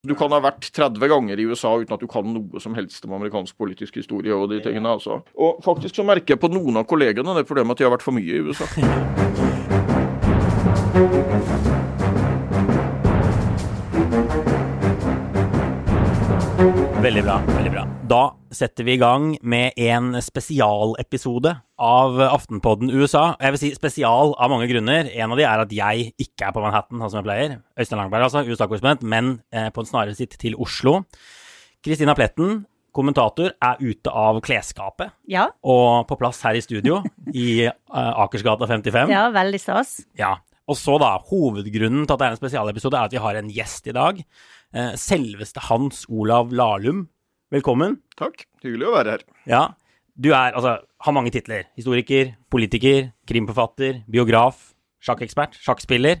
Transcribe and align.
Du 0.00 0.14
kan 0.16 0.32
ha 0.32 0.38
vært 0.40 0.64
30 0.72 1.10
ganger 1.12 1.36
i 1.36 1.44
USA 1.44 1.74
uten 1.76 1.92
at 1.92 2.00
du 2.00 2.08
kan 2.08 2.24
noe 2.24 2.60
som 2.64 2.72
helst 2.72 3.04
om 3.04 3.12
amerikansk 3.18 3.52
politisk 3.60 3.98
historie 4.00 4.32
og 4.32 4.48
de 4.48 4.62
tingene. 4.64 4.88
altså. 4.96 5.20
Og 5.36 5.60
faktisk 5.64 6.00
så 6.00 6.06
merker 6.08 6.34
jeg 6.34 6.40
på 6.40 6.48
noen 6.48 6.80
av 6.80 6.88
kollegene 6.88 7.36
det 7.36 7.44
problemet 7.44 7.76
at 7.76 7.82
de 7.82 7.84
har 7.84 7.92
vært 7.98 8.06
for 8.06 8.16
mye 8.16 8.24
i 8.24 8.40
USA. 8.40 8.64
Veldig 17.00 17.22
bra. 17.24 17.38
veldig 17.48 17.70
bra. 17.72 17.82
Da 18.10 18.20
setter 18.52 18.84
vi 18.84 18.92
i 18.92 19.00
gang 19.00 19.30
med 19.40 19.72
en 19.80 20.12
spesialepisode 20.20 21.54
av 21.80 22.18
Aftenpodden 22.26 22.90
USA. 22.92 23.38
Jeg 23.40 23.54
vil 23.54 23.60
si 23.62 23.70
spesial 23.72 24.34
av 24.36 24.52
mange 24.52 24.68
grunner. 24.68 25.08
En 25.08 25.32
av 25.32 25.40
de 25.40 25.46
er 25.48 25.62
at 25.62 25.72
jeg 25.72 26.10
ikke 26.20 26.50
er 26.50 26.52
på 26.52 26.60
Manhattan, 26.60 27.00
sånn 27.00 27.14
som 27.14 27.22
jeg 27.22 27.28
pleier. 27.30 27.54
Øystein 27.80 28.02
Langberg, 28.02 28.26
altså, 28.28 28.44
USA-korrespondent, 28.44 29.06
men 29.08 29.32
eh, 29.48 29.70
på 29.72 29.80
en 29.80 29.88
snarere 29.88 30.18
sitt 30.18 30.36
til 30.42 30.58
Oslo. 30.60 30.98
Kristina 31.80 32.12
Pletten, 32.18 32.66
kommentator, 32.92 33.56
er 33.56 33.80
ute 33.80 34.12
av 34.12 34.42
klesskapet 34.44 35.14
Ja, 35.30 35.48
og 35.64 36.04
på 36.10 36.20
plass 36.20 36.42
her 36.44 36.58
i 36.58 36.64
studio 36.64 37.00
i 37.32 37.64
eh, 37.64 38.12
Akersgata 38.26 38.68
55. 38.68 39.08
ja, 39.16 39.28
veldig 39.32 39.62
stas. 39.62 40.02
Ja. 40.20 40.36
Og 40.70 40.76
så, 40.78 41.00
da, 41.02 41.16
hovedgrunnen 41.32 42.04
til 42.04 42.14
at 42.14 42.20
det 42.20 42.26
er 42.28 42.34
en 42.36 42.44
spesialepisode, 42.44 42.98
er 42.98 43.08
at 43.08 43.14
vi 43.14 43.24
har 43.24 43.40
en 43.40 43.48
gjest 43.50 43.88
i 43.90 43.94
dag. 43.96 44.20
Eh, 44.70 44.92
selveste 44.94 45.58
Hans 45.66 46.04
Olav 46.06 46.52
Lahlum. 46.54 47.08
Velkommen. 47.50 47.96
Takk. 48.14 48.44
Hyggelig 48.62 48.86
å 48.86 48.92
være 48.94 49.14
her. 49.16 49.24
Ja. 49.50 49.62
Du 50.14 50.28
er, 50.30 50.52
altså, 50.54 50.76
har 50.78 51.14
mange 51.16 51.32
titler. 51.34 51.64
Historiker, 51.78 52.36
politiker, 52.52 53.08
krimforfatter, 53.26 54.04
biograf, 54.06 54.68
sjakkekspert, 55.02 55.58
sjakkspiller. 55.58 56.20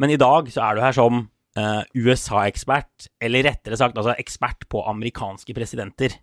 Men 0.00 0.14
i 0.14 0.16
dag 0.20 0.48
så 0.48 0.62
er 0.64 0.78
du 0.78 0.80
her 0.84 0.96
som 0.96 1.26
eh, 1.58 1.82
USA-ekspert, 1.96 3.08
eller 3.22 3.42
rettere 3.46 3.76
sagt 3.78 3.98
altså 3.98 4.14
ekspert 4.20 4.66
på 4.70 4.82
amerikanske 4.90 5.54
presidenter. 5.56 6.14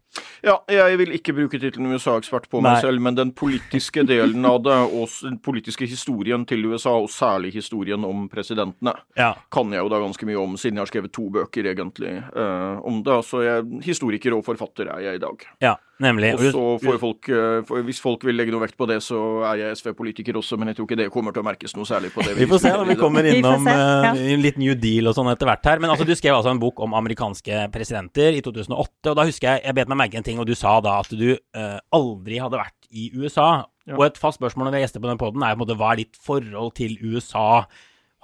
Ja, 0.46 0.60
jeg 0.72 0.98
vil 1.02 1.12
ikke 1.18 1.34
bruke 1.36 1.60
tittelen 1.62 1.92
USA-ekspert 1.94 2.48
på 2.52 2.62
meg 2.64 2.80
selv, 2.82 3.02
men 3.04 3.18
den 3.18 3.34
politiske 3.38 4.04
delen 4.08 4.46
av 4.48 4.62
det, 4.66 4.78
og 4.94 5.10
den 5.24 5.40
politiske 5.44 5.88
historien 5.90 6.46
til 6.50 6.66
USA, 6.70 6.96
og 7.04 7.10
særlig 7.14 7.54
historien 7.58 8.06
om 8.08 8.28
presidentene, 8.32 8.96
Ja. 9.18 9.34
kan 9.52 9.72
jeg 9.74 9.84
jo 9.84 9.90
da 9.90 10.00
ganske 10.00 10.26
mye 10.26 10.40
om, 10.42 10.56
siden 10.58 10.78
jeg 10.78 10.86
har 10.86 10.92
skrevet 10.94 11.14
to 11.14 11.30
bøker 11.30 11.66
egentlig 11.74 12.16
uh, 12.36 12.80
om 12.86 13.04
det. 13.04 13.20
Så 13.26 13.44
jeg, 13.44 13.66
historiker 13.84 14.34
og 14.38 14.46
forfatter 14.46 14.88
er 14.94 15.00
jeg 15.08 15.16
i 15.16 15.24
dag. 15.24 15.46
Ja, 15.62 15.76
nemlig. 16.04 16.32
Og 16.38 16.44
så 16.54 16.64
får 16.84 17.00
folk, 17.02 17.30
eh, 17.30 17.82
Hvis 17.88 18.02
folk 18.04 18.26
vil 18.28 18.38
legge 18.38 18.54
noe 18.54 18.64
vekt 18.64 18.78
på 18.78 18.88
det, 18.90 19.00
så 19.04 19.20
er 19.50 19.62
jeg 19.62 19.78
SV-politiker 19.80 20.38
også, 20.40 20.58
men 20.60 20.72
jeg 20.72 20.78
tror 20.78 20.88
ikke 20.88 21.00
det 21.02 21.10
kommer 21.14 21.36
til 21.36 21.44
å 21.44 21.48
merkes 21.48 21.76
noe 21.78 21.90
særlig 21.90 22.12
på 22.14 22.26
det. 22.26 22.36
Vi 22.38 22.48
får 22.50 22.62
se 22.64 22.74
når 22.74 22.92
vi 22.92 22.98
kommer 23.00 23.28
Vi 23.28 23.38
innom 23.40 23.66
se, 23.66 23.76
ja. 23.76 24.14
en 24.14 24.44
liten 24.44 24.64
New 24.64 24.76
Deal 24.76 25.10
og 25.10 25.18
sånn 25.18 25.32
etter 25.34 25.50
hvert 25.50 25.72
her. 25.72 25.84
Men 25.84 25.94
altså, 25.94 26.08
du 26.08 26.16
skrev 26.18 26.38
altså 26.38 26.54
en 26.54 26.62
bok 26.62 26.80
om 26.86 26.96
amerikanske 26.98 27.68
presidenter 27.74 28.38
i 28.38 28.44
2008, 28.46 29.12
og 29.12 29.18
da 29.18 29.28
husker 29.28 29.52
jeg 29.52 29.66
jeg 29.68 29.76
bet 29.76 29.90
meg 29.92 30.02
merke 30.06 30.20
en 30.20 30.26
ting, 30.26 30.40
og 30.40 30.48
du 30.48 30.56
sa 30.58 30.78
da 30.84 31.00
at 31.02 31.12
du 31.12 31.30
uh, 31.36 31.78
aldri 31.96 32.40
hadde 32.40 32.62
vært 32.62 32.88
i 32.92 33.10
USA. 33.18 33.68
Ja. 33.88 33.98
Og 33.98 34.08
et 34.08 34.20
fast 34.20 34.40
spørsmål 34.42 34.68
når 34.68 34.76
vi 34.76 34.80
er 34.82 34.86
gjester 34.86 35.04
på 35.04 35.10
den 35.10 35.20
poden, 35.20 35.44
er 35.44 35.56
på 35.56 35.62
en 35.62 35.66
måte 35.66 35.78
hva 35.80 35.94
er 35.94 36.04
ditt 36.04 36.18
forhold 36.24 36.74
til 36.80 36.98
USA? 37.04 37.66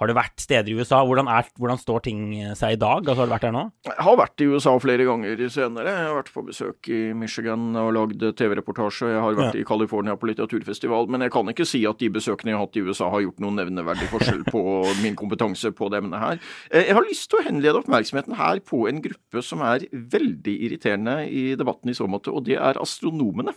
Har 0.04 0.10
du 0.12 0.18
vært 0.18 0.42
steder 0.42 0.68
i 0.68 0.74
USA? 0.76 0.98
Hvordan, 1.08 1.28
er, 1.32 1.46
hvordan 1.56 1.78
står 1.80 2.02
ting 2.04 2.18
seg 2.58 2.74
i 2.74 2.78
dag? 2.80 3.06
Altså, 3.08 3.22
har 3.22 3.28
du 3.30 3.32
vært 3.32 3.44
der 3.46 3.54
nå? 3.56 3.62
Jeg 3.88 4.04
har 4.04 4.18
vært 4.20 4.42
i 4.44 4.48
USA 4.52 4.74
flere 4.82 5.06
ganger 5.08 5.40
senere. 5.48 5.94
Jeg 5.96 6.08
har 6.10 6.18
vært 6.18 6.28
på 6.34 6.42
besøk 6.44 6.90
i 6.92 6.98
Michigan 7.16 7.62
og 7.80 7.88
lagd 7.96 8.20
TV-reportasje. 8.36 9.08
Jeg 9.14 9.22
har 9.24 9.38
vært 9.38 9.56
Ja. 9.56 9.62
i 9.62 9.64
California 9.64 10.12
på 10.20 10.28
litteraturfestival. 10.28 11.08
Men 11.08 11.24
jeg 11.24 11.32
kan 11.32 11.48
ikke 11.48 11.64
si 11.66 11.80
at 11.88 11.96
de 12.04 12.10
besøkene 12.12 12.52
jeg 12.52 12.58
har 12.58 12.66
hatt 12.66 12.76
i 12.76 12.84
USA 12.84 13.08
har 13.14 13.24
gjort 13.24 13.40
noen 13.40 13.56
nevneverdig 13.62 14.10
forskjell 14.12 14.44
på 14.52 14.62
min 15.06 15.16
kompetanse 15.16 15.72
på 15.72 15.88
det 15.88 16.02
emnet 16.04 16.20
her. 16.20 16.38
Eh, 16.70 16.84
Jeg 16.90 16.98
har 17.00 17.08
lyst 17.08 17.30
til 17.32 17.40
å 17.40 17.46
henlede 17.48 17.80
oppmerksomheten 17.80 18.36
her 18.36 18.60
på 18.60 18.84
en 18.92 19.00
gruppe 19.08 19.40
som 19.42 19.64
er 19.64 19.88
veldig 19.88 20.58
irriterende 20.68 21.22
i 21.32 21.54
debatten 21.56 21.88
i 21.88 21.96
så 21.96 22.04
måte, 22.06 22.28
og 22.28 22.44
det 22.44 22.60
er 22.60 22.76
astronomene. 22.76 23.56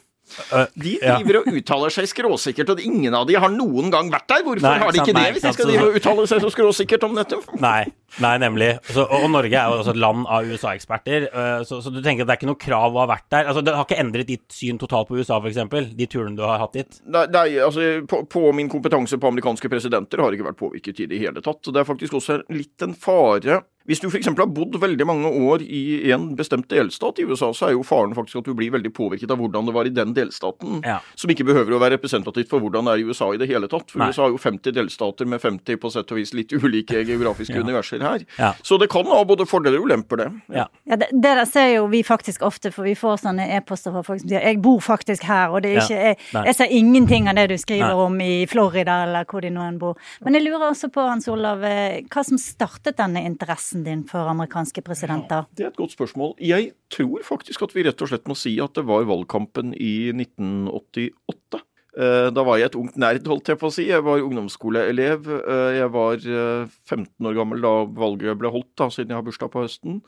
De 0.75 0.93
ja. 1.01 1.17
driver 1.17 1.41
og 1.41 1.55
uttaler 1.55 1.93
seg 1.93 2.09
skråsikkert, 2.11 2.73
og 2.73 2.81
ingen 2.83 3.15
av 3.15 3.27
de 3.29 3.37
har 3.39 3.51
noen 3.53 3.91
gang 3.93 4.11
vært 4.13 4.27
der. 4.29 4.43
Hvorfor 4.45 4.67
Nei, 4.67 4.73
har 4.83 4.91
de 4.91 4.99
sant, 4.99 5.07
ikke 5.07 5.17
nei, 5.17 5.25
det, 5.25 5.37
hvis 5.37 5.45
de 5.47 5.53
skal 5.55 5.71
drive 5.71 5.85
og 5.87 5.99
uttale 5.99 6.27
seg 6.29 6.43
så 6.43 6.51
skråsikkert 6.53 7.07
om 7.07 7.15
dette? 7.17 7.39
Nei, 7.63 7.79
nei 8.23 8.33
nemlig. 8.41 8.71
Så, 8.89 9.03
og, 9.05 9.23
og 9.27 9.31
Norge 9.33 9.53
er 9.57 9.69
jo 9.71 9.77
også 9.81 9.93
et 9.93 10.01
land 10.01 10.25
av 10.27 10.47
USA-eksperter, 10.47 11.27
eh, 11.31 11.63
så, 11.67 11.81
så 11.83 11.93
du 11.93 12.01
tenker 12.01 12.23
at 12.25 12.29
det 12.31 12.35
er 12.37 12.41
ikke 12.41 12.49
noe 12.51 12.61
krav 12.61 12.95
å 12.95 13.03
ha 13.03 13.07
vært 13.13 13.27
der? 13.33 13.47
Altså, 13.51 13.61
Det 13.65 13.75
har 13.75 13.85
ikke 13.87 13.99
endret 14.03 14.27
ditt 14.31 14.47
syn 14.53 14.79
totalt 14.81 15.07
på 15.11 15.19
USA, 15.19 15.39
f.eks.? 15.41 15.93
De 15.97 16.09
turene 16.11 16.35
du 16.37 16.43
har 16.47 16.59
hatt 16.63 16.73
dit? 16.79 16.99
Nei, 17.05 17.25
nei 17.33 17.47
altså, 17.63 17.87
på, 18.09 18.23
på 18.31 18.45
min 18.57 18.69
kompetanse 18.71 19.19
på 19.21 19.31
amerikanske 19.31 19.69
presidenter 19.71 20.23
har 20.23 20.35
ikke 20.35 20.49
vært 20.51 20.61
påvirket 20.61 21.03
i 21.05 21.09
det 21.11 21.21
hele 21.23 21.41
tatt. 21.45 21.63
Og 21.67 21.73
det 21.75 21.83
er 21.83 21.89
faktisk 21.93 22.19
også 22.21 22.41
litt 22.53 22.81
en 22.85 22.93
fare 22.97 23.61
Hvis 23.87 24.01
du 24.03 24.09
f.eks. 24.09 24.27
har 24.27 24.49
bodd 24.51 24.75
veldig 24.83 25.05
mange 25.07 25.29
år 25.47 25.61
i 25.63 26.11
en 26.11 26.33
bestemt 26.35 26.67
delstat 26.67 27.21
i 27.21 27.25
USA, 27.29 27.53
så 27.55 27.69
er 27.69 27.71
jo 27.77 27.85
faren 27.87 28.11
faktisk 28.17 28.41
at 28.41 28.49
du 28.49 28.53
blir 28.57 28.73
veldig 28.73 28.91
påvirket 28.91 29.31
av 29.31 29.39
hvordan 29.39 29.69
det 29.69 29.75
var 29.77 29.87
i 29.87 29.93
den 29.95 30.11
delstaten. 30.17 30.81
Ja. 30.83 30.97
Som 31.15 31.31
ikke 31.31 31.45
behøver 31.47 31.77
å 31.77 31.79
være 31.79 31.95
representativt 31.95 32.49
for 32.51 32.59
hvordan 32.59 32.83
det 32.89 32.97
er 32.97 33.03
i 33.05 33.07
USA 33.07 33.29
i 33.31 33.39
det 33.39 33.47
hele 33.47 33.69
tatt. 33.71 33.87
For 33.93 34.03
Nei. 34.03 34.09
USA 34.11 34.25
har 34.25 34.33
jo 34.35 34.41
50 34.43 34.75
delstater 34.75 35.29
med 35.31 35.39
50 35.39 35.79
på 35.79 35.91
sett 35.93 36.11
og 36.11 36.19
vis 36.19 36.33
litt 36.35 36.51
ulike 36.51 36.99
geografiske 37.07 37.55
Ja. 37.55 37.63
universer 37.63 37.96
her. 38.01 38.25
Ja. 38.37 38.53
Så 38.63 38.77
det 38.79 38.89
kan 38.89 39.05
ha 39.05 39.23
både 39.23 39.45
fordeler 39.45 39.79
og 39.79 39.85
ulemper, 39.87 40.17
det. 40.17 40.27
Ja. 40.53 40.67
Ja, 40.85 40.95
det, 40.95 41.07
det 41.11 41.21
der 41.39 41.45
ser 41.45 41.67
jo 41.75 41.85
vi 41.87 42.03
faktisk 42.03 42.41
ofte, 42.41 42.71
for 42.71 42.83
vi 42.83 42.95
får 42.95 43.17
sånne 43.23 43.47
e-poster 43.57 43.91
fra 43.91 44.03
folk 44.03 44.21
som 44.21 44.29
sier 44.29 44.41
'jeg 44.41 44.61
bor 44.61 44.79
faktisk 44.79 45.23
her', 45.23 45.49
og 45.51 45.61
det 45.63 45.71
er 45.71 45.75
Ja. 45.75 45.81
ikke, 45.81 46.01
jeg, 46.03 46.45
jeg 46.45 46.55
ser 46.55 46.67
ingenting 46.71 47.27
av 47.27 47.35
det 47.35 47.47
du 47.49 47.57
skriver 47.57 47.93
Nei. 47.93 48.05
om 48.05 48.21
i 48.21 48.45
Florida, 48.45 49.03
eller 49.03 49.25
hvor 49.25 49.41
de 49.41 49.49
nå 49.49 49.61
enn 49.67 49.79
bor. 49.79 49.97
Men 50.23 50.33
jeg 50.33 50.43
lurer 50.43 50.69
også 50.71 50.89
på, 50.91 51.01
Hans 51.07 51.27
Olav, 51.27 51.63
eh, 51.63 52.01
hva 52.09 52.23
som 52.23 52.37
startet 52.37 52.97
denne 52.97 53.23
interessen 53.25 53.83
din 53.83 54.03
for 54.03 54.27
amerikanske 54.29 54.81
presidenter? 54.83 55.45
Det 55.55 55.63
er 55.65 55.67
et 55.69 55.75
godt 55.77 55.91
spørsmål. 55.97 56.33
Jeg 56.39 56.71
tror 56.89 57.23
faktisk 57.23 57.63
at 57.63 57.73
vi 57.73 57.83
rett 57.83 58.01
og 58.01 58.07
slett 58.09 58.27
må 58.27 58.35
si 58.35 58.59
at 58.59 58.73
det 58.73 58.85
var 58.85 59.03
valgkampen 59.05 59.73
i 59.75 60.11
1988. 60.11 61.61
Eh, 61.97 62.29
Da 62.31 62.43
var 62.45 62.59
jeg 62.59 62.69
et 62.69 62.77
ungt 62.77 62.97
nerd, 63.01 63.25
holdt 63.27 63.49
jeg 63.49 63.57
på 63.57 63.69
å 63.69 63.73
si. 63.73 63.87
Jeg 63.89 64.03
var 64.05 64.21
ungdomsskoleelev. 64.21 65.29
Eh, 65.37 65.71
Jeg 65.79 65.89
var 65.93 66.15
eh, 66.21 66.67
15 66.85 67.25
år 67.25 67.37
gammel 67.39 67.63
da 67.63 67.71
valget 67.85 68.37
ble 68.37 68.51
holdt, 68.53 68.69
da, 68.77 68.89
siden 68.93 69.09
jeg 69.15 69.17
har 69.19 69.25
bursdag 69.25 69.51
på 69.53 69.63
høsten. 69.65 70.01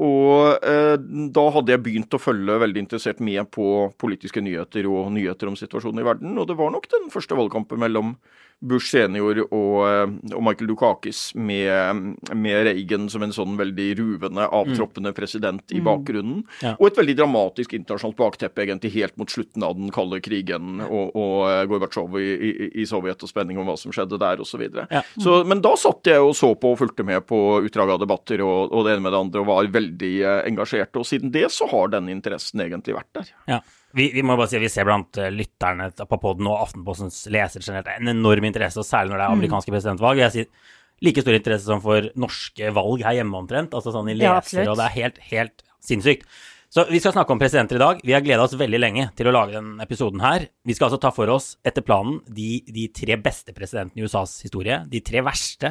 Og 0.00 0.64
eh, 0.64 0.96
da 1.32 1.44
hadde 1.54 1.72
jeg 1.72 1.82
begynt 1.84 2.16
å 2.16 2.20
følge 2.20 2.58
veldig 2.60 2.82
interessert 2.84 3.20
med 3.24 3.48
på 3.52 3.90
politiske 4.00 4.42
nyheter 4.44 4.88
og 4.90 5.12
nyheter 5.16 5.48
om 5.48 5.56
situasjonen 5.56 6.02
i 6.02 6.08
verden. 6.08 6.36
Og 6.40 6.48
det 6.48 6.56
var 6.58 6.72
nok 6.72 6.88
den 6.92 7.08
første 7.12 7.36
valgkampen 7.38 7.80
mellom 7.80 8.16
Bush 8.64 8.88
senior 8.88 9.42
og, 9.44 9.74
eh, 9.84 10.06
og 10.32 10.42
Michael 10.44 10.70
Dukakis 10.70 11.34
med, 11.36 12.16
med 12.32 12.62
Reagan 12.64 13.04
som 13.12 13.24
en 13.26 13.34
sånn 13.34 13.58
veldig 13.58 13.88
ruvende, 14.00 14.46
avtroppende 14.48 15.12
president 15.16 15.74
i 15.76 15.82
bakgrunnen. 15.84 16.40
Ja. 16.64 16.72
Og 16.78 16.88
et 16.88 17.00
veldig 17.00 17.18
dramatisk 17.18 17.76
internasjonalt 17.76 18.16
bakteppe 18.18 18.64
egentlig 18.64 18.94
helt 18.96 19.16
mot 19.20 19.30
slutten 19.30 19.66
av 19.66 19.76
den 19.76 19.92
kalde 19.94 20.22
krigen 20.24 20.80
og, 20.86 21.12
og 21.12 21.36
eh, 21.50 21.62
Gorbatsjov 21.68 22.16
i, 22.22 22.26
i, 22.32 22.52
i 22.82 22.88
Sovjet 22.88 23.22
og 23.26 23.32
spenning 23.32 23.60
om 23.60 23.68
hva 23.68 23.76
som 23.80 23.94
skjedde 23.94 24.20
der 24.22 24.40
osv. 24.40 24.64
Ja. 24.66 25.04
så, 25.20 25.42
men 25.48 25.60
da 25.64 25.74
satt 25.78 26.08
jeg 26.08 26.24
og 26.24 26.32
så 26.38 26.54
på 26.56 26.72
og 26.72 26.80
fulgte 26.80 27.04
med 27.06 27.26
på 27.28 27.40
utdrag 27.66 27.92
av 27.94 28.02
debatter 28.02 28.40
og, 28.44 28.72
og 28.72 28.86
det 28.86 28.96
ene 28.96 29.04
med 29.06 29.14
det 29.14 29.24
andre 29.26 29.44
og 29.44 29.50
var 29.52 29.74
veldig 29.76 30.14
eh, 30.22 30.44
engasjert. 30.48 30.96
Og 30.96 31.04
siden 31.08 31.34
det 31.34 31.50
så 31.52 31.68
har 31.70 31.92
den 31.92 32.08
interessen 32.12 32.64
egentlig 32.64 32.96
vært 32.96 33.12
der. 33.20 33.34
Ja. 33.58 33.60
Vi, 33.94 34.08
vi 34.12 34.24
må 34.26 34.34
bare 34.36 34.50
si 34.50 34.58
at 34.58 34.64
vi 34.64 34.72
ser 34.72 34.88
blant 34.88 35.16
eh, 35.20 35.30
lytterne 35.32 35.90
på 35.94 36.18
podden 36.20 36.48
og 36.50 36.58
Aftenpostens 36.64 37.22
lesere 37.32 37.62
generelt 37.64 37.92
en 37.94 38.12
enorm 38.12 38.48
interesse, 38.48 38.80
og 38.82 38.88
særlig 38.88 39.14
når 39.14 39.22
det 39.22 39.28
er 39.28 39.36
amerikanske 39.38 39.72
presidentvalg. 39.72 40.20
Jeg 40.24 40.34
sier 40.34 40.74
like 41.06 41.22
stor 41.22 41.36
interesse 41.36 41.68
som 41.68 41.80
for 41.84 42.10
norske 42.18 42.74
valg 42.76 43.04
her 43.06 43.20
hjemme 43.20 43.38
omtrent. 43.38 43.76
Altså 43.76 43.94
sånn 43.94 44.10
i 44.10 44.16
Ja, 44.18 44.36
lesere, 44.36 44.42
absolutt. 44.42 44.68
og 44.72 44.76
det 44.80 44.84
er 44.88 44.96
helt, 44.98 45.18
helt 45.30 45.66
sinnssykt. 45.84 46.28
Så 46.76 46.82
vi 46.90 46.98
skal 47.00 47.14
snakke 47.14 47.32
om 47.32 47.38
presidenter 47.40 47.78
i 47.78 47.80
dag. 47.80 48.00
Vi 48.04 48.12
har 48.12 48.24
gleda 48.24 48.42
oss 48.42 48.56
veldig 48.58 48.78
lenge 48.82 49.04
til 49.16 49.30
å 49.30 49.32
lage 49.32 49.54
denne 49.54 49.84
episoden 49.86 50.20
her. 50.20 50.48
Vi 50.66 50.74
skal 50.74 50.88
altså 50.90 50.98
ta 51.00 51.12
for 51.14 51.30
oss, 51.32 51.52
etter 51.64 51.84
planen, 51.86 52.18
de, 52.26 52.58
de 52.66 52.88
tre 52.92 53.16
beste 53.22 53.54
presidentene 53.56 54.02
i 54.02 54.04
USAs 54.04 54.34
historie. 54.44 54.80
De 54.90 55.00
tre 55.00 55.22
verste, 55.24 55.70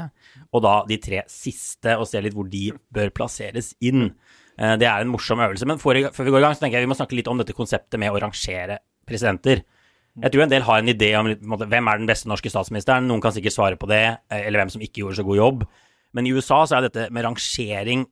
og 0.56 0.64
da 0.66 0.78
de 0.88 0.98
tre 1.04 1.22
siste, 1.30 1.98
og 2.00 2.08
se 2.10 2.24
litt 2.24 2.34
hvor 2.34 2.48
de 2.50 2.70
bør 2.96 3.12
plasseres 3.14 3.74
inn. 3.86 4.14
Eh, 4.58 4.76
Det 4.78 4.88
er 4.88 5.02
en 5.02 5.12
morsom 5.12 5.40
øvelse. 5.40 5.68
Men 5.68 5.78
før, 5.78 6.00
vi 6.12 6.32
går 6.32 6.40
i 6.40 6.46
gang, 6.46 6.56
så 6.56 6.64
tenker 6.64 6.80
jeg 6.80 6.88
vi 6.88 6.94
må 6.94 6.98
snakke 6.98 7.16
litt 7.16 7.28
om 7.28 7.38
dette 7.38 7.54
konseptet 7.54 8.00
med 8.00 8.12
å 8.12 8.22
rangere 8.22 8.80
presidenter. 9.08 9.64
Jeg 10.16 10.32
tror 10.32 10.46
en 10.46 10.50
del 10.50 10.64
har 10.64 10.80
en 10.80 10.88
idé 10.88 11.12
om 11.20 11.28
hvem 11.60 11.90
er 11.92 11.98
den 12.00 12.08
beste 12.08 12.30
norske 12.32 12.48
statsministeren. 12.48 13.08
Noen 13.08 13.22
kan 13.22 13.34
sikkert 13.36 13.56
svare 13.56 13.76
på 13.76 13.88
det, 13.88 14.18
eh, 14.32 14.48
eller 14.48 14.64
hvem 14.64 14.72
som 14.72 14.82
ikke 14.82 15.04
gjorde 15.04 15.18
så 15.20 15.26
god 15.28 15.38
jobb. 15.38 15.68
Men 16.14 16.26
i 16.26 16.32
USA 16.32 16.64
så 16.66 16.78
er 16.78 16.88
dette 16.88 17.12
med 17.12 17.26
rangering 17.26 18.06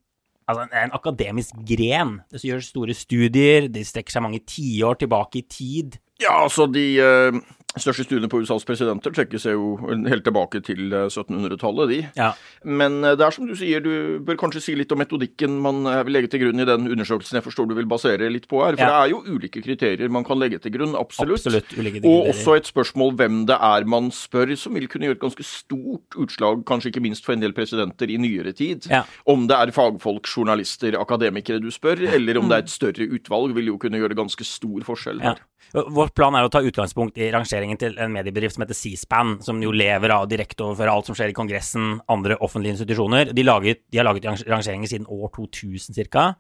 altså 0.49 0.67
en, 0.67 0.91
akademisk 0.91 1.55
gren. 1.65 2.17
Det 2.31 2.41
gjøres 2.43 2.67
store 2.73 2.93
studier, 2.93 3.69
de 3.71 3.83
strekker 3.87 4.11
seg 4.11 4.25
mange 4.25 4.41
tiår 4.45 4.99
tilbake 4.99 5.39
i 5.39 5.45
tid. 5.47 5.99
Ja, 6.19 6.43
altså 6.43 6.67
de, 6.71 6.99
eh, 6.99 7.39
største 7.81 8.05
studiene 8.05 8.29
på 8.29 8.41
USAs 8.43 8.65
presidenter 8.67 9.13
trekker 9.15 9.41
seg 9.41 9.55
jo 9.57 9.77
helt 10.09 10.23
tilbake 10.25 10.61
til 10.65 10.91
1700-tallet, 10.93 11.89
de. 11.89 11.99
Ja. 12.19 12.31
Men 12.63 12.99
det 13.01 13.21
er 13.23 13.33
som 13.33 13.47
du 13.49 13.55
sier, 13.57 13.81
du 13.83 14.19
bør 14.25 14.37
kanskje 14.43 14.61
si 14.61 14.75
litt 14.77 14.91
om 14.93 15.01
metodikken 15.01 15.55
man 15.63 15.83
vil 16.05 16.13
legge 16.17 16.29
til 16.33 16.43
grunn 16.45 16.61
i 16.61 16.67
den 16.69 16.89
undersøkelsen 16.91 17.39
jeg 17.39 17.45
forstår 17.47 17.69
du 17.71 17.75
vil 17.77 17.89
basere 17.89 18.29
litt 18.31 18.47
på 18.51 18.61
her. 18.63 18.77
For 18.77 18.83
Ja. 18.83 18.89
det 18.91 18.99
er 19.01 19.13
jo 19.13 19.23
ulike 19.37 19.63
kriterier 19.63 20.09
man 20.13 20.23
kan 20.27 20.39
legge 20.39 20.59
til 20.61 20.71
grunn, 20.75 20.95
absolutt. 20.99 21.45
Absolutt 21.45 21.73
ulike 21.77 22.03
Og 22.05 22.29
også 22.33 22.57
et 22.57 22.69
spørsmål 22.69 23.15
hvem 23.17 23.45
det 23.49 23.57
er 23.57 23.85
man 23.89 24.11
spør, 24.13 24.53
som 24.59 24.73
vil 24.75 24.87
kunne 24.87 25.07
gjøre 25.09 25.17
et 25.17 25.23
ganske 25.23 25.43
stort 25.47 26.17
utslag, 26.19 26.63
kanskje 26.65 26.91
ikke 26.91 27.01
minst 27.01 27.25
for 27.25 27.33
en 27.33 27.41
del 27.41 27.53
presidenter 27.53 28.09
i 28.11 28.17
nyere 28.21 28.53
tid. 28.53 28.87
Ja. 28.91 29.03
Om 29.25 29.47
det 29.47 29.57
er 29.57 29.71
fagfolk, 29.75 30.27
journalister, 30.29 30.97
akademikere 30.99 31.61
du 31.63 31.71
spør, 31.73 32.01
eller 32.13 32.37
om 32.37 32.49
det 32.49 32.57
er 32.57 32.67
et 32.67 32.73
større 32.73 33.07
utvalg, 33.09 33.55
vil 33.55 33.71
jo 33.73 33.77
kunne 33.81 33.97
gjøre 34.01 34.17
ganske 34.17 34.45
stor 34.45 34.85
forskjell 34.85 35.21
her. 35.23 35.41
Vårt 35.73 36.13
plan 36.13 36.35
er 36.35 36.45
å 36.45 36.51
ta 36.51 36.59
utgangspunkt 36.61 37.17
i 37.17 37.31
rangeringen 37.63 37.79
til 37.79 37.95
en 37.99 38.11
mediebedrift 38.13 38.55
som 38.57 38.63
heter 38.65 38.77
C-SPAN, 38.77 39.37
som 39.43 39.61
jo 39.63 39.71
lever 39.71 40.11
av 40.11 40.27
direkte 40.27 40.43
direkteoverføre 40.43 40.91
alt 40.91 41.07
som 41.07 41.15
skjer 41.15 41.31
i 41.31 41.37
Kongressen, 41.37 42.01
andre 42.11 42.37
offentlige 42.43 42.75
institusjoner. 42.75 43.33
De, 43.33 43.43
laget, 43.43 43.81
de 43.91 43.97
har 43.97 44.05
laget 44.05 44.25
rang- 44.27 44.47
rangeringer 44.49 44.87
siden 44.91 45.07
år 45.07 45.31
2000 45.35 45.95
ca. 46.11 46.35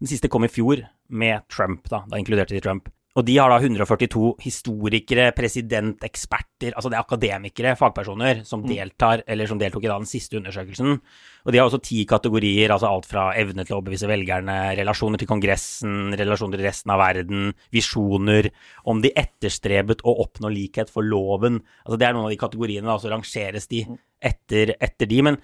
Den 0.00 0.08
siste 0.10 0.28
kom 0.28 0.44
i 0.44 0.48
fjor, 0.52 0.84
med 1.08 1.44
Trump, 1.48 1.88
da. 1.88 2.02
Da 2.10 2.18
inkluderte 2.18 2.54
de 2.54 2.60
Trump. 2.60 2.88
Og 3.16 3.24
de 3.24 3.38
har 3.40 3.48
da 3.48 3.56
142 3.56 4.34
historikere, 4.44 5.30
president, 5.36 6.02
eksperter, 6.04 6.74
altså 6.76 6.90
det 6.92 6.98
er 6.98 7.04
akademikere, 7.06 7.72
fagpersoner, 7.80 8.42
som 8.44 8.64
deltar, 8.66 9.22
eller 9.24 9.48
som 9.48 9.60
deltok 9.60 9.86
i 9.86 9.88
da 9.88 9.96
den 9.96 10.08
siste 10.10 10.36
undersøkelsen. 10.36 10.98
Og 11.46 11.54
de 11.54 11.60
har 11.60 11.70
også 11.70 11.80
ti 11.80 12.02
kategorier, 12.08 12.74
altså 12.74 12.90
alt 12.90 13.08
fra 13.08 13.30
evne 13.40 13.64
til 13.64 13.72
å 13.72 13.78
overbevise 13.78 14.10
velgerne, 14.10 14.56
relasjoner 14.76 15.22
til 15.22 15.30
Kongressen, 15.30 16.12
relasjoner 16.20 16.60
til 16.60 16.68
resten 16.68 16.92
av 16.92 17.00
verden, 17.00 17.46
visjoner, 17.72 18.50
om 18.84 19.00
de 19.00 19.14
etterstrebet 19.16 20.04
å 20.04 20.18
oppnå 20.26 20.52
likhet 20.52 20.92
for 20.92 21.06
loven. 21.06 21.62
Altså 21.86 22.00
det 22.02 22.10
er 22.10 22.18
noen 22.18 22.28
av 22.28 22.34
de 22.34 22.42
kategoriene, 22.44 22.90
da, 22.90 22.98
så 23.00 23.14
rangeres 23.14 23.70
de 23.72 23.86
etter, 24.20 24.76
etter 24.76 25.08
de. 25.08 25.22
Men, 25.24 25.40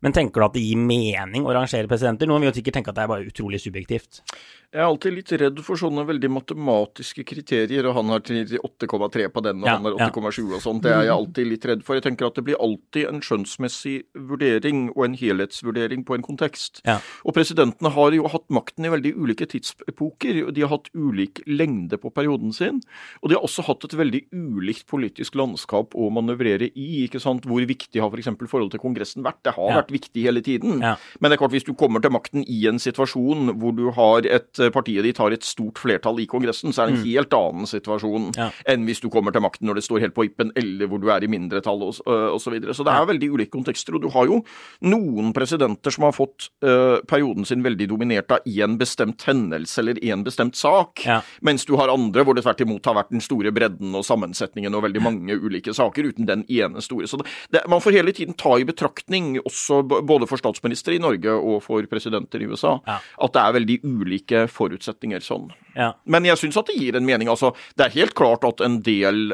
men 0.00 0.14
tenker 0.14 0.40
du 0.40 0.46
at 0.46 0.54
det 0.54 0.62
gir 0.62 0.78
mening 0.78 1.46
å 1.48 1.54
rangere 1.56 1.88
presidenter? 1.90 2.28
Noen 2.30 2.44
vil 2.44 2.52
jo 2.52 2.58
sikkert 2.60 2.78
tenke 2.78 2.92
at 2.92 2.98
det 2.98 3.04
er 3.06 3.10
bare 3.10 3.26
utrolig 3.28 3.60
subjektivt. 3.62 4.22
Jeg 4.68 4.82
er 4.82 4.84
alltid 4.84 5.14
litt 5.16 5.30
redd 5.40 5.60
for 5.64 5.80
sånne 5.80 6.02
veldig 6.04 6.28
matematiske 6.28 7.24
kriterier, 7.24 7.86
og 7.88 7.94
han 7.96 8.10
har 8.12 8.20
8,3 8.20 9.28
på 9.32 9.42
den, 9.46 9.62
og 9.62 9.66
Ja, 9.66 9.76
han 9.78 9.86
har 9.88 9.96
ja. 9.96 10.08
8,7 10.12 10.52
og 10.52 10.60
sånt. 10.60 10.82
Det 10.84 10.92
er 10.92 11.06
jeg 11.06 11.14
alltid 11.14 11.48
litt 11.48 11.64
redd 11.70 11.84
for. 11.86 11.96
Jeg 11.96 12.04
tenker 12.04 12.28
at 12.28 12.36
det 12.36 12.44
blir 12.44 12.60
alltid 12.60 13.08
en 13.08 13.22
skjønnsmessig 13.24 13.94
vurdering 14.28 14.90
og 14.92 15.06
en 15.06 15.16
helhetsvurdering 15.16 16.04
på 16.04 16.18
en 16.18 16.26
kontekst. 16.26 16.82
Ja. 16.84 16.98
Og 17.24 17.34
presidentene 17.38 17.90
har 17.96 18.12
jo 18.12 18.28
hatt 18.28 18.44
makten 18.52 18.84
i 18.84 18.92
veldig 18.92 19.14
ulike 19.16 19.48
tidsepoker, 19.48 20.42
og 20.46 20.52
de 20.54 20.66
har 20.66 20.72
hatt 20.74 20.92
ulik 20.94 21.40
lengde 21.48 21.96
på 21.96 22.12
perioden 22.12 22.52
sin. 22.52 22.82
Og 23.22 23.30
de 23.32 23.38
har 23.38 23.48
også 23.48 23.64
hatt 23.70 23.88
et 23.88 23.96
veldig 23.96 24.22
ulikt 24.36 24.86
politisk 24.86 25.34
landskap 25.40 25.96
å 25.96 26.10
manøvrere 26.12 26.68
i. 26.74 27.06
ikke 27.08 27.22
sant? 27.24 27.48
Hvor 27.48 27.64
viktig 27.64 28.04
har 28.04 28.12
f.eks. 28.12 28.28
For 28.38 28.52
forholdet 28.52 28.76
til 28.76 28.84
Kongressen 28.84 29.24
vært? 29.24 29.40
Det 29.48 29.56
har 29.56 29.68
Ja. 29.72 29.87
Vært 29.88 29.94
viktig 29.96 30.22
hele 30.24 30.42
tiden. 30.44 30.80
Ja. 30.84 30.94
Men 31.20 31.30
det 31.30 31.38
er 31.38 31.42
klart, 31.42 31.54
hvis 31.56 31.64
du 31.66 31.72
kommer 31.74 32.00
til 32.04 32.12
makten 32.14 32.44
i 32.46 32.60
en 32.68 32.78
situasjon 32.78 33.54
hvor 33.58 33.74
du 33.76 33.90
har 33.96 34.26
et 34.28 34.60
eh, 34.60 34.70
partiet 34.74 35.02
ditt 35.04 35.18
har 35.18 35.32
et 35.32 35.44
stort 35.44 35.78
flertall 35.80 36.20
i 36.20 36.26
Kongressen, 36.30 36.72
så 36.72 36.82
er 36.84 36.92
det 36.92 36.98
en 36.98 37.06
helt 37.08 37.32
annen 37.34 37.66
situasjon 37.66 38.18
Mm. 38.18 38.32
Ja. 38.36 38.50
enn 38.66 38.84
hvis 38.84 39.00
du 39.00 39.08
kommer 39.10 39.32
til 39.32 39.40
makten 39.44 39.66
når 39.68 39.74
det 39.78 39.84
står 39.84 40.00
helt 40.00 40.14
på 40.14 40.24
ippen, 40.26 40.50
eller 40.58 40.86
hvor 40.90 40.98
du 41.00 41.08
er 41.10 41.22
i 41.24 41.28
mindretall 41.30 41.82
og 41.82 41.94
så 42.40 42.50
videre. 42.50 42.74
Så 42.74 42.84
det 42.84 42.92
er 42.92 43.06
veldig 43.06 43.28
ulike 43.34 43.50
kontekster. 43.54 43.94
Og 43.94 44.02
du 44.02 44.08
har 44.10 44.26
jo 44.26 44.40
noen 44.82 45.32
presidenter 45.36 45.90
som 45.94 46.04
har 46.06 46.12
fått 46.16 46.48
uh, 46.64 46.98
perioden 47.08 47.46
sin 47.48 47.62
veldig 47.64 47.88
dominert 47.90 48.30
av 48.34 48.44
én 48.48 48.76
bestemt 48.80 49.22
hendelse 49.28 49.78
eller 49.82 49.94
én 50.04 50.24
bestemt 50.26 50.56
sak, 50.58 51.04
Ja. 51.06 51.20
mens 51.42 51.64
du 51.64 51.76
har 51.76 51.88
andre 51.92 52.24
hvor 52.24 52.34
det 52.34 52.44
tvert 52.44 52.60
imot 52.64 52.84
har 52.86 52.94
vært 52.98 53.10
den 53.14 53.20
store 53.24 53.52
bredden 53.54 53.94
og 53.94 54.04
sammensetningen 54.04 54.74
og 54.74 54.82
veldig 54.86 55.02
mange 55.02 55.38
ulike 55.38 55.72
saker 55.74 56.10
uten 56.10 56.26
den 56.26 56.44
ene 56.48 56.82
store. 56.84 57.06
Så 57.08 57.18
det, 57.22 57.26
det, 57.52 57.62
man 57.68 57.80
får 57.80 57.92
hele 57.98 58.12
tiden 58.12 58.34
ta 58.34 58.56
i 58.58 58.64
betraktning, 58.68 59.38
også 59.44 59.77
både 59.82 60.26
for 60.28 60.36
statsministre 60.40 60.94
i 60.94 60.98
Norge 61.02 61.30
og 61.30 61.62
for 61.62 61.82
presidenter 61.90 62.42
i 62.42 62.46
USA, 62.50 62.80
Ja. 62.86 62.98
at 63.22 63.32
det 63.32 63.42
er 63.42 63.52
veldig 63.58 63.78
ulike 63.84 64.46
forutsetninger 64.48 65.20
sånn. 65.20 65.50
Ja. 65.76 65.92
Men 66.06 66.24
jeg 66.24 66.36
syns 66.38 66.56
at 66.56 66.66
det 66.66 66.76
gir 66.78 66.96
en 66.96 67.06
mening. 67.06 67.28
Altså, 67.28 67.54
det 67.76 67.86
er 67.86 68.00
helt 68.00 68.14
klart 68.14 68.44
at 68.44 68.60
en 68.60 68.80
del 68.82 69.32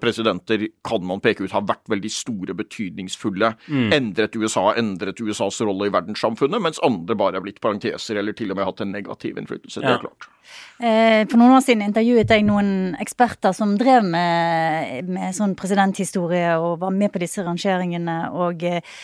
presidenter 0.00 0.64
kan 0.86 1.04
man 1.06 1.20
peke 1.22 1.44
ut 1.44 1.52
har 1.54 1.66
vært 1.68 1.90
veldig 1.92 2.10
store, 2.10 2.54
betydningsfulle. 2.58 3.52
Mm. 3.68 3.92
Endret 3.94 4.38
USA, 4.40 4.72
endret 4.80 5.20
USAs 5.20 5.60
rolle 5.66 5.90
i 5.90 5.94
verdenssamfunnet, 5.94 6.62
mens 6.64 6.80
andre 6.82 7.16
bare 7.18 7.38
er 7.38 7.44
blitt 7.44 7.60
parenteser 7.64 8.18
eller 8.18 8.36
til 8.36 8.50
og 8.54 8.58
med 8.58 8.68
hatt 8.68 8.82
en 8.84 8.92
negativ 8.96 9.38
innflytelse. 9.38 9.84
Det 9.84 9.92
er 9.92 10.02
klart. 10.02 10.28
Eh, 10.78 11.24
For 11.26 11.36
noen 11.40 11.56
år 11.56 11.62
siden 11.64 11.82
intervjuet 11.82 12.30
jeg 12.30 12.44
noen 12.46 12.94
eksperter 13.02 13.54
som 13.56 13.74
drev 13.80 14.06
med, 14.06 15.08
med 15.10 15.34
sånn 15.36 15.56
presidenthistorie 15.58 16.52
og 16.62 16.78
var 16.84 16.94
med 16.94 17.12
på 17.14 17.22
disse 17.22 17.42
rangeringene. 17.44 18.18
Og 18.38 18.62
eh, 18.68 18.94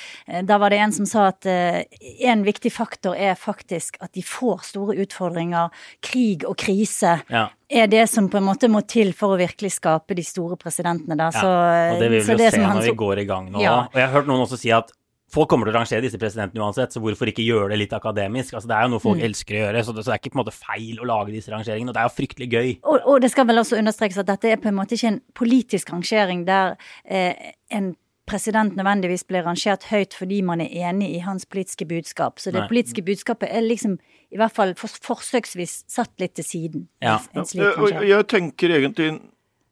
da 0.47 0.59
var 0.63 0.73
det 0.73 0.81
en 0.85 0.95
som 0.95 1.09
sa 1.09 1.29
at 1.33 1.49
eh, 1.51 1.83
en 2.31 2.47
viktig 2.47 2.73
faktor 2.75 3.19
er 3.19 3.35
faktisk 3.39 3.99
at 4.05 4.15
de 4.15 4.23
får 4.25 4.69
store 4.71 4.97
utfordringer. 5.05 5.75
Krig 6.05 6.47
og 6.49 6.57
krise 6.63 7.19
Ja. 7.29 7.49
Er 7.75 7.89
det 7.91 8.05
som 8.11 8.29
på 8.31 8.39
en 8.41 8.47
måte 8.47 8.69
må 8.71 8.85
til 8.87 9.13
for 9.17 9.35
å 9.35 9.39
virkelig 9.41 9.75
skape 9.81 10.15
de 10.17 10.25
store 10.27 10.57
presidentene. 10.61 11.17
Da. 11.19 11.31
Så, 11.35 11.49
og 11.49 12.03
det 12.03 12.11
vil 12.13 12.21
vi 12.23 12.37
jo 12.37 12.51
se 12.51 12.61
når 12.61 12.71
han 12.71 12.85
vi 12.87 12.93
går 13.05 13.25
i 13.25 13.31
gang 13.31 13.49
nå. 13.55 13.63
Ja. 13.65 13.79
Og 13.91 13.99
jeg 13.99 14.07
har 14.09 14.15
hørt 14.21 14.31
noen 14.31 14.45
også 14.47 14.59
si 14.61 14.71
at 14.75 14.93
folk 15.35 15.49
kommer 15.51 15.67
til 15.67 15.75
å 15.75 15.81
rangere 15.81 16.05
disse 16.05 16.19
presidentene 16.21 16.63
uansett, 16.63 16.93
så 16.95 17.01
hvorfor 17.03 17.27
ikke 17.27 17.43
gjøre 17.43 17.73
det 17.73 17.81
litt 17.81 17.95
akademisk? 17.97 18.55
Altså, 18.55 18.69
det 18.71 18.77
er 18.77 18.85
jo 18.87 18.93
noe 18.93 19.03
folk 19.03 19.19
Mm. 19.19 19.25
elsker 19.27 19.57
å 19.57 19.63
gjøre, 19.65 19.83
så 19.83 19.95
det, 19.97 20.05
så 20.05 20.13
det 20.13 20.15
er 20.15 20.21
ikke 20.23 20.31
på 20.31 20.39
en 20.39 20.43
måte 20.45 20.55
feil 20.55 21.01
å 21.03 21.09
lage 21.11 21.35
disse 21.35 21.51
rangeringene. 21.51 21.91
Og 21.91 21.97
det 21.97 22.03
er 22.05 22.07
jo 22.07 22.15
fryktelig 22.21 22.49
gøy. 22.53 22.71
Og, 22.85 23.01
og 23.11 23.21
det 23.25 23.33
skal 23.33 23.49
vel 23.49 23.59
også 23.59 23.81
understrekes 23.81 24.21
at 24.23 24.31
dette 24.31 24.53
er 24.55 24.63
på 24.63 24.71
en 24.71 24.79
måte 24.79 24.95
ikke 24.95 25.11
en 25.11 25.21
politisk 25.35 25.91
rangering 25.91 26.45
der 26.47 26.77
eh, 27.05 27.35
en 27.75 27.97
president 28.27 28.77
nødvendigvis 28.79 29.27
blir 29.29 29.45
rangert 29.47 29.87
høyt 29.91 30.17
fordi 30.17 30.41
man 30.47 30.63
er 30.65 30.73
enig 30.89 31.11
i 31.17 31.21
hans 31.25 31.47
politiske 31.47 31.87
budskap. 31.89 32.41
Så 32.41 32.53
det 32.53 32.65
Nei. 32.65 32.71
politiske 32.71 33.05
budskapet 33.05 33.51
er 33.51 33.65
liksom 33.65 33.99
i 34.35 34.41
hvert 34.41 34.55
fall 34.55 34.75
for, 34.79 34.91
forsøksvis 35.05 35.85
satt 35.91 36.13
litt 36.23 36.35
til 36.39 36.47
siden. 36.47 36.89
Ja. 37.05 37.21
Eh, 37.37 37.79
og 37.79 38.03
jeg 38.03 38.27
tenker 38.31 38.75
egentlig 38.75 39.13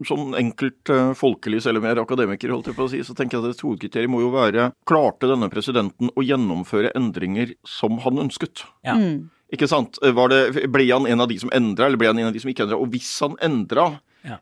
sånn 0.06 0.32
enkelt 0.34 0.90
uh, 0.90 1.12
folkelig, 1.14 1.60
selv 1.62 1.78
om 1.78 1.86
jeg 1.86 1.94
er 1.94 2.02
akademiker, 2.02 2.50
holdt 2.50 2.70
jeg 2.70 2.78
på 2.78 2.86
å 2.88 2.90
si, 2.90 3.02
så 3.06 3.14
tenker 3.14 3.38
jeg 3.38 3.44
at 3.44 3.56
et 3.56 3.62
hovedkriterium 3.62 4.14
må 4.16 4.22
jo 4.24 4.32
være 4.34 4.70
klarte 4.88 5.30
denne 5.30 5.46
presidenten 5.52 6.10
å 6.18 6.24
gjennomføre 6.26 6.90
endringer 6.98 7.54
som 7.68 8.00
han 8.02 8.18
ønsket? 8.24 8.64
Ja. 8.86 8.96
Mm. 8.98 9.30
Ikke 9.52 9.68
sant? 9.68 10.00
Var 10.00 10.32
det, 10.32 10.66
ble 10.72 10.88
han 10.88 11.06
en 11.06 11.22
av 11.22 11.28
de 11.30 11.36
som 11.38 11.52
endra, 11.54 11.86
eller 11.86 12.00
ble 12.00 12.08
han 12.08 12.22
en 12.22 12.30
av 12.30 12.34
de 12.34 12.40
som 12.42 12.50
ikke 12.50 12.66
endra? 12.66 12.80
Og 12.80 12.90
hvis 12.94 13.12
han 13.22 13.36
endra, 13.44 13.90
Ja. 14.22 14.36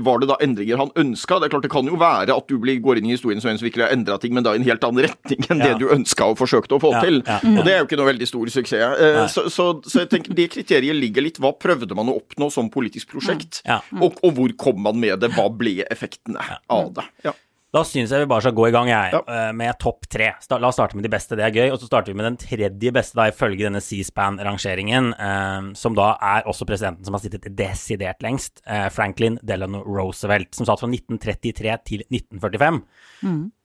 var 0.00 0.20
det 0.22 0.28
da 0.30 0.36
endringer 0.40 0.78
han 0.80 0.90
ønska? 0.96 1.38
Det 1.40 1.48
er 1.48 1.52
klart 1.52 1.66
det 1.66 1.70
kan 1.72 1.86
jo 1.90 1.98
være 2.00 2.32
at 2.36 2.46
du 2.48 2.56
blir, 2.62 2.78
går 2.80 3.00
inn 3.00 3.10
i 3.10 3.14
historien 3.16 3.40
som 3.42 3.50
en 3.50 3.58
som 3.60 3.66
virkelig 3.68 3.84
har 3.86 3.92
endra 3.96 4.16
ting, 4.22 4.32
men 4.36 4.44
da 4.46 4.54
i 4.56 4.60
en 4.60 4.64
helt 4.66 4.84
annen 4.86 5.04
retning 5.08 5.44
enn 5.50 5.60
Ja. 5.60 5.72
det 5.74 5.80
du 5.82 5.90
ønska 5.92 6.28
og 6.32 6.38
forsøkte 6.40 6.78
å 6.78 6.80
få 6.82 6.94
til. 7.04 7.20
Og 7.20 7.62
det 7.66 7.74
er 7.74 7.78
jo 7.82 7.88
ikke 7.88 7.98
noe 8.00 8.08
veldig 8.12 8.28
stor 8.30 8.52
suksess. 8.54 9.00
Eh, 9.06 9.22
så, 9.32 9.46
så, 9.52 9.66
så 9.84 10.02
jeg 10.04 10.10
tenker 10.14 10.36
det 10.36 10.48
kriteriet 10.56 10.96
ligger 10.96 11.24
litt 11.26 11.40
Hva 11.42 11.52
prøvde 11.52 11.94
man 11.98 12.08
å 12.12 12.16
oppnå 12.20 12.48
som 12.52 12.70
politisk 12.72 13.12
prosjekt? 13.12 13.60
Og, 14.00 14.16
og 14.24 14.32
hvor 14.38 14.56
kom 14.56 14.80
man 14.88 14.96
med 15.00 15.20
det? 15.20 15.32
Hva 15.36 15.48
ble 15.52 15.82
effektene 15.90 16.40
av 16.72 16.92
det? 16.96 17.04
Ja. 17.28 17.32
Da 17.76 17.82
syns 17.84 18.08
jeg 18.14 18.22
vi 18.24 18.28
bare 18.30 18.40
skal 18.40 18.54
gå 18.56 18.68
i 18.70 18.72
gang, 18.72 18.88
jeg, 18.88 19.12
Ja. 19.12 19.20
eh, 19.28 19.52
med 19.52 19.76
topp 19.82 20.06
tre. 20.08 20.30
La 20.48 20.68
oss 20.68 20.76
starte 20.78 20.96
med 20.96 21.04
de 21.04 21.10
beste, 21.12 21.36
det 21.36 21.44
er 21.44 21.52
gøy. 21.52 21.72
Og 21.74 21.78
så 21.78 21.86
starter 21.90 22.06
vi 22.12 22.16
med 22.16 22.24
den 22.24 22.38
tredje 22.40 22.92
beste, 22.94 23.14
da, 23.18 23.26
ifølge 23.28 23.66
denne 23.68 23.82
C-SPAN-rangeringen, 23.84 25.12
eh, 25.18 25.74
som 25.74 25.94
da 25.94 26.16
er 26.22 26.42
også 26.48 26.64
presidenten 26.64 27.04
som 27.04 27.12
har 27.12 27.20
sittet 27.20 27.54
desidert 27.54 28.22
lengst, 28.24 28.62
eh, 28.66 28.88
Franklin 28.88 29.38
Delano 29.44 29.82
Roosevelt, 29.84 30.54
som 30.54 30.64
satt 30.64 30.80
fra 30.80 30.88
1933 30.88 31.76
til 31.84 32.02
1945. 32.10 32.82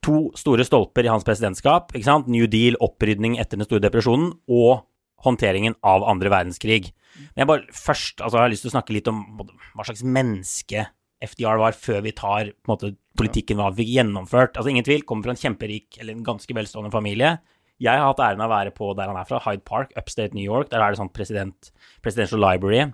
To 0.02 0.30
store 0.34 0.64
stolper 0.64 1.04
i 1.04 1.08
hans 1.08 1.24
presidentskap, 1.24 1.92
ikke 1.94 2.04
sant? 2.04 2.28
New 2.28 2.46
Deal, 2.46 2.76
opprydning 2.80 3.38
etter 3.38 3.56
den 3.56 3.64
store 3.64 3.80
depresjonen, 3.80 4.32
og 4.48 4.82
håndteringen 5.24 5.74
av 5.82 6.02
andre 6.04 6.28
verdenskrig. 6.28 6.92
Men 7.36 7.46
jeg 7.46 7.46
bare 7.46 7.66
først 7.72 8.20
altså, 8.20 8.32
jeg 8.36 8.42
har 8.42 8.50
lyst 8.50 8.62
til 8.66 8.72
å 8.72 8.76
snakke 8.82 8.92
litt 8.92 9.08
om 9.08 9.24
hva 9.76 9.84
slags 9.86 10.02
menneske 10.02 10.86
FDR 11.22 11.60
var 11.60 11.76
før 11.78 12.02
vi 12.04 12.12
tar 12.16 12.52
måte, 12.68 12.94
politikken 13.18 13.60
vi 13.60 13.68
fikk 13.82 13.92
gjennomført. 13.96 14.56
Altså 14.56 14.72
Ingen 14.72 14.86
tvil, 14.86 15.04
kommer 15.06 15.28
fra 15.28 15.36
en 15.36 15.42
kjemperik 15.42 16.00
eller 16.00 16.16
en 16.16 16.26
ganske 16.26 16.56
velstående 16.56 16.92
familie. 16.94 17.36
Jeg 17.82 17.98
har 17.98 18.12
hatt 18.12 18.22
æren 18.22 18.42
av 18.44 18.50
å 18.50 18.54
være 18.54 18.74
på 18.74 18.92
der 18.98 19.10
han 19.10 19.18
er 19.18 19.28
fra, 19.28 19.40
Hyde 19.42 19.64
Park, 19.66 19.94
upstate 19.98 20.36
New 20.36 20.44
York. 20.44 20.70
Der 20.70 20.82
er 20.82 20.92
det 20.92 21.00
sånn 21.00 21.12
president, 21.14 21.72
presidential 22.04 22.42
library. 22.42 22.84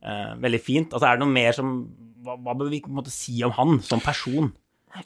Eh, 0.00 0.32
veldig 0.42 0.62
fint. 0.62 0.94
Altså 0.94 1.08
Er 1.08 1.18
det 1.18 1.24
noe 1.24 1.34
mer 1.34 1.52
som 1.52 1.74
Hva, 2.22 2.36
hva 2.38 2.54
bør 2.54 2.70
vi 2.70 2.78
på 2.80 2.88
en 2.88 2.96
måte 3.00 3.10
si 3.10 3.34
om 3.42 3.50
han 3.56 3.80
som 3.82 4.00
person? 4.00 4.52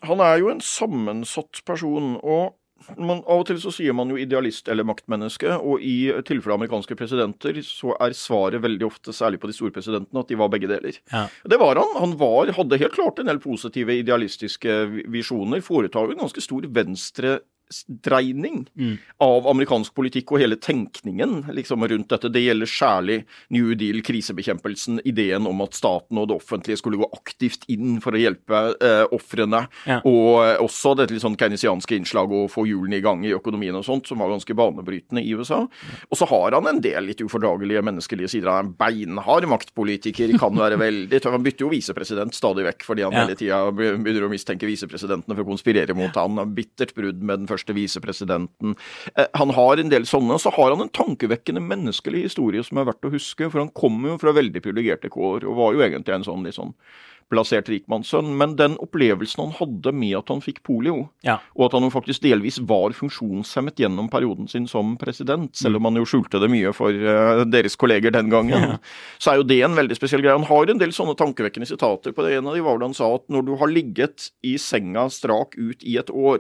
Han 0.04 0.20
er 0.20 0.40
jo 0.42 0.50
en 0.52 0.60
sammensatt 0.60 1.62
person, 1.64 2.16
og 2.20 2.56
man, 2.98 3.22
av 3.24 3.40
og 3.40 3.46
til 3.48 3.58
så 3.60 3.72
sier 3.74 3.94
man 3.96 4.10
jo 4.12 4.18
idealist 4.20 4.68
eller 4.70 4.86
maktmenneske, 4.86 5.56
og 5.56 5.82
i 5.84 6.10
tilfelle 6.28 6.58
amerikanske 6.58 6.96
presidenter 6.98 7.58
så 7.66 7.94
er 8.02 8.16
svaret 8.16 8.62
veldig 8.64 8.86
ofte, 8.86 9.14
særlig 9.16 9.40
på 9.42 9.50
de 9.50 9.56
store 9.56 9.74
presidentene, 9.74 10.22
at 10.22 10.30
de 10.30 10.38
var 10.38 10.52
begge 10.52 10.70
deler. 10.70 11.00
Ja. 11.12 11.26
Det 11.48 11.58
var 11.62 11.80
han. 11.80 11.96
Han 12.02 12.16
var, 12.20 12.52
hadde 12.56 12.80
helt 12.82 12.96
klart 12.96 13.20
en 13.20 13.30
del 13.30 13.40
positive 13.42 13.96
idealistiske 14.02 14.78
visjoner. 15.12 15.64
Foretar 15.64 16.12
en 16.12 16.24
ganske 16.26 16.44
stor 16.44 16.68
venstre 16.76 17.38
dreining 17.88 18.66
av 19.22 19.46
amerikansk 19.50 19.94
politikk 19.96 20.32
og 20.34 20.40
hele 20.42 20.56
tenkningen 20.62 21.44
liksom, 21.56 21.82
rundt 21.88 22.08
dette. 22.12 22.30
Det 22.32 22.42
gjelder 22.44 22.70
særlig 22.70 23.16
New 23.54 23.72
Deal, 23.78 24.00
krisebekjempelsen, 24.06 25.00
ideen 25.08 25.46
om 25.50 25.60
at 25.64 25.74
staten 25.76 26.18
og 26.20 26.28
det 26.30 26.36
offentlige 26.38 26.78
skulle 26.80 27.00
gå 27.00 27.08
aktivt 27.16 27.66
inn 27.72 27.98
for 28.04 28.14
å 28.16 28.20
hjelpe 28.22 28.60
eh, 28.80 29.04
ofrene, 29.14 29.64
Ja. 29.86 30.00
og 30.06 30.44
eh, 30.44 30.56
også 30.62 30.94
dette 30.98 31.14
litt 31.14 31.24
sånn 31.24 31.36
keynesianske 31.38 31.96
innslaget 31.98 32.36
å 32.46 32.50
få 32.52 32.66
hjulene 32.68 32.98
i 33.00 33.04
gang 33.04 33.24
i 33.26 33.34
økonomien 33.36 33.74
og 33.78 33.84
sånt, 33.86 34.06
som 34.10 34.18
var 34.22 34.30
ganske 34.32 34.54
banebrytende 34.56 35.22
i 35.24 35.34
USA. 35.36 35.62
Og 36.10 36.16
så 36.18 36.28
har 36.30 36.56
han 36.58 36.66
en 36.70 36.80
del 36.84 37.08
litt 37.10 37.22
ufordragelige 37.24 37.82
menneskelige 37.86 38.30
sider. 38.32 38.50
Han 38.52 38.58
er 38.58 38.68
en 38.68 38.74
beinhard 38.78 39.48
maktpolitiker, 39.50 40.36
kan 40.38 40.54
være 40.56 40.78
veldig 40.80 41.20
tøff. 41.22 41.34
Han 41.36 41.44
bytter 41.46 41.66
jo 41.66 41.72
visepresident 41.72 42.34
stadig 42.36 42.66
vekk, 42.70 42.86
fordi 42.86 43.02
han 43.06 43.12
Ja. 43.16 43.24
hele 43.26 43.36
tida 43.38 43.58
begynner 43.72 44.26
å 44.26 44.30
mistenke 44.32 44.66
visepresidentene 44.68 45.34
for 45.34 45.42
å 45.44 45.48
konspirere 45.50 45.94
mot 45.96 46.14
han. 46.14 46.36
Han 46.38 46.54
Bittert 46.56 46.94
brudd 46.96 47.20
med 47.22 47.40
den 47.40 47.46
første 47.48 47.55
visepresidenten. 47.64 48.76
Eh, 49.16 49.26
Han 49.34 49.50
har 49.50 49.76
en 49.78 49.88
del 49.88 50.02
sånne, 50.04 50.34
og 50.34 50.40
så 50.40 50.50
har 50.52 50.70
han 50.70 50.80
en 50.80 50.88
tankevekkende 50.88 51.60
menneskelig 51.60 52.22
historie 52.28 52.62
som 52.64 52.78
er 52.78 52.84
verdt 52.84 53.04
å 53.04 53.10
huske, 53.12 53.50
for 53.50 53.58
han 53.58 53.70
kommer 53.70 54.10
jo 54.10 54.18
fra 54.18 54.32
veldig 54.32 54.62
privilegerte 54.62 55.08
kår, 55.10 55.44
og 55.44 55.56
var 55.56 55.72
jo 55.74 55.80
egentlig 55.80 56.14
en 56.14 56.24
sånn 56.24 56.44
litt 56.44 56.54
sånn 56.54 56.74
plassert 57.28 57.66
rikmannssønn. 57.68 58.36
Men 58.38 58.54
den 58.54 58.76
opplevelsen 58.78 59.40
han 59.42 59.50
hadde 59.58 59.92
med 59.92 60.14
at 60.16 60.28
han 60.28 60.40
fikk 60.40 60.62
polio, 60.62 61.08
Ja. 61.24 61.40
og 61.56 61.66
at 61.66 61.72
han 61.72 61.82
jo 61.82 61.90
faktisk 61.90 62.20
delvis 62.22 62.60
var 62.62 62.90
funksjonshemmet 62.94 63.74
gjennom 63.82 64.08
perioden 64.08 64.46
sin 64.48 64.68
som 64.68 64.96
president, 64.96 65.50
selv 65.56 65.76
om 65.76 65.84
han 65.84 65.96
jo 65.96 66.04
skjulte 66.04 66.38
det 66.38 66.48
mye 66.48 66.72
for 66.72 66.90
eh, 66.90 67.44
deres 67.44 67.74
kolleger 67.74 68.12
den 68.12 68.30
gangen, 68.30 68.78
så 69.18 69.32
er 69.32 69.36
jo 69.38 69.42
det 69.42 69.60
en 69.64 69.74
veldig 69.74 69.96
spesiell 69.96 70.22
greie. 70.22 70.38
Han 70.38 70.46
har 70.46 70.70
en 70.70 70.78
del 70.78 70.90
sånne 70.94 71.16
tankevekkende 71.18 71.66
sitater. 71.66 72.12
på 72.12 72.22
det 72.22 72.38
En 72.38 72.46
av 72.46 72.54
de 72.54 72.60
var 72.62 72.76
hvor 72.78 72.86
han 72.86 72.94
sa 72.94 73.12
at 73.16 73.26
når 73.28 73.44
du 73.44 73.56
har 73.56 73.66
ligget 73.66 74.30
i 74.44 74.56
senga 74.56 75.08
strak 75.10 75.58
ut 75.58 75.82
i 75.82 75.98
et 75.98 76.10
år, 76.10 76.38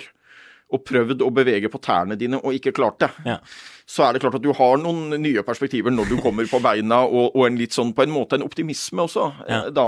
og 0.72 0.82
prøvd 0.86 1.22
å 1.22 1.30
bevege 1.34 1.70
på 1.70 1.80
tærne 1.82 2.16
dine 2.18 2.40
og 2.42 2.56
ikke 2.56 2.74
klart 2.76 2.98
det, 3.04 3.10
Ja. 3.28 3.40
Så 3.86 4.02
er 4.08 4.12
det 4.16 4.20
klart 4.24 4.34
at 4.34 4.42
du 4.42 4.50
har 4.52 4.78
noen 4.82 5.14
nye 5.22 5.42
perspektiver 5.46 5.94
når 5.94 6.08
du 6.10 6.16
kommer 6.22 6.46
på 6.50 6.58
beina, 6.64 7.04
og, 7.06 7.36
og 7.38 7.44
en 7.46 7.58
litt 7.60 7.72
sånn 7.76 7.92
på 7.94 8.02
en 8.02 8.10
måte 8.10 8.34
en 8.34 8.42
optimisme 8.46 9.04
også, 9.04 9.28
Ja. 9.46 9.60
eh, 9.66 9.70
da. 9.70 9.84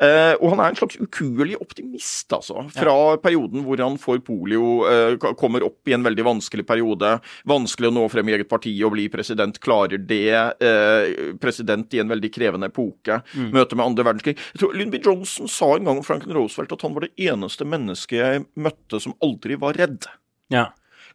Eh, 0.00 0.34
og 0.40 0.50
han 0.52 0.60
er 0.60 0.74
en 0.74 0.76
slags 0.80 0.98
ukuelig 1.00 1.56
optimist, 1.60 2.28
altså. 2.36 2.66
Fra 2.74 2.96
perioden 3.22 3.64
hvor 3.64 3.80
han 3.80 3.96
får 4.00 4.20
polio, 4.26 4.84
eh, 4.90 5.16
kommer 5.40 5.64
opp 5.64 5.88
i 5.88 5.94
en 5.96 6.04
veldig 6.04 6.26
vanskelig 6.28 6.66
periode, 6.68 7.14
vanskelig 7.48 7.88
å 7.88 7.94
nå 7.96 8.04
frem 8.12 8.28
i 8.28 8.36
eget 8.36 8.48
parti 8.52 8.74
og 8.84 8.92
bli 8.92 9.08
president, 9.12 9.56
klarer 9.64 9.96
det, 10.06 10.28
eh, 10.60 11.32
president 11.40 11.88
i 11.96 12.00
en 12.04 12.08
veldig 12.12 12.30
krevende 12.36 12.68
epoke, 12.68 13.22
møte 13.52 13.74
med 13.76 13.86
andre 13.86 14.04
verdenskrig. 14.10 14.36
Jeg 14.52 14.60
tror 14.60 14.76
Lyndby 14.76 15.00
Johnson 15.02 15.48
sa 15.48 15.74
en 15.76 15.84
gang 15.88 15.96
om 15.96 16.04
Franklin 16.04 16.36
Roosevelt 16.36 16.72
at 16.76 16.82
han 16.82 16.92
var 16.94 17.08
det 17.08 17.14
eneste 17.16 17.64
mennesket 17.64 18.18
jeg 18.20 18.44
møtte 18.60 19.00
som 19.00 19.14
aldri 19.24 19.56
var 19.58 19.72
redd. 19.80 20.04
Ja. 20.52 20.68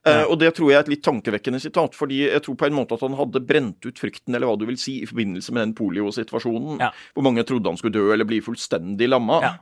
Eh, 0.06 0.24
og 0.30 0.38
det 0.40 0.52
tror 0.56 0.70
jeg 0.70 0.78
er 0.78 0.84
et 0.86 0.90
litt 0.94 1.04
tankevekkende 1.04 1.60
sitat, 1.60 1.96
fordi 1.98 2.20
jeg 2.30 2.42
tror 2.46 2.56
på 2.62 2.68
en 2.68 2.76
måte 2.78 2.94
at 2.94 3.02
han 3.02 3.16
hadde 3.18 3.42
brent 3.46 3.86
ut 3.88 3.98
frykten, 3.98 4.36
eller 4.36 4.46
hva 4.48 4.58
du 4.60 4.66
vil 4.70 4.78
si, 4.78 5.00
i 5.02 5.08
forbindelse 5.10 5.52
med 5.56 5.64
den 5.66 5.74
poliosituasjonen, 5.74 6.80
Ja. 6.80 6.92
hvor 7.16 7.24
mange 7.24 7.44
trodde 7.44 7.66
han 7.66 7.78
skulle 7.78 7.94
dø 7.94 8.14
eller 8.14 8.26
bli 8.26 8.40
fullstendig 8.42 9.08
lamma. 9.10 9.40
Ja. 9.42 9.54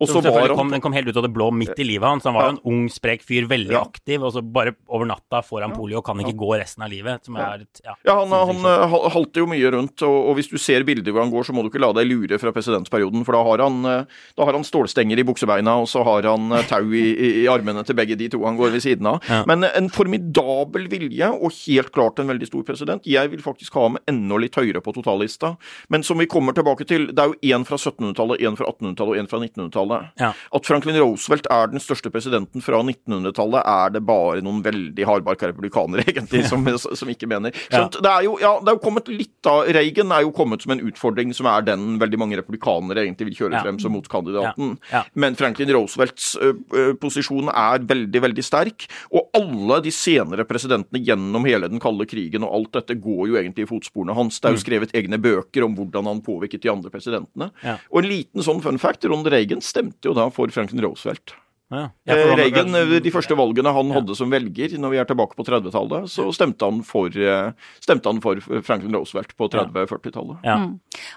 Og 0.00 0.08
så 0.08 0.20
var 0.22 0.48
han 0.48 0.56
kom, 0.56 0.70
den 0.70 0.80
kom 0.80 0.92
helt 0.92 1.08
ut 1.08 1.16
av 1.16 1.22
det 1.22 1.32
blå 1.32 1.50
midt 1.54 1.78
i 1.78 1.84
livet 1.86 2.02
hans. 2.08 2.24
Han 2.24 2.34
var 2.34 2.42
jo 2.42 2.48
Ja. 2.48 2.52
en 2.56 2.60
ung, 2.72 2.88
sprek 2.88 3.22
fyr, 3.22 3.46
veldig 3.46 3.72
Ja. 3.72 3.82
aktiv, 3.82 4.22
og 4.22 4.32
så 4.32 4.42
bare 4.42 4.74
over 4.88 5.06
natta 5.06 5.42
får 5.42 5.62
han 5.62 5.72
polio 5.72 5.98
og 5.98 6.04
kan 6.04 6.18
ikke 6.18 6.34
gå 6.36 6.58
resten 6.58 6.82
av 6.82 6.90
livet. 6.90 7.24
Som 7.24 7.36
et, 7.36 7.80
ja, 7.84 7.94
Ja, 8.04 8.18
han, 8.24 8.28
han 8.28 8.56
sinnssykt. 8.56 9.04
eh, 9.04 9.10
halter 9.10 9.40
jo 9.40 9.46
mye 9.46 9.70
rundt, 9.72 10.02
og, 10.02 10.28
og 10.30 10.36
hvis 10.36 10.50
du 10.50 10.58
ser 10.58 10.82
bilder 10.82 11.12
hvor 11.12 11.22
han 11.22 11.30
går, 11.30 11.44
så 11.44 11.52
må 11.54 11.62
du 11.62 11.70
ikke 11.70 11.80
la 11.80 11.92
deg 11.92 12.08
lure 12.10 12.38
fra 12.38 12.50
presidentperioden, 12.52 13.24
for 13.24 13.32
da 13.32 13.42
har 13.44 13.58
han, 13.58 13.84
eh, 13.86 14.04
da 14.36 14.44
har 14.44 14.52
han 14.52 14.64
stålstenger 14.64 15.18
i 15.18 15.22
buksebeina, 15.22 15.78
og 15.80 15.86
så 15.86 16.02
har 16.04 16.22
han 16.22 16.50
tau 16.66 16.90
i, 16.90 17.14
i, 17.14 17.44
i 17.44 17.46
armene 17.46 17.84
til 17.84 17.94
begge 17.94 18.16
de 18.18 18.28
to 18.28 18.42
han 18.44 18.56
går 18.56 18.72
ved 18.72 18.82
siden 18.82 19.06
av. 19.06 19.20
Ja. 19.28 19.44
Men 19.46 19.62
en 19.64 19.88
formidabel 19.94 20.88
vilje, 20.92 21.28
og 21.32 21.54
helt 21.62 21.92
klart 21.94 22.20
en 22.22 22.30
veldig 22.32 22.48
stor 22.48 22.64
president. 22.68 23.06
Jeg 23.08 23.30
vil 23.32 23.42
faktisk 23.44 23.74
ha 23.78 23.86
ham 23.88 23.98
enda 24.10 24.38
litt 24.40 24.56
høyere 24.58 24.82
på 24.84 24.94
totallista, 24.96 25.54
men 25.92 26.04
som 26.06 26.20
vi 26.20 26.28
kommer 26.30 26.56
tilbake 26.56 26.86
til, 26.88 27.08
det 27.12 27.22
er 27.22 27.32
jo 27.32 27.56
én 27.56 27.66
fra 27.68 27.78
1700-tallet, 27.80 28.42
én 28.42 28.58
fra 28.58 28.70
1800-tallet 28.70 29.14
og 29.14 29.20
én 29.22 29.30
fra 29.30 29.42
1900-tallet. 29.42 30.12
Ja. 30.22 30.32
At 30.58 30.68
Franklin 30.68 31.00
Roosevelt 31.00 31.48
er 31.52 31.72
den 31.72 31.82
største 31.82 32.12
presidenten 32.14 32.64
fra 32.64 32.82
1900-tallet, 32.82 33.62
er 33.62 33.94
det 33.96 34.04
bare 34.08 34.42
noen 34.44 34.62
veldig 34.64 35.08
hardbarka 35.08 35.52
republikanere, 35.52 36.06
egentlig, 36.12 36.44
som, 36.50 36.66
som 36.82 37.12
ikke 37.12 37.30
mener. 37.30 37.54
Ja. 37.72 37.86
Så 37.86 38.02
det 38.02 38.12
er 38.12 38.26
jo 38.26 38.36
ja, 38.42 38.56
det 38.62 38.72
er 38.72 38.78
jo 38.78 38.82
kommet 38.82 39.10
litt 39.12 39.48
av 39.48 39.66
Reagan 39.74 40.12
er 40.14 40.24
jo 40.24 40.32
kommet 40.34 40.64
som 40.64 40.74
en 40.74 40.82
utfordring 40.86 41.32
som 41.36 41.48
er 41.50 41.64
den 41.66 41.96
veldig 42.00 42.18
mange 42.20 42.38
republikanere 42.38 43.04
egentlig 43.04 43.30
vil 43.30 43.38
kjøre 43.42 43.62
frem 43.64 43.78
som 43.82 43.94
motkandidaten. 43.94 44.76
Men 45.18 45.36
Franklin 45.38 45.72
Roosevelts 45.74 46.32
ø, 46.38 46.52
ø, 46.74 46.84
posisjon 47.02 47.50
er 47.52 47.84
veldig, 47.88 48.22
veldig 48.26 48.44
sterk. 48.46 48.86
Og 49.12 49.28
alle 49.36 49.81
de 49.82 49.92
senere 49.94 50.46
presidentene 50.48 51.02
gjennom 51.04 51.44
hele 51.48 51.68
den 51.68 51.82
kalde 51.82 52.06
krigen 52.08 52.46
og 52.46 52.54
alt 52.56 52.72
dette 52.80 52.96
går 53.02 53.28
jo 53.32 53.38
egentlig 53.40 53.66
i 53.66 53.70
fotsporene 53.70 54.14
hans. 54.16 54.40
Det 54.40 54.50
er 54.50 54.56
jo 54.56 54.64
skrevet 54.64 54.96
egne 54.98 55.18
bøker 55.22 55.66
om 55.66 55.76
hvordan 55.78 56.08
han 56.10 56.24
påvirket 56.24 56.62
de 56.64 56.72
andre 56.72 56.90
presidentene. 56.94 57.50
Ja. 57.62 57.78
Og 57.90 58.02
en 58.02 58.10
liten 58.10 58.42
sånn 58.46 58.62
fun 58.64 58.78
fact, 58.82 59.04
Ronald 59.04 59.32
Reagan 59.32 59.60
stemte 59.64 60.10
jo 60.10 60.14
da 60.18 60.28
for 60.30 60.48
Franklin 60.54 60.82
Roosevelt. 60.86 61.34
Ja. 61.72 61.88
Ja, 62.04 62.14
Eh, 62.18 62.36
Reagan, 62.36 62.74
eh, 62.74 63.00
De 63.00 63.10
første 63.10 63.32
valgene 63.32 63.72
han 63.72 63.90
hadde 63.94 64.14
som 64.14 64.28
velger, 64.28 64.74
når 64.76 64.90
vi 64.92 64.98
er 65.00 65.06
tilbake 65.08 65.34
på 65.38 65.44
30-tallet, 65.46 66.04
så 66.12 66.26
stemte 66.36 66.66
han 66.68 66.82
for, 66.84 67.08
eh, 67.08 67.52
stemte 67.80 68.04
han 68.10 68.20
for 68.20 68.36
Franklin 68.60 68.92
Roosevelt 68.92 69.32
på 69.38 69.48
30-40-tallet. 69.48 70.44
Ja. 70.44 70.56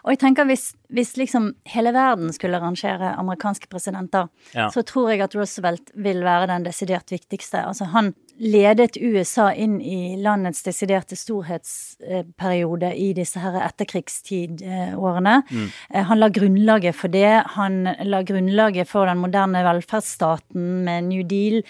Og 0.05 0.09
jeg 0.13 0.19
tenker 0.19 0.47
hvis, 0.47 0.73
hvis 0.89 1.17
liksom 1.19 1.55
hele 1.67 1.91
verden 1.91 2.31
skulle 2.31 2.61
rangere 2.63 3.17
amerikanske 3.19 3.67
presidenter, 3.67 4.29
Ja. 4.53 4.69
så 4.69 4.81
tror 4.85 5.09
jeg 5.11 5.21
at 5.27 5.35
Roosevelt 5.35 5.91
vil 5.93 6.21
være 6.23 6.47
den 6.47 6.63
desidert 6.63 7.11
viktigste. 7.11 7.59
Altså 7.65 7.91
han 7.91 8.13
ledet 8.39 8.97
USA 8.97 9.51
inn 9.53 9.77
i 9.81 10.15
landets 10.21 10.63
desiderte 10.65 11.15
storhetsperiode 11.15 12.91
i 12.95 13.11
disse 13.15 13.39
her 13.39 13.55
etterkrigstidårene. 13.63 15.35
Mm. 15.49 15.69
Han 16.09 16.19
la 16.19 16.29
grunnlaget 16.33 16.95
for 16.95 17.13
det. 17.13 17.43
Han 17.55 17.83
la 18.03 18.21
grunnlaget 18.27 18.89
for 18.89 19.07
den 19.09 19.21
moderne 19.23 19.63
velferdsstaten 19.65 20.83
med 20.87 21.07
New 21.11 21.23
Deal. 21.27 21.61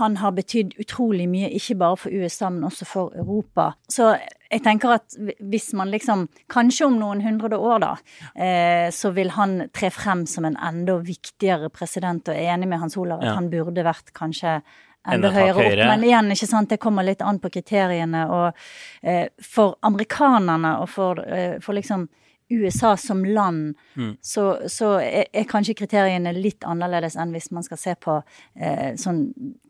Han 0.00 0.18
har 0.20 0.36
betydd 0.36 0.76
utrolig 0.80 1.28
mye, 1.30 1.50
ikke 1.56 1.78
bare 1.80 1.96
for 1.96 2.10
USA, 2.12 2.50
men 2.50 2.68
også 2.68 2.88
for 2.88 3.16
Europa. 3.16 3.72
Så 3.88 4.12
jeg 4.50 4.64
tenker 4.64 4.96
at 4.96 5.14
hvis 5.38 5.72
man 5.78 5.92
liksom 5.92 6.26
Kanskje 6.50 6.88
om 6.88 6.96
noen 6.98 7.20
hundre 7.22 7.56
år, 7.56 7.78
da, 7.84 7.90
eh, 8.34 8.90
så 8.90 9.12
vil 9.14 9.30
han 9.36 9.70
tre 9.72 9.90
frem 9.94 10.26
som 10.26 10.44
en 10.44 10.56
enda 10.56 10.98
viktigere 10.98 11.70
president, 11.70 12.28
og 12.28 12.34
er 12.34 12.50
enig 12.56 12.68
med 12.68 12.80
Hans 12.82 12.96
Olav 12.98 13.20
at 13.20 13.30
Ja. 13.30 13.34
han 13.34 13.50
burde 13.50 13.84
vært 13.86 14.12
kanskje 14.12 14.60
Enda 15.08 15.30
et 15.30 15.36
høyere 15.38 15.64
opp. 15.64 15.82
Men 15.88 16.04
igjen, 16.04 16.32
ikke 16.34 16.48
sant, 16.50 16.70
det 16.70 16.80
kommer 16.82 17.06
litt 17.06 17.22
an 17.24 17.40
på 17.40 17.50
kriteriene. 17.52 18.26
Og 18.28 18.64
eh, 19.02 19.28
for 19.40 19.78
amerikanerne 19.86 20.76
og 20.82 20.90
for, 20.92 21.22
eh, 21.24 21.56
for 21.64 21.78
liksom 21.78 22.08
USA 22.50 22.96
som 22.96 23.24
land, 23.24 23.76
Mm. 23.96 24.14
så, 24.22 24.68
så 24.70 24.92
er, 25.02 25.26
er 25.34 25.44
kanskje 25.50 25.74
kriteriene 25.76 26.30
litt 26.32 26.62
annerledes 26.64 27.16
enn 27.18 27.32
hvis 27.34 27.50
man 27.52 27.64
skal 27.66 27.76
se 27.80 27.94
på 28.00 28.14
eh, 28.56 28.94
sånn 28.96 29.24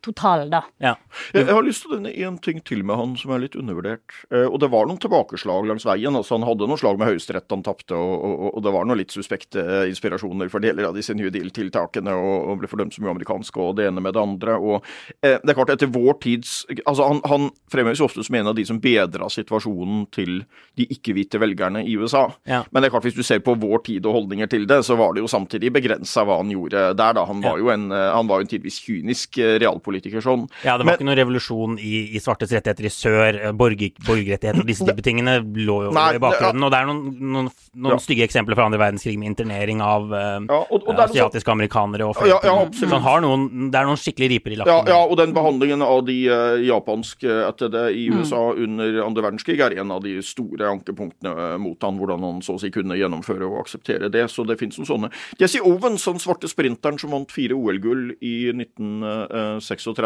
total, 0.04 0.44
da. 0.52 0.60
Ja. 0.78 0.92
Jeg, 1.32 1.46
jeg 1.46 1.54
har 1.56 1.64
lyst 1.64 1.82
til 1.87 1.96
å 1.96 2.00
nevne 2.00 2.28
en 2.28 2.37
ting 2.44 2.60
til 2.64 2.84
med 2.87 2.96
han 3.00 3.14
som 3.18 3.32
er 3.34 3.42
litt 3.42 3.56
undervurdert. 3.58 4.14
Eh, 4.30 4.44
og 4.46 4.60
det 4.62 4.68
var 4.72 4.87
noen 4.87 5.00
tilbakeslag 5.02 5.66
langs 5.68 5.87
veien. 5.88 6.14
altså 6.16 6.37
Han 6.37 6.46
hadde 6.46 6.68
noen 6.68 6.80
slag 6.80 7.00
med 7.00 7.10
Høyesterett 7.10 7.50
han 7.50 7.64
tapte, 7.66 7.96
og, 7.96 8.14
og, 8.28 8.44
og 8.54 8.62
det 8.64 8.75
var 8.76 8.87
noen 8.88 9.00
litt 9.00 9.14
suspekte 9.16 9.64
eh, 9.64 9.88
inspirasjoner 9.90 10.52
for 10.52 10.62
deler 10.62 10.88
av 10.90 10.96
disse 10.96 11.16
New 11.16 11.32
Deal-tiltakene, 11.32 12.14
og, 12.14 12.37
og 12.52 12.60
ble 12.62 12.70
fordømt 12.70 12.94
som 12.96 13.08
uamerikanske, 13.08 13.60
og 13.64 13.76
det 13.80 13.88
ene 13.90 14.04
med 14.04 14.14
det 14.16 14.22
andre. 14.22 14.56
og 14.60 14.87
eh, 15.25 15.38
det 15.40 15.52
er 15.52 15.58
klart, 15.58 15.75
etter 15.75 15.90
vår 15.90 16.20
tids 16.22 16.60
altså 16.84 17.08
Han, 17.08 17.20
han 17.26 17.50
fremheves 17.72 18.04
ofte 18.04 18.22
som 18.26 18.37
en 18.38 18.52
av 18.52 18.56
de 18.56 18.64
som 18.68 18.78
bedra 18.80 19.28
situasjonen 19.32 20.06
til 20.14 20.44
de 20.78 20.87
ikke-hvite 20.94 21.40
velgerne 21.42 21.82
i 21.88 21.96
USA. 21.99 22.28
Ja. 22.49 22.62
Men 22.72 22.82
det 22.82 22.88
er 22.88 22.92
klart, 22.94 23.02
hvis 23.08 23.16
du 23.18 23.22
ser 23.26 23.40
på 23.42 23.54
vår 23.58 23.82
tid 23.84 24.06
og 24.06 24.14
holdninger 24.14 24.46
til 24.48 24.66
det, 24.66 24.80
så 24.86 24.96
var 24.96 25.12
det 25.14 25.22
jo 25.24 25.26
samtidig 25.30 25.72
begrensa 25.74 26.22
hva 26.24 26.36
han 26.38 26.50
gjorde 26.52 26.94
der. 26.96 27.12
da. 27.14 27.24
Han 27.26 27.40
var 27.42 27.58
jo 27.58 27.68
en, 27.72 27.90
eh, 27.90 28.12
han 28.14 28.26
var 28.30 28.38
jo 28.40 28.46
en 28.46 28.50
tidvis 28.52 28.78
kynisk 28.84 29.38
eh, 29.38 29.58
realpolitiker 29.58 30.20
sånn. 30.22 30.48
Ja, 30.64 30.76
det 30.78 30.84
var 30.86 30.92
Men- 30.92 30.94
ikke 31.00 31.08
noen 31.08 31.18
revolusjon 31.18 31.78
i, 31.80 32.14
i 32.14 32.18
svartes 32.22 32.52
rettigheter 32.52 32.84
i 32.86 32.92
sør. 32.94 33.40
eh, 33.46 33.52
Borger, 33.52 33.90
borgerrettigheter 34.06 34.60
og 34.60 34.66
disse 34.66 34.86
type 34.86 35.02
tingene 35.02 35.40
lå 35.42 35.76
jo 35.86 35.90
i 35.90 36.18
bakgrunnen. 36.22 36.62
Og 36.64 36.70
det 36.70 36.78
er 36.78 36.86
noen, 36.86 37.02
noen, 37.20 37.50
noen 37.74 37.90
Ja. 37.96 37.98
stygge 37.98 38.22
eksempler 38.28 38.54
fra 38.54 38.64
andre 38.70 38.78
verdenskrig 38.78 39.18
med 39.18 39.28
internering 39.34 39.80
av 39.82 40.06
uh, 40.12 40.38
Ja, 40.46 40.60
og, 40.70 40.86
og 40.86 40.94
det 40.96 41.10
asiatiske 41.10 41.50
amerikanere 41.50 42.06
og 42.06 42.16
Ja, 42.26 42.38
ja, 42.44 42.54
så 42.70 42.88
han 42.88 43.02
har 43.02 43.20
noen, 43.20 43.70
det 43.72 43.78
er 43.80 43.84
noen 43.86 43.96
skikkelig 43.98 44.30
riper 44.36 44.52
i 44.52 44.56
lakken. 44.62 44.86
ja, 44.86 45.00
og 45.04 45.16
den 45.16 45.32
behandlingen 45.34 45.82
av 45.82 46.04
de 46.06 46.28
uh, 46.30 46.56
japanske 46.62 47.26
etter 47.48 47.68
det 47.68 47.86
i 47.96 48.06
Mm. 48.10 48.20
USA 48.22 48.52
under 48.54 49.02
andre 49.04 49.22
verdenskrig 49.22 49.60
er 49.60 49.78
en 49.80 49.90
av 49.90 50.02
de 50.02 50.20
store 50.22 50.66
ankepunktene 50.70 51.58
mot 51.60 51.76
han, 51.82 51.98
hvordan 51.98 52.20
han 52.20 52.40
så 52.42 52.59
å 52.60 52.62
si 52.62 52.72
kunne 52.74 52.98
gjennomføre 53.00 53.48
og 53.48 53.62
akseptere 53.64 54.10
det. 54.12 54.26
Så 54.30 54.44
det 54.48 54.58
fins 54.60 54.78
noen 54.78 54.90
sånne. 54.90 55.12
Jesse 55.40 55.62
Owens, 55.64 56.04
den 56.06 56.22
svarte 56.22 56.50
sprinteren 56.50 57.00
som 57.00 57.14
vant 57.16 57.32
fire 57.32 57.56
OL-gull 57.56 58.14
i 58.20 58.36
1936, 58.52 60.00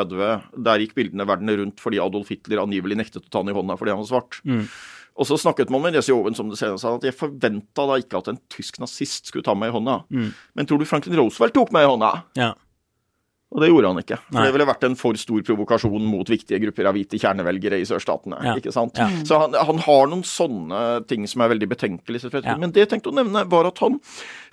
der 0.65 0.85
gikk 0.85 0.97
bildene 0.99 1.29
verden 1.29 1.53
rundt 1.61 1.83
fordi 1.83 2.03
Adolf 2.03 2.31
Hitler 2.33 2.63
angivelig 2.63 3.01
nektet 3.03 3.27
å 3.27 3.31
ta 3.31 3.43
han 3.43 3.53
i 3.53 3.57
hånda 3.57 3.79
fordi 3.81 3.95
han 3.95 4.03
var 4.05 4.11
svart. 4.11 4.41
Mm. 4.47 4.67
Og 5.15 5.29
så 5.29 5.37
snakket 5.39 5.71
man 5.71 5.85
med 5.85 5.95
Jesse 5.95 6.15
Owens 6.15 6.41
om 6.43 6.49
det 6.51 6.59
senere, 6.59 6.81
sa 6.83 6.97
at 6.97 7.05
jeg 7.07 7.15
forventa 7.15 7.87
da 7.87 7.99
ikke 8.03 8.19
at 8.19 8.33
en 8.33 8.41
tysk 8.51 8.81
nazist 8.83 9.31
skulle 9.31 9.47
ta 9.47 9.55
meg 9.59 9.71
i 9.71 9.77
hånda. 9.77 10.01
Mm. 10.11 10.31
Men 10.59 10.69
tror 10.69 10.81
du 10.81 10.89
Franklin 10.91 11.19
Roosevelt 11.21 11.55
tok 11.55 11.71
meg 11.75 11.87
i 11.87 11.91
hånda? 11.93 12.11
Ja. 12.39 12.51
Og 13.55 13.63
det 13.63 13.69
gjorde 13.71 13.91
han 13.93 14.01
ikke. 14.03 14.17
For 14.33 14.43
det 14.43 14.55
ville 14.57 14.67
vært 14.67 14.85
en 14.89 14.97
for 14.99 15.19
stor 15.21 15.43
provokasjon 15.47 16.07
mot 16.11 16.31
viktige 16.31 16.59
grupper 16.65 16.89
av 16.91 16.97
hvite 16.97 17.21
kjernevelgere 17.23 17.79
i 17.79 17.87
sørstatene. 17.87 18.41
Ja. 18.43 18.55
ikke 18.59 18.73
sant? 18.75 18.99
Ja. 18.99 19.07
Så 19.29 19.39
han, 19.45 19.55
han 19.55 19.83
har 19.85 20.09
noen 20.11 20.25
sånne 20.27 20.81
ting 21.07 21.29
som 21.31 21.45
er 21.45 21.53
veldig 21.55 21.69
betenkelige. 21.71 22.43
Men 22.59 22.75
det 22.75 22.83
jeg 22.83 22.91
tenkte 22.97 23.13
å 23.13 23.15
nevne, 23.15 23.45
var 23.51 23.71
at 23.71 23.79
han 23.85 24.01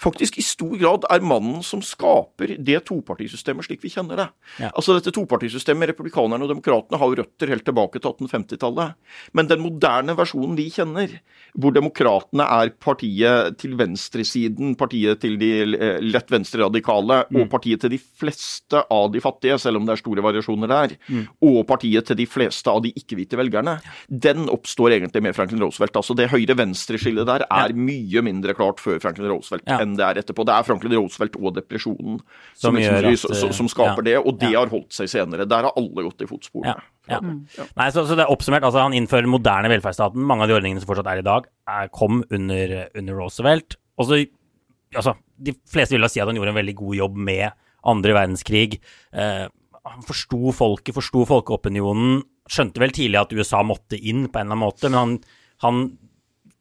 faktisk 0.02 0.38
i 0.42 0.44
stor 0.46 0.74
grad 0.82 1.06
er 1.14 1.22
mannen 1.22 1.62
som 1.64 1.82
skaper 1.86 2.56
det 2.58 2.80
topartisystemet 2.90 3.68
slik 3.68 3.84
vi 3.84 3.92
kjenner 3.94 4.18
det. 4.18 4.28
Ja. 4.60 4.72
Altså 4.76 4.96
dette 4.98 5.14
topartisystemet, 5.14 5.92
Republikanerne 5.94 6.44
og 6.48 6.50
demokratene 6.56 6.98
har 7.02 7.12
jo 7.12 7.20
røtter 7.22 7.52
helt 7.54 7.66
tilbake 7.68 8.02
til 8.02 8.10
1850-tallet. 8.10 8.96
Men 9.38 9.48
den 9.52 9.62
moderne 9.62 10.16
versjonen 10.18 10.56
vi 10.58 10.70
kjenner, 10.74 11.14
hvor 11.54 11.74
demokratene 11.76 12.48
er 12.62 12.72
partiet 12.82 13.58
til 13.62 13.76
venstresiden, 13.80 14.76
partiet 14.80 15.22
til 15.22 15.38
de 15.42 15.52
eh, 15.76 16.00
lett 16.02 16.32
venstreradikale, 16.32 17.22
Mm. 17.32 17.42
og 17.44 17.50
partiet 17.52 17.80
til 17.82 17.90
de 17.94 17.98
fleste 18.00 18.82
av 18.92 19.12
de 19.14 19.20
fattige, 19.22 19.58
selv 19.60 19.78
om 19.78 19.86
det 19.86 19.94
er 19.94 20.02
store 20.02 20.24
variasjoner 20.26 20.68
der, 20.68 20.96
Mm. 21.10 21.28
og 21.44 21.68
partiet 21.68 22.06
til 22.08 22.16
de 22.18 22.26
fleste 22.26 22.68
av 22.72 22.82
de 22.84 22.92
ikke-hvite 22.92 23.38
velgerne, 23.38 23.80
den 24.10 24.48
oppstår 24.50 24.92
egentlig 24.98 25.22
med 25.24 25.36
Franklin 25.36 25.62
Roosevelt. 25.62 25.96
Altså 25.96 26.16
Det 26.16 26.30
høyre-venstre-skillet 26.32 27.26
der 27.26 27.46
er 27.50 27.74
mye 27.74 28.22
mindre 28.24 28.54
klart 28.58 28.80
før 28.80 29.00
Franklin 29.02 29.30
Roosevelt 29.32 29.64
Ja. 29.68 29.80
enn 29.80 29.91
det 30.00 30.06
er 30.08 30.20
etterpå. 30.22 30.46
Det 30.48 30.54
er 30.56 30.66
Franklin 30.68 30.96
Roosevelt 30.98 31.38
og 31.40 31.56
depresjonen 31.56 32.18
Som 32.20 32.72
som, 32.72 32.80
liksom, 32.80 32.98
gjør 32.98 33.08
at, 33.12 33.38
som, 33.42 33.54
som 33.60 33.70
skaper 33.72 34.02
ja. 34.02 34.08
det, 34.10 34.16
og 34.22 34.40
det 34.42 34.52
Ja. 34.52 34.60
har 34.64 34.72
holdt 34.74 34.94
seg 34.96 35.10
senere. 35.12 35.48
Der 35.50 35.68
har 35.68 35.78
alle 35.80 36.06
gått 36.08 36.26
i 36.26 36.30
fotsporene. 36.30 36.76
Ja. 37.10 37.18
ja. 37.20 37.66
Nei, 37.78 37.88
så, 37.94 38.06
så 38.08 38.18
det 38.18 38.26
er 38.26 38.34
oppsummert. 38.34 38.64
Altså, 38.68 38.84
han 38.84 38.96
innfører 38.98 39.30
moderne 39.30 39.72
velferdsstaten. 39.74 40.22
Mange 40.28 40.46
av 40.46 40.52
de 40.52 40.58
ordningene 40.60 40.84
som 40.84 40.92
fortsatt 40.92 41.10
er 41.14 41.24
i 41.24 41.26
dag, 41.28 41.48
er, 41.70 41.90
kom 41.96 42.22
under, 42.30 42.78
under 42.98 43.20
Roosevelt. 43.24 43.80
Og 44.00 44.10
så 44.12 44.24
Altså, 44.92 45.14
de 45.40 45.54
fleste 45.72 45.96
vil 45.96 46.04
da 46.04 46.10
si 46.12 46.20
at 46.20 46.28
han 46.28 46.36
gjorde 46.36 46.52
en 46.52 46.58
veldig 46.58 46.74
god 46.76 46.96
jobb 46.98 47.20
med 47.30 47.54
andre 47.88 48.12
verdenskrig. 48.18 48.74
Eh, 49.16 49.46
han 49.88 50.04
forsto 50.04 50.52
folket, 50.52 50.92
forsto 50.98 51.24
folkeopinionen. 51.30 52.20
Skjønte 52.52 52.82
vel 52.84 52.92
tidlig 52.92 53.22
at 53.22 53.32
USA 53.32 53.62
måtte 53.64 53.96
inn 53.96 54.26
på 54.28 54.42
en 54.42 54.50
eller 54.50 54.58
annen 54.58 54.66
måte, 54.66 54.90
men 54.92 55.00
han, 55.00 55.14
han 55.64 55.80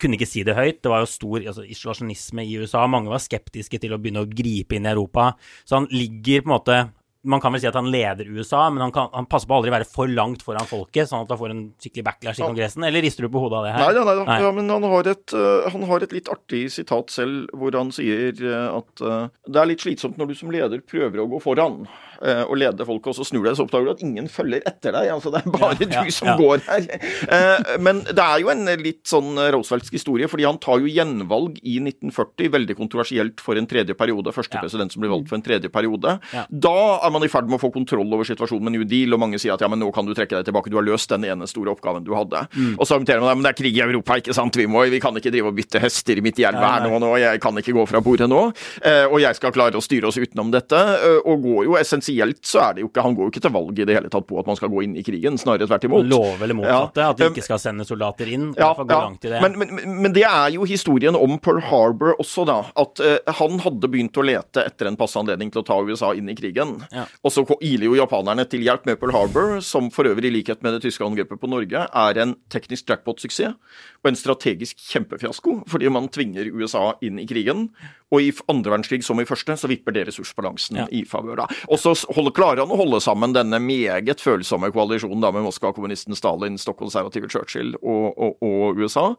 kunne 0.01 0.19
ikke 0.19 0.29
si 0.29 0.45
det 0.47 0.57
høyt. 0.59 0.81
Det 0.83 0.93
var 0.93 1.05
jo 1.05 1.11
stor 1.11 1.43
altså, 1.43 1.67
isolasjonisme 1.67 2.47
i 2.47 2.57
USA. 2.61 2.87
Mange 2.91 3.13
var 3.13 3.23
skeptiske 3.23 3.81
til 3.83 3.95
å 3.95 4.01
begynne 4.01 4.25
å 4.25 4.31
gripe 4.31 4.79
inn 4.79 4.89
i 4.89 4.95
Europa. 4.95 5.35
Så 5.65 5.79
han 5.79 5.91
ligger 5.93 6.45
på 6.45 6.51
en 6.51 6.57
måte 6.57 6.81
Man 7.21 7.37
kan 7.37 7.53
vel 7.53 7.61
si 7.61 7.67
at 7.69 7.77
han 7.77 7.91
leder 7.93 8.25
USA, 8.33 8.63
men 8.73 8.81
han, 8.81 8.93
kan, 8.97 9.11
han 9.13 9.27
passer 9.29 9.45
på 9.45 9.53
å 9.53 9.59
aldri 9.59 9.75
være 9.75 9.85
for 9.85 10.09
langt 10.09 10.41
foran 10.41 10.65
folket, 10.65 11.05
sånn 11.05 11.27
at 11.27 11.35
han 11.35 11.37
får 11.37 11.53
en 11.53 11.59
skikkelig 11.77 12.05
backlash 12.07 12.39
i 12.41 12.47
Kongressen. 12.47 12.87
Eller 12.89 13.05
rister 13.05 13.27
du 13.27 13.29
på 13.35 13.43
hodet 13.43 13.59
av 13.59 13.67
det 13.67 13.75
her? 13.75 13.83
Nei, 13.83 13.91
nei, 13.99 14.05
nei, 14.09 14.25
Nei. 14.25 14.39
Ja, 14.41 14.53
men 14.57 14.73
han 14.73 14.87
har, 14.89 15.11
et, 15.13 15.35
øh, 15.37 15.67
han 15.75 15.85
har 15.91 16.07
et 16.07 16.15
litt 16.17 16.31
artig 16.33 16.63
sitat 16.73 17.13
selv, 17.13 17.53
hvor 17.53 17.77
han 17.77 17.93
sier 17.93 18.41
øh, 18.41 18.79
at 18.79 19.05
øh, 19.05 19.29
det 19.53 19.61
er 19.61 19.69
litt 19.69 19.85
slitsomt 19.85 20.17
når 20.17 20.33
du 20.33 20.39
som 20.41 20.55
leder 20.57 20.81
prøver 20.81 21.21
å 21.21 21.29
gå 21.35 21.43
foran 21.45 21.83
og 22.21 22.57
lede 22.61 22.87
folk, 22.87 23.07
og 23.11 23.17
så 23.17 23.25
snur 23.27 23.47
deg, 23.47 23.57
så 23.59 23.65
oppdager 23.67 23.89
du 23.89 23.93
at 23.95 24.05
ingen 24.05 24.29
følger 24.31 24.65
etter 24.69 24.95
deg. 24.97 25.11
Altså, 25.15 25.33
det 25.33 25.43
er 25.43 25.55
bare 25.55 25.79
Ja, 25.81 25.89
ja, 26.01 26.05
du 26.05 26.15
som 26.15 26.31
ja. 26.33 26.37
går 26.39 26.65
her. 26.67 26.89
Eh, 27.31 27.71
men 27.83 28.03
det 28.07 28.25
er 28.25 28.43
jo 28.43 28.51
en 28.53 28.69
litt 28.81 29.03
sånn 29.09 29.39
Rooseveltsk 29.55 29.95
historie, 29.97 30.29
fordi 30.31 30.47
han 30.49 30.61
tar 30.63 30.83
jo 30.83 30.91
gjenvalg 30.91 31.59
i 31.63 31.79
1940, 31.83 32.53
veldig 32.57 32.77
kontroversielt 32.79 33.43
for 33.43 33.59
en 33.59 33.69
tredje 33.71 33.97
periode. 33.99 34.35
Første 34.37 34.61
president 34.61 34.93
som 34.93 35.03
blir 35.05 35.13
valgt 35.13 35.31
for 35.31 35.41
en 35.41 35.47
tredje 35.47 35.71
periode. 35.73 36.17
Da 36.51 36.77
er 37.01 37.15
man 37.15 37.25
i 37.27 37.31
ferd 37.33 37.51
med 37.51 37.59
å 37.61 37.63
få 37.63 37.73
kontroll 37.75 38.09
over 38.15 38.29
situasjonen 38.29 38.69
med 38.69 38.77
New 38.77 38.87
Deal, 38.89 39.17
og 39.17 39.23
mange 39.23 39.41
sier 39.41 39.57
at 39.57 39.65
ja, 39.65 39.71
men 39.71 39.81
nå 39.83 39.91
kan 39.95 40.09
du 40.09 40.15
trekke 40.17 40.39
deg 40.39 40.49
tilbake, 40.49 40.73
du 40.73 40.79
har 40.79 40.87
løst 40.87 41.13
den 41.13 41.27
ene 41.29 41.49
store 41.51 41.75
oppgaven 41.75 42.07
du 42.07 42.13
hadde. 42.17 42.45
Mm. 42.55 42.75
Og 42.77 42.85
så 42.87 42.97
argumenterer 42.97 43.25
man 43.25 43.41
men 43.41 43.47
det 43.47 43.55
er 43.55 43.61
krig 43.63 43.79
i 43.79 43.83
Europa, 43.85 44.19
ikke 44.21 44.37
sant, 44.37 44.57
vi, 44.59 44.67
må, 44.71 44.85
vi 44.93 45.01
kan 45.03 45.17
ikke 45.17 45.33
drive 45.33 45.51
og 45.51 45.57
bytte 45.57 45.81
hester 45.83 46.21
midt 46.25 46.41
i 46.43 46.47
elva 46.49 46.75
her 46.75 46.85
nå, 46.85 46.99
nå, 47.03 47.13
jeg 47.23 47.41
kan 47.43 47.57
ikke 47.61 47.75
gå 47.77 47.87
fra 47.89 48.03
bordet 48.05 48.29
nå, 48.31 48.41
eh, 48.85 49.07
og 49.07 49.17
jeg 49.23 49.39
skal 49.39 49.55
klare 49.55 49.79
å 49.79 49.85
styre 49.85 50.11
oss 50.11 50.19
utenom 50.21 50.53
dette. 50.53 50.77
eh, 50.77 51.19
og 51.25 51.45
går 51.45 51.65
jo 51.69 51.77
essensielt, 51.81 52.10
så 52.43 52.61
er 52.71 52.75
det 52.75 52.83
jo 52.85 52.89
ikke, 52.91 53.03
han 53.05 53.15
går 53.17 53.27
jo 53.29 53.31
ikke 53.35 53.43
til 53.47 53.53
valg 53.55 53.79
i 53.79 53.87
det 53.89 53.97
hele 53.97 54.11
tatt 54.13 54.27
på 54.27 54.39
at 54.41 54.47
man 54.51 54.57
skal 54.59 54.69
gå 54.73 54.83
inn 54.87 54.97
i 54.97 55.03
krigen, 55.07 55.39
snarere 55.41 55.67
tvert 55.71 55.85
imot. 55.89 56.03
Han 56.05 56.11
lover 56.11 56.55
motsatte, 56.59 57.01
Ja. 57.05 57.11
at 57.11 57.17
de 57.21 57.29
ikke 57.31 57.43
skal 57.47 57.59
sende 57.63 57.85
soldater 57.89 58.27
inn. 58.33 58.55
Ja, 58.59 58.75
Ja, 58.81 59.01
det. 59.21 59.41
Men, 59.43 59.59
men, 59.59 60.03
men 60.03 60.13
det 60.17 60.25
er 60.25 60.51
jo 60.55 60.65
historien 60.65 61.15
om 61.19 61.39
Pearl 61.39 61.61
Harbor 61.61 62.15
også, 62.19 62.45
da. 62.49 62.59
At 62.81 63.01
uh, 63.01 63.33
han 63.41 63.59
hadde 63.61 63.89
begynt 63.91 64.17
å 64.17 64.25
lete 64.25 64.65
etter 64.65 64.87
en 64.91 64.97
passe 64.97 65.19
anledning 65.21 65.51
til 65.53 65.63
å 65.63 65.67
ta 65.67 65.79
USA 65.83 66.13
inn 66.17 66.29
i 66.29 66.35
krigen. 66.39 66.79
Ja. 66.93 67.05
Og 67.25 67.33
så 67.35 67.45
iler 67.61 67.87
jo 67.91 67.99
japanerne 67.99 68.47
til 68.49 68.63
hjelp 68.67 68.87
med 68.87 68.99
Pearl 69.01 69.13
Harbor, 69.13 69.61
som 69.61 69.91
for 69.91 70.05
øvrig 70.11 70.31
i 70.31 70.35
likhet 70.39 70.63
med 70.63 70.75
det 70.79 70.83
tyske 70.87 71.05
angrepet 71.05 71.41
på 71.41 71.51
Norge 71.51 71.87
er 71.91 72.19
en 72.23 72.37
teknisk 72.53 72.87
jackpot-suksess 72.91 73.55
og 74.01 74.09
en 74.09 74.17
strategisk 74.17 74.79
kjempefiasko, 74.81 75.59
fordi 75.69 75.91
man 75.93 76.09
tvinger 76.09 76.49
USA 76.57 76.95
inn 77.05 77.19
i 77.21 77.27
krigen. 77.29 77.69
Og 78.11 78.25
i 78.25 78.31
andre 78.51 78.73
verdenskrig 78.73 79.05
som 79.07 79.21
i 79.23 79.27
første, 79.29 79.55
så 79.61 79.69
vipper 79.71 79.93
det 79.95 80.07
ressursbalansen 80.09 80.81
Ja. 80.81 80.87
i 80.91 81.05
favør. 81.05 81.45
Og 81.69 81.79
så 81.79 81.93
holder, 82.09 82.35
klarer 82.37 82.63
han 82.65 82.73
å 82.73 82.79
holde 82.81 83.01
sammen 83.05 83.35
denne 83.37 83.61
meget 83.63 84.23
følsomme 84.23 84.73
koalisjonen 84.75 85.23
da 85.23 85.33
med 85.35 85.47
Moskva-kommunisten 85.47 86.17
Stalin, 86.19 86.59
stokkkonservative 86.61 87.31
Churchill 87.33 87.75
og, 87.81 88.07
og, 88.17 88.39
og 88.45 88.81
USA. 88.81 89.11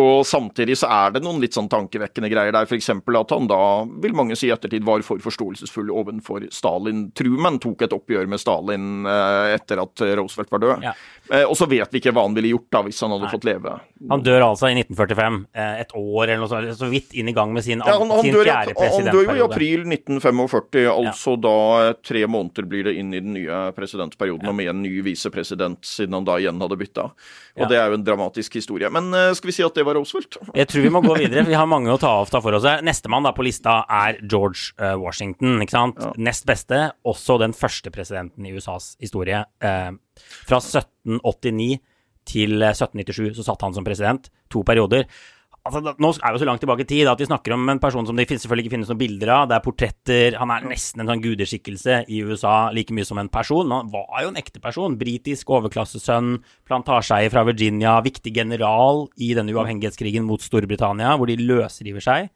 Og 0.00 0.22
samtidig 0.24 0.78
så 0.80 0.88
er 0.88 1.10
det 1.12 1.20
noen 1.20 1.42
litt 1.42 1.52
sånn 1.52 1.68
tankevekkende 1.68 2.30
greier 2.32 2.54
der, 2.54 2.64
f.eks. 2.64 2.88
at 2.88 3.34
han 3.34 3.48
da, 3.50 3.58
vil 4.00 4.14
mange 4.16 4.38
si 4.40 4.48
i 4.48 4.52
ettertid, 4.54 4.86
var 4.88 5.04
for 5.04 5.20
forståelsesfull 5.20 5.92
overfor 5.92 6.46
Stalin. 6.54 7.10
Truman 7.12 7.58
tok 7.60 7.84
et 7.84 7.92
oppgjør 7.92 8.30
med 8.32 8.40
Stalin 8.40 9.04
eh, 9.04 9.52
etter 9.58 9.82
at 9.84 10.04
Roosevelt 10.16 10.54
var 10.54 10.64
død. 10.64 10.86
Ja. 10.88 10.94
Eh, 11.30 11.44
og 11.46 11.54
så 11.56 11.68
vet 11.70 11.92
vi 11.94 12.00
ikke 12.00 12.10
hva 12.14 12.24
han 12.26 12.34
ville 12.34 12.50
gjort 12.50 12.66
da 12.74 12.80
hvis 12.82 12.98
han 13.04 13.12
hadde 13.14 13.28
Nei. 13.28 13.32
fått 13.32 13.44
leve. 13.46 13.72
Han 14.10 14.24
dør 14.26 14.42
altså 14.48 14.66
i 14.72 14.74
1945, 14.74 15.36
eh, 15.54 15.74
et 15.84 15.92
år 15.94 16.24
eller 16.24 16.40
noe 16.42 16.50
sånt, 16.50 16.72
så 16.80 16.88
vidt 16.90 17.14
inn 17.14 17.30
i 17.30 17.34
gang 17.36 17.52
med 17.54 17.62
sin, 17.62 17.78
Ja, 17.86 17.94
han, 18.00 18.10
han, 18.10 18.24
sin 18.26 18.34
dør, 18.34 18.48
fjerde 18.48 18.74
han 18.90 19.06
dør 19.06 19.30
jo 19.30 19.36
i 19.38 19.44
april 19.46 19.84
1945, 19.86 20.88
altså 20.90 21.36
da 21.40 21.54
eh, 21.84 21.92
tre 22.02 22.24
måneder 22.26 22.66
blir 22.68 22.88
det 22.90 22.96
inn 22.98 23.14
i 23.14 23.22
den 23.22 23.36
nye 23.38 23.60
presidentperioden, 23.76 24.50
og 24.50 24.58
med 24.58 24.72
en 24.72 24.82
ny 24.82 24.96
visepresident, 25.06 25.78
siden 25.86 26.18
han 26.18 26.26
da 26.26 26.40
igjen 26.42 26.60
hadde 26.62 26.80
bytta. 26.82 27.06
Og 27.54 27.62
Ja. 27.62 27.68
det 27.70 27.78
er 27.78 27.88
jo 27.92 27.98
en 28.00 28.04
dramatisk 28.04 28.54
historie. 28.58 28.88
Men 28.90 29.12
skal 29.36 29.50
vi 29.50 29.52
si 29.52 29.62
at 29.62 29.74
det 29.76 29.84
var 29.86 29.94
Roosevelt? 29.94 30.38
Jeg 30.58 30.68
tror 30.72 30.82
vi 30.82 30.90
må 30.90 31.02
gå 31.04 31.16
videre, 31.20 31.46
vi 31.46 31.54
har 31.54 31.68
mange 31.70 31.92
å 31.92 31.98
ta, 32.00 32.10
av, 32.22 32.30
ta 32.32 32.40
for 32.42 32.56
oss 32.58 32.66
her. 32.66 32.82
Nestemann 32.82 33.28
på 33.36 33.44
lista 33.46 33.84
er 33.88 34.18
George 34.24 34.72
Washington, 34.98 35.60
ikke 35.62 35.76
sant? 35.76 36.00
Nest 36.18 36.46
beste, 36.48 36.90
også 37.06 37.38
den 37.38 37.54
første 37.54 37.92
presidenten 37.94 38.46
i 38.48 38.54
USAs 38.56 38.96
historie. 39.00 39.44
Eh, 39.62 39.92
fra 40.20 40.60
1789 40.62 41.78
til 42.28 42.58
eh, 42.62 42.74
1797 42.74 43.38
så 43.38 43.46
satt 43.46 43.64
han 43.66 43.76
som 43.76 43.86
president, 43.86 44.28
to 44.52 44.64
perioder. 44.66 45.08
Altså, 45.62 45.78
nå 45.78 46.08
er 46.10 46.34
vi 46.34 46.40
så 46.42 46.46
langt 46.48 46.58
tilbake 46.64 46.82
i 46.82 46.88
tid 46.90 47.06
at 47.06 47.20
vi 47.22 47.28
snakker 47.28 47.54
om 47.54 47.68
en 47.70 47.78
person 47.78 48.06
som 48.06 48.18
det 48.18 48.24
selvfølgelig 48.26 48.64
ikke 48.66 48.72
finnes 48.74 48.88
noen 48.90 48.98
bilder 48.98 49.30
av. 49.30 49.44
Det 49.46 49.54
er 49.54 49.62
portretter. 49.62 50.36
Han 50.40 50.50
er 50.50 50.64
nesten 50.66 51.04
en 51.04 51.12
sånn 51.12 51.22
gudeskikkelse 51.22 52.00
i 52.10 52.18
USA 52.26 52.72
like 52.74 52.94
mye 52.94 53.06
som 53.06 53.20
en 53.22 53.30
person. 53.30 53.68
Men 53.68 53.84
han 53.84 53.92
var 53.92 54.24
jo 54.24 54.32
en 54.32 54.40
ekte 54.40 54.58
person. 54.64 54.96
Britisk 54.98 55.52
overklassesønn, 55.54 56.40
plantasjeeier 56.66 57.30
fra 57.30 57.46
Virginia, 57.46 57.94
viktig 58.02 58.34
general 58.34 59.06
i 59.22 59.30
denne 59.38 59.54
uavhengighetskrigen 59.54 60.26
mot 60.26 60.42
Storbritannia, 60.42 61.14
hvor 61.14 61.30
de 61.30 61.38
løsriver 61.38 62.02
seg. 62.02 62.32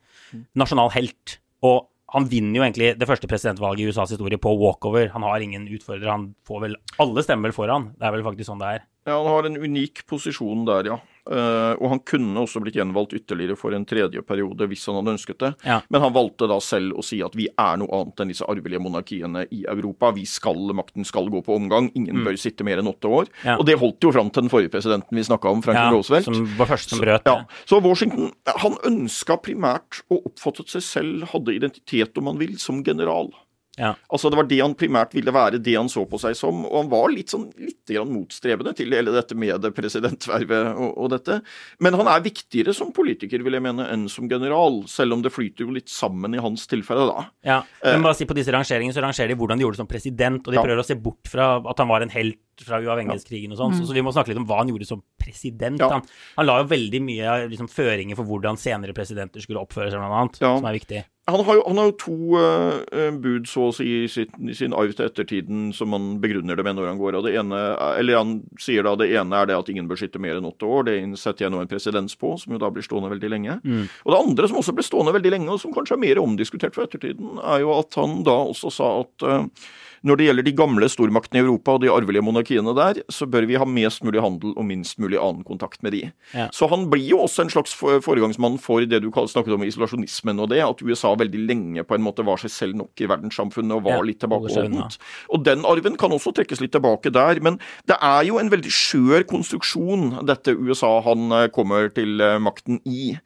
Nasjonal 0.55 0.95
helt. 0.95 1.41
Og 1.67 1.89
han 2.15 2.29
vinner 2.31 2.61
jo 2.61 2.65
egentlig 2.65 2.93
det 3.01 3.09
første 3.11 3.29
presidentvalget 3.31 3.83
i 3.83 3.91
USAs 3.91 4.13
historie 4.15 4.39
på 4.39 4.53
walkover. 4.61 5.09
Han 5.11 5.25
har 5.27 5.43
ingen 5.43 5.67
utfordrer. 5.67 6.07
Han 6.13 6.29
får 6.47 6.63
vel 6.63 6.77
Alle 7.03 7.25
stemmer 7.27 7.51
vel 7.51 7.57
for 7.57 7.73
han. 7.73 7.91
Det 7.99 8.07
er 8.07 8.15
vel 8.15 8.25
faktisk 8.27 8.51
sånn 8.53 8.63
det 8.63 8.69
er. 8.77 8.85
Ja, 9.07 9.17
han 9.19 9.31
har 9.31 9.49
en 9.49 9.59
unik 9.59 10.05
posisjon 10.11 10.65
der, 10.69 10.93
ja. 10.93 11.01
Eh, 11.27 11.73
og 11.83 11.89
han 11.91 12.01
kunne 12.07 12.39
også 12.45 12.61
blitt 12.63 12.77
gjenvalgt 12.79 13.15
ytterligere 13.19 13.57
for 13.59 13.75
en 13.75 13.85
tredje 13.89 14.23
periode 14.27 14.69
hvis 14.71 14.85
han 14.87 14.99
hadde 15.01 15.15
ønsket 15.17 15.41
det. 15.43 15.51
Ja. 15.67 15.81
Men 15.91 16.05
han 16.05 16.15
valgte 16.15 16.47
da 16.51 16.59
selv 16.63 16.95
å 17.01 17.05
si 17.05 17.19
at 17.27 17.35
vi 17.39 17.49
er 17.51 17.81
noe 17.81 17.91
annet 18.01 18.23
enn 18.23 18.31
disse 18.31 18.47
arvelige 18.47 18.83
monarkiene 18.83 19.47
i 19.51 19.65
Europa. 19.69 20.13
Vi 20.17 20.27
skal, 20.31 20.61
Makten 20.77 21.07
skal 21.09 21.31
gå 21.33 21.43
på 21.47 21.57
omgang. 21.57 21.91
Ingen 21.99 22.23
bør 22.27 22.39
sitte 22.41 22.67
mer 22.67 22.79
enn 22.83 22.91
åtte 22.93 23.11
år. 23.11 23.27
Mm. 23.33 23.47
Ja. 23.51 23.57
Og 23.59 23.67
det 23.67 23.79
holdt 23.81 24.07
jo 24.07 24.13
fram 24.15 24.31
til 24.31 24.47
den 24.47 24.53
forrige 24.53 24.73
presidenten 24.77 25.19
vi 25.19 25.27
snakka 25.27 25.51
om, 25.51 25.65
Franklin 25.67 25.91
Ja, 25.91 25.97
Roosevelt. 25.97 26.25
som 26.31 26.47
var 26.59 26.71
første 26.71 26.95
som 26.95 27.03
brøt 27.03 27.27
Ja, 27.27 27.37
det. 27.43 27.65
så 27.67 27.81
Washington 27.83 28.31
han 28.63 28.79
ønska 28.87 29.37
primært 29.43 30.03
og 30.11 30.31
oppfattet 30.31 30.71
seg 30.71 30.83
selv, 30.87 31.27
hadde 31.33 31.55
identitet 31.57 32.17
om 32.19 32.31
han 32.31 32.39
vil, 32.39 32.57
som 32.63 32.83
general. 32.87 33.33
Ja. 33.77 33.91
Altså 34.09 34.31
Det 34.33 34.39
var 34.39 34.47
det 34.49 34.59
han 34.63 34.75
primært 34.75 35.13
ville 35.13 35.33
være, 35.35 35.59
det 35.63 35.75
han 35.77 35.89
så 35.93 36.07
på 36.09 36.19
seg 36.21 36.37
som. 36.39 36.63
Og 36.65 36.77
han 36.83 36.89
var 36.93 37.11
litt 37.13 37.29
sånn 37.33 37.47
litt 37.61 37.85
grann 37.93 38.09
motstrebende 38.13 38.73
til 38.79 38.95
hele 38.97 39.13
dette 39.13 39.37
med 39.37 39.67
presidentvervet 39.77 40.71
og, 40.77 40.95
og 40.97 41.11
dette. 41.13 41.41
Men 41.85 41.97
han 41.99 42.09
er 42.11 42.25
viktigere 42.25 42.73
som 42.77 42.93
politiker, 42.97 43.43
vil 43.45 43.59
jeg 43.59 43.65
mene, 43.67 43.87
enn 43.93 44.07
som 44.13 44.29
general. 44.31 44.83
Selv 44.91 45.17
om 45.17 45.23
det 45.25 45.33
flyter 45.35 45.67
jo 45.67 45.75
litt 45.77 45.93
sammen 45.93 46.35
i 46.37 46.41
hans 46.43 46.67
tilfelle, 46.71 47.07
da. 47.11 47.27
Ja, 47.47 47.59
men 47.85 48.03
bare 48.07 48.17
si 48.19 48.27
På 48.27 48.35
disse 48.37 48.51
rangeringene 48.55 48.95
så 48.97 49.05
rangerer 49.05 49.31
de 49.31 49.37
hvordan 49.39 49.61
de 49.61 49.67
gjorde 49.67 49.77
det 49.79 49.83
som 49.85 49.91
president, 49.91 50.41
og 50.47 50.53
de 50.53 50.59
Ja. 50.59 50.65
prøver 50.65 50.83
å 50.83 50.87
se 50.87 50.95
bort 50.99 51.29
fra 51.31 51.57
at 51.61 51.79
han 51.79 51.89
var 51.89 52.03
en 52.03 52.11
helt 52.11 52.41
fra 52.65 52.81
uavhengighetskrigen 52.81 53.53
og 53.53 53.59
sånn. 53.61 53.75
Så, 53.77 53.85
så 53.87 53.93
vi 53.93 54.01
må 54.03 54.13
snakke 54.17 54.33
litt 54.33 54.41
om 54.41 54.47
hva 54.49 54.63
han 54.63 54.69
gjorde 54.73 54.87
som 54.89 55.03
president. 55.21 55.79
Ja. 55.79 55.91
Han, 55.93 56.03
han 56.39 56.47
la 56.49 56.63
jo 56.63 56.71
veldig 56.73 57.01
mye 57.05 57.35
liksom, 57.53 57.69
føringer 57.69 58.17
for 58.17 58.25
hvordan 58.25 58.57
senere 58.57 58.95
presidenter 58.97 59.45
skulle 59.45 59.61
oppføre 59.61 59.91
seg, 59.93 60.01
blant 60.01 60.17
annet, 60.17 60.41
Ja. 60.41 60.55
som 60.57 60.65
er 60.71 60.79
viktig. 60.79 61.05
Han 61.27 61.45
har, 61.45 61.55
jo, 61.59 61.63
han 61.67 61.79
har 61.81 61.89
jo 61.89 61.95
to 61.99 62.17
uh, 62.39 63.15
bud, 63.19 63.49
så 63.51 63.65
å 63.67 63.73
si, 63.75 63.87
i 64.05 64.11
sin, 64.11 64.53
sin 64.55 64.75
arv 64.77 64.93
til 64.95 65.09
ettertiden 65.09 65.73
som 65.75 65.91
han 65.97 66.21
begrunner 66.23 66.55
det 66.55 66.63
med 66.63 66.79
når 66.79 66.93
han 66.93 67.01
går. 67.01 67.19
og 67.19 67.27
det 67.27 67.33
ene, 67.41 67.63
eller 67.99 68.21
Han 68.21 68.37
sier 68.63 68.87
da 68.87 68.95
det 69.01 69.09
ene 69.11 69.41
er 69.41 69.51
det 69.51 69.57
at 69.59 69.73
ingen 69.73 69.89
bør 69.91 69.99
sitte 69.99 70.23
mer 70.23 70.39
enn 70.39 70.47
åtte 70.47 70.69
år. 70.71 70.87
Det 70.87 70.95
setter 71.19 71.47
jeg 71.47 71.55
nå 71.55 71.65
en 71.65 71.73
presedens 71.73 72.15
på, 72.15 72.37
som 72.39 72.55
jo 72.55 72.61
da 72.63 72.71
blir 72.71 72.87
stående 72.87 73.11
veldig 73.11 73.33
lenge. 73.33 73.59
Mm. 73.65 73.89
Og 74.05 74.15
det 74.15 74.21
andre 74.21 74.53
som 74.53 74.61
også 74.63 74.77
ble 74.77 74.87
stående 74.87 75.17
veldig 75.19 75.35
lenge, 75.35 75.51
og 75.51 75.59
som 75.65 75.75
kanskje 75.75 75.99
er 75.99 76.05
mer 76.05 76.23
omdiskutert 76.23 76.79
for 76.79 76.87
ettertiden, 76.87 77.43
er 77.43 77.65
jo 77.65 77.75
at 77.75 77.99
han 77.99 78.21
da 78.27 78.39
også 78.53 78.71
sa 78.79 78.93
at 79.03 79.27
uh, 79.27 79.67
når 80.03 80.19
det 80.19 80.29
gjelder 80.29 80.47
de 80.47 80.57
gamle 80.57 80.89
stormaktene 80.93 81.41
i 81.41 81.45
Europa 81.45 81.77
og 81.77 81.85
de 81.85 81.93
arvelige 81.93 82.25
monarkiene 82.25 82.75
der, 82.77 83.03
så 83.13 83.29
bør 83.31 83.47
vi 83.49 83.59
ha 83.61 83.69
mest 83.69 84.05
mulig 84.07 84.23
handel 84.25 84.55
og 84.57 84.67
minst 84.69 85.01
mulig 85.03 85.21
annen 85.21 85.45
kontakt 85.47 85.83
med 85.87 85.97
de. 85.97 86.03
Ja. 86.35 86.49
Så 86.55 86.69
han 86.73 86.89
blir 86.93 87.07
jo 87.07 87.23
også 87.25 87.47
en 87.47 87.53
slags 87.53 87.75
foregangsmann 87.77 88.59
for 88.63 88.85
det 88.85 89.03
du 89.05 89.11
snakket 89.13 89.55
om 89.57 89.65
isolasjonismen 89.67 90.43
og 90.43 90.51
det, 90.53 90.63
at 90.65 90.83
USA 90.85 91.15
veldig 91.19 91.43
lenge 91.49 91.85
på 91.87 91.97
en 91.97 92.05
måte 92.05 92.25
var 92.27 92.41
seg 92.43 92.53
selv 92.53 92.81
nok 92.81 93.01
i 93.01 93.09
verdenssamfunnet 93.11 93.79
og 93.79 93.87
var 93.87 94.01
ja, 94.01 94.07
litt 94.11 94.21
tilbakeholdent. 94.23 94.99
Og 95.33 95.45
den 95.47 95.65
arven 95.69 95.99
kan 96.01 96.15
også 96.15 96.35
trekkes 96.37 96.63
litt 96.63 96.75
tilbake 96.77 97.13
der. 97.15 97.41
Men 97.45 97.59
det 97.89 97.99
er 98.03 98.27
jo 98.29 98.41
en 98.41 98.51
veldig 98.53 98.73
skjør 98.73 99.27
konstruksjon, 99.31 100.09
dette 100.29 100.55
USA 100.57 100.97
han 101.07 101.33
eh, 101.35 101.49
kommer 101.55 101.91
til 101.95 102.21
eh, 102.23 102.39
makten 102.43 102.81
i. 102.89 103.17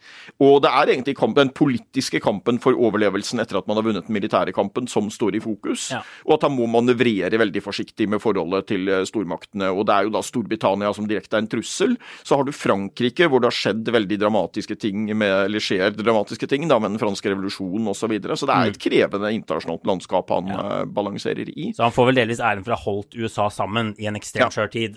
Og 0.42 0.60
det 0.64 0.72
er 0.72 0.94
egentlig 0.94 1.16
kamp, 1.18 1.36
den 1.38 1.52
politiske 1.56 2.20
kampen 2.22 2.60
for 2.62 2.76
overlevelsen 2.76 3.42
etter 3.42 3.60
at 3.60 3.68
man 3.70 3.80
har 3.80 3.86
vunnet 3.86 4.08
den 4.08 4.16
militære 4.16 4.54
kampen, 4.56 4.88
som 4.90 5.10
står 5.12 5.38
i 5.38 5.44
fokus. 5.44 5.90
Ja. 5.94 6.02
Og 6.26 6.38
at 6.38 6.46
han 6.46 6.56
må 6.60 6.68
manøvrere 6.70 7.40
veldig 7.40 7.62
forsiktig 7.64 8.06
med 8.10 8.22
forholdet 8.22 8.68
til 8.70 8.90
eh, 8.90 9.04
stormaktene. 9.08 9.70
Og 9.72 9.86
det 9.88 9.96
er 9.96 10.06
jo 10.06 10.14
da 10.14 10.22
Storbritannia 10.24 10.92
som 10.96 11.08
direkte 11.08 11.38
er 11.38 11.44
en 11.44 11.50
trussel. 11.50 11.96
Så 12.22 12.38
har 12.38 12.46
du 12.46 12.52
Frankrike, 12.56 13.28
hvor 13.30 13.42
det 13.42 13.50
har 13.50 13.56
skjedd 13.56 13.90
veldig 13.90 14.20
dramatiske 14.20 14.76
ting 14.80 15.08
med, 15.10 15.32
eller 15.46 15.64
skjer 15.64 15.96
dramatiske 15.96 16.48
ting 16.50 16.68
da, 16.70 16.80
med 16.82 16.94
den 16.94 17.02
franske 17.02 17.32
revolusjonen 17.32 17.88
osv. 17.90 18.00
Så, 18.00 18.08
videre. 18.10 18.34
så 18.34 18.46
det 18.48 18.54
er 18.54 18.70
et 18.70 18.78
mm. 18.78 18.82
krevende 18.82 19.30
internasjonalt 19.36 19.84
landskap 19.86 20.30
han 20.32 20.48
ja. 20.50 20.60
uh, 20.60 20.84
balanserer 20.88 21.50
i. 21.52 21.68
Så 21.76 21.84
han 21.84 21.94
får 21.94 22.08
vel 22.08 22.20
delvis 22.22 22.40
æren 22.42 22.64
for 22.66 22.74
å 22.74 22.78
ha 22.78 22.86
holdt 22.86 23.14
USA 23.20 23.50
sammen 23.52 23.92
i 24.00 24.08
en 24.10 24.18
ekstremt 24.18 24.56
skjør 24.56 24.72
tid. 24.72 24.96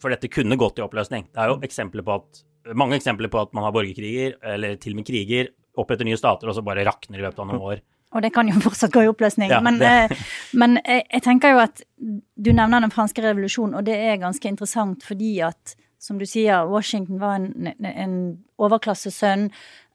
For 0.00 0.10
dette 0.10 0.30
kunne 0.32 0.58
gått 0.58 0.80
i 0.80 0.84
oppløsning. 0.86 1.28
Det 1.30 1.44
er 1.44 1.52
jo 1.52 1.60
eksempler 1.68 2.06
på 2.06 2.16
at, 2.16 2.42
mange 2.72 2.98
eksempler 2.98 3.30
på 3.30 3.42
at 3.44 3.52
man 3.56 3.68
har 3.68 3.76
borgerkriger, 3.76 4.38
eller 4.56 4.80
til 4.80 4.96
og 4.96 5.02
med 5.02 5.08
kriger, 5.12 5.52
oppretter 5.78 6.08
nye 6.08 6.18
stater, 6.18 6.50
og 6.50 6.56
så 6.56 6.64
bare 6.66 6.84
rakner 6.88 7.20
i 7.20 7.24
løpet 7.24 7.44
av 7.44 7.50
noen 7.50 7.66
år. 7.74 7.84
Og 8.10 8.24
det 8.24 8.32
kan 8.34 8.48
jo 8.50 8.60
fortsatt 8.66 8.94
gå 8.94 9.04
i 9.04 9.10
oppløsning. 9.10 9.52
Ja, 9.52 9.60
men, 9.64 9.80
eh, 9.82 10.12
men 10.52 10.78
jeg, 10.84 11.04
jeg, 11.06 11.24
tenker 11.26 11.54
jo 11.54 11.62
at 11.66 11.84
du 11.98 12.52
nevner 12.52 12.82
den 12.82 12.94
franske 12.94 13.22
revolusjonen, 13.24 13.76
og 13.78 13.86
det 13.86 13.98
er 13.98 14.22
ganske 14.22 14.48
interessant 14.50 15.06
fordi 15.06 15.38
at, 15.46 15.76
som 16.00 16.18
du 16.18 16.26
sier, 16.26 16.66
Washington 16.70 17.20
var 17.20 17.38
en, 17.38 17.70
en 17.78 18.16
overklassesønn. 18.60 19.50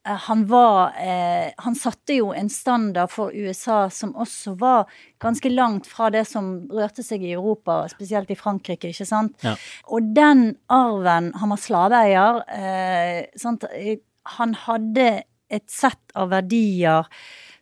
Eh, 0.06 0.20
han 0.28 0.46
var 0.46 0.94
eh, 1.02 1.52
Han 1.58 1.76
satte 1.76 2.14
jo 2.20 2.32
en 2.34 2.50
standard 2.50 3.12
for 3.12 3.34
USA 3.34 3.90
som 3.90 4.14
også 4.16 4.56
var 4.60 4.90
ganske 5.22 5.50
langt 5.50 5.88
fra 5.90 6.12
det 6.14 6.26
som 6.30 6.68
rørte 6.72 7.04
seg 7.04 7.24
i 7.26 7.34
Europa, 7.34 7.84
spesielt 7.90 8.32
i 8.32 8.40
Frankrike, 8.40 8.94
ikke 8.94 9.08
sant. 9.10 9.38
Ja. 9.44 9.56
Og 9.90 10.14
den 10.16 10.56
arven 10.70 11.34
Han 11.42 11.56
var 11.56 11.62
slaveeier. 11.62 12.44
Eh, 12.54 13.98
han 14.36 14.54
hadde 14.66 15.10
et 15.54 15.68
sett 15.70 16.16
av 16.18 16.32
verdier 16.32 17.06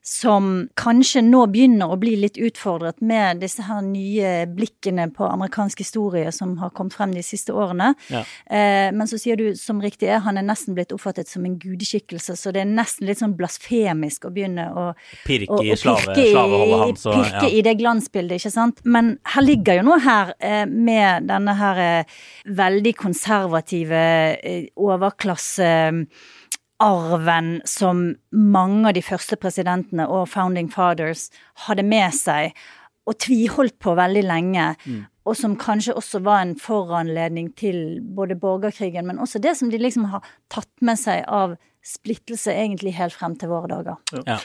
som 0.04 0.68
kanskje 0.76 1.22
nå 1.24 1.46
begynner 1.48 1.94
å 1.94 1.96
bli 1.96 2.18
litt 2.20 2.36
utfordret 2.36 3.00
med 3.00 3.40
disse 3.40 3.64
her 3.64 3.80
nye 3.86 4.32
blikkene 4.52 5.06
på 5.16 5.24
amerikansk 5.24 5.80
historie 5.80 6.32
som 6.36 6.58
har 6.60 6.74
kommet 6.76 6.98
frem 6.98 7.14
de 7.16 7.24
siste 7.24 7.56
årene. 7.56 7.94
Ja. 8.12 8.26
Eh, 8.52 8.90
men 8.92 9.08
så 9.08 9.16
sier 9.22 9.40
du 9.40 9.56
som 9.56 9.80
riktig 9.84 10.10
er, 10.12 10.20
han 10.26 10.36
er 10.40 10.44
nesten 10.44 10.76
blitt 10.76 10.92
oppfattet 10.92 11.32
som 11.32 11.48
en 11.48 11.56
gudeskikkelse, 11.56 12.36
så 12.36 12.52
det 12.52 12.66
er 12.66 12.74
nesten 12.74 13.08
litt 13.08 13.22
sånn 13.24 13.38
blasfemisk 13.40 14.28
å 14.28 14.34
begynne 14.36 14.68
å 14.76 14.86
Pirke 15.24 15.62
i 15.64 15.80
slave, 15.80 16.18
slaveholdet 16.20 16.84
hans. 16.84 17.08
Og, 17.08 17.24
pirke 17.24 17.48
ja. 17.48 17.54
i 17.56 17.64
det 17.64 17.78
glansbildet, 17.80 18.44
ikke 18.44 18.54
sant. 18.58 18.84
Men 18.84 19.16
her 19.38 19.48
ligger 19.48 19.80
jo 19.80 19.88
noe 19.88 20.04
her 20.04 20.36
eh, 20.44 20.66
med 20.68 21.32
denne 21.32 21.56
her 21.64 21.84
eh, 21.88 22.22
veldig 22.60 22.98
konservative 23.00 24.06
overklasse 24.76 25.74
arven 26.84 27.62
som 27.70 28.06
mange 28.32 28.90
av 28.90 28.98
de 28.98 29.04
første 29.06 29.38
presidentene 29.40 30.06
og 30.12 30.28
founding 30.34 30.70
fathers 30.72 31.30
hadde 31.68 31.86
med 31.88 32.14
seg 32.16 32.52
og 33.08 33.18
tviholdt 33.24 33.78
på 33.84 33.96
veldig 34.00 34.24
lenge. 34.28 34.70
Mm. 34.86 35.04
Og 35.24 35.38
som 35.40 35.56
kanskje 35.60 35.96
også 35.96 36.20
var 36.24 36.44
en 36.44 36.56
foranledning 36.60 37.54
til 37.60 38.02
både 38.16 38.36
borgerkrigen, 38.40 39.08
men 39.08 39.22
også 39.24 39.40
det 39.44 39.56
som 39.60 39.72
de 39.72 39.80
liksom 39.80 40.10
har 40.12 40.26
tatt 40.52 40.72
med 40.84 41.00
seg 41.00 41.24
av 41.32 41.56
splittelse 41.84 42.54
egentlig 42.56 42.94
helt 42.96 43.16
frem 43.16 43.36
til 43.40 43.52
våre 43.52 43.68
dager. 43.68 44.24
Ja. 44.28 44.38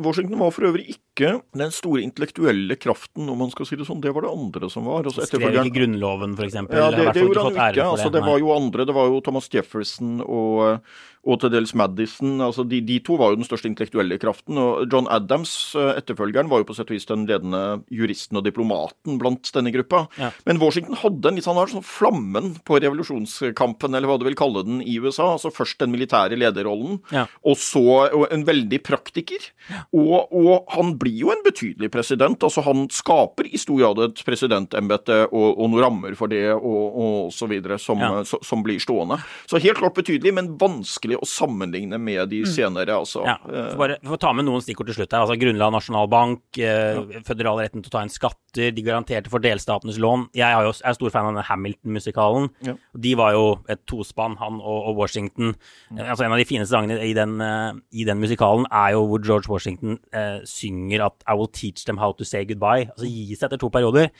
Washington 0.00 0.38
var 0.40 0.54
for 0.56 0.70
øvrig 0.70 0.86
ikke 0.94 1.34
den 1.56 1.72
store 1.74 2.02
intellektuelle 2.04 2.78
kraften, 2.80 3.28
om 3.28 3.40
man 3.44 3.52
skal 3.52 3.68
si 3.68 3.76
det 3.76 3.88
sånn. 3.88 4.00
Det 4.04 4.12
var 4.16 4.24
det 4.24 4.32
andre 4.32 4.70
som 4.72 4.88
var. 4.88 5.08
Altså, 5.08 5.26
Skrev 5.28 5.52
ikke 5.52 5.74
Grunnloven, 5.76 6.36
f.eks.? 6.36 6.56
Ja, 6.56 6.88
det, 6.94 7.10
det 7.12 7.26
gjorde 7.26 7.44
han 7.48 7.58
ikke. 7.58 7.84
Altså, 7.84 8.08
det, 8.08 8.20
det 8.20 8.24
var 8.28 8.40
jo 8.40 8.54
andre. 8.56 8.88
Det 8.88 8.96
var 8.96 9.12
jo 9.12 9.20
Thomas 9.24 9.50
Jefferson 9.52 10.18
og 10.24 10.80
og 11.26 11.40
til 11.42 11.50
dels 11.50 11.74
Madison. 11.76 12.38
altså 12.44 12.64
de, 12.68 12.80
de, 12.86 13.00
to 13.04 13.16
var 13.18 13.32
jo 13.32 13.40
den 13.40 13.46
største 13.46 13.68
intellektuelle 13.68 14.18
kraften. 14.22 14.58
og 14.62 14.86
John 14.92 15.08
Adams, 15.10 15.74
eh, 15.74 15.96
etterfølgeren, 15.98 16.50
var 16.50 16.62
jo 16.62 16.68
på 16.68 16.76
sett 16.76 16.90
og 16.90 16.96
vis 16.96 17.08
den 17.08 17.26
ledende 17.26 17.82
juristen 17.90 18.38
og 18.38 18.46
diplomaten 18.46 19.18
blant 19.18 19.50
denne 19.54 19.72
gruppa. 19.74 20.04
Ja. 20.20 20.30
Men 20.46 20.60
Washington 20.62 20.98
hadde 21.02 21.32
en 21.32 21.40
litt 21.40 21.48
sånn, 21.48 21.62
sånn 21.72 21.86
flammen 21.86 22.54
på 22.66 22.78
revolusjonskampen, 22.82 23.94
eller 23.94 24.10
hva 24.10 24.20
du 24.20 24.26
vil 24.28 24.38
kalle 24.38 24.62
den, 24.66 24.78
i 24.86 24.98
USA. 25.02 25.32
altså 25.34 25.50
Først 25.54 25.80
den 25.82 25.94
militære 25.94 26.38
lederrollen, 26.46 27.00
ja. 27.14 27.26
og 27.46 27.58
så 27.60 27.84
en 28.32 28.46
veldig 28.46 28.80
praktiker. 28.86 29.50
Ja. 29.70 29.84
Og, 29.96 30.32
og, 30.32 30.66
han 30.76 30.94
blir 31.00 31.26
jo 31.26 31.32
en 31.34 31.42
betydelig 31.44 31.90
president. 31.92 32.42
altså 32.42 32.64
Han 32.66 32.86
skaper 32.92 33.48
i 33.50 33.60
stor 33.60 33.80
grad 33.80 34.02
et 34.06 34.22
presidentembete 34.26 35.22
og, 35.26 35.48
og 35.52 35.70
noen 35.72 35.84
rammer 35.84 36.16
for 36.18 36.30
det 36.32 36.44
og, 36.54 36.84
og 36.96 37.34
så 37.34 37.48
videre 37.50 37.78
som, 37.82 38.00
som 38.24 38.64
blir 38.64 38.80
stående. 38.82 39.18
Så 39.50 39.60
helt 39.62 39.80
klart 39.80 39.96
betydelig, 39.96 40.34
men 40.36 40.52
vanskelig 40.60 41.18
å 41.20 41.28
sammenligne 41.28 41.98
med 42.02 42.28
de 42.32 42.42
mm. 42.44 42.50
senere. 42.50 42.96
Altså. 42.96 43.24
Ja, 43.26 43.38
for 43.42 43.80
bare, 43.80 43.98
for 44.04 44.16
å 44.16 44.22
ta 44.22 44.32
med 44.36 44.48
noen 44.48 44.64
stikkord 44.64 44.90
til 44.90 45.00
slutt 45.00 45.14
her. 45.14 45.24
altså 45.24 45.38
Grunnlag 45.40 45.74
nasjonalbank, 45.74 46.42
eh, 46.60 46.98
ja. 46.98 47.22
føderal 47.26 47.62
retten 47.62 47.84
til 47.84 47.92
å 47.92 47.96
ta 47.96 48.04
inn 48.06 48.12
skatter, 48.12 48.72
de 48.76 48.84
garanterte 48.84 49.32
for 49.32 49.42
delstatenes 49.44 50.00
lån. 50.02 50.28
Jeg 50.36 50.66
jo 50.66 50.72
er 50.74 50.96
stor 50.96 51.12
fan 51.12 51.30
av 51.32 51.48
Hamilton-musikalen. 51.50 52.48
Ja. 52.66 52.76
De 53.06 53.14
var 53.18 53.34
jo 53.36 53.46
et 53.72 53.82
tospann, 53.88 54.38
han 54.40 54.60
og, 54.62 54.90
og 54.90 55.02
Washington. 55.02 55.54
Mm. 55.90 56.02
Altså 56.06 56.26
En 56.26 56.34
av 56.34 56.35
de 56.40 56.48
fineste 56.48 56.74
sangene 56.74 56.98
i 57.04 57.14
den, 57.16 57.38
uh, 57.42 57.76
i 57.92 58.06
den 58.08 58.20
musikalen 58.22 58.66
er 58.70 58.94
jo 58.96 59.04
hvor 59.10 59.22
George 59.24 59.50
Washington 59.50 59.98
uh, 60.16 60.42
synger 60.48 61.06
at 61.08 61.24
I 61.26 61.36
will 61.38 61.50
teach 61.52 61.86
them 61.86 62.00
how 62.02 62.12
to 62.16 62.26
say 62.26 62.44
goodbye. 62.48 62.88
Altså 62.92 63.08
gi 63.08 63.34
seg 63.34 63.48
etter 63.48 63.62
to 63.62 63.70
perioder. 63.72 64.10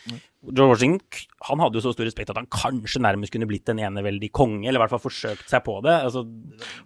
George 0.46 0.70
Washington 0.74 1.24
han 1.48 1.62
hadde 1.62 1.78
jo 1.78 1.84
så 1.84 1.94
stor 1.94 2.06
respekt 2.08 2.30
at 2.32 2.38
han 2.38 2.48
kanskje 2.50 3.02
nærmest 3.02 3.34
kunne 3.34 3.48
blitt 3.50 3.68
en 3.70 3.82
eneveldig 3.82 4.30
konge, 4.34 4.66
eller 4.66 4.80
i 4.80 4.84
hvert 4.84 4.94
fall 4.94 5.04
forsøkt 5.06 5.50
seg 5.50 5.64
på 5.66 5.78
det. 5.86 5.94
Altså, 6.08 6.24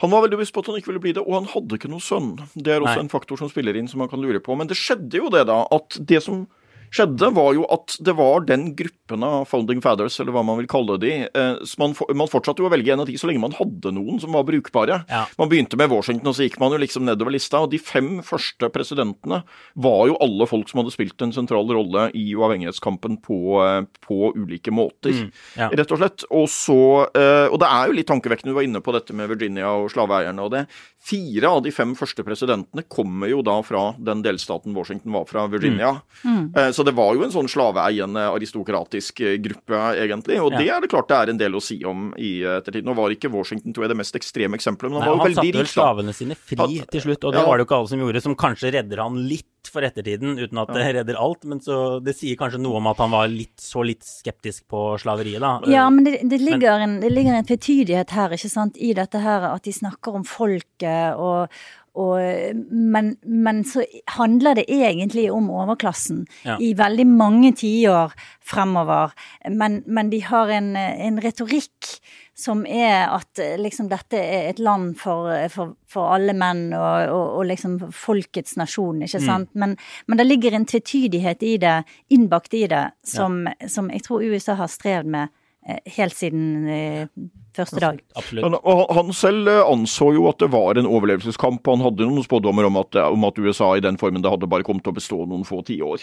han 0.03 0.13
var 0.13 0.25
veldig 0.25 0.41
bevisst 0.41 0.57
på 0.57 0.65
at 0.65 0.71
han 0.71 0.81
ikke 0.81 0.93
ville 0.93 1.05
bli 1.05 1.15
det, 1.17 1.25
og 1.25 1.39
han 1.39 1.51
hadde 1.53 1.79
ikke 1.79 1.91
noen 1.93 2.05
sønn. 2.05 2.33
Det 2.55 2.75
er 2.75 2.85
også 2.85 2.99
Nei. 2.99 3.07
en 3.07 3.13
faktor 3.13 3.41
som 3.41 3.53
spiller 3.53 3.77
inn, 3.79 3.89
som 3.91 4.03
man 4.03 4.11
kan 4.13 4.23
lure 4.23 4.43
på. 4.45 4.57
Men 4.59 4.71
det 4.71 4.79
skjedde 4.81 5.23
jo 5.23 5.33
det, 5.33 5.47
da, 5.51 5.63
at 5.77 6.01
det 6.11 6.23
som 6.25 6.45
skjedde, 6.91 7.31
var 7.37 7.53
jo 7.57 7.67
at 7.71 7.97
det 8.03 8.17
var 8.19 8.47
den 8.49 8.73
gruppen 9.11 9.23
av 9.23 9.45
founding 9.45 9.81
fathers, 9.83 10.19
eller 10.21 10.33
hva 10.33 10.43
man 10.45 10.59
vil 10.59 10.69
kalle 10.69 10.99
de. 11.01 11.29
så 11.65 11.79
man, 11.79 11.95
man, 12.15 12.29
fortsatte 12.29 12.63
jo 12.63 12.69
å 12.69 12.73
velge 12.73 12.93
en 12.93 13.01
av 13.01 13.07
de 13.07 13.17
så 13.19 13.27
lenge 13.27 13.41
man 13.43 13.55
hadde 13.57 13.93
noen 13.93 14.21
som 14.21 14.33
var 14.33 14.45
brukbare. 14.45 15.03
Ja. 15.09 15.27
Man 15.39 15.49
begynte 15.51 15.77
med 15.77 15.91
Washington, 15.91 16.29
og 16.29 16.37
så 16.37 16.47
gikk 16.47 16.59
man 16.61 16.73
jo 16.73 16.81
liksom 16.81 17.05
nedover 17.07 17.35
lista. 17.35 17.61
Og 17.65 17.71
de 17.73 17.81
fem 17.83 18.21
første 18.23 18.71
presidentene 18.71 19.43
var 19.75 20.03
jo 20.09 20.19
alle 20.21 20.47
folk 20.47 20.71
som 20.71 20.83
hadde 20.83 20.95
spilt 20.95 21.21
en 21.23 21.35
sentral 21.35 21.69
rolle 21.71 22.11
i 22.15 22.31
uavhengighetskampen 22.37 23.21
på, 23.25 23.41
eh, 23.65 23.83
på 24.07 24.33
ulike 24.37 24.73
måter, 24.75 25.15
mm, 25.17 25.31
ja. 25.59 25.71
rett 25.71 25.95
og 25.95 26.03
slett. 26.03 26.27
Og 26.31 26.49
så 26.51 26.81
eh, 27.15 27.49
Og 27.51 27.59
det 27.61 27.69
er 27.69 27.89
jo 27.89 27.97
litt 27.97 28.09
tankevekkende, 28.11 28.53
du 28.53 28.59
var 28.59 28.67
inne 28.67 28.83
på 28.85 28.95
dette 28.95 29.15
med 29.17 29.31
Virginia 29.31 29.73
og 29.75 29.91
slaveeierne 29.93 30.45
og 30.45 30.55
det. 30.55 30.65
Fire 31.01 31.49
av 31.49 31.63
de 31.65 31.73
fem 31.73 31.95
første 31.97 32.23
presidentene 32.27 32.85
kommer 32.93 33.31
jo 33.31 33.41
da 33.45 33.57
fra 33.65 33.91
den 33.99 34.21
delstaten 34.25 34.75
Washington 34.77 35.15
var 35.17 35.25
fra, 35.29 35.47
Virginia. 35.51 35.95
Mm. 36.23 36.53
Mm. 36.53 36.73
Så 36.77 36.85
det 36.85 36.93
var 36.95 37.15
jo 37.17 37.25
en 37.25 37.33
sånn 37.33 37.49
slaveeiende 37.49 38.27
aristokratisk 38.35 39.00
eh, 39.25 39.37
gruppe, 39.43 39.81
egentlig. 40.01 40.39
Og 40.43 40.53
ja. 40.55 40.61
det 40.61 40.73
er 40.75 40.85
det 40.85 40.91
klart 40.93 41.11
det 41.11 41.19
er 41.19 41.33
en 41.35 41.41
del 41.41 41.59
å 41.59 41.63
si 41.65 41.79
om 41.89 42.11
i 42.21 42.33
ettertid. 42.59 42.87
Nå 42.87 42.95
var 42.99 43.15
ikke 43.15 43.33
Washington 43.33 43.75
tror 43.77 43.87
jeg, 43.87 43.95
det 43.95 44.01
mest 44.01 44.19
ekstreme 44.19 44.59
eksempelet, 44.59 44.93
men 44.93 45.01
han 45.03 45.09
Nei, 45.09 45.15
var 45.17 45.21
jo 45.21 45.29
veldig 45.31 45.47
rik. 45.47 45.61
Han 45.61 45.67
satte 45.67 45.67
vel 45.67 45.73
slavene 45.75 46.17
sine 46.17 46.37
fri 46.37 46.83
til 46.95 47.07
slutt, 47.07 47.25
og 47.25 47.35
det 47.35 47.43
ja. 47.43 47.47
var 47.49 47.59
det 47.59 47.65
jo 47.65 47.69
ikke 47.71 47.81
alle 47.81 47.93
som 47.93 48.05
gjorde, 48.05 48.25
som 48.27 48.37
kanskje 48.45 48.75
redder 48.77 49.03
han 49.05 49.19
litt 49.31 49.71
for 49.71 49.85
ettertiden, 49.85 50.39
uten 50.41 50.61
at 50.63 50.73
det 50.75 50.87
redder 50.99 51.19
alt. 51.21 51.45
Men 51.49 51.61
så 51.65 51.81
det 52.05 52.17
sier 52.19 52.39
kanskje 52.41 52.63
noe 52.63 52.81
om 52.81 52.89
at 52.91 53.03
han 53.03 53.13
var 53.13 53.29
litt, 53.33 53.57
så 53.63 53.85
litt 53.87 54.07
skeptisk 54.07 54.67
på 54.71 54.85
slaveriet, 55.03 55.43
da. 55.43 55.57
Ja, 55.71 55.89
men 55.93 56.07
det, 56.07 56.21
det 56.31 56.41
ligger, 56.43 56.81
men, 56.81 56.97
en, 56.97 57.03
det 57.05 57.13
ligger 57.13 57.37
en 57.37 57.49
tvetydighet 57.49 58.17
her, 58.17 58.37
ikke 58.37 58.53
sant, 58.53 58.81
i 58.81 58.95
dette 58.97 59.21
her 59.23 59.51
at 59.51 59.67
de 59.67 59.77
snakker 59.77 60.21
om 60.21 60.27
folket 60.27 61.21
og 61.21 61.53
og, 61.99 62.55
men, 62.71 63.17
men, 63.27 63.65
så 63.67 63.83
handler 64.15 64.61
det 64.61 64.69
egentlig 64.71 65.27
om 65.33 65.51
overklassen 65.51 66.27
Ja. 66.45 66.57
i 66.61 66.73
veldig 66.79 67.07
mange 67.07 67.53
tiår 67.59 68.15
fremover. 68.41 69.11
Men, 69.51 69.83
men 69.87 70.11
de 70.11 70.21
har 70.23 70.53
en, 70.55 70.77
en 70.77 71.21
retorikk 71.23 71.99
som 72.41 72.63
er 72.67 73.11
at 73.11 73.41
liksom 73.61 73.91
dette 73.91 74.17
er 74.17 74.49
et 74.53 74.63
land 74.63 74.95
for, 75.01 75.29
for, 75.53 75.75
for 75.91 76.15
alle 76.15 76.33
menn 76.37 76.71
og, 76.73 77.11
og, 77.11 77.27
og 77.41 77.49
liksom 77.51 77.77
folkets 77.93 78.57
nasjon, 78.57 79.03
ikke 79.05 79.21
sant. 79.21 79.51
Men, 79.53 79.77
men 80.07 80.21
det 80.21 80.29
ligger 80.29 80.57
en 80.57 80.67
tvetydighet 80.69 81.43
i 81.45 81.57
det, 81.61 81.77
innbakt 82.09 82.55
i 82.57 82.65
det, 82.71 82.87
som, 83.05 83.45
som 83.69 83.91
jeg 83.93 84.07
tror 84.07 84.25
USA 84.25 84.57
har 84.63 84.73
strevd 84.73 85.13
med 85.13 85.35
eh, 85.67 85.83
helt 85.99 86.17
siden 86.17 86.69
eh, 86.71 87.13
første 87.61 87.81
dag. 87.81 88.01
Han- 88.43 88.97
han 88.97 89.13
selv 89.13 89.49
eh, 89.49 89.63
anså 89.65 90.13
jo 90.15 90.29
at 90.29 90.39
det 90.39 90.51
var 90.51 90.79
en 90.79 90.87
overlevelseskamp. 90.87 91.67
Han 91.67 91.81
hadde 91.85 92.07
noen 92.09 92.25
spådommer 92.25 92.67
om 92.67 92.77
at, 92.81 92.97
om 92.97 93.25
at 93.29 93.39
USA 93.39 93.75
i 93.77 93.81
den 93.85 93.97
formen 94.01 94.23
det 94.23 94.31
hadde 94.31 94.49
bare 94.51 94.63
kommet 94.67 94.83
til 94.85 94.93
å 94.93 94.99
bestå 94.99 95.21
noen 95.29 95.45
få 95.47 95.63
tiår. 95.65 96.01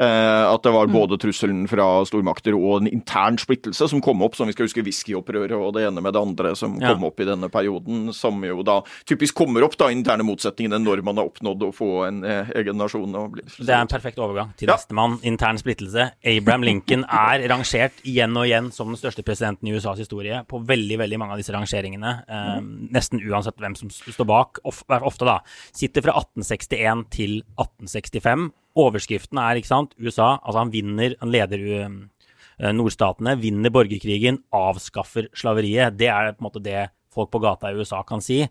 Eh, 0.00 0.44
at 0.52 0.62
det 0.62 0.72
var 0.72 0.86
både 0.92 1.18
trusselen 1.20 1.66
fra 1.70 2.04
stormakter 2.08 2.54
og 2.56 2.82
en 2.82 2.88
intern 2.92 3.38
splittelse 3.40 3.88
som 3.90 4.00
kom 4.04 4.22
opp, 4.22 4.34
som 4.36 4.46
vi 4.48 4.52
skal 4.56 4.66
huske 4.68 4.84
whiskyopprøret 4.84 5.52
og 5.56 5.74
det 5.76 5.86
ene 5.88 6.00
med 6.02 6.12
det 6.14 6.22
andre 6.22 6.54
som 6.56 6.78
Ja. 6.80 6.92
kom 6.94 7.04
opp 7.04 7.20
i 7.20 7.24
denne 7.24 7.48
perioden, 7.50 8.12
som 8.12 8.42
jo 8.44 8.62
da 8.62 8.80
typisk 9.06 9.34
kommer 9.34 9.62
opp, 9.64 9.76
da, 9.76 9.86
interne 9.88 10.22
motsetningene 10.24 10.78
når 10.82 11.02
man 11.04 11.16
har 11.16 11.24
oppnådd 11.28 11.62
å 11.62 11.72
få 11.74 12.06
en 12.08 12.24
eh, 12.24 12.46
egen 12.56 12.76
nasjon. 12.76 13.14
Og 13.14 13.32
bli, 13.32 13.42
Det 13.58 13.68
er 13.68 13.80
en 13.80 13.86
perfekt 13.88 14.18
overgang 14.18 14.54
til 14.56 14.68
Ja. 14.68 14.74
nestemann. 14.76 15.18
Intern 15.22 15.56
splittelse. 15.58 16.12
Abraham 16.24 16.62
Lincoln 16.62 17.04
er 17.04 17.48
rangert 17.48 17.92
igjen 18.04 18.36
og 18.36 18.44
igjen 18.46 18.72
som 18.72 18.88
den 18.88 18.96
største 18.96 19.22
presidenten 19.22 19.68
i 19.68 19.72
USAs 19.76 19.98
historie 19.98 20.44
på 20.48 20.64
veldig 20.66 20.81
veldig 20.82 20.98
veldig 21.02 21.18
mange 21.20 21.36
av 21.36 21.42
disse 21.42 21.54
rangeringene. 21.54 22.12
Eh, 22.26 22.58
nesten 22.94 23.22
uansett 23.22 23.60
hvem 23.62 23.76
som 23.78 23.90
står 23.92 24.28
bak. 24.28 24.62
Of, 24.68 24.82
ofte, 24.88 25.28
da. 25.28 25.38
Sitter 25.70 26.04
fra 26.04 26.16
1861 26.18 27.06
til 27.14 27.38
1865. 27.56 28.50
Overskriften 28.82 29.40
er, 29.42 29.60
ikke 29.60 29.70
sant, 29.70 29.94
USA. 30.00 30.34
Altså, 30.40 30.58
han 30.62 30.72
vinner, 30.74 31.16
han 31.20 31.32
leder 31.32 31.64
eh, 31.78 32.72
nordstatene, 32.72 33.36
vinner 33.40 33.72
borgerkrigen, 33.74 34.42
avskaffer 34.54 35.30
slaveriet. 35.36 35.98
Det 35.98 36.10
er 36.10 36.34
på 36.34 36.42
en 36.42 36.48
måte 36.50 36.64
det 36.64 36.90
folk 37.12 37.32
på 37.32 37.42
gata 37.42 37.70
i 37.70 37.78
USA 37.78 38.02
kan 38.08 38.24
si. 38.24 38.42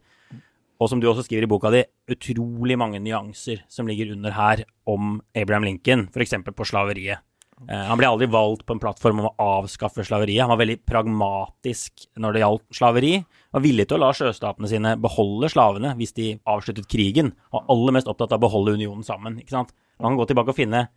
Og 0.82 0.90
som 0.90 1.02
du 1.02 1.06
også 1.10 1.28
skriver 1.28 1.46
i 1.46 1.50
boka 1.50 1.70
di, 1.74 1.84
utrolig 2.10 2.78
mange 2.80 3.02
nyanser 3.04 3.62
som 3.70 3.90
ligger 3.90 4.16
under 4.16 4.34
her 4.34 4.64
om 4.90 5.20
Abraham 5.38 5.68
Lincoln, 5.68 6.08
f.eks. 6.10 6.40
på 6.42 6.66
slaveriet. 6.66 7.22
Eh, 7.70 7.84
han 7.88 8.00
ble 8.00 8.10
aldri 8.10 8.28
valgt 8.32 8.66
på 8.66 8.76
en 8.76 8.82
plattform 8.82 9.22
om 9.22 9.30
å 9.30 9.36
avskaffe 9.60 10.06
slaveriet. 10.08 10.42
Han 10.44 10.54
var 10.54 10.62
veldig 10.64 10.80
pragmatisk 10.88 12.08
når 12.22 12.34
det 12.34 12.44
gjaldt 12.44 12.66
slaveri. 12.80 13.14
Han 13.22 13.60
var 13.60 13.66
villig 13.68 13.88
til 13.90 14.00
å 14.00 14.04
la 14.06 14.14
sjøstatene 14.18 14.72
sine 14.72 14.96
beholde 15.02 15.52
slavene 15.52 15.94
hvis 16.00 16.16
de 16.18 16.32
avsluttet 16.50 16.90
krigen. 16.92 17.34
Og 17.52 17.70
aller 17.76 17.98
mest 18.00 18.10
opptatt 18.10 18.34
av 18.34 18.42
å 18.42 18.48
beholde 18.48 18.78
unionen 18.80 19.06
sammen. 19.06 19.38
ikke 19.42 19.58
sant? 19.58 19.76
Man 20.02 20.14
kan 20.14 20.22
gå 20.22 20.32
tilbake 20.32 20.56
og 20.56 20.58
finne 20.58 20.88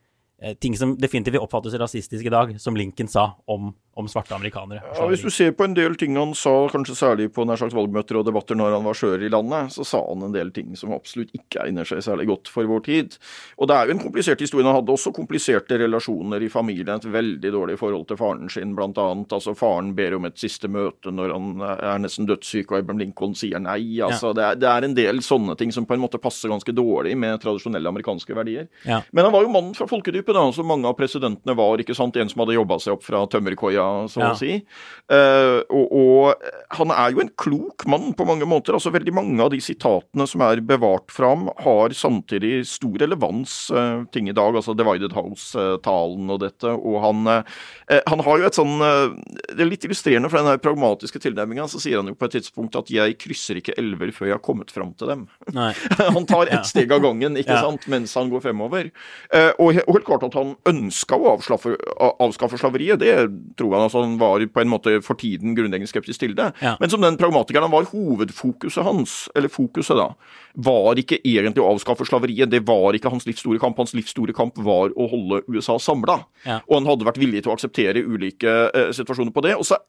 ting 0.60 0.76
som 0.76 0.96
definitivt 0.98 1.40
oppfattes 1.40 1.74
rasistisk 1.78 2.26
i 2.26 2.32
dag, 2.32 2.60
som 2.60 2.76
Lincoln 2.76 3.08
sa 3.08 3.30
om, 3.46 3.70
om 3.94 4.08
svarte 4.08 4.34
amerikanere. 4.34 4.82
Ja, 4.96 5.06
Hvis 5.08 5.22
du 5.22 5.30
ser 5.30 5.52
på 5.54 5.64
en 5.64 5.74
del 5.76 5.94
ting 5.96 6.16
han 6.18 6.34
sa, 6.34 6.52
kanskje 6.68 6.96
særlig 6.98 7.28
på 7.34 7.44
nær 7.46 7.60
slags 7.60 7.76
valgmøter 7.76 8.18
og 8.18 8.26
debatter 8.26 8.58
når 8.58 8.74
han 8.76 8.88
var 8.88 8.98
skjør 8.98 9.24
i 9.24 9.30
landet, 9.32 9.72
så 9.76 9.86
sa 9.86 10.00
han 10.08 10.26
en 10.26 10.34
del 10.34 10.50
ting 10.54 10.74
som 10.76 10.92
absolutt 10.96 11.30
ikke 11.36 11.62
egner 11.64 11.86
seg 11.88 12.02
særlig 12.04 12.26
godt 12.32 12.50
for 12.52 12.68
vår 12.68 12.82
tid. 12.88 13.16
Og 13.58 13.70
det 13.70 13.76
er 13.76 13.88
jo 13.88 13.96
en 13.96 14.02
komplisert 14.02 14.42
historie. 14.42 14.66
Han 14.66 14.78
hadde 14.80 14.94
også 14.96 15.14
kompliserte 15.14 15.78
relasjoner 15.80 16.42
i 16.42 16.50
familien. 16.52 16.98
Et 16.98 17.08
veldig 17.14 17.54
dårlig 17.54 17.78
forhold 17.80 18.08
til 18.10 18.20
faren 18.20 18.50
sin, 18.52 18.74
blant 18.76 18.98
annet. 19.00 19.32
Altså, 19.32 19.54
faren 19.58 19.94
ber 19.96 20.18
om 20.18 20.28
et 20.28 20.40
siste 20.40 20.68
møte 20.68 21.14
når 21.14 21.36
han 21.36 21.64
er 21.78 22.02
nesten 22.02 22.28
dødssyk, 22.28 22.72
og 22.72 22.80
Abraham 22.80 23.04
Lincoln 23.04 23.38
sier 23.38 23.62
nei. 23.62 24.00
Altså, 24.04 24.34
det, 24.36 24.44
er, 24.44 24.60
det 24.60 24.70
er 24.72 24.88
en 24.88 24.98
del 24.98 25.22
sånne 25.24 25.56
ting 25.60 25.72
som 25.74 25.86
på 25.86 25.96
en 25.96 26.02
måte 26.02 26.20
passer 26.22 26.52
ganske 26.52 26.74
dårlig 26.74 27.14
med 27.18 27.38
tradisjonelle 27.42 27.94
amerikanske 27.94 28.36
verdier. 28.36 28.68
Ja. 28.82 29.00
Men 29.14 29.28
han 29.28 29.34
var 29.34 29.46
jo 29.46 29.54
mannen 29.54 29.74
fra 29.78 29.86
folkedypet, 29.90 30.23
da, 30.32 30.50
som 30.52 30.66
mange 30.66 30.86
av 30.88 30.96
presidentene 30.96 31.54
var. 31.56 31.76
ikke 31.78 31.94
sant? 31.94 32.16
En 32.16 32.28
som 32.28 32.40
hadde 32.40 32.54
jobba 32.56 32.78
seg 32.80 32.94
opp 32.94 33.02
fra 33.02 33.26
tømmerkoia, 33.26 34.08
så 34.08 34.20
Ja. 34.20 34.30
å 34.32 34.36
si. 34.38 34.64
Eh, 35.10 35.60
og, 35.70 35.92
og 35.92 36.34
han 36.70 36.90
er 36.90 37.10
jo 37.12 37.20
en 37.20 37.30
klok 37.36 37.84
mann 37.86 38.14
på 38.14 38.24
mange 38.26 38.46
måter. 38.46 38.72
altså 38.72 38.90
Veldig 38.94 39.12
mange 39.12 39.40
av 39.42 39.50
de 39.50 39.58
sitatene 39.60 40.26
som 40.26 40.40
er 40.40 40.60
bevart 40.60 41.10
fra 41.10 41.28
ham, 41.34 41.50
har 41.58 41.88
samtidig 41.90 42.64
stor 42.66 42.96
relevans 42.98 43.70
eh, 43.70 44.04
ting 44.12 44.28
i 44.28 44.32
dag. 44.32 44.54
altså 44.54 44.74
Divided 44.74 45.12
House-talen 45.12 46.30
og 46.30 46.40
dette. 46.40 46.64
Og 46.72 47.00
han, 47.02 47.26
eh, 47.26 48.00
han 48.06 48.20
har 48.24 48.38
jo 48.38 48.46
et 48.46 48.54
sånn 48.58 48.80
eh, 48.80 49.14
Det 49.54 49.60
er 49.60 49.70
litt 49.70 49.84
illustrerende 49.84 50.30
for 50.30 50.38
den 50.38 50.46
her 50.50 50.58
pragmatiske 50.58 51.20
tilnærminga. 51.20 51.66
Så 51.68 51.80
sier 51.82 51.96
han 52.00 52.06
jo 52.08 52.14
på 52.14 52.24
et 52.28 52.32
tidspunkt 52.38 52.76
at 52.76 52.86
'jeg 52.90 53.18
krysser 53.18 53.56
ikke 53.60 53.74
elver 53.78 54.10
før 54.12 54.26
jeg 54.26 54.34
har 54.38 54.44
kommet 54.44 54.70
fram 54.70 54.94
til 54.94 55.08
dem'. 55.08 55.26
Han 56.14 56.26
tar 56.26 56.46
ett 56.52 56.66
steg 56.66 56.90
av 56.92 57.00
gangen 57.02 57.36
ikke 57.36 57.54
Ja. 57.54 57.60
sant, 57.62 57.86
mens 57.88 58.14
han 58.14 58.30
går 58.30 58.40
fremover. 58.42 58.90
Eh, 59.32 59.52
og, 59.58 59.76
og 59.88 59.94
klart 60.14 60.26
at 60.30 60.38
han 60.38 60.54
ønska 60.70 61.18
å 61.18 61.34
avskaffe, 61.34 61.74
avskaffe 62.22 62.58
slaveriet, 62.60 63.02
det 63.02 63.14
tror 63.58 63.74
han. 63.74 63.86
altså 63.86 64.04
Han 64.04 64.16
var 64.20 64.44
på 64.46 64.62
en 64.62 64.70
måte 64.72 64.96
for 65.04 65.18
tiden 65.20 65.56
grunnleggende 65.56 65.90
skeptisk 65.90 66.22
til 66.24 66.36
det. 66.38 66.50
Ja. 66.62 66.76
Men 66.80 66.92
som 66.92 67.04
den 67.04 67.18
pragmatikeren 67.20 67.66
han 67.66 67.74
var, 67.74 67.88
hovedfokuset 67.92 68.86
hans, 68.86 69.16
eller 69.34 69.52
fokuset 69.52 69.98
da, 69.98 70.10
var 70.54 71.00
ikke 71.00 71.18
egentlig 71.20 71.64
å 71.64 71.70
avskaffe 71.74 72.06
slaveriet. 72.08 72.52
Det 72.52 72.62
var 72.66 72.96
ikke 72.96 73.12
hans 73.12 73.26
livs 73.28 73.42
store 73.42 73.60
kamp. 73.62 73.78
Hans 73.80 73.94
livs 73.96 74.12
store 74.14 74.34
kamp 74.36 74.58
var 74.62 74.94
å 74.94 75.08
holde 75.10 75.42
USA 75.50 75.78
samla. 75.82 76.20
Ja. 76.46 76.60
Og 76.68 76.78
han 76.78 76.90
hadde 76.90 77.08
vært 77.08 77.20
villig 77.22 77.42
til 77.44 77.52
å 77.52 77.56
akseptere 77.58 78.04
ulike 78.04 78.54
eh, 78.70 78.92
situasjoner 78.94 79.34
på 79.34 79.44
det. 79.46 79.56
Og 79.58 79.66
så, 79.66 79.80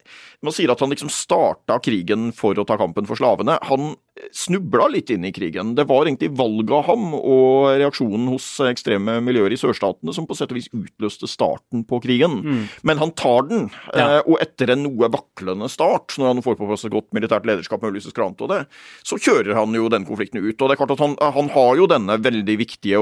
Man 0.44 0.54
sier 0.54 0.70
at 0.72 0.82
han 0.82 0.92
liksom 0.92 1.10
starta 1.12 1.78
krigen 1.82 2.30
for 2.36 2.58
å 2.58 2.66
ta 2.66 2.76
kampen 2.80 3.06
for 3.08 3.18
slavene. 3.18 3.58
Han 3.70 3.94
snubla 4.32 4.86
litt 4.92 5.10
inn 5.12 5.24
i 5.28 5.32
krigen. 5.34 5.74
Det 5.76 5.84
var 5.88 6.06
egentlig 6.06 6.30
valget 6.36 6.72
av 6.72 6.84
ham 6.88 7.14
og 7.18 7.68
reaksjonen 7.80 8.28
hos 8.32 8.46
ekstreme 8.68 9.18
miljøer 9.24 9.52
i 9.54 9.58
sørstatene 9.60 10.14
som 10.16 10.26
på 10.28 10.36
sett 10.38 10.50
og 10.52 10.58
vis 10.58 10.68
utløste 10.72 11.28
starten 11.30 11.84
på 11.88 12.00
krigen. 12.04 12.38
Men 12.86 12.98
han 13.02 13.12
tar 13.16 13.48
den, 13.50 13.66
Mm. 13.66 13.70
Ja. 13.96 14.06
eh, 14.18 14.22
og 14.26 14.38
etter 14.40 14.70
en 14.72 14.82
noe 14.84 15.08
vaklende 15.10 15.68
start, 15.70 16.14
når 16.18 16.26
han 16.34 16.42
får 16.44 16.56
på 16.58 16.66
plass 16.68 16.84
et 16.84 16.92
godt 16.92 17.12
militært 17.16 17.46
lederskap 17.48 17.82
med 17.82 17.92
Ulysses 17.94 18.12
Grant 18.16 18.40
og 18.40 18.48
det, 18.52 18.66
så 19.04 19.16
kjører 19.18 19.54
han 19.54 19.72
jo 19.74 19.88
den 19.92 20.04
konflikten 20.06 20.40
ut. 20.42 20.60
Og 20.60 20.68
det 20.68 20.74
er 20.76 20.80
klart 20.80 20.94
at 20.96 21.02
han, 21.02 21.16
han 21.20 21.48
har 21.54 21.76
jo 21.76 21.86
denne 21.90 22.16
veldig 22.22 22.56
viktige 22.60 23.00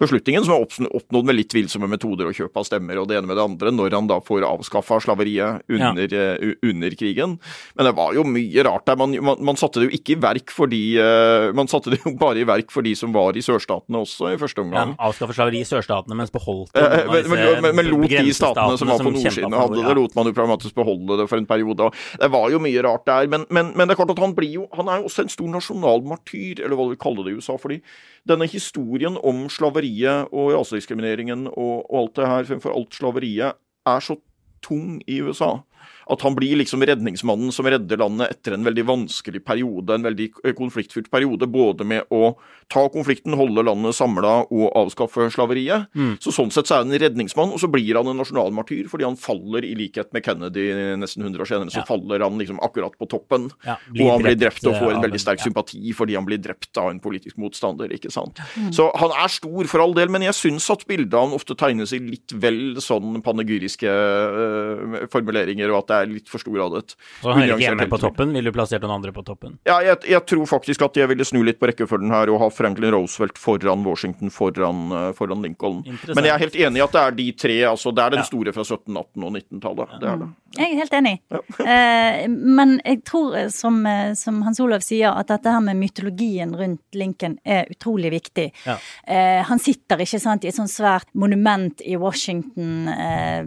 beslutningen, 0.00 0.44
som 0.46 0.54
er 0.56 0.94
oppnådd 0.96 1.26
med 1.28 1.36
litt 1.38 1.50
tvilsomme 1.52 1.88
metoder 1.90 2.28
og 2.30 2.36
kjøp 2.36 2.56
av 2.56 2.66
stemmer 2.68 2.98
og 3.00 3.08
det 3.10 3.18
ene 3.18 3.26
med 3.30 3.36
det 3.38 3.44
andre, 3.46 3.72
når 3.74 3.96
han 3.98 4.08
da 4.10 4.18
får 4.24 4.46
avskaffa 4.48 5.00
slaveriet 5.04 5.62
under, 5.68 6.08
ja. 6.08 6.54
under 6.62 6.96
krigen. 6.98 7.38
Men 7.76 7.88
det 7.90 7.94
var 7.96 8.14
jo 8.16 8.24
mye 8.28 8.64
rart 8.66 8.86
der. 8.88 8.96
Man, 9.00 9.16
man, 9.24 9.42
man 9.52 9.56
satte 9.60 9.80
det 9.82 9.90
jo 9.90 9.98
ikke 10.00 10.16
i 10.16 10.20
verk 10.26 10.52
fordi 10.56 10.80
uh, 10.98 11.52
Man 11.56 11.68
satte 11.70 11.92
det 11.92 12.00
jo 12.02 12.14
bare 12.18 12.42
i 12.42 12.46
verk 12.48 12.72
for 12.72 12.86
de 12.86 12.94
som 12.98 13.12
var 13.14 13.36
i 13.36 13.44
sørstatene 13.44 14.02
også, 14.02 14.32
i 14.34 14.40
første 14.40 14.62
omgang. 14.62 14.76
Ja, 14.76 14.84
omgang. 14.90 15.08
avskaffe 15.08 15.36
slaveri 15.36 15.62
i 15.62 15.68
sørstatene, 15.68 16.16
mens 16.18 16.32
beholdt 16.34 16.74
Eh, 16.76 16.82
noen 16.82 17.12
Men, 17.12 17.30
men, 17.30 17.62
men, 17.62 17.76
men 17.78 17.90
lot 17.90 18.10
de 18.12 18.34
statene 18.36 18.80
som 18.80 18.90
var 18.90 19.04
på 19.04 19.12
nordsiden 19.14 19.52
og 19.52 19.62
hadde 19.62 19.78
det, 19.80 19.86
ja. 19.86 19.94
lot 19.98 20.16
man 20.18 20.30
jo 20.30 20.34
pragmatisk 20.36 20.76
beholde 20.76 21.20
det 21.20 21.28
for 21.30 21.40
en 21.40 21.48
periode. 21.48 21.90
Det 22.20 22.30
var 22.32 22.50
jo 22.52 22.60
mye 22.62 22.84
rart 22.86 23.06
der. 23.08 23.30
Men, 23.32 23.46
men, 23.50 23.72
men 23.76 23.86
det 23.86 23.96
er 23.96 24.00
klart 24.00 24.14
at 24.16 24.22
han 24.22 24.34
blir 24.36 24.52
jo 24.56 24.66
Han 24.76 24.90
er 24.90 25.00
jo 25.00 25.10
også 25.10 25.24
en 25.24 25.32
stor 25.32 25.50
nasjonal 25.52 26.04
martyr, 26.06 26.62
eller 26.62 26.76
hva 26.76 26.88
du 26.88 26.94
vil 26.94 27.02
kalle 27.02 27.26
det 27.26 27.34
i 27.34 27.40
USA. 27.40 27.56
fordi 27.60 27.80
denne 28.26 28.48
historien 28.50 29.16
om 29.22 29.46
slaveriet 29.52 30.32
og 30.34 30.52
rasediskrimineringen 30.56 31.46
og, 31.52 31.86
og 31.86 32.00
alt 32.00 32.16
det 32.18 32.30
her 32.30 32.48
fremfor 32.50 32.74
alt 32.74 32.96
slaveriet 32.96 33.60
er 33.86 34.02
så 34.02 34.18
tung 34.66 34.98
i 35.06 35.20
USA. 35.22 35.60
At 36.08 36.22
han 36.22 36.36
blir 36.38 36.56
liksom 36.60 36.84
redningsmannen 36.86 37.52
som 37.54 37.66
redder 37.66 37.98
landet 37.98 38.36
etter 38.36 38.54
en 38.54 38.66
veldig 38.66 38.84
vanskelig 38.86 39.42
periode, 39.46 39.94
en 39.96 40.06
veldig 40.06 40.28
eh, 40.44 40.54
konfliktfylt 40.58 41.10
periode, 41.10 41.48
både 41.50 41.86
med 41.88 42.06
å 42.14 42.36
ta 42.72 42.88
konflikten, 42.90 43.34
holde 43.38 43.62
landet 43.62 43.94
samla 43.94 44.32
og 44.50 44.64
avskaffe 44.74 45.28
slaveriet. 45.30 45.86
Så 46.22 46.32
sånn 46.34 46.50
sett 46.50 46.66
så 46.66 46.74
er 46.76 46.82
han 46.82 46.90
en 46.90 46.98
redningsmann, 46.98 47.52
og 47.54 47.60
så 47.62 47.68
blir 47.70 47.94
han 47.94 48.08
en 48.10 48.18
nasjonalmartyr 48.18 48.88
fordi 48.90 49.06
han 49.06 49.18
faller, 49.18 49.62
i 49.66 49.74
likhet 49.78 50.10
med 50.14 50.24
Kennedy 50.26 50.64
nesten 50.98 51.22
100 51.22 51.44
år 51.44 51.50
senere, 51.50 51.70
så 51.70 51.82
Ja. 51.82 51.86
faller 51.86 52.24
han 52.24 52.38
liksom 52.38 52.58
akkurat 52.62 52.96
på 52.98 53.06
toppen. 53.08 53.50
Ja, 53.64 53.76
og 53.78 54.10
han 54.10 54.22
blir 54.24 54.38
drept 54.38 54.66
og 54.66 54.74
eh, 54.74 54.80
får 54.82 54.96
en 54.96 55.04
veldig 55.04 55.20
sterk 55.22 55.38
ja. 55.38 55.44
sympati 55.46 55.92
fordi 55.94 56.16
han 56.18 56.26
blir 56.26 56.42
drept 56.42 56.76
av 56.82 56.90
en 56.90 57.00
politisk 57.02 57.38
motstander, 57.38 57.92
ikke 57.94 58.10
sant. 58.10 58.40
Så 58.74 58.90
han 58.98 59.14
er 59.14 59.30
stor 59.30 59.70
for 59.70 59.84
all 59.84 59.94
del, 59.94 60.10
men 60.10 60.26
jeg 60.26 60.34
syns 60.34 60.66
at 60.74 60.86
bildet 60.90 61.14
av 61.14 61.28
han 61.28 61.36
ofte 61.38 61.54
tegnes 61.58 61.94
i 61.94 62.00
litt 62.02 62.34
vel 62.34 62.80
sånn 62.82 63.22
panegyriske 63.22 63.86
uh, 63.90 65.06
formuleringer, 65.12 65.70
og 65.70 65.84
at 65.84 65.90
det 65.92 65.95
er 66.02 66.06
litt 66.10 66.28
for 66.32 66.42
stor 66.42 66.54
grad 66.56 66.76
et 66.80 66.94
Så 67.22 67.32
han 67.32 67.40
hører 67.42 67.54
ikke 67.56 67.66
hjemme 67.66 67.88
på 67.92 68.00
toppen. 68.02 68.32
Ville 68.36 68.52
du 68.52 68.56
plassert 68.56 68.82
noen 68.86 68.96
andre 68.98 69.12
på 69.16 69.24
toppen? 69.26 69.58
Ja, 69.68 69.78
jeg, 69.84 70.00
jeg 70.12 70.22
tror 70.26 70.46
faktisk 70.46 70.82
at 70.86 70.96
jeg 71.00 71.08
ville 71.12 71.24
snu 71.28 71.42
litt 71.46 71.58
på 71.60 71.68
rekkefølgen 71.70 72.10
her 72.14 72.30
og 72.34 72.40
ha 72.44 72.48
Franklin 72.52 72.92
Roosevelt 72.94 73.38
foran 73.40 73.84
Washington, 73.86 74.30
foran, 74.34 74.84
øh, 74.92 75.12
foran 75.18 75.42
Lincoln. 75.44 75.82
Men 76.14 76.24
jeg 76.24 76.34
er 76.34 76.44
helt 76.46 76.56
enig 76.56 76.80
i 76.82 76.84
at 76.86 76.92
det 76.96 77.02
er 77.04 77.16
de 77.20 77.28
tre. 77.32 77.58
altså 77.72 77.94
Det 77.94 78.04
er 78.04 78.10
den 78.16 78.24
Ja. 78.24 78.28
store 78.30 78.52
fra 78.52 78.62
17-, 78.62 78.96
18- 78.96 79.24
og 79.26 79.32
19-tallet. 79.36 79.96
Det 80.00 80.08
er 80.12 80.16
det. 80.24 80.28
Jeg 80.56 80.72
er 80.72 80.76
helt 80.82 80.92
enig. 81.00 81.16
Eh, 81.66 82.28
men 82.28 82.76
jeg 82.84 83.00
tror, 83.04 83.34
eh, 83.36 83.48
som, 83.50 83.80
eh, 83.86 84.12
som 84.14 84.40
Hans 84.46 84.60
Olav 84.62 84.80
sier, 84.84 85.10
at 85.18 85.26
dette 85.32 85.50
her 85.50 85.60
med 85.64 85.76
mytologien 85.80 86.52
rundt 86.56 86.80
Lincoln 86.94 87.38
er 87.44 87.66
utrolig 87.72 88.10
viktig. 88.12 88.52
Ja. 88.66 88.76
Eh, 89.06 89.42
han 89.48 89.58
sitter 89.58 89.98
ikke 90.04 90.20
sant, 90.22 90.44
i 90.44 90.48
et 90.52 90.54
sånt 90.54 90.70
svært 90.70 91.08
monument 91.14 91.80
i 91.84 91.96
Washington. 91.98 92.88
Eh, 92.88 93.42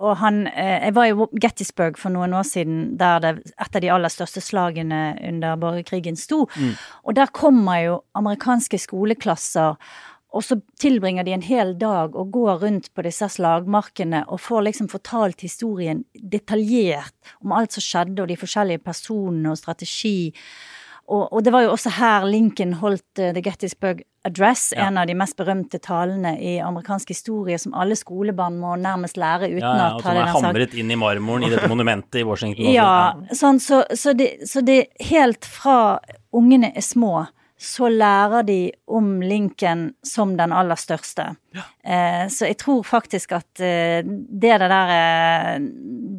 og 0.00 0.16
han 0.16 0.46
eh, 0.48 0.86
Jeg 0.86 0.94
var 0.96 1.08
i 1.10 1.40
Gettysburg 1.42 1.98
for 2.00 2.12
noen 2.14 2.32
år 2.36 2.46
siden, 2.48 2.78
der 3.00 3.20
det 3.20 3.32
et 3.52 3.76
av 3.76 3.82
de 3.84 3.90
aller 3.92 4.12
største 4.12 4.40
slagene 4.42 5.00
under 5.28 5.58
borgerkrigen 5.60 6.16
sto. 6.16 6.46
Mm. 6.56 6.72
Og 7.04 7.18
der 7.18 7.32
kommer 7.36 7.82
jo 7.84 7.98
amerikanske 8.16 8.80
skoleklasser. 8.80 9.76
Og 10.30 10.44
så 10.46 10.60
tilbringer 10.78 11.26
de 11.26 11.34
en 11.34 11.44
hel 11.44 11.74
dag 11.78 12.14
og 12.16 12.30
går 12.32 12.62
rundt 12.64 12.88
på 12.94 13.02
disse 13.02 13.26
slagmarkene 13.34 14.22
og 14.30 14.40
får 14.40 14.68
liksom 14.68 14.88
fortalt 14.92 15.42
historien 15.42 16.04
detaljert 16.14 17.34
om 17.42 17.52
alt 17.56 17.74
som 17.74 17.84
skjedde, 17.84 18.22
og 18.22 18.30
de 18.30 18.38
forskjellige 18.38 18.84
personene 18.86 19.52
og 19.52 19.58
strategi. 19.58 20.30
Og, 21.10 21.24
og 21.34 21.42
det 21.42 21.50
var 21.52 21.64
jo 21.64 21.72
også 21.74 21.90
her 21.96 22.24
Lincoln 22.30 22.76
holdt 22.78 23.18
uh, 23.18 23.32
The 23.34 23.42
Gettysburg 23.42 24.04
Address, 24.24 24.68
Ja. 24.76 24.86
en 24.90 24.98
av 25.00 25.06
de 25.08 25.14
mest 25.16 25.34
berømte 25.38 25.78
talene 25.82 26.34
i 26.38 26.58
amerikansk 26.60 27.08
historie 27.08 27.56
som 27.58 27.72
alle 27.74 27.96
skolebarn 27.96 28.58
må 28.60 28.74
nærmest 28.78 29.16
lære 29.18 29.48
Ja, 29.48 29.56
uten 29.56 29.80
ja, 29.80 29.86
at 29.88 29.94
og 29.96 30.02
som 30.02 30.10
hadde 30.10 30.20
er 30.20 30.24
den 30.26 30.34
sagt. 30.34 30.44
hamret 30.46 30.74
inn 30.82 30.90
i 30.92 30.98
marmoren 31.00 31.46
i 31.48 31.50
dette 31.50 31.68
monumentet 31.72 32.20
i 32.20 32.24
Washington. 32.28 32.66
også. 32.68 32.74
Ja, 32.76 33.36
sånn, 33.40 33.58
så, 33.64 33.82
så, 33.96 34.12
det, 34.14 34.28
så 34.46 34.60
det 34.62 34.78
helt 35.10 35.48
fra 35.48 35.76
ungene 36.36 36.70
er 36.76 36.84
små, 36.84 37.26
så 37.60 37.88
lærer 37.92 38.44
de 38.48 38.58
om 38.88 39.18
Lincoln 39.20 39.90
som 40.06 40.36
den 40.38 40.52
aller 40.56 40.78
største. 40.80 41.26
Eh, 41.84 42.22
så 42.32 42.46
jeg 42.48 42.56
tror 42.62 42.84
faktisk 42.88 43.34
at 43.36 43.60
eh, 43.60 44.00
det 44.04 44.54
der 44.62 44.92
eh, 44.94 45.58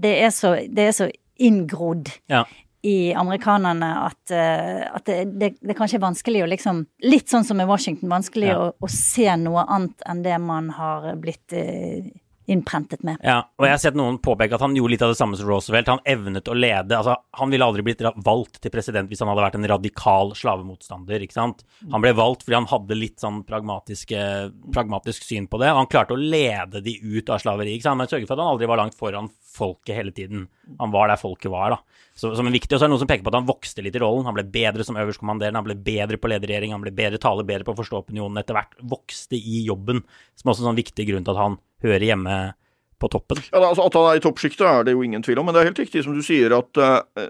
det, 0.04 0.12
er 0.26 0.30
så, 0.36 0.52
det 0.70 0.90
er 0.90 0.98
så 1.00 1.08
inngrodd 1.42 2.12
Ja. 2.30 2.44
I 2.84 3.14
amerikanerne 3.14 3.90
at, 4.08 4.32
eh, 4.34 4.82
at 4.96 5.06
det, 5.06 5.18
det, 5.38 5.52
det 5.62 5.76
kanskje 5.78 6.00
er 6.00 6.06
vanskelig 6.08 6.44
å 6.44 6.50
liksom 6.50 6.86
Litt 7.06 7.30
sånn 7.30 7.46
som 7.46 7.62
i 7.62 7.68
Washington, 7.70 8.10
vanskelig 8.10 8.50
Ja. 8.50 8.58
å, 8.58 8.72
å 8.74 8.90
se 8.90 9.28
noe 9.38 9.66
annet 9.70 10.02
enn 10.10 10.24
det 10.26 10.38
man 10.42 10.72
har 10.74 11.12
blitt 11.22 11.54
eh, 11.54 12.10
innprentet 12.50 13.04
med. 13.06 13.20
Ja, 13.24 13.44
og 13.58 13.66
jeg 13.68 13.74
har 13.76 13.82
sett 13.82 13.98
noen 13.98 14.18
påpeke 14.24 14.58
at 14.58 14.64
han 14.64 14.76
gjorde 14.76 14.96
litt 14.96 15.04
av 15.06 15.14
det 15.14 15.20
samme 15.20 15.38
som 15.40 15.50
Roosevelt. 15.50 15.92
Han 15.92 16.04
evnet 16.10 16.50
å 16.50 16.56
lede. 16.58 16.98
altså 16.98 17.16
Han 17.38 17.54
ville 17.54 17.66
aldri 17.66 17.86
blitt 17.86 18.02
valgt 18.26 18.62
til 18.64 18.74
president 18.74 19.10
hvis 19.12 19.22
han 19.22 19.30
hadde 19.32 19.46
vært 19.46 19.60
en 19.60 19.70
radikal 19.72 20.34
slavemotstander. 20.38 21.22
ikke 21.22 21.38
sant? 21.38 21.64
Han 21.94 22.04
ble 22.04 22.14
valgt 22.18 22.46
fordi 22.46 22.60
han 22.60 22.70
hadde 22.72 22.98
litt 22.98 23.22
sånn 23.22 23.44
pragmatisk 23.48 25.28
syn 25.28 25.48
på 25.48 25.62
det. 25.62 25.72
og 25.72 25.84
Han 25.84 25.92
klarte 25.92 26.18
å 26.18 26.22
lede 26.22 26.82
de 26.82 26.98
ut 27.02 27.30
av 27.30 27.42
slaveri. 27.44 27.76
ikke 27.76 27.90
sant? 27.90 28.02
Men 28.02 28.12
sørget 28.12 28.28
for 28.28 28.40
at 28.40 28.44
han 28.44 28.54
aldri 28.56 28.72
var 28.72 28.82
langt 28.82 28.98
foran 28.98 29.32
folket 29.52 29.96
hele 29.96 30.12
tiden. 30.16 30.48
Han 30.80 30.92
var 30.92 31.12
der 31.12 31.20
folket 31.20 31.52
var, 31.52 31.76
da. 31.76 31.82
Så, 32.16 32.34
som 32.36 32.48
en 32.48 32.54
viktig, 32.54 32.76
Og 32.76 32.80
så 32.80 32.86
er 32.86 32.90
det 32.90 32.94
noen 32.94 33.02
som 33.04 33.10
peker 33.10 33.24
på 33.24 33.32
at 33.32 33.40
han 33.40 33.48
vokste 33.48 33.84
litt 33.84 33.96
i 33.96 34.02
rollen. 34.04 34.28
Han 34.28 34.36
ble 34.36 34.44
bedre 34.52 34.84
som 34.88 34.98
øverstkommanderende, 35.00 35.60
han 35.60 35.68
ble 35.68 35.78
bedre 35.80 36.20
på 36.20 36.32
lederregjering, 36.32 36.74
han 36.76 36.84
ble 36.84 36.94
bedre 36.96 37.20
taler, 37.22 37.48
bedre 37.48 37.68
på 37.68 37.76
å 37.76 37.80
forstå 37.80 38.02
opinionen 38.04 38.40
etter 38.42 38.58
hvert. 38.58 38.76
Vokste 38.84 39.40
i 39.40 39.64
jobben, 39.68 40.04
som 40.40 40.52
også 40.52 40.66
en 40.66 40.72
sånn 40.72 40.82
viktig 40.82 41.08
grunn 41.08 41.28
til 41.28 41.36
at 41.36 41.42
han 41.42 41.60
hører 41.84 42.06
hjemme 42.06 42.40
på 43.02 43.10
toppen. 43.10 43.42
Ja, 43.50 43.64
altså 43.66 43.88
At 43.88 43.98
han 43.98 44.08
er 44.12 44.20
i 44.20 44.24
toppsjiktet, 44.24 44.66
er 44.68 44.86
det 44.86 44.94
jo 44.94 45.02
ingen 45.06 45.24
tvil 45.26 45.42
om. 45.42 45.48
Men 45.50 45.56
det 45.56 45.64
er 45.64 45.72
helt 45.72 45.82
riktig 45.82 46.04
som 46.06 46.16
du 46.18 46.22
sier, 46.26 46.54
at 46.54 46.82
eh, 46.82 47.30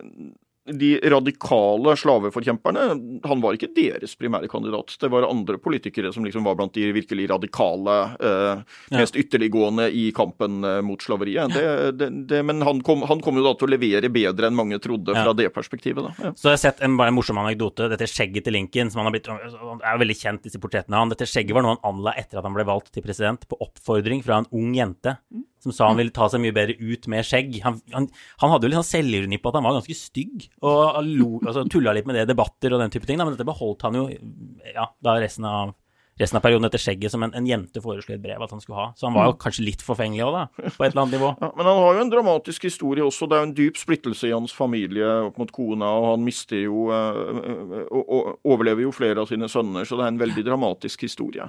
de 0.69 1.00
radikale 1.10 1.95
slaveforkjemperne 1.97 2.84
Han 3.26 3.41
var 3.41 3.56
ikke 3.58 3.71
deres 3.76 4.13
primære 4.15 4.47
kandidat. 4.52 4.93
Det 5.02 5.10
var 5.10 5.26
andre 5.26 5.58
politikere 5.58 6.12
som 6.13 6.26
liksom 6.26 6.45
var 6.45 6.56
blant 6.60 6.74
de 6.78 6.91
virkelig 6.93 7.26
radikale, 7.32 7.95
eh, 8.21 8.62
mest 8.93 9.15
ytterliggående 9.17 9.88
i 9.89 10.12
kampen 10.15 10.63
eh, 10.63 10.82
mot 10.86 11.02
slaveriet. 11.02 11.54
Det, 11.54 11.91
det, 11.97 12.10
det, 12.30 12.43
men 12.45 12.62
han 12.62 12.82
kom, 12.86 13.02
han 13.10 13.24
kom 13.26 13.39
jo 13.41 13.45
da 13.47 13.56
til 13.58 13.69
å 13.69 13.74
levere 13.74 14.12
bedre 14.13 14.52
enn 14.52 14.58
mange 14.58 14.78
trodde 14.84 15.15
fra 15.17 15.32
Ja. 15.32 15.34
det 15.34 15.50
perspektivet. 15.56 16.06
da. 16.06 16.13
Ja. 16.30 16.34
Så 16.38 16.52
jeg 16.52 16.58
har 16.60 16.63
sett 16.67 16.82
en, 16.86 16.97
bare 16.97 17.10
en 17.13 17.17
morsom 17.17 17.41
anekdote. 17.41 17.89
Dette 17.89 18.08
skjegget 18.10 18.45
til 18.45 18.54
Lincoln, 18.54 18.91
som 18.93 19.02
han 19.02 19.10
har 19.10 19.17
blitt, 19.17 19.28
er 19.32 20.02
veldig 20.06 20.17
kjent, 20.21 20.43
disse 20.45 20.62
portrettene 20.62 20.93
av 21.00 21.08
han. 21.08 21.15
Dette 21.15 21.26
skjegget 21.30 21.58
var 21.58 21.65
noe 21.65 21.78
han 21.80 21.86
anla 21.95 22.13
etter 22.21 22.38
at 22.38 22.45
han 22.45 22.54
ble 22.58 22.67
valgt 22.69 22.93
til 22.93 23.04
president, 23.06 23.47
på 23.50 23.58
oppfordring 23.65 24.21
fra 24.26 24.43
en 24.43 24.50
ung 24.54 24.74
jente 24.78 25.17
som 25.62 25.76
sa 25.76 25.89
han 25.91 26.00
ville 26.00 26.13
ta 26.15 26.28
seg 26.32 26.41
mye 26.43 26.56
bedre 26.56 26.78
ut 26.80 27.06
med 27.12 27.28
skjegg. 27.28 27.60
Han, 27.65 27.78
han, 27.93 28.08
han 28.41 28.54
hadde 28.54 28.67
jo 28.67 28.71
litt 28.71 28.82
sånn 28.82 28.91
selvironi 28.91 29.41
på 29.41 29.52
at 29.52 29.60
han 29.60 29.67
var 29.67 29.78
ganske 29.78 29.97
stygg, 29.97 30.47
og 30.65 30.82
altså, 31.02 31.67
tulla 31.71 31.93
litt 31.97 32.10
med 32.10 32.17
det 32.17 32.26
i 32.26 32.32
debatter 32.34 32.74
og 32.74 32.82
den 32.82 32.93
type 32.93 33.10
ting, 33.10 33.21
da, 33.21 33.28
men 33.28 33.38
dette 33.38 33.47
beholdt 33.47 33.86
han 33.88 34.00
jo 34.00 34.08
ja, 34.10 34.89
da 35.04 35.19
resten 35.21 35.47
av 35.47 35.78
Resten 36.19 36.38
av 36.38 36.43
perioden 36.43 36.67
etter 36.67 36.82
skjegget 36.82 37.13
som 37.13 37.24
en, 37.26 37.32
en 37.34 37.45
jente 37.47 37.82
foreslo 37.82 38.13
et 38.13 38.21
brev 38.21 38.41
at 38.43 38.52
han 38.54 38.60
skulle 38.62 38.78
ha. 38.78 38.89
Så 39.00 39.08
han 39.08 39.15
var 39.15 39.30
jo 39.30 39.38
kanskje 39.41 39.63
litt 39.65 39.82
forfengelig 39.82 40.26
òg, 40.28 40.36
da, 40.36 40.43
på 40.76 40.84
et 40.84 40.91
eller 40.91 41.06
annet 41.06 41.15
nivå. 41.15 41.30
Ja, 41.39 41.50
men 41.56 41.69
han 41.69 41.80
har 41.82 41.95
jo 41.95 42.04
en 42.04 42.12
dramatisk 42.12 42.67
historie 42.67 43.06
også. 43.06 43.30
Det 43.32 43.38
er 43.38 43.41
jo 43.41 43.47
en 43.47 43.56
dyp 43.58 43.80
splittelse 43.80 44.28
i 44.30 44.34
hans 44.36 44.54
familie 44.54 45.08
opp 45.30 45.39
mot 45.41 45.54
kona, 45.56 45.89
og 45.97 46.08
han 46.12 46.26
mister 46.28 46.62
jo 46.62 46.84
eh, 46.93 47.88
og, 47.88 48.04
og 48.04 48.54
overlever 48.54 48.86
jo 48.86 48.93
flere 48.93 49.24
av 49.24 49.32
sine 49.32 49.50
sønner, 49.50 49.88
så 49.88 49.97
det 49.97 50.06
er 50.06 50.13
en 50.13 50.21
veldig 50.21 50.45
dramatisk 50.45 51.08
historie. 51.08 51.47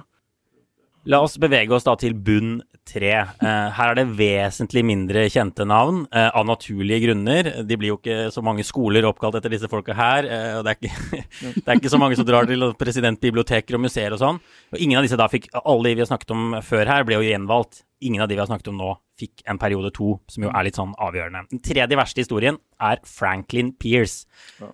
La 1.05 1.19
oss 1.19 1.35
bevege 1.35 1.73
oss 1.75 1.83
da 1.83 1.97
til 1.99 2.13
bunn 2.15 2.61
tre. 2.87 3.11
Eh, 3.11 3.67
her 3.75 3.91
er 3.91 3.97
det 3.97 4.05
vesentlig 4.15 4.83
mindre 4.87 5.25
kjente 5.31 5.65
navn, 5.67 6.05
eh, 6.11 6.29
av 6.29 6.45
naturlige 6.47 7.07
grunner. 7.07 7.49
De 7.67 7.77
blir 7.79 7.91
jo 7.91 7.97
ikke 7.97 8.31
så 8.31 8.43
mange 8.43 8.63
skoler 8.63 9.03
oppkalt 9.07 9.35
etter 9.35 9.51
disse 9.51 9.67
folka 9.71 9.95
her. 9.97 10.23
Eh, 10.23 10.57
og 10.59 10.63
det, 10.63 10.71
er 10.71 10.79
ikke, 10.79 11.23
det 11.59 11.67
er 11.67 11.81
ikke 11.81 11.91
så 11.91 11.99
mange 11.99 12.15
som 12.19 12.27
drar 12.27 12.47
til 12.47 12.69
presidentbiblioteker 12.79 13.75
og 13.75 13.83
museer 13.83 14.15
og 14.15 14.21
sånn. 14.23 14.39
Og 14.71 14.79
ingen 14.79 14.99
av 14.99 15.03
disse 15.03 15.19
da 15.19 15.27
fikk 15.31 15.49
Alle 15.63 15.89
de 15.89 15.97
vi 15.99 16.05
har 16.05 16.11
snakket 16.11 16.31
om 16.35 16.55
før 16.63 16.87
her, 16.87 17.03
ble 17.07 17.19
jo 17.19 17.27
gjenvalgt. 17.27 17.83
Ingen 18.03 18.23
av 18.23 18.29
de 18.29 18.35
vi 18.35 18.41
har 18.41 18.49
snakket 18.49 18.69
om 18.71 18.79
nå, 18.79 18.91
fikk 19.19 19.43
en 19.49 19.59
periode 19.61 19.91
to, 19.95 20.17
som 20.31 20.45
jo 20.45 20.51
er 20.51 20.67
litt 20.67 20.77
sånn 20.79 20.95
avgjørende. 21.01 21.45
Den 21.51 21.61
tredje 21.63 21.97
verste 21.99 22.23
historien 22.23 22.57
er 22.83 23.01
Franklin 23.07 23.71
Pierce, 23.79 24.25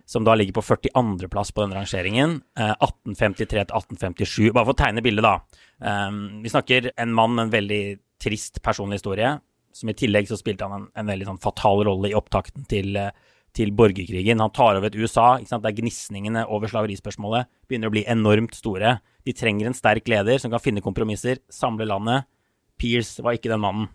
som 0.09 0.25
da 0.27 0.35
ligger 0.37 0.57
på 0.57 0.65
42.-plass 0.71 1.53
på 1.53 1.65
denne 1.65 1.79
rangeringen. 1.81 2.39
Eh, 2.57 2.73
1853 2.73 3.49
til 3.51 3.63
1857. 3.65 4.51
Bare 4.55 4.65
for 4.65 4.75
å 4.75 4.79
tegne 4.79 5.03
bildet, 5.05 5.27
da. 5.27 5.65
Um, 5.79 6.39
vi 6.43 6.51
snakker 6.51 6.91
en 6.99 7.13
mann 7.15 7.35
med 7.35 7.47
en 7.47 7.53
veldig 7.53 7.83
trist 8.19 8.61
personlig 8.65 8.99
historie, 8.99 9.37
som 9.75 9.91
i 9.91 9.95
tillegg 9.97 10.27
så 10.27 10.37
spilte 10.39 10.67
han 10.67 10.75
en, 10.75 10.87
en 10.97 11.11
veldig 11.11 11.27
sånn 11.29 11.43
fatal 11.43 11.85
rolle 11.87 12.11
i 12.11 12.17
opptakten 12.17 12.65
til, 12.69 12.97
eh, 12.99 13.13
til 13.55 13.71
borgerkrigen. 13.75 14.41
Han 14.43 14.53
tar 14.55 14.77
over 14.77 14.89
et 14.89 14.97
USA 14.99 15.37
der 15.39 15.77
gnisningene 15.77 16.45
over 16.47 16.71
slaverispørsmålet 16.71 17.49
begynner 17.69 17.91
å 17.91 17.95
bli 17.95 18.03
enormt 18.09 18.57
store. 18.57 18.97
De 19.25 19.35
trenger 19.35 19.69
en 19.69 19.77
sterk 19.77 20.09
leder 20.09 20.41
som 20.41 20.51
kan 20.51 20.63
finne 20.63 20.83
kompromisser, 20.83 21.39
samle 21.53 21.87
landet. 21.87 22.27
Pierce 22.79 23.23
var 23.25 23.35
ikke 23.37 23.51
den 23.51 23.61
mannen, 23.63 23.89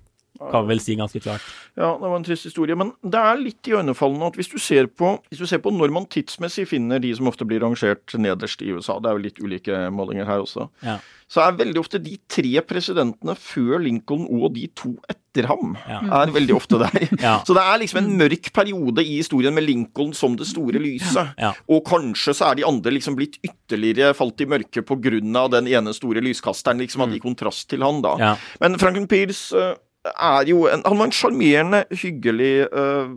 kan 0.51 0.67
vel 0.67 0.81
si 0.83 0.97
ganske 0.99 1.21
klart. 1.23 1.43
Ja, 1.79 1.93
det 2.01 2.09
var 2.11 2.17
en 2.19 2.25
trist 2.27 2.47
historie. 2.49 2.75
Men 2.79 2.91
det 3.07 3.21
er 3.21 3.39
litt 3.41 3.69
iøynefallende 3.71 4.27
at 4.33 4.39
hvis 4.39 4.51
du 4.51 4.59
ser 4.63 4.89
på 4.91 5.15
hvis 5.31 5.39
du 5.43 5.47
ser 5.47 5.63
på 5.63 5.71
når 5.75 5.93
man 5.95 6.07
tidsmessig 6.11 6.67
finner 6.71 6.99
de 7.03 7.13
som 7.15 7.29
ofte 7.31 7.47
blir 7.47 7.63
rangert 7.63 8.17
nederst 8.19 8.63
i 8.67 8.73
USA, 8.75 8.99
det 8.99 9.11
er 9.13 9.19
jo 9.19 9.25
litt 9.29 9.43
ulike 9.45 9.85
målinger 9.95 10.27
her 10.27 10.43
også, 10.43 10.69
Ja. 10.83 10.99
så 11.31 11.45
er 11.47 11.57
veldig 11.61 11.79
ofte 11.81 12.03
de 12.03 12.17
tre 12.29 12.61
presidentene 12.67 13.37
før 13.39 13.79
Lincoln 13.83 14.27
og 14.29 14.55
de 14.55 14.67
to 14.75 14.97
etter 15.09 15.47
ham 15.51 15.77
Ja. 15.89 16.01
er 16.23 16.31
veldig 16.35 16.55
ofte 16.55 16.79
der. 16.83 17.09
Ja. 17.25 17.37
Så 17.47 17.55
det 17.55 17.63
er 17.63 17.79
liksom 17.79 18.03
en 18.03 18.19
mørk 18.19 18.53
periode 18.53 19.03
i 19.07 19.17
historien 19.23 19.55
med 19.55 19.65
Lincoln 19.67 20.13
som 20.15 20.37
det 20.37 20.47
store 20.51 20.83
lyset. 20.83 21.35
Ja. 21.39 21.53
Og 21.71 21.85
kanskje 21.87 22.35
så 22.35 22.51
er 22.51 22.55
de 22.59 22.67
andre 22.67 22.91
liksom 22.95 23.17
blitt 23.17 23.39
ytterligere 23.43 24.15
falt 24.15 24.41
i 24.41 24.47
grunn 24.47 25.37
av 25.37 25.51
den 25.51 25.67
ene 25.69 25.95
store 25.95 26.21
lyskasteren, 26.23 26.79
liksom, 26.79 27.01
hadde 27.07 27.17
i 27.17 27.23
kontrast 27.23 27.69
til 27.71 27.83
han, 27.83 28.03
da. 28.03 28.15
Mm. 28.19 28.39
Men 28.61 28.79
Franklin 28.79 29.07
Pierce 29.09 29.55
eh, 29.55 29.75
er 30.13 30.49
jo 30.49 30.67
en, 30.69 30.83
Han 30.85 30.99
var 31.01 31.09
en 31.09 31.15
sjarmerende, 31.15 31.81
hyggelig 31.97 32.69
øh, 32.69 33.09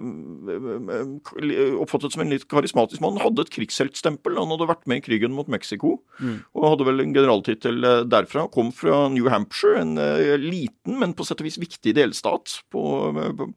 Oppfattet 1.82 2.14
som 2.16 2.24
en 2.24 2.32
litt 2.32 2.48
karismatisk 2.52 3.04
mann. 3.04 3.20
Hadde 3.22 3.44
et 3.44 3.54
krigsheltstempel. 3.54 4.38
Han 4.40 4.52
hadde 4.54 4.70
vært 4.70 4.88
med 4.90 5.02
i 5.02 5.06
krigen 5.10 5.36
mot 5.36 5.50
Mexico 5.52 5.98
og 6.58 6.64
hadde 6.66 6.86
vel 6.88 7.04
en 7.04 7.14
generaltittel 7.16 7.84
øh, 7.86 8.04
derfra. 8.10 8.48
Kom 8.54 8.72
fra 8.76 9.08
New 9.14 9.28
Hampshire, 9.30 9.82
en 9.82 9.98
uh, 10.00 10.36
liten, 10.42 10.98
men 11.02 11.14
på 11.18 11.26
sett 11.28 11.42
og 11.44 11.48
vis 11.48 11.60
viktig 11.62 11.94
delstat 11.98 12.58
på, 12.74 12.84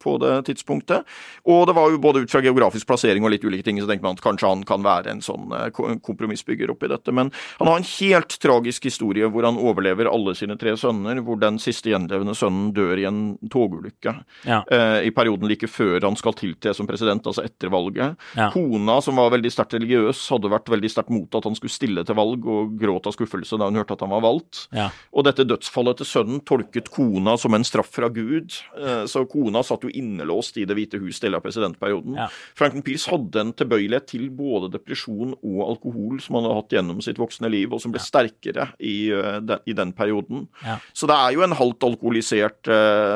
på 0.02 0.16
det 0.22 0.34
tidspunktet. 0.50 1.08
Og 1.48 1.64
det 1.68 1.76
var 1.76 1.90
jo 1.92 2.00
både 2.02 2.24
ut 2.24 2.32
fra 2.32 2.42
geografisk 2.44 2.88
plassering 2.90 3.24
og 3.24 3.32
litt 3.34 3.46
ulike 3.46 3.64
ting, 3.66 3.80
så 3.80 3.88
tenker 3.88 4.06
man 4.06 4.18
at 4.18 4.24
kanskje 4.24 4.50
han 4.50 4.64
kan 4.68 4.84
være 4.84 5.14
en 5.14 5.24
sånn 5.24 5.54
øh, 5.56 5.70
kompromissbygger 6.04 6.74
oppi 6.74 6.90
dette. 6.92 7.14
Men 7.16 7.32
han 7.60 7.70
har 7.70 7.80
en 7.80 7.90
helt 7.94 8.36
tragisk 8.42 8.90
historie 8.90 9.28
hvor 9.30 9.48
han 9.48 9.60
overlever 9.60 10.10
alle 10.10 10.36
sine 10.38 10.58
tre 10.60 10.76
sønner, 10.80 11.22
hvor 11.24 11.40
den 11.40 11.60
siste 11.62 11.94
gjenlevende 11.94 12.36
sønnen 12.36 12.74
dør 12.76 13.00
i 13.00 13.08
en 13.08 13.19
togulykke 13.52 14.14
Ja. 14.46 14.62
eh, 14.70 15.06
i 15.08 15.10
perioden 15.14 15.48
like 15.50 15.68
før 15.70 16.00
han 16.06 16.16
skal 16.16 16.34
tiltre 16.38 16.74
som 16.76 16.86
president, 16.88 17.22
altså 17.26 17.44
etter 17.44 17.70
valget. 17.72 18.16
Ja. 18.36 18.50
Kona, 18.54 19.00
som 19.04 19.16
var 19.20 19.30
veldig 19.34 19.50
sterkt 19.52 19.74
religiøs, 19.78 20.22
hadde 20.32 20.50
vært 20.52 20.70
veldig 20.72 20.90
sterkt 20.92 21.10
mot 21.14 21.34
at 21.38 21.44
han 21.48 21.54
skulle 21.58 21.74
stille 21.74 22.04
til 22.06 22.16
valg, 22.18 22.46
og 22.46 22.74
gråt 22.80 23.06
av 23.10 23.14
skuffelse 23.16 23.58
da 23.60 23.68
hun 23.70 23.78
hørte 23.80 23.92
at 23.96 24.00
han 24.06 24.12
var 24.14 24.24
valgt. 24.24 24.66
Ja. 24.76 24.88
Og 25.12 25.24
dette 25.28 25.44
dødsfallet 25.48 26.00
til 26.00 26.06
sønnen 26.06 26.40
tolket 26.46 26.90
kona 26.94 27.36
som 27.40 27.54
en 27.54 27.64
straff 27.66 27.90
fra 27.94 28.08
Gud, 28.08 28.54
eh, 28.78 29.04
så 29.10 29.24
kona 29.30 29.62
satt 29.66 29.82
jo 29.86 29.90
innelåst 29.90 30.56
i 30.60 30.64
Det 30.70 30.76
hvite 30.76 31.00
hus 31.02 31.18
deler 31.20 31.40
av 31.40 31.42
presidentperioden. 31.44 32.16
Franklin 32.54 32.82
Pierce 32.86 33.10
hadde 33.10 33.40
en 33.40 33.52
tilbøyelighet 33.56 34.06
til 34.12 34.28
både 34.30 34.70
depresjon 34.70 35.34
og 35.42 35.60
alkohol 35.66 36.20
som 36.22 36.36
han 36.38 36.44
hadde 36.46 36.58
hatt 36.60 36.74
gjennom 36.76 37.00
sitt 37.02 37.18
voksne 37.18 37.50
liv, 37.50 37.72
og 37.74 37.80
som 37.82 37.90
ble 37.92 38.00
sterkere 38.00 38.68
i, 38.78 39.10
eh, 39.10 39.40
i 39.66 39.72
den 39.74 39.92
perioden. 39.92 40.46
Ja. 40.64 40.78
Så 40.94 41.06
det 41.10 41.16
er 41.16 41.32
jo 41.34 41.42
en 41.42 41.56
halvt 41.58 41.82
alkoholisert 41.88 42.68
eh, 42.70 43.09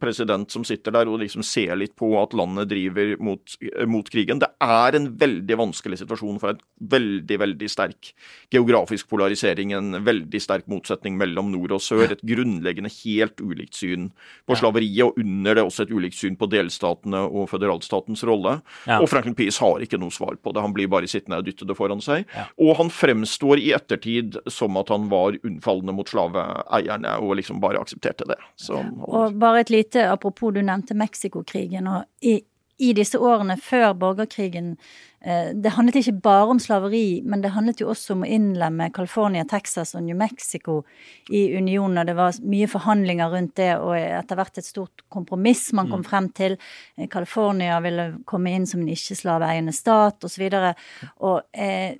president 0.00 0.50
som 0.52 0.64
sitter 0.66 0.94
der 0.94 1.10
og 1.10 1.20
liksom 1.22 1.44
ser 1.46 1.74
litt 1.78 1.94
på 1.98 2.10
at 2.20 2.34
landet 2.36 2.70
driver 2.70 3.14
mot, 3.22 3.56
eh, 3.62 3.86
mot 3.90 4.08
krigen. 4.10 4.40
Det 4.42 4.50
er 4.62 4.96
en 4.98 5.10
veldig 5.20 5.58
vanskelig 5.60 6.00
situasjon 6.02 6.40
for 6.42 6.54
en 6.54 6.62
veldig, 6.94 7.38
veldig 7.40 7.68
sterk 7.70 8.12
geografisk 8.54 9.08
polarisering, 9.10 9.72
en 9.72 10.04
veldig 10.04 10.40
sterk 10.42 10.68
motsetning 10.70 11.16
mellom 11.20 11.50
nord 11.52 11.76
og 11.78 11.82
sør. 11.84 12.12
Et 12.12 12.24
grunnleggende 12.24 12.92
helt 13.04 13.40
ulikt 13.40 13.78
syn 13.78 14.10
på 14.48 14.58
slaveriet, 14.58 15.04
og 15.06 15.18
under 15.20 15.54
det 15.58 15.64
også 15.64 15.86
et 15.86 15.94
ulikt 15.94 16.18
syn 16.18 16.36
på 16.36 16.48
delstatene 16.52 17.24
og 17.24 17.48
føderalstatens 17.52 18.24
rolle. 18.28 18.58
Ja. 18.88 19.00
Og 19.00 19.08
Franklin 19.12 19.36
Peace 19.38 19.62
har 19.62 19.82
ikke 19.84 20.00
noe 20.00 20.14
svar 20.14 20.36
på 20.40 20.52
det. 20.54 20.64
Han 20.64 20.74
blir 20.76 20.90
bare 20.92 21.10
sittende 21.10 21.40
og 21.40 21.48
dytte 21.48 21.68
det 21.68 21.76
foran 21.78 22.02
seg. 22.04 22.28
Ja. 22.34 22.48
Og 22.60 22.76
han 22.80 22.92
fremstår 22.92 23.62
i 23.62 23.72
ettertid 23.76 24.38
som 24.50 24.76
at 24.80 24.92
han 24.92 25.08
var 25.12 25.38
unnfallende 25.42 25.94
mot 25.96 26.10
slaveeierne 26.10 27.16
og 27.22 27.36
liksom 27.40 27.60
bare 27.62 27.80
aksepterte 27.82 28.28
det. 28.28 28.38
Så 28.60 28.78
han, 28.80 28.92
Og 29.14 29.38
bare 29.38 29.62
et 29.62 29.70
lite 29.70 30.08
apropos, 30.10 30.52
du 30.52 30.62
nevnte 30.62 30.96
Mexicokrigen. 30.98 31.86
og 31.86 32.04
i, 32.22 32.40
i 32.78 32.92
disse 32.96 33.18
årene 33.18 33.54
før 33.62 33.92
borgerkrigen 33.94 34.72
eh, 35.22 35.52
Det 35.54 35.72
handlet 35.76 36.00
ikke 36.00 36.20
bare 36.24 36.48
om 36.50 36.58
slaveri, 36.58 37.22
men 37.24 37.42
det 37.42 37.52
handlet 37.54 37.80
jo 37.80 37.92
også 37.92 38.16
om 38.16 38.24
å 38.24 38.30
innlemme 38.30 38.90
California, 38.94 39.44
Texas 39.44 39.94
og 39.94 40.02
New 40.02 40.16
Mexico 40.18 40.80
i 41.30 41.46
unionen. 41.54 41.98
og 41.98 42.06
Det 42.06 42.16
var 42.18 42.40
mye 42.42 42.70
forhandlinger 42.70 43.30
rundt 43.30 43.54
det, 43.56 43.70
og 43.78 43.94
etter 43.98 44.40
hvert 44.40 44.58
et 44.58 44.66
stort 44.66 45.06
kompromiss 45.08 45.68
man 45.72 45.90
kom 45.92 46.02
frem 46.04 46.28
til. 46.34 46.58
Eh, 46.98 47.08
California 47.08 47.78
ville 47.84 48.10
komme 48.26 48.56
inn 48.56 48.66
som 48.66 48.82
en 48.82 48.90
ikke-slaveeiende 48.90 49.72
stat, 49.72 50.26
osv. 50.26 50.48
Og, 50.50 50.84
og 51.30 51.40
eh, 51.52 51.94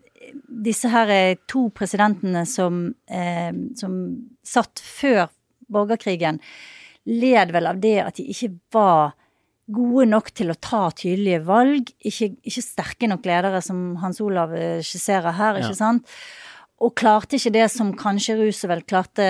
disse 0.66 0.90
her 0.90 1.10
er 1.10 1.40
to 1.46 1.68
presidentene 1.74 2.44
som, 2.48 2.88
eh, 3.06 3.52
som 3.78 3.98
satt 4.42 4.82
før 4.82 5.28
borgerkrigen, 5.70 6.40
led 7.06 7.52
vel 7.52 7.66
av 7.66 7.80
det 7.82 7.98
at 8.04 8.16
de 8.16 8.24
ikke 8.32 8.52
var 8.72 9.12
gode 9.74 10.06
nok 10.10 10.30
til 10.36 10.52
å 10.52 10.58
ta 10.60 10.90
tydelige 10.92 11.42
valg. 11.46 11.88
Ikke, 12.04 12.34
ikke 12.44 12.62
sterke 12.64 13.08
nok 13.08 13.24
ledere, 13.28 13.62
som 13.64 13.94
Hans 14.02 14.20
Olav 14.24 14.52
eh, 14.56 14.80
skisserer 14.84 15.32
her, 15.38 15.60
ikke 15.62 15.72
Ja. 15.72 15.80
sant? 15.86 16.06
Og 16.84 16.92
klarte 16.98 17.38
ikke 17.38 17.52
det 17.54 17.68
som 17.70 17.92
kanskje 17.96 18.34
Roosevelt 18.40 18.84
klarte 18.90 19.24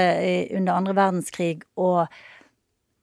under 0.57 0.72
andre 0.75 0.95
verdenskrig, 0.97 1.62
å, 1.77 2.07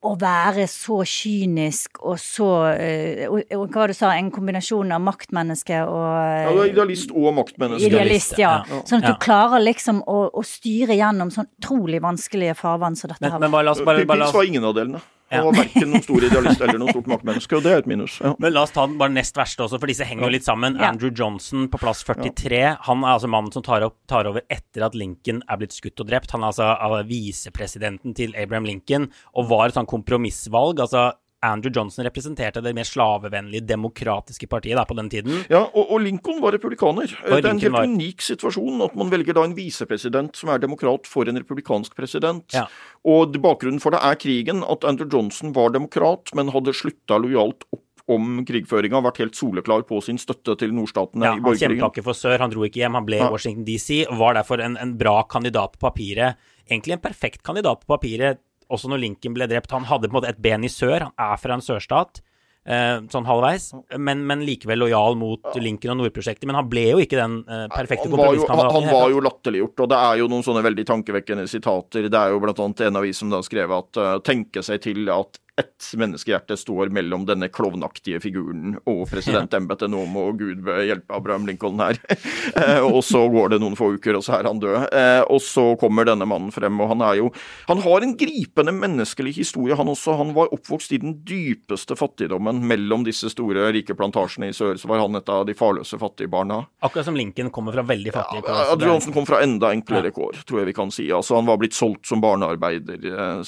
å 0.02 0.16
være 0.18 0.64
så 0.66 0.96
kynisk 1.06 2.00
og 2.02 2.16
så 2.18 2.48
eh, 2.74 3.28
og, 3.30 3.44
og 3.54 3.68
hva 3.70 3.84
var 3.84 3.92
det 3.92 3.96
du 3.96 4.00
sa, 4.00 4.16
en 4.18 4.32
kombinasjon 4.34 4.90
av 4.96 5.04
maktmenneske 5.06 5.78
og 5.86 6.02
ja, 6.02 6.50
er 6.50 6.72
idealist 6.72 7.14
og 7.14 7.28
maktmenneske. 7.38 7.86
Idealist, 7.92 8.34
ja. 8.42 8.56
Ja. 8.66 8.82
Sånn 8.90 9.04
at 9.04 9.12
Ja. 9.12 9.14
du 9.14 9.22
klarer 9.22 9.62
liksom 9.62 10.02
å, 10.10 10.24
å 10.34 10.42
styre 10.48 10.98
gjennom 10.98 11.30
sånn 11.34 11.46
utrolig 11.62 12.02
vanskelige 12.02 12.56
farvann 12.58 12.98
som 12.98 13.14
dette 13.14 13.22
Men, 13.22 13.36
her. 13.36 13.44
men 13.46 13.54
bare 13.54 13.70
la 13.70 13.76
oss, 13.78 13.84
bare, 13.86 14.06
bare 14.10 14.26
oss 14.26 14.34
var 14.34 14.50
ingen 14.50 14.66
av 14.66 14.74
delene. 14.80 15.04
Ja. 15.32 15.46
Og 15.48 15.56
verken 15.56 15.88
noen 15.94 16.04
stor 16.04 16.26
idealist 16.28 16.62
eller 16.62 16.80
noen 16.82 16.92
stort 16.92 17.08
maktmenneske, 17.08 17.56
og 17.56 17.64
det 17.64 17.72
er 17.72 17.84
et 17.84 17.88
minus. 17.88 18.18
Ja. 18.20 18.34
Men 18.42 18.52
la 18.52 18.66
oss 18.66 18.74
ta 18.76 18.84
den 18.88 18.98
bare 19.00 19.14
nest 19.16 19.38
verste 19.40 19.64
også, 19.64 19.80
for 19.80 19.92
disse 19.92 20.08
henger 20.08 20.28
jo 20.28 20.34
litt 20.36 20.48
sammen. 20.48 20.76
Ja. 20.76 20.90
Andrew 20.92 21.14
Johnson 21.16 21.70
på 21.72 21.80
plass 21.82 22.04
43. 22.08 22.62
Han 22.90 23.06
er 23.06 23.14
altså 23.14 23.32
mannen 23.32 23.54
som 23.56 23.64
tar, 23.66 23.86
opp, 23.88 23.96
tar 24.12 24.28
over 24.28 24.44
etter 24.52 24.84
at 24.88 24.98
Lincoln 24.98 25.40
er 25.48 25.62
blitt 25.62 25.78
skutt 25.78 26.04
og 26.04 26.12
drept. 26.12 26.36
Han 26.36 26.44
er 26.44 26.52
altså 26.52 26.68
av 26.76 26.98
visepresidenten 27.08 28.18
til 28.18 28.36
Abraham 28.36 28.68
Lincoln 28.68 29.08
og 29.32 29.48
var 29.54 29.70
et 29.70 29.80
sånn 29.80 29.90
kompromissvalg. 29.90 30.84
Altså 30.84 31.12
Andrew 31.44 31.72
Johnson 31.74 32.06
representerte 32.06 32.62
det 32.62 32.74
mer 32.78 32.86
slavevennlige, 32.86 33.66
demokratiske 33.66 34.46
partiet 34.52 34.78
da, 34.78 34.84
på 34.86 34.94
den 35.00 35.10
tiden. 35.10 35.40
Ja, 35.50 35.64
og, 35.74 35.90
og 35.96 36.02
Lincoln 36.06 36.42
var 36.44 36.54
republikaner. 36.54 37.10
det 37.10 37.40
er 37.42 37.50
en 37.50 37.60
helt 37.64 37.74
var- 37.74 37.88
unik 37.90 38.22
situasjon 38.22 38.84
at 38.86 38.96
man 39.00 39.10
velger 39.10 39.34
da 39.34 39.46
en 39.48 39.56
visepresident 39.58 40.36
som 40.38 40.50
er 40.54 40.62
demokrat 40.62 41.10
for 41.10 41.26
en 41.32 41.40
republikansk 41.42 41.96
president. 41.98 42.46
Ja. 42.54 42.68
Og 43.10 43.34
bakgrunnen 43.42 43.82
for 43.82 43.96
det 43.96 44.04
er 44.06 44.20
krigen, 44.22 44.62
at 44.64 44.86
Andrew 44.86 45.10
Johnson 45.10 45.54
var 45.58 45.74
demokrat, 45.74 46.30
men 46.38 46.54
hadde 46.54 46.76
slutta 46.78 47.18
lojalt 47.22 47.66
opp 47.74 47.88
om 48.12 48.42
krigføringa, 48.46 49.00
vært 49.06 49.22
helt 49.22 49.38
soleklar 49.38 49.84
på 49.88 50.02
sin 50.04 50.18
støtte 50.20 50.58
til 50.60 50.74
nordstatene 50.76 51.24
Ja, 51.26 51.32
i 51.32 51.38
han 51.38 51.42
kjempa 51.42 51.48
borgerkrigen. 51.48 51.86
ikke 51.94 52.04
for 52.04 52.18
sør, 52.18 52.38
han 52.42 52.52
dro 52.52 52.66
ikke 52.68 52.82
hjem, 52.82 52.98
han 52.98 53.06
ble 53.08 53.20
i. 53.22 53.28
Washington 53.32 53.64
DC, 53.68 54.02
og 54.10 54.18
var 54.20 54.36
derfor 54.36 54.60
en, 54.66 54.76
en 54.82 54.94
bra 55.00 55.22
kandidat 55.32 55.78
på 55.78 55.86
papiret. 55.88 56.36
Egentlig 56.70 56.98
en 56.98 57.04
perfekt 57.06 57.42
kandidat 57.46 57.86
på 57.86 57.94
papiret, 57.94 58.42
også 58.72 58.92
når 58.92 59.04
Lincoln 59.06 59.36
ble 59.38 59.48
drept. 59.52 59.74
Han 59.76 59.88
hadde 59.90 60.08
på 60.10 60.16
en 60.16 60.20
måte 60.22 60.32
et 60.32 60.42
ben 60.42 60.64
i 60.66 60.72
sør, 60.72 61.10
han 61.10 61.16
er 61.20 61.42
fra 61.42 61.58
en 61.58 61.66
sørstat. 61.66 62.24
eh, 62.66 63.00
sånn 63.10 63.26
halvveis, 63.26 63.72
men, 63.98 64.24
men 64.30 64.44
likevel 64.46 64.84
lojal 64.84 65.16
mot 65.18 65.48
Lincoln 65.58 65.96
og 65.96 66.04
Nord-prosjektet. 66.04 66.46
Men 66.50 66.60
han 66.60 66.70
ble 66.70 66.84
jo 66.92 67.00
ikke 67.02 67.18
den 67.18 67.40
eh, 67.48 67.68
perfekte 67.74 68.10
Han 68.10 68.18
var, 68.20 68.36
jo, 68.36 68.46
han, 68.46 68.52
kompromisskandidaten. 68.54 68.90
han 68.90 69.00
var 69.02 69.14
jo 69.16 69.24
latterliggjort, 69.28 69.86
og 69.86 69.92
det 69.94 70.02
er 70.10 70.20
jo 70.22 70.28
noen 70.32 70.46
sånne 70.46 70.66
veldig 70.68 70.86
tankevekkende 70.92 71.48
sitater. 71.50 72.10
Det 72.12 72.20
er 72.22 72.36
jo 72.36 72.42
blant 72.44 72.62
annet 72.66 72.86
en 72.88 73.02
avis 73.02 73.22
som 73.24 73.34
da 73.34 73.42
skrev 73.46 73.74
at 73.78 74.02
uh, 74.02 74.12
tenke 74.26 74.64
seg 74.66 74.84
til 74.86 75.10
at 75.14 75.42
ett 75.60 75.92
menneskehjerte 76.00 76.56
står 76.58 76.90
mellom 76.96 77.26
denne 77.28 77.50
klovnaktige 77.52 78.22
figuren 78.24 78.78
og 78.88 79.04
presidentembetet. 79.12 79.92
Nå 79.92 80.06
må 80.10 80.30
Gud 80.40 80.64
hjelpe 80.88 81.16
Abraham 81.18 81.48
Lincoln 81.50 81.80
her. 81.84 82.00
Eh, 82.52 82.82
og 82.84 83.00
så 83.06 83.20
går 83.32 83.54
det 83.54 83.58
noen 83.62 83.76
få 83.78 83.92
uker, 83.96 84.18
og 84.18 84.24
så 84.26 84.34
er 84.40 84.48
han 84.50 84.58
død. 84.60 84.88
Eh, 84.98 85.22
og 85.32 85.40
så 85.44 85.64
kommer 85.80 86.06
denne 86.08 86.26
mannen 86.28 86.50
frem, 86.52 86.80
og 86.84 86.90
han 86.92 87.04
er 87.06 87.20
jo 87.22 87.30
Han 87.70 87.80
har 87.86 88.04
en 88.04 88.16
gripende 88.20 88.74
menneskelig 88.76 89.34
historie, 89.38 89.76
han 89.78 89.88
også. 89.92 90.16
Han 90.20 90.34
var 90.36 90.52
oppvokst 90.54 90.92
i 90.96 91.00
den 91.02 91.14
dypeste 91.28 91.96
fattigdommen 92.00 92.60
mellom 92.68 93.06
disse 93.08 93.30
store, 93.32 93.70
rike 93.76 93.96
plantasjene 93.98 94.50
i 94.52 94.56
sør. 94.58 94.76
Så 94.82 94.90
var 94.92 95.00
han 95.04 95.16
et 95.20 95.30
av 95.32 95.46
de 95.48 95.56
farløse 95.58 96.00
fattige 96.02 96.32
barna. 96.34 96.64
Akkurat 96.84 97.08
som 97.08 97.18
Lincoln 97.18 97.52
kommer 97.56 97.78
fra 97.78 97.86
veldig 97.88 98.14
fattige 98.18 98.44
kår. 98.44 98.52
Ja, 98.52 98.66
så 98.74 98.76
er- 98.80 98.88
Johnson 98.92 99.16
kom 99.16 99.30
fra 99.30 99.42
enda 99.46 99.72
enklere 99.72 100.12
kår, 100.16 100.42
tror 100.50 100.62
jeg 100.64 100.72
vi 100.74 100.78
kan 100.82 100.92
si. 100.92 101.08
Altså, 101.12 101.38
han 101.40 101.48
var 101.50 101.62
blitt 101.62 101.78
solgt 101.78 102.10
som 102.10 102.22
barnearbeider 102.26 103.08
eh, 103.14 103.44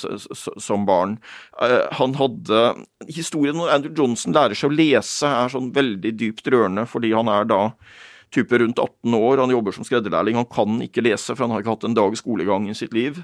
som 0.63 0.85
barn. 0.87 1.17
Han 1.99 2.15
hadde 2.19 2.63
Historien 3.11 3.57
når 3.59 3.73
Andrew 3.73 3.93
Johnson 3.97 4.35
lærer 4.35 4.57
seg 4.57 4.71
å 4.71 4.75
lese, 4.77 5.27
er 5.27 5.51
sånn 5.51 5.73
veldig 5.75 6.13
dypt 6.19 6.47
rørende, 6.53 6.87
fordi 6.89 7.13
han 7.15 7.31
er 7.31 7.47
da 7.49 7.61
type 8.33 8.57
rundt 8.57 8.79
18 8.81 9.13
år, 9.13 9.41
han 9.43 9.53
jobber 9.53 9.75
som 9.75 9.85
skredderlærling. 9.85 10.37
Han 10.39 10.49
kan 10.49 10.79
ikke 10.85 11.03
lese, 11.05 11.35
for 11.35 11.45
han 11.45 11.53
har 11.53 11.63
ikke 11.63 11.75
hatt 11.75 11.85
en 11.87 11.97
dag 11.97 12.15
skolegang 12.17 12.65
i 12.69 12.77
sitt 12.77 12.95
liv. 12.95 13.19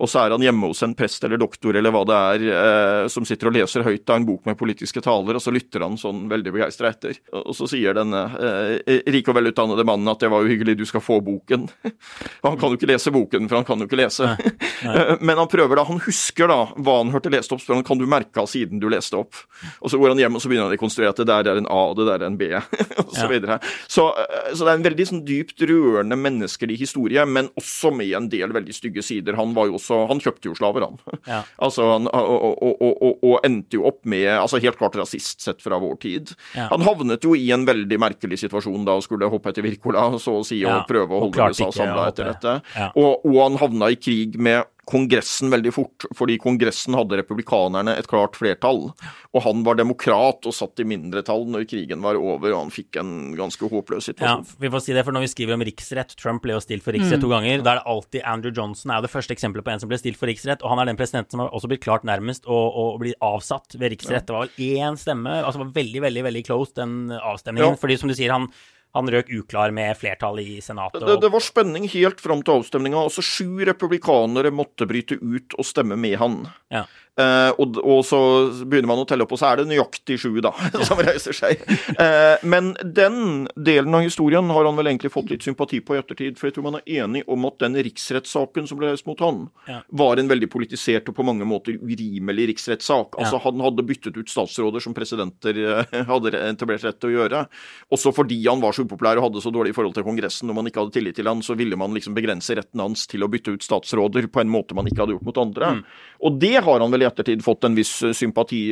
Og 0.00 0.08
så 0.10 0.22
er 0.22 0.34
han 0.34 0.44
hjemme 0.44 0.70
hos 0.70 0.82
en 0.86 0.94
prest 0.98 1.24
eller 1.26 1.40
doktor 1.40 1.76
eller 1.76 1.92
hva 1.94 2.02
det 2.08 2.18
er, 2.18 2.46
eh, 2.56 3.08
som 3.12 3.26
sitter 3.28 3.50
og 3.50 3.56
leser 3.56 3.84
høyt 3.86 4.08
av 4.08 4.20
en 4.20 4.26
bok 4.28 4.46
med 4.48 4.58
politiske 4.58 5.02
taler, 5.04 5.36
og 5.36 5.44
så 5.44 5.52
lytter 5.54 5.84
han 5.84 5.98
sånn 6.00 6.24
veldig 6.30 6.54
begeistra 6.54 6.92
etter. 6.92 7.18
Og 7.42 7.52
så 7.56 7.68
sier 7.70 7.96
denne 7.96 8.22
eh, 8.38 9.00
rike 9.12 9.32
og 9.32 9.38
velutdannede 9.38 9.86
mannen 9.88 10.10
at 10.12 10.22
det 10.22 10.30
var 10.32 10.44
jo 10.44 10.52
hyggelig, 10.52 10.78
du 10.80 10.86
skal 10.88 11.04
få 11.04 11.20
boken. 11.24 11.68
Han 12.46 12.58
kan 12.58 12.72
jo 12.72 12.78
ikke 12.78 12.90
lese 12.90 13.12
boken, 13.14 13.46
for 13.48 13.60
han 13.60 13.66
kan 13.66 13.82
jo 13.82 13.86
ikke 13.86 13.98
lese. 14.00 14.26
Eh, 14.82 15.12
Men 15.26 15.38
han 15.38 15.50
prøver 15.50 15.78
da, 15.78 15.84
han 15.86 16.00
husker 16.02 16.50
da 16.50 16.58
hva 16.74 16.96
han 17.00 17.12
hørte 17.14 17.30
lest 17.32 17.52
opp, 17.54 17.62
spør 17.62 17.78
han 17.78 17.86
kan 17.86 18.00
du 18.00 18.04
merke 18.10 18.42
av 18.42 18.48
siden 18.50 18.80
du 18.82 18.88
leste 18.90 19.18
opp. 19.18 19.38
Og 19.80 19.92
så 19.92 20.00
går 20.00 20.14
han 20.14 20.22
hjem 20.22 20.38
og 20.38 20.42
så 20.42 20.50
begynner 20.50 20.66
han 20.66 20.72
å 20.72 20.74
rekonstruere 20.74 21.12
at 21.12 21.20
det 21.22 21.28
der 21.30 21.50
er 21.52 21.60
en 21.60 21.68
A, 21.70 21.80
og 21.92 21.98
det 21.98 22.08
der 22.08 22.24
er 22.24 22.28
en 22.28 22.38
B, 22.40 22.50
og 23.04 23.14
så 23.14 23.28
Ja. 23.32 23.58
Så, 23.88 24.04
eh, 24.18 24.52
så 24.52 24.64
det 24.64 24.72
er 24.72 24.78
en 24.80 24.86
veldig 24.86 25.06
sånn 25.08 25.22
dypt 25.26 25.62
rørende 25.68 26.18
menneskelig 26.18 26.76
historie, 26.82 27.24
men 27.26 27.50
også 27.58 27.92
med 27.94 28.12
en 28.18 28.28
del 28.32 28.52
veldig 28.54 28.74
stygge 28.76 29.04
sider. 29.06 29.38
Han 29.38 29.54
var 29.56 29.70
jo 29.70 29.78
også, 29.82 29.98
han 30.10 30.22
kjøpte 30.22 30.50
jo 30.50 30.56
slaver, 30.58 30.86
han. 30.86 30.98
Ja. 31.32 31.42
Altså, 31.62 31.84
han, 31.92 32.08
og, 32.10 32.62
og, 32.62 32.80
og, 32.82 33.20
og, 33.22 33.36
endte 33.46 33.78
jo 33.78 33.84
opp 33.88 34.00
med 34.10 34.26
altså 34.26 34.58
Helt 34.62 34.76
klart 34.80 34.96
rasist 34.98 35.44
sett 35.44 35.62
fra 35.62 35.78
vår 35.80 35.94
tid. 36.02 36.32
Ja. 36.56 36.66
Han 36.72 36.84
havnet 36.86 37.24
jo 37.24 37.36
i 37.38 37.46
en 37.54 37.64
veldig 37.68 37.98
merkelig 38.02 38.40
situasjon 38.42 38.86
da 38.88 38.96
og 38.98 39.06
skulle 39.06 39.30
hoppe 39.32 39.52
etter 39.52 39.64
Wirkola, 39.64 40.08
så 40.22 40.38
å 40.40 40.44
si, 40.46 40.60
og 40.66 40.84
prøve 40.90 41.16
å 41.16 41.24
holde 41.26 41.50
USA 41.52 41.70
samla 41.74 42.08
etter 42.10 42.32
dette. 42.32 42.56
Og, 42.92 43.24
og 43.28 43.38
han 43.38 43.58
havna 43.62 43.92
i 43.94 43.98
krig 44.00 44.38
med 44.40 44.66
Kongressen 44.82 45.50
veldig 45.52 45.70
fort, 45.70 46.04
fordi 46.18 46.34
Kongressen 46.42 46.96
hadde 46.98 47.20
republikanerne 47.20 47.92
et 47.94 48.08
klart 48.10 48.34
flertall. 48.34 48.88
Og 49.30 49.44
han 49.44 49.60
var 49.62 49.78
demokrat 49.78 50.48
og 50.48 50.56
satt 50.56 50.82
i 50.82 50.86
mindretall 50.90 51.46
når 51.54 51.68
krigen 51.70 52.02
var 52.02 52.18
over, 52.18 52.50
og 52.50 52.64
han 52.64 52.74
fikk 52.74 52.98
en 52.98 53.12
ganske 53.38 53.68
håpløs 53.70 54.10
situasjon. 54.10 54.42
Ja, 54.42 54.58
vi 54.64 54.72
får 54.74 54.82
si 54.82 54.96
det, 54.96 55.04
for 55.06 55.14
når 55.14 55.28
vi 55.28 55.30
skriver 55.30 55.54
om 55.54 55.62
riksrett 55.68 56.16
Trump 56.18 56.42
ble 56.42 56.56
jo 56.56 56.64
stilt 56.64 56.82
for 56.82 56.98
riksrett 56.98 57.22
to 57.22 57.30
ganger. 57.30 57.62
Da 57.62 57.76
er 57.76 57.80
det 57.80 57.86
alltid 57.94 58.26
Andrew 58.34 58.50
Johnson 58.58 58.90
er 58.90 58.98
jo 58.98 59.06
det 59.06 59.14
første 59.14 59.38
eksempelet 59.38 59.68
på 59.68 59.74
en 59.76 59.84
som 59.84 59.92
ble 59.92 60.02
stilt 60.02 60.18
for 60.18 60.32
riksrett. 60.32 60.66
Og 60.66 60.74
han 60.74 60.82
er 60.82 60.90
den 60.90 60.98
presidenten 60.98 61.36
som 61.36 61.44
har 61.44 61.54
også 61.54 61.70
blitt 61.70 61.86
klart 61.86 62.08
nærmest 62.08 62.50
å, 62.50 62.58
å 62.58 62.86
bli 62.98 63.14
avsatt 63.22 63.78
ved 63.78 63.94
riksrett. 63.94 64.26
Det 64.26 64.34
var 64.34 64.50
vel 64.50 64.76
én 64.82 64.98
stemme. 64.98 65.38
Altså 65.44 65.62
det 65.62 65.68
var 65.68 65.74
veldig, 65.78 66.06
veldig 66.10 66.26
veldig 66.26 66.46
close, 66.50 66.74
den 66.82 67.14
avstemningen. 67.22 67.76
Ja. 67.76 67.82
Fordi 67.86 68.02
som 68.02 68.10
du 68.10 68.18
sier, 68.18 68.34
han, 68.34 68.50
han 68.92 69.08
røk 69.08 69.30
uklar 69.32 69.72
med 69.72 69.96
flertall 69.96 70.40
i 70.42 70.58
Senatet. 70.60 71.00
Det, 71.00 71.14
Og, 71.14 71.20
det 71.22 71.30
var 71.32 71.44
spenning 71.44 71.86
helt 71.88 72.20
fram 72.20 72.42
til 72.44 72.60
avstemninga. 72.60 73.00
Altså 73.08 73.24
sju 73.24 73.64
republikanere 73.64 74.52
måtte 74.52 74.88
bryte 74.88 75.16
ut 75.16 75.56
og 75.56 75.68
stemme 75.68 75.96
med 75.96 76.18
han. 76.20 76.42
ja. 76.72 76.84
Eh, 77.20 77.50
og, 77.60 77.76
og 77.76 77.98
så 78.08 78.18
begynner 78.64 78.88
man 78.88 79.02
å 79.02 79.04
telle 79.08 79.26
opp, 79.26 79.34
og 79.36 79.40
så 79.40 79.50
er 79.50 79.60
det 79.60 79.68
nøyaktig 79.68 80.16
sju, 80.22 80.30
da, 80.44 80.52
som 80.88 81.00
reiser 81.02 81.36
seg. 81.36 81.60
Uh, 81.98 82.40
men 82.48 82.70
den 82.80 83.50
delen 83.52 83.92
av 83.98 84.06
historien 84.06 84.48
har 84.48 84.64
han 84.64 84.78
vel 84.78 84.88
egentlig 84.88 85.12
fått 85.12 85.28
litt 85.28 85.44
sympati 85.44 85.82
på 85.84 85.96
i 85.96 86.00
ettertid, 86.00 86.38
for 86.40 86.48
jeg 86.48 86.56
tror 86.56 86.70
man 86.70 86.78
er 86.80 87.02
enig 87.04 87.24
om 87.28 87.44
at 87.48 87.58
den 87.60 87.76
riksrettssaken 87.84 88.68
som 88.70 88.80
ble 88.80 88.94
reist 88.94 89.08
mot 89.08 89.20
han, 89.20 89.44
Ja. 89.68 89.82
var 89.92 90.16
en 90.16 90.30
veldig 90.30 90.48
politisert 90.52 91.10
og 91.12 91.18
på 91.18 91.26
mange 91.26 91.44
måter 91.48 91.76
urimelig 91.76 92.48
riksrettssak. 92.54 93.18
Altså 93.20 93.36
Ja. 93.36 93.42
Han 93.44 93.60
hadde 93.60 93.84
byttet 93.84 94.16
ut 94.16 94.32
statsråder 94.32 94.80
som 94.80 94.94
presidenter 94.96 95.58
eh, 95.58 96.00
hadde 96.12 96.32
etablert 96.38 96.84
rett 96.86 97.00
til 97.02 97.12
å 97.12 97.16
gjøre. 97.18 97.44
Også 97.92 98.14
fordi 98.16 98.40
han 98.46 98.62
var 98.62 98.72
så 98.72 98.86
upopulær 98.86 99.20
og 99.20 99.28
hadde 99.28 99.44
så 99.44 99.52
dårlig 99.52 99.74
forhold 99.76 99.98
til 99.98 100.06
Kongressen, 100.06 100.48
og 100.48 100.56
man 100.56 100.70
ikke 100.70 100.80
hadde 100.80 100.96
tillit 100.96 101.18
til 101.18 101.28
han, 101.28 101.44
så 101.44 101.58
ville 101.58 101.76
man 101.76 101.92
liksom 101.92 102.16
begrense 102.16 102.56
retten 102.56 102.80
hans 102.80 103.04
til 103.10 103.26
å 103.26 103.30
bytte 103.32 103.52
ut 103.52 103.66
statsråder 103.66 104.30
på 104.32 104.40
en 104.40 104.52
måte 104.52 104.78
man 104.78 104.88
ikke 104.88 105.04
hadde 105.04 105.18
gjort 105.18 105.28
mot 105.28 105.42
andre. 105.44 105.72
Mm. 105.76 105.84
Og 106.22 106.40
det 106.40 106.56
har 106.62 106.80
han 106.80 106.94
vel 106.94 107.01
vel 107.02 107.06
i 107.06 107.08
ettertid 107.10 107.44
fått 107.44 107.64
en 107.68 107.76
viss 107.76 107.92
sympati 108.14 108.62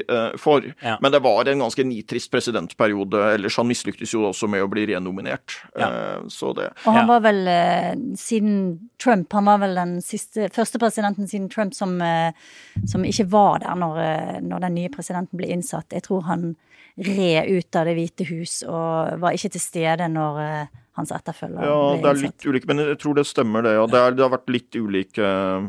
for. 0.41 0.65
Ja. 0.85 0.97
Men 1.03 1.13
det 1.13 1.23
var 1.25 1.49
en 1.49 1.65
ganske 1.65 1.85
nitrist 1.85 2.31
presidentperiode 2.33 3.23
ellers. 3.35 3.57
Han 3.61 3.69
mislyktes 3.71 4.15
jo 4.15 4.27
også 4.29 4.49
med 4.51 4.65
å 4.65 4.71
bli 4.71 4.87
renominert. 4.93 5.59
Ja. 5.79 5.91
Så 6.29 6.53
det 6.57 6.71
Og 6.85 6.95
han 6.95 7.09
var 7.11 7.23
vel 7.25 7.47
eh, 7.49 7.93
siden 8.19 8.91
Trump 9.03 9.33
Han 9.33 9.45
var 9.45 9.61
vel 9.63 9.75
den 9.75 10.01
siste, 10.05 10.49
første 10.55 10.79
presidenten 10.79 11.29
siden 11.29 11.49
Trump 11.53 11.75
som, 11.75 12.01
eh, 12.03 12.33
som 12.87 13.05
ikke 13.05 13.29
var 13.31 13.61
der 13.65 13.79
når, 13.79 14.01
eh, 14.05 14.37
når 14.43 14.67
den 14.67 14.77
nye 14.79 14.93
presidenten 14.93 15.41
ble 15.41 15.51
innsatt. 15.51 15.93
Jeg 15.93 16.07
tror 16.09 16.27
han 16.29 16.55
red 17.01 17.49
ut 17.49 17.77
av 17.77 17.87
Det 17.87 17.97
hvite 17.97 18.27
hus 18.29 18.61
og 18.67 19.21
var 19.23 19.37
ikke 19.37 19.55
til 19.55 19.63
stede 19.63 20.09
når 20.13 20.41
eh, 20.45 20.80
hans 21.01 21.13
etterfølger 21.17 21.65
Ja, 21.67 21.77
ble 21.97 22.01
det 22.05 22.11
er 22.13 22.23
litt 22.29 22.47
ulike, 22.47 22.71
men 22.71 22.85
jeg 22.85 22.99
tror 23.03 23.19
det 23.19 23.27
stemmer 23.29 23.67
det. 23.67 23.75
Ja. 23.79 23.87
Det, 23.91 24.01
er, 24.07 24.17
det 24.19 24.25
har 24.27 24.33
vært 24.37 24.53
litt 24.53 24.77
ulike 24.79 25.27
mm, 25.27 25.69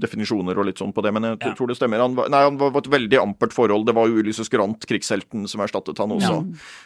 definisjoner 0.00 0.58
og 0.60 0.68
litt 0.68 0.80
sånn 0.80 0.92
på 0.96 1.02
det, 1.04 1.12
men 1.14 1.26
jeg 1.28 1.38
Ja. 1.44 1.52
tror 1.58 1.68
det 1.68 1.76
stemmer. 1.76 2.00
Han 2.00 2.14
var, 2.16 2.28
nei, 2.32 2.42
han 2.46 2.56
var 2.60 2.76
et 2.80 2.88
veldig 2.90 3.18
ampert 3.20 3.52
forhold. 3.52 3.86
Det 3.86 3.94
var 3.94 4.08
jo 4.08 4.22
Ulysses 4.22 4.48
Grant, 4.48 4.86
krigshelten, 4.88 5.46
som 5.50 5.60
erstattet 5.64 5.98
han 6.00 6.14
også. 6.14 6.34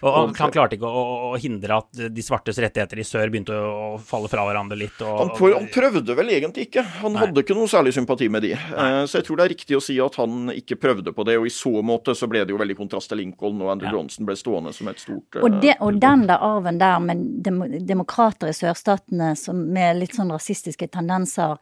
Og, 0.03 0.09
og 0.09 0.37
han 0.39 0.53
klarte 0.55 0.75
ikke 0.79 0.89
å, 0.91 1.05
å, 1.33 1.37
hindre 1.39 1.79
at 1.79 2.03
de 2.15 2.23
svartes 2.25 2.59
rettigheter 2.59 2.99
i 2.99 3.07
sør 3.07 3.31
begynte 3.31 3.55
å, 3.55 3.99
falle 4.03 4.31
fra 4.33 4.45
hverandre 4.49 4.79
litt. 4.79 4.99
Og, 5.03 5.19
Han, 5.23 5.31
prøvde, 5.37 5.61
han 5.61 5.69
prøvde 5.75 6.17
vel 6.19 6.33
egentlig 6.35 6.69
ikke. 6.69 6.83
Han 7.03 7.15
Nei. 7.15 7.23
hadde 7.27 7.45
ikke 7.45 7.57
noe 7.59 7.71
særlig 7.71 7.95
sympati 7.95 8.29
med 8.33 8.43
de. 8.47 8.55
Nei. 8.55 9.07
så 9.07 9.21
jeg 9.21 9.29
tror 9.29 9.39
det 9.41 9.47
er 9.47 9.55
riktig 9.55 9.79
å 9.79 9.83
si 9.85 9.99
at 10.03 10.19
han 10.21 10.51
ikke 10.55 10.79
prøvde 10.81 11.15
på 11.15 11.25
det, 11.29 11.39
og 11.39 11.47
i 11.47 11.55
så 11.55 11.73
måte 11.85 12.15
så 12.19 12.29
ble 12.31 12.45
det 12.45 12.55
jo 12.55 12.59
veldig 12.61 12.77
kontrast 12.79 13.11
til 13.13 13.23
Lincoln, 13.23 13.61
og 13.63 13.71
Andrew 13.75 13.89
Ja. 13.89 13.95
Johnson 13.99 14.27
ble 14.29 14.35
stående 14.37 14.73
som 14.75 14.89
et 14.91 14.99
stort 15.01 15.39
eh, 15.39 15.45
Og, 15.47 15.61
det, 15.63 15.77
og 15.85 15.97
den 16.03 16.27
der 16.29 16.43
arven 16.45 16.79
der 16.81 16.99
med 17.01 17.23
dem, 17.47 17.58
demokrater 17.89 18.53
i 18.53 18.57
sørstatene 18.57 19.35
som, 19.39 19.61
med 19.75 20.01
litt 20.01 20.17
sånn 20.17 20.33
rasistiske 20.35 20.89
tendenser, 20.95 21.59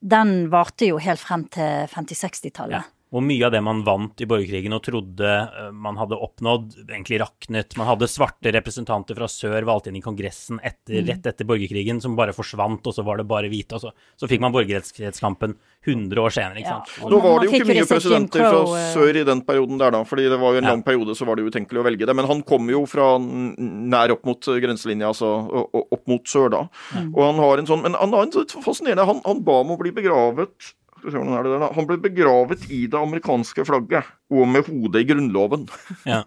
den 0.00 0.48
varte 0.52 0.88
jo 0.90 1.00
helt 1.02 1.20
frem 1.20 1.44
til 1.52 1.90
50-60-tallet. 1.92 2.80
Ja. 2.80 2.99
Og 3.10 3.24
mye 3.26 3.42
av 3.48 3.50
det 3.50 3.60
man 3.66 3.80
vant 3.82 4.20
i 4.22 4.26
borgerkrigen 4.30 4.74
og 4.76 4.84
trodde 4.86 5.26
eh, 5.26 5.70
man 5.74 5.96
hadde 5.98 6.14
oppnådd, 6.14 6.76
egentlig 6.86 7.18
raknet. 7.22 7.74
Man 7.80 7.88
hadde 7.88 8.06
svarte 8.10 8.52
representanter 8.54 9.18
fra 9.18 9.26
sør 9.30 9.66
valgt 9.66 9.88
inn 9.90 9.98
i 9.98 10.02
Kongressen 10.04 10.60
etter, 10.62 11.02
rett 11.08 11.26
etter 11.26 11.48
borgerkrigen, 11.48 11.98
som 12.04 12.14
bare 12.18 12.34
forsvant, 12.36 12.86
og 12.86 12.94
så 12.94 13.02
var 13.06 13.18
det 13.18 13.26
bare 13.30 13.50
hvite. 13.50 13.80
Og 13.80 13.82
så, 13.82 13.90
så 14.20 14.30
fikk 14.30 14.44
man 14.44 14.54
borgerrettighetskampen 14.54 15.56
100 15.88 16.22
år 16.22 16.36
senere, 16.36 16.62
ikke 16.62 16.76
sant. 16.76 16.94
Ja, 17.00 17.10
Nå 17.10 17.20
var 17.24 17.40
det 17.40 17.48
jo 17.48 17.58
ikke 17.58 17.70
mye 17.72 17.88
presidenter 17.90 18.46
fra 18.46 18.62
eh, 18.78 18.86
sør 18.94 19.20
i 19.22 19.26
den 19.26 19.42
perioden 19.48 19.80
der, 19.82 19.94
da. 19.96 20.04
fordi 20.06 20.28
det 20.30 20.38
var 20.38 20.54
jo 20.54 20.62
en 20.62 20.68
Ja. 20.70 20.74
lang 20.76 20.84
periode 20.86 21.16
så 21.18 21.26
var 21.26 21.40
det 21.40 21.48
utenkelig 21.50 21.82
å 21.82 21.86
velge 21.88 22.06
det. 22.06 22.14
Men 22.14 22.28
han 22.30 22.42
kom 22.46 22.70
jo 22.70 22.84
fra 22.86 23.14
nær 23.18 24.14
opp 24.14 24.22
mot 24.28 24.38
grenselinja, 24.62 25.10
altså 25.10 25.32
opp 25.72 26.06
mot 26.10 26.22
sør 26.30 26.50
da. 26.52 26.62
Mm. 26.94 27.10
Og 27.16 27.22
han 27.26 27.40
har 27.42 27.58
en 27.58 27.66
sånn 27.68 27.82
Men 27.82 27.96
han 27.98 28.12
har 28.14 28.26
en 28.26 28.32
sånn 28.34 28.62
fascinerende 28.62 29.06
Han, 29.08 29.20
han 29.24 29.40
ba 29.46 29.60
om 29.64 29.72
å 29.74 29.78
bli 29.80 29.92
begravet 29.94 30.70
Han 31.04 31.86
ble 31.88 31.96
begravet 32.02 32.64
i 32.70 32.84
det 32.90 32.98
amerikanske 32.98 33.64
flagget, 33.68 34.08
og 34.30 34.48
med 34.48 34.66
hodet 34.68 35.02
i 35.02 35.08
Grunnloven. 35.10 35.66
Ja. 36.08 36.22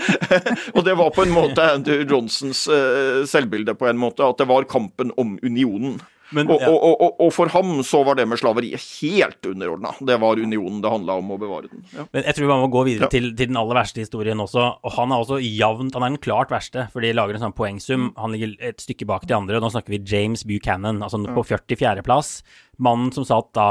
og 0.74 0.82
det 0.86 0.96
var 0.98 1.10
på 1.14 1.26
en 1.26 1.34
måte 1.36 1.64
Andrew 1.74 2.04
Johnsons 2.08 2.66
eh, 2.72 3.22
selvbilde, 3.28 3.74
på 3.78 3.88
en 3.90 4.00
måte, 4.00 4.26
at 4.26 4.38
det 4.40 4.48
var 4.50 4.68
kampen 4.70 5.12
om 5.20 5.38
unionen. 5.42 5.98
Men, 6.34 6.48
Og, 6.50 6.58
ja. 6.58 6.66
og, 6.74 6.82
og, 6.98 7.20
og 7.22 7.28
for 7.30 7.46
ham 7.54 7.68
så 7.86 8.00
var 8.02 8.16
det 8.18 8.24
med 8.26 8.40
slaveriet 8.40 8.82
helt 8.98 9.46
underordna. 9.46 9.92
Det 10.08 10.16
var 10.18 10.40
unionen 10.42 10.80
det 10.82 10.90
handla 10.90 11.20
om 11.20 11.28
å 11.30 11.36
bevare 11.38 11.70
den. 11.70 11.84
Ja. 11.94 12.02
Men 12.10 12.26
jeg 12.26 12.34
tror 12.34 12.48
vi 12.48 12.56
må 12.64 12.70
gå 12.74 12.82
videre 12.88 13.06
Ja. 13.06 13.10
til, 13.14 13.28
til 13.38 13.52
den 13.52 13.60
aller 13.60 13.78
verste 13.78 14.02
historien 14.02 14.42
også. 14.42 14.64
Og 14.82 14.96
han 14.96 15.14
er 15.14 15.22
også 15.22 15.38
jevnt 15.38 15.94
Han 15.94 16.02
er 16.02 16.16
den 16.16 16.24
klart 16.26 16.50
verste, 16.50 16.88
for 16.90 17.06
de 17.06 17.12
lager 17.14 17.38
en 17.38 17.44
sånn 17.46 17.54
poengsum. 17.54 18.08
Han 18.18 18.34
ligger 18.34 18.56
et 18.72 18.82
stykke 18.82 19.06
bak 19.06 19.28
de 19.30 19.36
andre. 19.38 19.60
og 19.60 19.68
Nå 19.68 19.70
snakker 19.76 19.94
vi 19.94 20.02
James 20.02 20.42
Buchanan, 20.42 20.98
altså 21.06 21.22
på 21.30 21.46
44.-plass. 21.46 22.40
Mannen 22.82 23.14
som 23.14 23.22
satt 23.28 23.52
da 23.54 23.68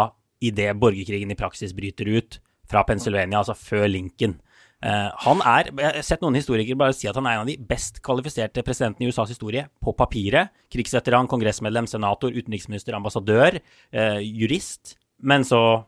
idet 0.50 0.74
borgerkrigen 0.80 1.32
i 1.34 1.38
praksis 1.40 1.76
bryter 1.76 2.10
ut 2.18 2.40
fra 2.70 2.84
Pennsylvania, 2.88 3.42
altså 3.42 3.56
før 3.58 3.88
Lincoln. 3.90 4.38
Eh, 4.86 5.10
han 5.26 5.42
er, 5.42 5.72
Jeg 5.72 5.98
har 5.98 6.06
sett 6.06 6.22
noen 6.22 6.38
historikere 6.38 6.78
bare 6.78 6.94
si 6.94 7.08
at 7.10 7.18
han 7.18 7.26
er 7.26 7.38
en 7.38 7.46
av 7.46 7.50
de 7.50 7.58
best 7.58 8.02
kvalifiserte 8.06 8.64
presidentene 8.66 9.08
i 9.08 9.10
USAs 9.10 9.32
historie 9.34 9.66
på 9.82 9.96
papiret. 9.98 10.54
Krigsveteran, 10.74 11.30
kongressmedlem, 11.32 11.88
senator, 11.90 12.34
utenriksminister, 12.36 12.98
ambassadør, 12.98 13.60
eh, 13.92 14.22
jurist. 14.22 14.98
Men 15.22 15.44
så 15.48 15.86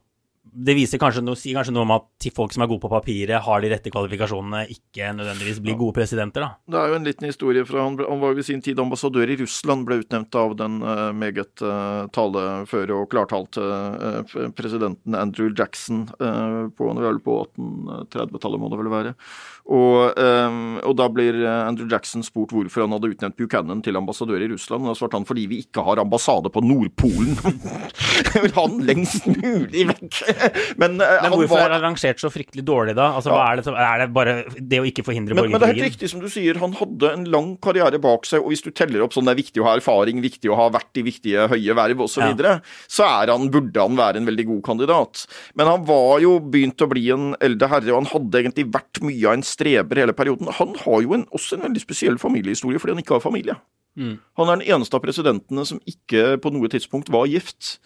det 0.54 0.76
viser 0.78 1.00
kanskje 1.02 1.24
noe, 1.26 1.38
sier 1.40 1.58
kanskje 1.58 1.74
noe 1.76 1.86
om 1.86 1.94
at 1.96 2.06
til 2.22 2.34
folk 2.36 2.54
som 2.54 2.64
er 2.64 2.70
gode 2.72 2.84
på 2.84 2.92
papiret, 2.92 3.44
har 3.44 3.64
de 3.64 3.72
rette 3.72 3.92
kvalifikasjonene, 3.94 4.64
ikke 4.74 5.12
nødvendigvis 5.18 5.62
blir 5.64 5.78
gode 5.80 5.96
presidenter, 5.98 6.46
da. 6.46 6.50
Det 6.68 6.80
er 6.82 6.92
jo 6.92 6.98
en 7.00 7.08
liten 7.08 7.30
historie 7.30 7.66
fra 7.68 7.86
Han, 7.86 7.98
han 8.02 8.22
var 8.22 8.34
jo 8.34 8.44
i 8.44 8.48
sin 8.48 8.64
tid 8.64 8.80
ambassadør 8.82 9.30
i 9.34 9.38
Russland, 9.42 9.86
ble 9.88 10.00
utnevnt 10.02 10.38
av 10.40 10.56
den 10.60 10.80
uh, 10.84 11.12
meget 11.16 11.64
uh, 11.66 12.08
taleføre 12.16 12.98
og 12.98 13.10
klartalte 13.14 13.64
uh, 13.64 14.38
presidenten 14.58 15.18
Andrew 15.18 15.52
Jackson 15.52 16.06
på, 16.18 16.90
på 17.24 17.38
1830-tallet, 17.56 18.62
må 18.62 18.70
det 18.72 18.80
vel 18.82 18.92
være. 18.92 19.14
Og, 19.68 20.14
eh, 20.16 20.58
og 20.88 20.94
da 20.96 21.08
blir 21.12 21.36
eh, 21.44 21.68
Andrew 21.68 21.90
Jackson 21.92 22.24
spurt 22.24 22.54
hvorfor 22.56 22.86
han 22.86 22.94
hadde 22.96 23.10
utnevnt 23.12 23.36
Buchanan 23.40 23.82
til 23.84 23.98
ambassadør 24.00 24.40
i 24.46 24.48
Russland. 24.54 24.86
Og 24.86 24.94
da 24.94 24.96
svarte 25.00 25.20
han 25.20 25.28
fordi 25.28 25.44
vi 25.52 25.60
ikke 25.66 25.84
har 25.84 26.00
ambassade 26.00 26.52
på 26.54 26.64
Nordpolen. 26.64 27.36
Jeg 28.32 28.44
vil 28.46 28.54
ha 28.56 28.64
den 28.72 28.86
lengst 28.88 29.28
mulig 29.28 29.84
vekk. 29.92 30.22
Men, 30.80 30.96
eh, 31.04 31.18
Men 31.26 31.36
hvorfor 31.36 31.58
var 31.58 31.68
er 31.68 31.76
han 31.78 31.86
rangert 31.90 32.22
så 32.24 32.32
fryktelig 32.32 32.64
dårlig, 32.68 32.96
da? 32.98 33.10
Altså, 33.18 33.34
Ja. 33.36 33.44
er, 33.52 33.60
det, 33.60 33.74
er 33.76 34.02
det 34.06 34.08
bare 34.16 34.36
det 34.56 34.80
å 34.82 34.88
ikke 34.88 35.04
forhindre 35.06 35.36
Men, 35.36 35.52
men 35.52 35.60
det 35.62 35.68
er 35.68 35.76
helt 35.76 35.90
riktig 35.92 36.10
som 36.14 36.24
du 36.24 36.30
sier, 36.32 36.58
han 36.64 36.74
hadde 36.80 37.12
en 37.14 37.28
lang 37.34 37.52
karriere 37.62 38.00
bak 38.02 38.26
seg, 38.30 38.42
og 38.46 38.54
hvis 38.54 38.64
du 38.64 38.72
teller 38.72 39.04
opp 39.04 39.14
sånn 39.16 39.28
det 39.28 39.36
er 39.36 39.42
viktig 39.42 39.62
å 39.62 39.68
ha 39.68 39.76
erfaring, 39.78 40.22
viktig 40.24 40.50
å 40.54 40.58
ha 40.58 40.70
vært 40.74 41.02
i 41.02 41.04
viktige 41.06 41.50
høye 41.52 41.76
verv 41.78 42.06
osv., 42.08 42.18
så, 42.18 42.24
Ja. 42.24 42.32
videre, 42.34 42.54
så 42.90 43.04
er 43.06 43.30
han, 43.34 43.50
burde 43.54 43.84
han 43.84 43.98
være 44.00 44.18
en 44.22 44.26
veldig 44.26 44.46
god 44.48 44.64
kandidat. 44.66 45.26
Men 45.60 45.68
han 45.70 45.84
var 45.86 46.22
jo 46.24 46.38
begynt 46.40 46.82
å 46.82 46.88
bli 46.90 47.04
en 47.14 47.28
eldre 47.44 47.70
herre, 47.70 47.92
og 47.94 48.00
han 48.02 48.10
hadde 48.16 48.40
egentlig 48.42 48.66
vært 48.74 49.02
mye 49.06 49.28
av 49.28 49.38
en 49.38 49.46
streber 49.58 50.04
hele 50.04 50.16
perioden. 50.16 50.52
Han 50.60 50.78
har 50.86 51.02
jo 51.04 51.18
en, 51.18 51.26
også 51.34 51.58
en 51.58 51.68
veldig 51.68 51.84
spesiell 51.84 52.22
familiehistorie 52.22 52.80
fordi 52.80 52.96
han 52.96 53.04
ikke 53.04 53.18
har 53.18 53.26
familie. 53.26 53.58
Mm. 53.98 54.20
Han 54.38 54.52
er 54.52 54.60
den 54.60 54.68
eneste 54.76 54.94
av 54.94 55.02
presidentene 55.02 55.66
som 55.66 55.82
ikke 55.90 56.38
på 56.42 56.54
noe 56.54 56.70
tidspunkt 56.70 57.10
var 57.14 57.26
gift. 57.32 57.78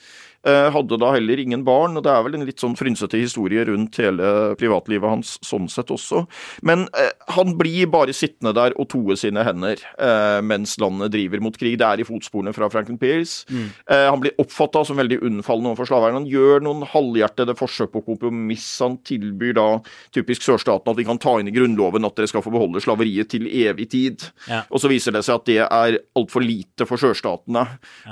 Eh, 0.48 0.68
hadde 0.74 0.98
da 0.98 1.12
heller 1.14 1.38
ingen 1.38 1.62
barn, 1.68 1.94
og 1.98 2.06
det 2.06 2.10
er 2.10 2.24
vel 2.26 2.40
en 2.40 2.46
litt 2.48 2.62
sånn 2.62 2.74
frynsete 2.78 3.20
historie 3.22 3.62
rundt 3.68 4.00
hele 4.02 4.56
privatlivet 4.58 5.06
hans 5.06 5.36
sånn 5.46 5.68
sett 5.70 5.92
også. 5.94 6.24
Men 6.66 6.88
eh, 6.98 7.12
han 7.36 7.54
blir 7.60 7.90
bare 7.94 8.16
sittende 8.16 8.56
der 8.58 8.74
og 8.82 8.90
toe 8.90 9.18
sine 9.20 9.44
hender 9.46 9.78
eh, 10.02 10.40
mens 10.42 10.74
landet 10.82 11.14
driver 11.14 11.44
mot 11.46 11.58
krig. 11.58 11.78
Det 11.78 11.86
er 11.86 12.02
i 12.02 12.08
fotsporene 12.08 12.56
fra 12.58 12.72
Franklin 12.74 12.98
Pierce. 13.02 13.46
Eh, 13.86 14.08
han 14.08 14.24
blir 14.24 14.34
oppfatta 14.42 14.82
som 14.88 14.98
veldig 14.98 15.20
unnfallende 15.30 15.76
overfor 15.76 15.92
slaverne. 15.92 16.24
Han 16.24 16.32
gjør 16.32 16.66
noen 16.66 16.88
halvhjertede 16.90 17.56
forsøk 17.60 17.94
på 17.94 18.04
kompromiss. 18.10 18.66
Han 18.82 18.98
tilbyr 19.06 19.54
da 19.60 19.68
typisk 20.16 20.48
sørstaten 20.48 20.90
at 20.90 20.98
vi 20.98 21.06
kan 21.06 21.22
ta 21.22 21.36
inn 21.38 21.52
i 21.52 21.56
grunnloven 21.56 22.10
at 22.10 22.18
dere 22.18 22.32
skal 22.32 22.46
få 22.46 22.56
beholde 22.56 22.82
slaveriet 22.82 23.30
til 23.36 23.46
evig 23.46 23.92
tid. 23.94 24.26
Ja. 24.50 24.64
Og 24.74 24.82
så 24.82 24.90
viser 24.90 25.14
det 25.14 25.22
seg 25.28 25.38
at 25.38 25.48
det 25.52 25.62
er 25.68 26.02
altfor 26.18 26.42
lite 26.42 26.90
for 26.90 27.02
sørstatene, 27.02 27.68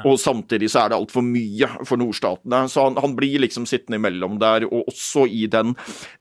og 0.06 0.22
samtidig 0.22 0.70
så 0.70 0.84
er 0.84 0.94
det 0.94 1.00
altfor 1.00 1.26
mye 1.26 1.74
for 1.82 1.98
nordstatene. 1.98 2.19
Så 2.70 2.84
han, 2.86 2.98
han 3.00 3.16
blir 3.18 3.40
liksom 3.44 3.66
sittende 3.70 4.00
imellom 4.00 4.38
der, 4.42 4.66
og 4.68 4.88
også 4.92 5.26
i 5.30 5.46
den 5.52 5.76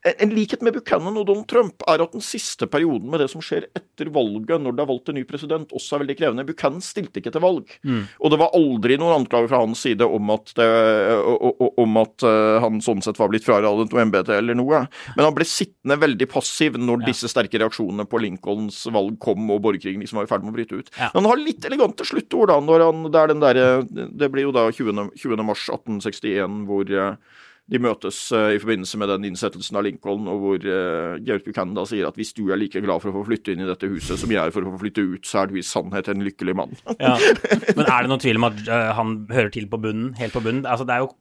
En, 0.07 0.33
likhet 0.35 0.63
med 0.65 0.75
Buchanan 0.77 1.17
og 1.19 1.27
Donald 1.29 1.49
Trump 1.51 1.83
er 1.89 2.03
at 2.05 2.13
den 2.15 2.25
siste 2.25 2.69
perioden 2.71 3.11
med 3.11 3.21
det 3.23 3.29
som 3.33 3.43
skjer 3.45 3.67
etter 3.77 4.11
valget, 4.15 4.61
når 4.63 4.77
det 4.77 4.85
er 4.85 4.91
valgt 4.91 5.11
en 5.13 5.19
ny 5.19 5.25
president, 5.29 5.73
også 5.75 5.97
er 5.97 6.03
veldig 6.05 6.17
krevende. 6.19 6.47
Buchanan 6.49 6.85
stilte 6.85 7.21
ikke 7.23 7.33
til 7.35 7.43
valg, 7.45 7.73
og 8.19 8.33
det 8.33 8.39
var 8.41 8.55
aldri 8.57 8.99
noen 9.01 9.23
anklager 9.23 9.51
fra 9.51 9.63
hans 9.63 9.83
side 9.85 10.07
om 10.07 10.31
at, 10.35 10.53
det, 10.59 10.69
om 11.79 11.97
at 12.01 12.25
eh, 12.27 12.59
han 12.63 12.81
sånn 12.85 13.03
sett 13.05 13.19
var 13.21 13.31
blitt 13.33 13.47
fraradet 13.47 13.93
noe 13.93 14.03
embete 14.05 14.37
eller 14.39 14.57
noe. 14.59 14.85
Men 15.17 15.27
han 15.29 15.35
ble 15.37 15.47
sittende 15.49 15.99
veldig 16.01 16.29
passiv 16.31 16.79
når 16.79 17.03
Ja. 17.03 17.07
disse 17.13 17.29
sterke 17.31 17.59
reaksjonene 17.61 18.07
på 18.09 18.21
Lincolns 18.23 18.81
valg 18.93 19.19
kom 19.23 19.51
og 19.55 19.63
borgerkrigen 19.65 20.03
liksom 20.03 20.19
var 20.21 20.29
i 20.29 20.31
ferd 20.31 20.45
med 20.45 20.53
å 20.53 20.57
bryte 20.57 20.79
ut. 20.81 20.91
Ja. 20.99 21.11
Men 21.15 21.25
han 21.25 21.31
har 21.33 21.43
litt 21.43 21.65
elegante 21.69 22.05
sluttord, 22.07 22.49
da. 22.53 22.59
Når 22.61 22.85
han, 22.87 23.05
det, 23.11 23.21
er 23.21 23.33
den 23.33 23.43
der, 23.45 23.61
det 24.23 24.31
blir 24.33 24.49
jo 24.49 24.55
da 24.55 24.67
20. 24.73 25.13
20. 25.19 25.45
mars 25.47 25.69
1861 25.89 26.65
hvor 26.69 26.93
eh, 26.93 27.37
de 27.69 27.81
møtes 27.85 28.19
eh, 28.33 28.55
i 28.57 28.61
forbindelse 28.63 29.01
med 29.01 29.11
den 29.13 29.27
innsettelsen 29.29 29.77
av 29.77 29.85
Lincoln, 29.85 30.29
og 30.33 30.39
hvor 30.41 30.63
uh, 30.65 31.19
Georg 31.21 31.45
Buchanan 31.45 31.77
da 31.77 31.85
sier 31.89 32.09
at 32.09 32.17
hvis 32.17 32.33
du 32.33 32.47
er 32.49 32.57
like 32.57 32.81
glad 32.81 33.03
for 33.03 33.13
å 33.13 33.19
få 33.19 33.27
flytte 33.29 33.53
inn 33.53 33.61
i 33.61 33.69
dette 33.69 33.91
huset 33.93 34.21
som 34.21 34.33
jeg 34.33 34.41
er 34.41 34.55
for 34.55 34.65
å 34.65 34.73
få 34.73 34.81
flytte 34.87 35.05
ut, 35.05 35.29
så 35.29 35.43
er 35.43 35.51
du 35.51 35.59
i 35.61 35.67
sannhet 35.67 36.09
en 36.09 36.25
lykkelig 36.25 36.57
mann. 36.57 36.73
Ja. 36.97 37.19
Men 37.77 37.85
er 37.85 38.07
det 38.07 38.09
noen 38.09 38.25
tvil 38.25 38.41
om 38.41 38.49
at 38.49 38.63
han 38.97 39.19
hører 39.29 39.53
til 39.53 39.69
på 39.69 39.81
bunnen, 39.85 40.15
helt 40.17 40.33
på 40.33 40.45
bunnen? 40.45 40.65
Altså, 40.65 40.89
det 40.89 40.97
er 40.97 41.05
jo 41.05 41.13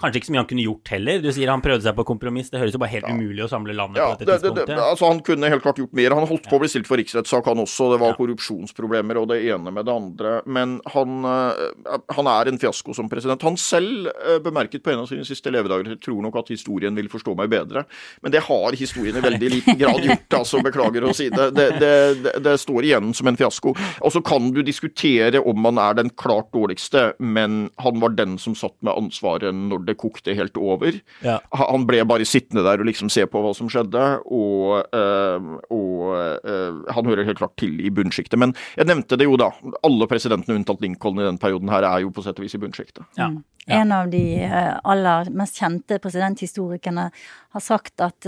kanskje 0.00 0.20
ikke 0.20 0.28
så 0.30 0.32
mye 0.34 0.40
han 0.42 0.48
kunne 0.50 0.64
gjort 0.64 0.90
heller. 0.94 1.20
Du 1.22 1.28
sier 1.36 1.50
han 1.52 1.62
prøvde 1.64 1.84
seg 1.84 1.96
på 1.98 2.04
kompromiss. 2.08 2.50
Det 2.50 2.60
høres 2.62 2.74
jo 2.76 2.80
bare 2.82 2.92
helt 2.94 3.08
umulig 3.10 3.44
å 3.44 3.48
samle 3.52 3.74
landet 3.76 4.00
Ja, 4.00 4.10
på 4.14 4.20
dette 4.22 4.26
det, 4.26 4.40
det, 4.40 4.40
det, 4.40 4.64
tidspunktet. 4.64 4.84
altså 4.90 5.10
Han 5.10 5.20
kunne 5.26 5.50
helt 5.52 5.62
klart 5.64 5.78
gjort 5.82 5.92
mer. 5.98 6.16
Han 6.16 6.26
holdt 6.30 6.48
på 6.50 6.56
å 6.56 6.62
bli 6.62 6.70
stilt 6.72 6.88
for 6.88 7.00
riksrettssak, 7.00 7.44
han 7.50 7.60
også. 7.64 7.90
Det 7.94 8.00
var 8.00 8.14
Ja. 8.14 8.18
korrupsjonsproblemer 8.20 9.20
og 9.20 9.28
det 9.30 9.38
ene 9.52 9.70
med 9.72 9.84
det 9.86 9.92
andre. 9.94 10.32
Men 10.46 10.80
han, 10.94 11.24
eh, 11.24 11.98
han 12.16 12.26
er 12.26 12.48
en 12.50 12.58
fiasko 12.58 12.94
som 12.96 13.08
president. 13.08 13.42
Han 13.42 13.56
selv 13.60 14.08
eh, 14.08 14.38
bemerket 14.42 14.82
på 14.82 14.92
en 14.92 15.00
av 15.04 15.08
sine 15.10 15.24
siste 15.28 15.52
levedager 15.52 15.90
jeg 15.94 16.00
tror 16.00 16.22
nok 16.22 16.36
at 16.42 16.48
historien 16.52 16.94
vil 16.96 17.08
forstå 17.12 17.36
meg 17.36 17.50
bedre. 17.52 17.84
Men 18.22 18.32
det 18.32 18.42
har 18.46 18.72
historien 18.78 19.16
i 19.16 19.20
veldig 19.24 19.50
liten 19.52 19.78
grad 19.82 20.00
gjort, 20.04 20.38
altså. 20.40 20.62
Beklager 20.64 21.04
å 21.08 21.14
si 21.16 21.28
det. 21.32 21.50
Det, 21.56 21.68
det, 21.80 21.92
det. 22.24 22.34
det 22.44 22.56
står 22.60 22.84
igjen 22.88 23.12
som 23.16 23.26
en 23.30 23.36
fiasko. 23.38 23.74
Og 24.00 24.12
så 24.14 24.22
kan 24.24 24.50
du 24.54 24.62
diskutere 24.66 25.40
om 25.40 25.64
han 25.68 25.78
er 25.78 25.94
den 26.00 26.10
klart 26.10 26.50
dårligste, 26.56 27.14
men 27.18 27.70
han 27.82 28.00
var 28.02 28.14
den 28.16 28.38
som 28.38 28.54
satt 28.58 28.76
med 28.84 28.94
ansvaret 28.96 29.54
når 29.54 29.84
det 29.88 29.89
kokte 29.98 30.34
helt 30.36 30.56
over. 30.60 30.96
Ja. 31.24 31.38
Han 31.56 31.86
ble 31.88 32.02
bare 32.08 32.26
sittende 32.28 32.64
der 32.66 32.82
og 32.82 32.88
liksom 32.88 33.10
se 33.12 33.26
på 33.30 33.42
hva 33.42 33.52
som 33.56 33.70
skjedde, 33.72 34.04
og, 34.26 34.94
øh, 34.96 35.50
og 35.74 35.94
øh, 36.14 36.80
han 36.94 37.10
hører 37.10 37.28
helt 37.28 37.42
klart 37.42 37.56
til 37.60 37.78
i 37.82 37.92
bunnsjiktet. 37.94 38.38
Men 38.40 38.54
jeg 38.76 38.90
nevnte 38.90 39.18
det 39.20 39.28
jo 39.28 39.38
da, 39.40 39.50
alle 39.86 40.10
presidentene 40.10 40.58
unntatt 40.60 40.82
Lincoln 40.84 41.20
i 41.20 41.28
den 41.28 41.40
perioden 41.40 41.72
her 41.72 41.86
er 41.88 42.04
jo 42.04 42.12
på 42.14 42.24
sett 42.26 42.38
og 42.40 42.46
vis 42.46 42.58
i 42.58 42.62
bunnsjiktet. 42.62 43.06
Ja. 43.18 43.30
Ja. 43.66 43.80
En 43.82 43.92
av 43.92 44.10
de 44.10 44.24
eh, 44.42 44.74
aller 44.88 45.28
mest 45.36 45.60
kjente 45.60 46.00
presidenthistorikerne 46.02 47.10
har 47.54 47.62
sagt 47.62 48.00
at 48.02 48.26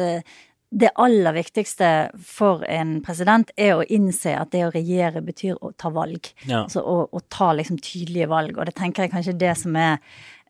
det 0.72 0.88
aller 0.96 1.32
viktigste 1.36 1.86
for 2.24 2.64
en 2.64 2.96
president 3.04 3.50
er 3.60 3.74
å 3.76 3.84
innse 3.92 4.32
at 4.38 4.54
det 4.54 4.64
å 4.64 4.72
regjere 4.72 5.20
betyr 5.24 5.58
å 5.60 5.72
ta 5.76 5.90
valg. 5.92 6.30
Ja. 6.46 6.62
Altså 6.64 6.80
å, 6.80 6.96
å 7.12 7.20
ta 7.28 7.50
liksom 7.56 7.80
tydelige 7.84 8.30
valg. 8.32 8.56
Og 8.56 8.68
det 8.68 8.76
tenker 8.78 9.04
jeg 9.04 9.12
kanskje 9.12 9.36
det 9.36 9.52
som 9.60 9.76
er 9.76 10.00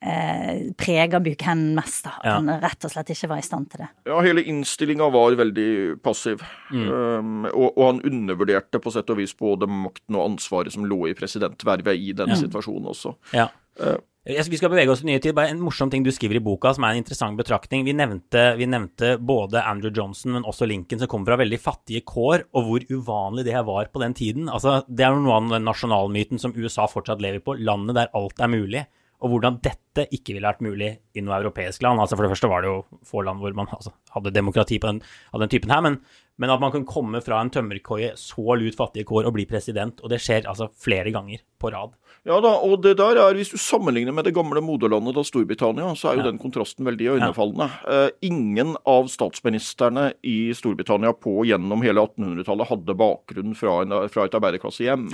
eh, 0.02 0.72
preger 0.76 1.20
Buchanan 1.22 1.74
mest. 1.78 2.04
da. 2.04 2.10
At 2.18 2.24
Ja. 2.24 2.34
han 2.40 2.48
rett 2.60 2.84
og 2.84 2.90
slett 2.90 3.10
ikke 3.14 3.28
var 3.28 3.38
i 3.38 3.46
stand 3.46 3.70
til 3.70 3.84
det. 3.84 3.88
Ja, 4.06 4.20
hele 4.20 4.42
innstillinga 4.44 5.10
var 5.12 5.36
veldig 5.38 6.02
passiv. 6.02 6.42
Mm. 6.72 6.88
Um, 6.90 7.44
og, 7.54 7.72
og 7.78 7.84
han 7.86 8.02
undervurderte 8.10 8.80
på 8.82 8.92
sett 8.92 9.10
og 9.10 9.16
vis 9.22 9.34
både 9.38 9.68
makten 9.70 10.16
og 10.18 10.32
ansvaret 10.32 10.72
som 10.72 10.84
lå 10.84 11.08
i 11.10 11.14
presidentvervet 11.14 11.94
i 11.98 12.12
denne 12.12 12.36
situasjonen 12.36 12.88
også. 12.92 13.14
Ja. 13.32 13.48
Uh, 13.80 13.96
Vi 14.24 14.56
skal 14.56 14.70
bevege 14.70 14.88
oss 14.92 15.02
nye 15.02 15.18
tid. 15.18 15.34
Bare 15.34 15.50
en 15.50 15.58
morsom 15.58 15.90
ting 15.90 16.04
du 16.04 16.10
skriver 16.14 16.36
i 16.38 16.42
boka 16.44 16.70
som 16.74 16.84
er 16.84 16.92
en 16.94 17.00
interessant 17.02 17.34
betraktning. 17.36 17.82
Vi 17.84 17.92
nevnte, 17.92 18.56
vi 18.56 18.66
nevnte 18.70 19.16
både 19.18 19.64
Andrew 19.66 19.90
Johnson, 19.90 20.32
men 20.36 20.44
også 20.46 20.66
Lincoln, 20.70 21.00
som 21.00 21.08
kom 21.10 21.24
fra 21.26 21.36
veldig 21.40 21.58
fattige 21.58 22.04
kår, 22.06 22.44
og 22.54 22.68
hvor 22.68 22.84
uvanlig 22.86 23.44
det 23.48 23.52
her 23.56 23.64
var 23.66 23.86
på 23.90 23.98
den 23.98 24.14
tiden. 24.14 24.46
Altså, 24.48 24.84
Det 24.88 25.04
er 25.04 25.14
noe 25.18 25.34
av 25.40 25.48
den 25.50 25.64
nasjonalmyten 25.66 26.38
som 26.38 26.54
USA 26.54 26.86
fortsatt 26.86 27.20
lever 27.20 27.40
på. 27.42 27.56
Landet 27.58 27.96
der 27.98 28.12
alt 28.14 28.38
er 28.38 28.46
mulig. 28.48 28.86
Og 29.22 29.32
hvordan 29.32 29.60
dette 29.62 30.08
ikke 30.10 30.34
ville 30.34 30.48
vært 30.48 30.64
mulig 30.64 30.90
i 31.14 31.22
noe 31.22 31.38
europeisk 31.38 31.84
land. 31.84 32.00
Altså 32.02 32.16
For 32.18 32.26
det 32.26 32.32
første 32.32 32.50
var 32.50 32.64
det 32.64 32.72
jo 32.72 32.82
få 33.06 33.22
land 33.26 33.42
hvor 33.42 33.54
man 33.54 33.70
altså, 33.70 33.92
hadde 34.14 34.34
demokrati 34.34 34.80
på 34.82 34.90
den, 34.90 35.02
av 35.32 35.42
den 35.44 35.52
typen 35.52 35.70
her, 35.70 35.82
men, 35.84 35.98
men 36.40 36.50
at 36.50 36.62
man 36.62 36.72
kan 36.74 36.86
komme 36.88 37.20
fra 37.22 37.38
en 37.42 37.52
tømmerkoie, 37.52 38.14
så 38.18 38.56
lut 38.58 38.78
fattige 38.78 39.06
kår, 39.08 39.28
og 39.28 39.36
bli 39.36 39.44
president. 39.46 40.00
Og 40.02 40.10
det 40.10 40.22
skjer 40.24 40.48
altså 40.50 40.70
flere 40.74 41.12
ganger 41.14 41.44
på 41.62 41.70
rad. 41.70 41.92
Ja 42.26 42.36
da, 42.42 42.52
og 42.62 42.84
det 42.84 42.96
der 43.00 43.18
er, 43.18 43.34
hvis 43.34 43.50
du 43.50 43.58
sammenligner 43.58 44.14
med 44.14 44.28
det 44.28 44.34
gamle 44.36 44.60
moderlandet 44.62 45.16
da 45.16 45.24
Storbritannia, 45.26 45.88
så 45.98 46.12
er 46.12 46.20
jo 46.20 46.22
Ja. 46.22 46.28
den 46.30 46.38
kontrasten 46.38 46.86
veldig 46.86 47.08
øynefallende. 47.16 47.66
Ja. 47.82 48.04
Uh, 48.06 48.10
ingen 48.22 48.76
av 48.86 49.08
statsministerne 49.10 50.12
i 50.22 50.52
Storbritannia 50.54 51.12
på 51.18 51.42
gjennom 51.48 51.82
hele 51.82 52.04
1800-tallet 52.06 52.70
hadde 52.70 52.98
bakgrunn 52.98 53.56
fra, 53.58 53.82
en, 53.82 53.96
fra 54.08 54.26
et 54.28 54.38
arbeiderklassehjem. 54.38 55.08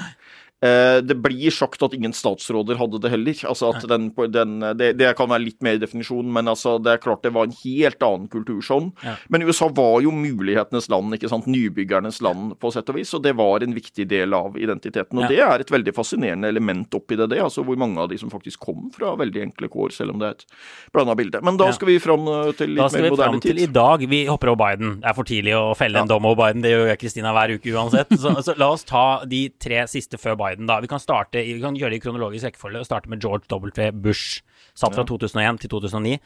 Eh, 0.59 0.99
det 1.07 1.15
blir 1.23 1.53
sagt 1.55 1.83
at 1.87 1.93
ingen 1.95 2.13
statsråder 2.17 2.79
hadde 2.81 2.99
det 3.03 3.13
heller. 3.13 3.37
Altså 3.47 3.69
at 3.71 3.85
den, 3.87 4.09
den, 4.35 4.57
det, 4.79 4.93
det 4.99 5.13
kan 5.19 5.31
være 5.31 5.45
litt 5.45 5.61
mer 5.63 5.77
i 5.79 5.83
definisjonen, 5.83 6.33
men 6.35 6.51
altså 6.51 6.79
det 6.83 6.97
er 6.97 7.03
klart 7.05 7.23
det 7.23 7.31
var 7.37 7.47
en 7.47 7.55
helt 7.61 8.03
annen 8.03 8.27
kultur 8.33 8.59
sånn. 8.65 8.89
Ja. 9.07 9.15
Men 9.31 9.47
USA 9.47 9.69
var 9.71 10.01
jo 10.03 10.11
mulighetenes 10.15 10.89
land, 10.91 11.15
ikke 11.15 11.31
sant? 11.31 11.47
nybyggernes 11.49 12.19
land 12.27 12.57
på 12.59 12.73
sett 12.75 12.91
og 12.91 12.99
vis, 12.99 13.13
og 13.15 13.23
det 13.23 13.37
var 13.39 13.63
en 13.63 13.77
viktig 13.77 14.09
del 14.11 14.35
av 14.35 14.59
identiteten. 14.59 15.15
Og 15.21 15.29
Ja. 15.29 15.31
det 15.31 15.39
er 15.47 15.63
et 15.63 15.71
veldig 15.71 15.95
fascinerende 15.95 16.51
element 16.51 16.91
oppi 16.99 17.15
det, 17.17 17.29
det, 17.31 17.39
altså 17.45 17.63
hvor 17.63 17.79
mange 17.79 18.01
av 18.03 18.09
de 18.11 18.19
som 18.19 18.31
faktisk 18.33 18.59
kom 18.67 18.91
fra 18.95 19.15
veldig 19.21 19.43
enkle 19.47 19.69
kår, 19.71 19.95
selv 19.95 20.17
om 20.17 20.19
det 20.19 20.27
er 20.33 20.37
et 20.41 20.45
blanda 20.93 21.15
bilde. 21.15 21.41
Men 21.45 21.57
da 21.61 21.71
skal 21.77 21.93
vi 21.93 21.99
fram 22.03 22.27
eh, 22.27 22.51
til 22.59 22.75
Da 22.75 22.89
litt 22.89 22.93
skal 22.97 23.07
mer 23.07 23.15
vi 23.15 23.23
fram 23.23 23.41
til 23.47 23.63
i 23.63 23.71
dag. 23.79 24.03
Vi 24.11 24.25
hopper 24.27 24.51
over 24.53 24.59
Biden. 24.65 24.99
Det 25.05 25.07
er 25.13 25.15
for 25.15 25.29
tidlig 25.29 25.55
å 25.55 25.77
felle 25.79 26.03
en 26.03 26.11
dom 26.11 26.27
over 26.27 26.49
Biden. 26.49 26.63
Det 26.67 26.75
gjør 26.75 26.93
Kristina 26.99 27.31
hver 27.37 27.55
uke 27.55 27.71
uansett. 27.79 28.11
Så, 28.19 28.35
så 28.43 28.55
la 28.59 28.73
oss 28.75 28.83
ta 28.89 29.23
de 29.29 29.45
tre 29.63 29.85
siste 29.87 30.19
før 30.19 30.35
Biden, 30.35 30.48
da. 30.57 30.81
Vi 30.81 30.89
kan, 30.91 31.03
starte, 31.03 31.43
vi 31.45 31.61
kan 31.61 31.77
gjøre 31.77 31.93
det 31.95 32.01
i 32.01 32.05
kronologisk 32.07 32.49
rekkefølge 32.49 32.83
og 32.83 32.89
starte 32.89 33.11
med 33.13 33.21
George 33.25 33.47
W. 33.51 33.91
Bush. 33.93 34.43
Satt 34.79 34.95
fra 34.95 35.05
2001 35.07 35.65
til 35.65 35.73
2009. 35.73 36.19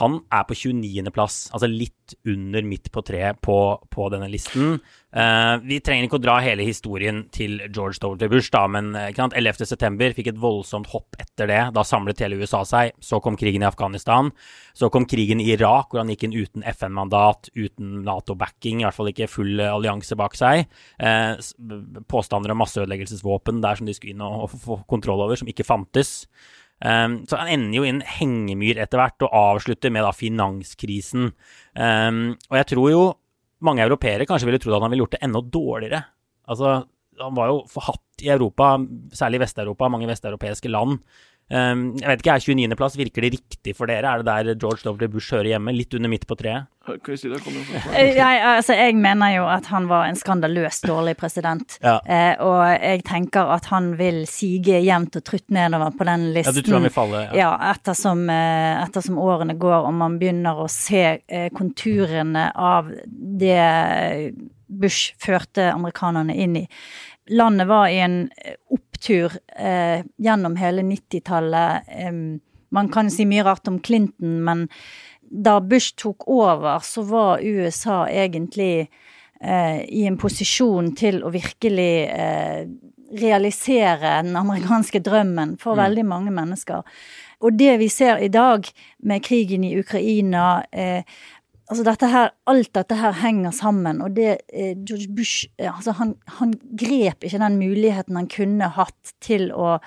Han 0.00 0.16
er 0.34 0.42
på 0.48 0.56
29. 0.58 1.06
plass, 1.14 1.36
altså 1.54 1.68
litt 1.70 2.16
under 2.26 2.64
midt 2.66 2.90
på 2.92 3.02
treet 3.06 3.38
på, 3.44 3.56
på 3.94 4.06
denne 4.10 4.26
listen. 4.32 4.80
Uh, 5.14 5.62
vi 5.62 5.78
trenger 5.78 6.08
ikke 6.08 6.18
å 6.18 6.24
dra 6.24 6.34
hele 6.42 6.66
historien 6.66 7.22
til 7.34 7.60
George 7.68 8.00
W. 8.02 8.26
Bush, 8.32 8.50
da, 8.50 8.64
men 8.66 8.90
eh, 8.98 9.12
ikke 9.12 9.22
sant? 9.22 9.36
11. 9.38 9.68
september 9.70 10.16
fikk 10.16 10.32
et 10.32 10.40
voldsomt 10.42 10.90
hopp 10.90 11.14
etter 11.22 11.46
det. 11.48 11.60
Da 11.76 11.84
samlet 11.86 12.24
hele 12.24 12.40
USA 12.42 12.64
seg. 12.66 12.96
Så 12.98 13.20
kom 13.22 13.38
krigen 13.38 13.62
i 13.62 13.68
Afghanistan. 13.68 14.32
Så 14.74 14.90
kom 14.92 15.06
krigen 15.06 15.38
i 15.38 15.46
Irak, 15.54 15.92
hvor 15.92 16.02
han 16.02 16.10
gikk 16.10 16.26
inn 16.26 16.34
uten 16.34 16.66
FN-mandat, 16.74 17.52
uten 17.54 18.02
Nato-backing, 18.08 18.82
i 18.82 18.88
hvert 18.88 18.98
fall 18.98 19.12
ikke 19.14 19.30
full 19.30 19.62
eh, 19.62 19.70
allianse 19.70 20.18
bak 20.18 20.34
seg. 20.38 20.66
Uh, 20.98 21.38
påstander 22.10 22.50
om 22.50 22.60
masseødeleggelsesvåpen 22.64 23.62
der 23.62 23.78
som 23.78 23.86
de 23.86 23.94
skulle 23.94 24.18
inn 24.18 24.26
og, 24.26 24.48
og 24.48 24.58
få 24.66 24.82
kontroll 24.90 25.22
over, 25.22 25.38
som 25.38 25.54
ikke 25.54 25.70
fantes. 25.70 26.24
Um, 26.84 27.22
så 27.24 27.40
han 27.40 27.48
ender 27.48 27.78
jo 27.78 27.84
i 27.86 27.92
en 27.94 28.02
hengemyr 28.04 28.82
etter 28.82 29.00
hvert, 29.00 29.24
og 29.24 29.36
avslutter 29.56 29.92
med 29.94 30.04
da 30.04 30.12
finanskrisen. 30.12 31.30
Um, 31.72 32.24
og 32.50 32.58
jeg 32.60 32.70
tror 32.74 32.90
jo 32.92 33.04
mange 33.64 33.84
europeere 33.86 34.26
kanskje 34.28 34.50
ville 34.50 34.60
trodd 34.60 34.76
at 34.76 34.84
han 34.84 34.92
ville 34.92 35.06
gjort 35.06 35.16
det 35.16 35.22
enda 35.24 35.40
dårligere. 35.54 36.02
Altså, 36.52 36.74
han 37.20 37.36
var 37.38 37.52
jo 37.52 37.62
forhatt 37.70 38.24
i 38.24 38.30
Europa, 38.34 38.74
særlig 39.16 39.40
i 39.40 39.44
Vest-Europa, 39.44 39.88
mange 39.92 40.10
vesteuropeiske 40.10 40.72
land. 40.72 40.98
Um, 41.52 41.90
jeg 42.00 42.08
vet 42.08 42.22
ikke, 42.22 42.34
er 42.34 42.44
29.-plass, 42.56 42.94
virker 42.96 43.24
det 43.26 43.30
riktig 43.34 43.74
for 43.76 43.90
dere? 43.90 44.08
Er 44.08 44.22
det 44.22 44.30
der 44.48 44.54
George 44.62 44.80
W. 44.88 45.08
Bush 45.12 45.34
hører 45.34 45.50
hjemme? 45.52 45.74
Litt 45.76 45.92
under 45.94 46.08
midt 46.08 46.24
på 46.26 46.38
treet? 46.40 46.70
Eh, 46.88 48.14
Jeg, 48.16 48.40
altså, 48.44 48.72
jeg 48.76 48.96
mener 48.96 49.34
jo 49.34 49.44
at 49.52 49.68
han 49.72 49.86
var 49.88 50.06
en 50.08 50.16
skandaløst 50.16 50.86
dårlig 50.88 51.14
president. 51.20 51.76
Ja. 51.84 51.98
Eh, 52.08 52.40
og 52.44 52.62
jeg 52.80 53.04
tenker 53.08 53.52
at 53.54 53.68
han 53.72 53.92
vil 54.00 54.22
sige 54.30 54.80
jevnt 54.84 55.16
og 55.20 55.24
trutt 55.28 55.46
nedover 55.52 55.92
på 55.96 56.08
den 56.08 56.26
Ja, 56.30 56.32
listen. 56.38 56.56
du 56.58 56.62
tror 56.64 56.78
han 56.80 56.88
vil 56.88 56.96
falle? 56.96 57.22
Ja. 57.28 57.36
Ja, 57.44 57.52
ettersom, 57.74 58.24
eh, 58.32 58.82
ettersom 58.86 59.20
årene 59.20 59.58
går 59.60 59.84
og 59.88 59.94
man 60.00 60.18
begynner 60.20 60.64
å 60.64 60.68
se 60.72 61.04
eh, 61.28 61.48
konturene 61.56 62.50
av 62.56 62.88
det 63.04 64.32
Bush 64.68 65.12
førte 65.22 65.68
amerikanerne 65.72 66.34
inn 66.34 66.56
i. 66.64 66.68
Landet 67.32 67.68
var 67.70 67.86
i 67.88 68.00
en 68.04 68.16
eh, 68.44 68.56
opptur 69.04 69.32
eh, 69.56 70.04
gjennom 70.16 70.56
hele 70.56 70.82
90-tallet. 70.82 71.82
Em, 71.88 72.40
man 72.70 72.88
kan 72.88 73.10
si 73.10 73.26
mye 73.26 73.44
rart 73.44 73.68
om 73.68 73.80
Clinton, 73.80 74.42
men 74.44 74.68
da 75.20 75.60
Bush 75.60 75.94
tok 75.96 76.28
over, 76.28 76.80
så 76.80 77.02
var 77.02 77.42
USA 77.42 78.08
egentlig 78.08 78.88
eh, 79.40 79.84
i 79.84 80.06
en 80.06 80.18
posisjon 80.18 80.94
til 80.96 81.22
å 81.24 81.30
virkelig 81.30 82.08
eh, 82.08 82.66
realisere 83.14 84.22
den 84.22 84.36
amerikanske 84.36 85.00
drømmen 85.04 85.56
for 85.60 85.76
veldig 85.78 86.04
mange 86.04 86.32
mennesker. 86.34 86.82
Og 87.44 87.52
det 87.58 87.76
vi 87.78 87.88
ser 87.92 88.22
i 88.24 88.30
dag 88.32 88.64
med 89.04 89.24
krigen 89.24 89.64
i 89.64 89.76
Ukraina 89.78 90.64
eh, 90.72 91.04
Altså 91.70 91.84
dette 91.86 92.08
her, 92.12 92.34
Alt 92.50 92.74
dette 92.76 92.96
her 93.00 93.14
henger 93.22 93.54
sammen, 93.56 94.02
og 94.04 94.16
det 94.16 94.34
eh, 94.52 94.74
George 94.76 95.08
Bush 95.16 95.46
eh, 95.58 95.70
altså 95.70 95.94
han, 95.96 96.14
han 96.38 96.52
grep 96.76 97.24
ikke 97.24 97.40
den 97.40 97.56
muligheten 97.60 98.18
han 98.20 98.28
kunne 98.28 98.68
hatt 98.76 99.14
til 99.24 99.48
å 99.52 99.78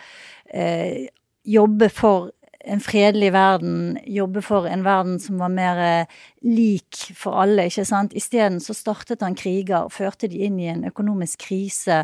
eh, 0.49 1.05
jobbe 1.47 1.89
for 1.93 2.31
en 2.67 2.81
fredelig 2.83 3.31
verden, 3.33 3.97
jobbe 4.05 4.41
for 4.45 4.67
en 4.69 4.83
verden 4.85 5.17
som 5.23 5.39
var 5.41 5.51
mer 5.53 5.81
eh, 5.83 6.17
lik 6.45 6.99
for 7.17 7.39
alle, 7.41 7.67
ikke 7.67 7.85
sant. 7.87 8.15
Isteden 8.17 8.59
så 8.63 8.75
startet 8.77 9.23
han 9.25 9.37
kriger 9.37 9.87
og 9.87 9.93
førte 9.95 10.29
de 10.31 10.43
inn 10.47 10.59
i 10.61 10.69
en 10.71 10.85
økonomisk 10.87 11.47
krise, 11.47 12.03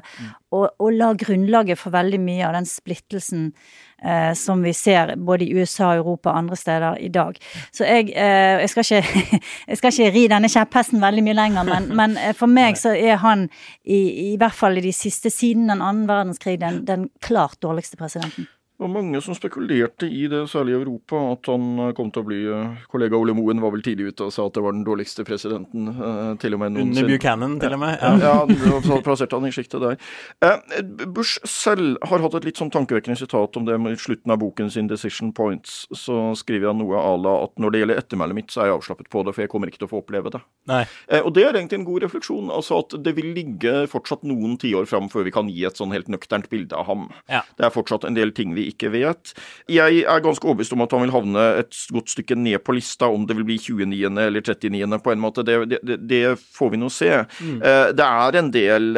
og, 0.54 0.70
og 0.80 0.94
la 0.96 1.12
grunnlaget 1.18 1.80
for 1.82 1.94
veldig 1.96 2.20
mye 2.24 2.46
av 2.48 2.56
den 2.58 2.68
splittelsen 2.70 3.50
eh, 4.04 4.32
som 4.38 4.64
vi 4.64 4.74
ser 4.78 5.16
både 5.16 5.46
i 5.46 5.54
USA, 5.58 5.94
Europa 5.98 6.32
og 6.32 6.42
andre 6.44 6.58
steder 6.60 6.98
i 7.04 7.12
dag. 7.14 7.38
Så 7.72 7.88
jeg, 7.88 8.10
eh, 8.16 8.64
jeg, 8.64 8.74
skal, 8.74 8.90
ikke, 8.90 9.40
jeg 9.70 9.82
skal 9.82 9.94
ikke 9.94 10.16
ri 10.18 10.26
denne 10.32 10.52
kjepphesten 10.52 11.04
veldig 11.04 11.28
mye 11.28 11.38
lenger, 11.40 11.70
men, 11.70 11.92
men 11.98 12.18
eh, 12.18 12.36
for 12.38 12.52
meg 12.52 12.80
så 12.80 12.96
er 12.98 13.22
han, 13.24 13.48
i, 13.84 14.34
i 14.34 14.36
hvert 14.42 14.58
fall 14.58 14.78
i 14.80 14.86
de 14.86 14.94
siste 14.96 15.32
siden 15.34 15.70
den 15.72 15.82
annen 15.82 16.08
verdenskrig, 16.10 16.60
den, 16.62 16.84
den 16.88 17.10
klart 17.24 17.62
dårligste 17.64 18.00
presidenten. 18.00 18.50
Det 18.84 18.90
var 18.90 19.02
mange 19.02 19.20
som 19.24 19.36
spekulerte 19.36 20.10
i 20.12 20.26
det, 20.28 20.42
særlig 20.52 20.74
i 20.74 20.76
Europa, 20.82 21.16
at 21.32 21.48
han 21.48 21.68
eh, 21.80 21.92
kom 21.96 22.10
til 22.12 22.20
å 22.20 22.28
bli 22.28 22.40
eh, 22.52 22.82
Kollega 22.92 23.16
Ole 23.16 23.32
Moen 23.32 23.62
var 23.64 23.72
vel 23.72 23.84
tidlig 23.86 24.10
ute 24.12 24.26
og 24.26 24.34
sa 24.36 24.44
at 24.50 24.58
det 24.58 24.64
var 24.66 24.76
den 24.76 24.84
dårligste 24.84 25.24
presidenten, 25.24 25.86
eh, 25.88 26.34
til 26.42 26.58
og 26.58 26.60
med 26.60 26.82
Under. 26.82 27.08
Buchanan, 27.08 27.54
til 27.62 27.78
og 27.78 27.80
med? 27.80 28.04
Ja, 28.04 28.12
ja 28.20 28.34
han 28.44 29.06
plasserte 29.06 29.40
han 29.40 29.48
i 29.48 29.54
sjiktet 29.56 29.80
der. 29.86 29.96
Eh, 30.44 30.82
Bush 31.16 31.40
selv 31.48 31.96
har 32.04 32.26
hatt 32.26 32.36
et 32.42 32.50
litt 32.50 32.60
sånn 32.60 32.74
tankevekkende 32.76 33.16
sitat 33.22 33.56
om 33.56 33.70
det 33.70 33.78
i 33.80 33.94
slutten 34.04 34.36
av 34.36 34.42
boken 34.44 34.74
sin 34.76 34.92
'Decision 34.92 35.32
Points'. 35.32 35.86
Så 35.96 36.36
skriver 36.44 36.74
han 36.74 36.84
noe 36.84 37.00
à 37.00 37.16
la 37.16 37.38
at 37.46 37.56
når 37.56 37.72
det 37.72 37.84
gjelder 37.86 38.04
ettermælet 38.04 38.36
mitt, 38.36 38.52
så 38.52 38.66
er 38.66 38.74
jeg 38.74 38.82
avslappet 38.82 39.08
på 39.08 39.24
det, 39.24 39.32
for 39.32 39.46
jeg 39.46 39.54
kommer 39.56 39.72
ikke 39.72 39.80
til 39.80 39.88
å 39.88 39.94
få 39.94 40.04
oppleve 40.04 40.36
det. 40.36 40.44
Nei. 40.68 40.84
Eh, 41.08 41.24
og 41.24 41.32
det 41.40 41.48
er 41.48 41.56
egentlig 41.56 41.80
en 41.80 41.88
god 41.88 42.04
refleksjon. 42.04 42.52
altså 42.52 42.84
At 42.84 43.00
det 43.00 43.16
vil 43.16 43.32
ligge 43.32 43.88
fortsatt 43.88 44.28
noen 44.28 44.60
tiår 44.60 44.92
fram 44.92 45.08
før 45.08 45.24
vi 45.24 45.32
kan 45.32 45.48
gi 45.48 45.64
et 45.64 45.80
sånn 45.80 45.96
helt 45.96 46.12
nøkternt 46.12 46.52
bilde 46.52 46.76
av 46.76 46.92
ham. 46.92 47.08
Ja. 47.32 47.48
Det 47.56 47.64
er 47.64 47.72
fortsatt 47.72 48.04
en 48.04 48.20
del 48.20 48.36
ting 48.36 48.52
vi 48.60 48.68
ikke 48.68 48.73
vet. 48.94 49.34
Jeg 49.72 50.04
er 50.04 50.24
ganske 50.24 50.48
overbevist 50.48 50.74
om 50.76 50.84
at 50.86 50.94
han 50.96 51.06
vil 51.06 51.14
havne 51.14 51.46
et 51.64 51.80
godt 51.94 52.14
stykke 52.14 52.38
ned 52.40 52.60
på 52.64 52.76
lista, 52.78 53.10
om 53.12 53.28
det 53.28 53.38
vil 53.38 53.48
bli 53.48 53.60
29. 53.62 54.10
eller 54.26 54.42
39. 54.42 55.00
på 55.04 55.14
en 55.14 55.24
måte. 55.24 55.46
Det, 55.48 55.58
det, 55.84 56.00
det 56.10 56.24
får 56.58 56.74
vi 56.74 56.82
nå 56.82 56.90
se. 56.94 57.12
Mm. 57.40 57.60
Det 57.98 58.08
er 58.08 58.40
en 58.40 58.52
del 58.54 58.92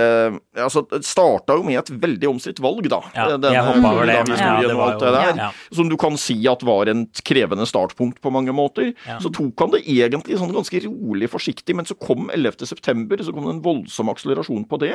altså 0.56 0.86
Det 0.90 1.02
starta 1.06 1.56
jo 1.58 1.64
med 1.66 1.80
et 1.80 1.90
veldig 1.90 2.30
omstridt 2.30 2.62
valg, 2.64 2.88
da. 2.92 3.02
Ja, 3.16 3.28
denne, 3.36 3.52
jeg 3.56 3.66
hoppa 3.68 3.92
over 3.92 4.10
det. 4.10 4.16
Ja, 4.16 4.54
det 4.62 4.78
var 4.78 4.94
jo, 4.96 5.00
der, 5.04 5.40
ja. 5.40 5.50
Som 5.76 5.90
du 5.92 5.98
kan 6.00 6.18
si 6.20 6.38
at 6.50 6.64
var 6.66 6.90
en 6.92 7.06
krevende 7.26 7.68
startpunkt 7.70 8.22
på 8.24 8.32
mange 8.34 8.54
måter. 8.56 8.94
Ja. 9.08 9.20
Så 9.24 9.32
tok 9.36 9.66
han 9.66 9.74
det 9.76 9.84
egentlig 9.84 10.40
sånn 10.40 10.54
ganske 10.56 10.82
rolig, 10.88 11.30
forsiktig, 11.32 11.76
men 11.78 11.88
så 11.90 11.98
kom 12.00 12.30
11. 12.34 12.66
september, 12.70 13.22
så 13.24 13.34
kom 13.36 13.48
det 13.50 13.56
en 13.58 13.64
voldsom 13.66 14.12
akselerasjon 14.14 14.68
på 14.70 14.80
det. 14.84 14.94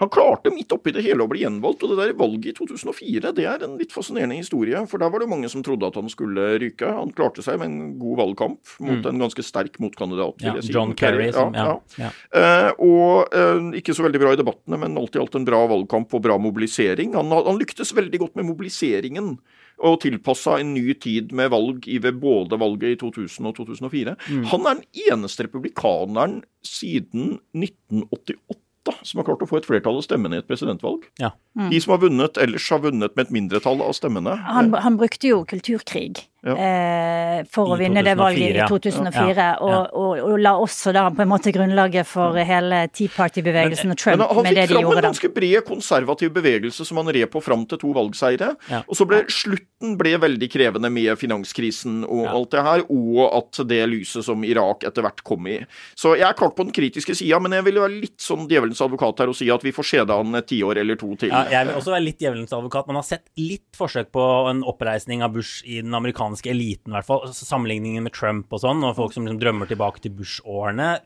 Han 0.00 0.12
klarte 0.12 0.52
midt 0.54 0.72
oppi 0.74 0.94
det 0.94 1.04
hele 1.06 1.26
å 1.26 1.30
bli 1.30 1.44
gjenvalgt, 1.44 1.84
og 1.84 1.92
det 1.92 2.00
der 2.00 2.16
valget 2.18 2.52
i 2.52 2.56
2004, 2.58 3.34
det 3.36 3.48
er 3.48 3.66
en 3.66 3.78
litt 3.80 3.92
fascinerende 3.94 4.21
historie. 4.30 4.78
For 4.86 5.02
der 5.02 5.10
var 5.10 5.22
det 5.22 5.28
mange 5.30 5.50
som 5.50 5.64
trodde 5.66 5.88
at 5.88 5.96
han 5.98 6.10
skulle 6.12 6.44
ryke. 6.62 6.86
Han 6.86 7.10
klarte 7.16 7.42
seg 7.42 7.58
med 7.58 7.70
en 7.70 7.94
god 8.00 8.20
valgkamp 8.20 8.74
mot 8.78 9.00
mm. 9.00 9.08
en 9.10 9.24
ganske 9.24 9.44
sterk 9.44 9.80
motkandidat, 9.82 10.38
vil 10.38 10.60
jeg 10.60 10.68
si. 10.68 10.74
John 10.76 10.94
Kerry. 10.98 11.30
Som, 11.34 11.56
uh, 11.56 12.70
og 12.78 13.34
uh, 13.34 13.72
ikke 13.78 13.96
så 13.96 14.06
veldig 14.06 14.22
bra 14.22 14.36
i 14.36 14.40
debattene, 14.40 14.78
men 14.84 14.96
alt 15.00 15.18
i 15.18 15.22
alt 15.22 15.34
en 15.38 15.48
bra 15.48 15.64
valgkamp 15.72 16.14
og 16.14 16.24
bra 16.24 16.38
mobilisering. 16.38 17.16
Han, 17.18 17.34
han 17.34 17.60
lyktes 17.60 17.94
veldig 17.96 18.22
godt 18.22 18.38
med 18.38 18.48
mobiliseringen 18.52 19.34
og 19.82 20.00
tilpassa 20.04 20.58
en 20.62 20.74
ny 20.76 20.94
tid 21.02 21.32
med 21.34 21.50
valg 21.52 21.88
i 21.90 21.98
ved 22.02 22.20
både 22.22 22.58
valget 22.60 22.94
i 22.94 22.98
2000 23.00 23.48
og 23.50 23.56
2004. 23.58 24.16
Mm. 24.30 24.44
Han 24.52 24.68
er 24.68 24.78
den 24.78 25.08
eneste 25.10 25.48
republikaneren 25.48 26.42
siden 26.66 27.40
1988 27.56 28.62
som 29.02 29.20
har 29.20 29.28
klart 29.28 29.44
å 29.44 29.48
få 29.48 29.60
et 29.60 29.68
flertall 29.68 30.00
av 30.00 30.06
stemmene 30.06 30.38
i 30.38 30.42
et 30.42 30.48
presidentvalg. 30.48 31.06
Ja. 31.22 31.32
Mm. 31.58 31.70
De 31.70 31.80
som 31.84 31.94
har 31.94 32.02
vunnet 32.02 32.40
ellers, 32.40 32.68
har 32.72 32.82
vunnet 32.82 33.16
med 33.16 33.28
et 33.28 33.34
mindretall 33.34 33.82
av 33.84 33.94
stemmene. 33.98 34.36
Han, 34.48 34.72
han 34.74 34.98
brukte 35.00 35.30
jo 35.30 35.42
kulturkrig 35.48 36.24
ja. 36.42 36.54
eh, 36.56 37.44
for 37.52 37.70
I 37.70 37.74
å 37.74 37.78
vinne 37.78 38.02
2004, 38.02 38.08
det 38.08 38.14
valget 38.18 38.56
i 38.56 38.66
2004. 38.68 39.44
Ja. 39.46 39.50
Og, 39.62 39.92
og, 39.94 40.22
og, 40.26 40.34
la 40.42 40.54
også 40.58 40.94
da 40.94 41.04
på 41.14 41.22
en 41.22 41.30
måte 41.30 41.52
grunnlaget 41.54 42.08
for 42.08 42.38
hele 42.38 42.84
Tea 42.90 43.12
Party-bevegelsen 43.14 43.94
og 43.94 44.00
Trump 44.00 44.24
men, 44.24 44.48
med 44.48 44.58
det 44.58 44.66
de 44.72 44.80
gjorde 44.80 44.82
da. 44.82 44.82
Han 44.82 44.82
fikk 44.82 44.82
fram 44.82 44.98
en 44.98 45.08
ganske 45.08 45.32
bred 45.36 45.66
konservativ 45.68 46.32
bevegelse 46.34 46.86
som 46.88 46.98
han 46.98 47.12
red 47.14 47.30
på 47.30 47.42
fram 47.44 47.62
til 47.70 47.80
to 47.82 47.92
valgseire. 47.94 48.52
Og 48.82 48.98
så 48.98 49.06
ble 49.08 49.22
slutten 49.30 49.94
ble 49.98 50.16
veldig 50.22 50.48
krevende 50.50 50.90
med 50.92 51.14
finanskrisen 51.20 52.02
og 52.06 52.26
alt 52.30 52.52
det 52.54 52.66
her, 52.66 52.84
og 52.90 53.22
at 53.28 53.62
det 53.70 53.80
lyset 53.90 54.26
som 54.26 54.42
Irak 54.46 54.86
etter 54.88 55.06
hvert 55.06 55.22
kom 55.26 55.46
i. 55.50 55.60
Så 55.98 56.16
jeg 56.18 56.26
er 56.26 56.38
klart 56.38 56.56
på 56.58 56.66
den 56.66 56.74
kritiske 56.74 57.16
sida, 57.18 57.38
men 57.42 57.54
jeg 57.54 57.66
vil 57.68 57.80
være 57.82 58.00
litt 58.02 58.18
sånn 58.22 58.48
djevelens 58.50 58.82
advokat 58.82 59.22
her 59.22 59.30
og 59.30 59.38
si 59.38 59.50
at 59.52 59.62
vi 59.62 59.74
får 59.74 59.88
se 59.92 60.02
det 60.08 60.18
an 60.18 60.38
et 60.38 60.50
tiår 60.50 60.82
eller 60.82 60.98
to 60.98 61.14
til. 61.20 61.30
Ja, 61.30 61.46
jeg 61.54 61.70
vil 61.70 61.78
også 61.78 61.94
være 61.94 62.06
litt 62.08 62.22
djevelens 62.22 62.54
advokat. 62.54 62.90
Man 62.90 62.98
har 62.98 63.06
sett 63.06 63.26
litt 63.38 63.70
forsøk 63.78 64.10
på 64.14 64.26
en 64.50 64.62
oppreisning 64.66 65.22
av 65.22 65.34
Bush 65.36 65.62
i 65.66 65.80
den 65.82 65.94
amerikanske 65.94 66.31
amerikanske 66.32 66.50
eliten, 66.50 66.92
i 66.92 66.96
hvert 66.96 67.06
fall. 67.06 67.32
Sammenligningen 67.32 68.04
med 68.04 68.12
Trump 68.12 68.52
og 68.52 68.62
sånn, 68.62 68.82
og 68.84 68.96
folk 68.96 69.12
som 69.12 69.26
liksom 69.26 69.40
drømmer 69.40 69.68
tilbake 69.68 70.02
til 70.02 70.12
Bush-årene. 70.12 71.00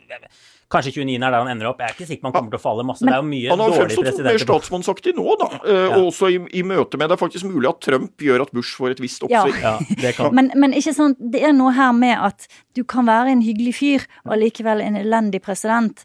Kanskje 0.69 0.97
29 1.05 1.15
er 1.23 1.31
der 1.31 1.39
han 1.39 1.49
ender 1.49 1.69
opp. 1.71 1.79
Jeg 1.79 1.87
er 1.87 1.95
ikke 1.95 2.07
sikker 2.09 2.23
på 2.25 2.27
han 2.27 2.35
kommer 2.35 2.51
til 2.51 2.59
å 2.59 2.63
falle 2.63 2.85
masse. 2.87 3.05
Men, 3.05 3.13
det 3.13 3.17
er 3.17 3.23
jo 3.23 3.29
mye 3.31 3.51
han 3.53 3.61
har 3.63 3.75
fremstått 3.77 4.25
mer 4.27 4.41
statsmannsaktig 4.43 5.15
nå, 5.15 5.27
da. 5.39 5.51
Eh, 5.63 5.85
ja. 5.85 6.01
Også 6.03 6.31
i, 6.35 6.41
i, 6.59 6.65
møte 6.67 6.99
med 6.99 7.07
Det 7.07 7.15
er 7.15 7.21
faktisk 7.21 7.47
mulig 7.47 7.71
at 7.71 7.79
Trump 7.87 8.27
gjør 8.27 8.43
at 8.43 8.51
Bush 8.57 8.75
får 8.75 8.97
et 8.97 9.03
visst 9.05 9.23
oppsving. 9.23 9.61
Ja. 9.63 9.77
ja 10.03 10.31
men, 10.35 10.51
men, 10.59 10.75
ikke 10.75 10.97
sant, 10.97 11.23
det 11.23 11.45
er 11.47 11.55
noe 11.55 11.71
her 11.77 11.95
med 11.95 12.19
at 12.19 12.49
du 12.77 12.85
kan 12.85 13.09
være 13.09 13.33
en 13.35 13.45
hyggelig 13.45 13.75
fyr 13.81 14.07
og 14.27 14.37
likevel 14.41 14.83
en 14.85 14.99
elendig 15.01 15.43
president. 15.45 16.05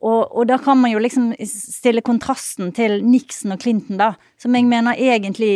Og, 0.00 0.22
og, 0.30 0.44
da 0.48 0.56
kan 0.60 0.78
man 0.80 0.92
jo 0.92 1.00
liksom 1.02 1.32
stille 1.44 2.04
kontrasten 2.04 2.70
til 2.76 3.00
Nixon 3.04 3.56
og 3.56 3.60
Clinton, 3.64 3.98
da. 4.00 4.12
Som 4.40 4.54
jeg 4.56 4.64
mener 4.64 4.96
egentlig, 4.96 5.52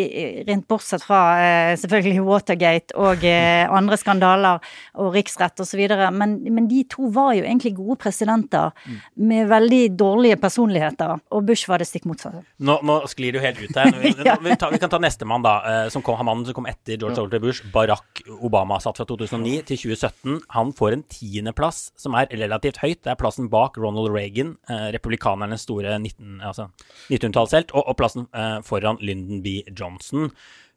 rent 0.48 0.66
bortsett 0.68 1.04
fra 1.04 1.20
eh, 1.40 1.76
selvfølgelig 1.80 2.24
Watergate 2.26 2.96
og 3.00 3.24
eh, 3.24 3.64
andre 3.78 3.96
skandaler 4.00 4.60
og 5.00 5.14
riksrett 5.14 5.60
osv., 5.64 5.86
men, 6.12 6.36
men 6.52 6.68
de 6.68 6.82
to 6.92 7.08
var 7.14 7.32
jo 7.38 7.46
egentlig 7.46 7.76
gode 7.78 7.96
presidenter 8.02 8.14
presidenter 8.14 8.70
mm. 8.86 9.00
med 9.14 9.48
veldig 9.48 9.96
dårlige 9.98 10.36
personligheter, 10.36 11.18
og 11.30 11.46
Bush 11.46 11.68
var 11.68 11.78
det 11.78 11.88
stikk 11.88 12.06
motsatte. 12.08 12.42
Nå, 12.58 12.78
nå 12.82 13.00
sklir 13.10 13.34
det 13.34 13.40
jo 13.40 13.44
helt 13.44 13.60
ut 13.62 13.78
her. 13.78 13.92
Vi, 14.04 14.12
ja. 14.24 14.36
vi, 14.40 14.56
tar, 14.56 14.72
vi 14.72 14.78
kan 14.78 14.90
ta 14.90 14.98
nestemann, 15.00 15.42
da. 15.44 15.54
Eh, 15.68 15.88
som 15.92 16.02
kom, 16.04 16.18
mannen 16.24 16.44
som 16.46 16.56
kom 16.56 16.66
etter 16.68 16.96
George 16.98 17.20
Walter 17.20 17.40
Bush. 17.42 17.64
Barack 17.72 18.22
Obama 18.40 18.78
satt 18.82 18.98
fra 19.00 19.06
2009 19.08 19.62
til 19.70 19.80
2017. 19.94 20.40
Han 20.54 20.72
får 20.76 20.94
en 20.94 21.06
tiendeplass, 21.10 21.88
som 21.98 22.14
er 22.18 22.30
relativt 22.30 22.78
høyt. 22.82 23.02
Det 23.02 23.10
er 23.12 23.18
plassen 23.20 23.50
bak 23.52 23.78
Ronald 23.80 24.12
Reagan, 24.14 24.54
eh, 24.70 24.90
republikanernes 24.94 25.66
store 25.66 25.96
1900-tallshelt, 25.98 27.72
altså, 27.72 27.80
og, 27.80 27.82
og, 27.82 27.96
plassen 27.98 28.28
eh, 28.30 28.60
foran 28.66 29.00
Lyndon 29.02 29.42
B. 29.42 29.60
Johnson. 29.74 30.30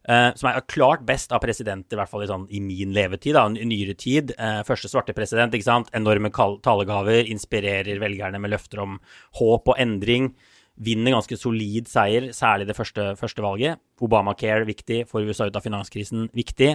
Eh, 0.08 0.30
som 0.40 0.48
er 0.48 0.64
klart 0.72 1.02
best 1.06 1.34
av 1.36 1.42
presidenter, 1.44 1.98
i 1.98 2.00
hvert 2.00 2.10
fall 2.10 2.24
i, 2.24 2.30
sånn, 2.30 2.46
i 2.48 2.62
min 2.64 2.94
levetid, 2.96 3.36
da, 3.36 3.44
i 3.52 3.66
nyere 3.68 3.96
tid. 4.00 4.32
Uh, 4.40 4.62
første 4.68 4.88
svarte 4.88 5.16
president, 5.16 5.52
ikke 5.52 5.68
sant. 5.68 5.90
Enorme 5.98 6.32
talegaver, 6.64 7.28
inspirerer 7.28 8.00
velgerne 8.00 8.40
med 8.40 8.54
løfter 8.54 8.86
om 8.86 8.96
håp 9.42 9.74
og 9.74 9.82
endring. 9.84 10.32
Vinner 10.80 11.18
ganske 11.18 11.36
solid 11.42 11.92
seier, 11.92 12.30
særlig 12.38 12.70
det 12.70 12.78
første, 12.78 13.10
første 13.20 13.44
valget. 13.44 13.84
Obamacare 14.00 14.64
viktig, 14.70 15.04
får 15.12 15.28
USA 15.28 15.50
ut 15.50 15.60
av 15.60 15.66
finanskrisen 15.66 16.30
viktig. 16.38 16.72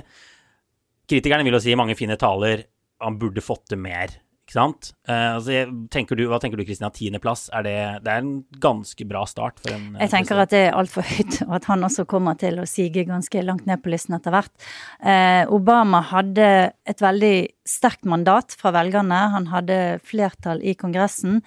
Kritikerne 1.08 1.46
vil 1.46 1.56
jo 1.56 1.62
si 1.64 1.78
mange 1.78 1.96
fine 1.96 2.18
taler, 2.20 2.66
han 3.02 3.18
burde 3.20 3.44
fått 3.44 3.66
til 3.72 3.82
mer. 3.82 4.14
Ikke 4.42 4.56
sant? 4.56 4.88
Uh, 5.06 5.38
altså, 5.38 5.62
tenker 5.94 6.18
du, 6.18 6.24
hva 6.28 6.40
tenker 6.42 6.58
du, 6.58 6.64
Kristina? 6.66 6.90
Tiendeplass, 6.92 7.46
er 7.54 7.62
det, 7.64 7.74
det 8.02 8.10
er 8.10 8.24
en 8.24 8.32
ganske 8.60 9.06
bra 9.08 9.22
start 9.30 9.62
for 9.62 9.70
en 9.70 9.94
Jeg 10.00 10.10
tenker 10.10 10.34
president. 10.34 10.42
at 10.42 10.52
det 10.52 10.62
er 10.66 10.78
altfor 10.80 11.06
høyt, 11.06 11.36
og 11.46 11.54
at 11.60 11.68
han 11.70 11.86
også 11.86 12.04
kommer 12.10 12.36
til 12.40 12.58
å 12.58 12.66
sige 12.68 13.06
ganske 13.08 13.44
langt 13.46 13.68
ned 13.70 13.80
på 13.84 13.92
listen 13.92 14.18
etter 14.18 14.34
hvert. 14.34 14.52
Uh, 14.98 15.46
Obama 15.54 16.02
hadde 16.10 16.48
et 16.90 17.04
veldig 17.04 17.36
sterkt 17.70 18.04
mandat 18.10 18.56
fra 18.58 18.74
velgerne. 18.74 19.20
Han 19.36 19.46
hadde 19.52 19.78
flertall 20.02 20.60
i 20.66 20.74
Kongressen. 20.74 21.38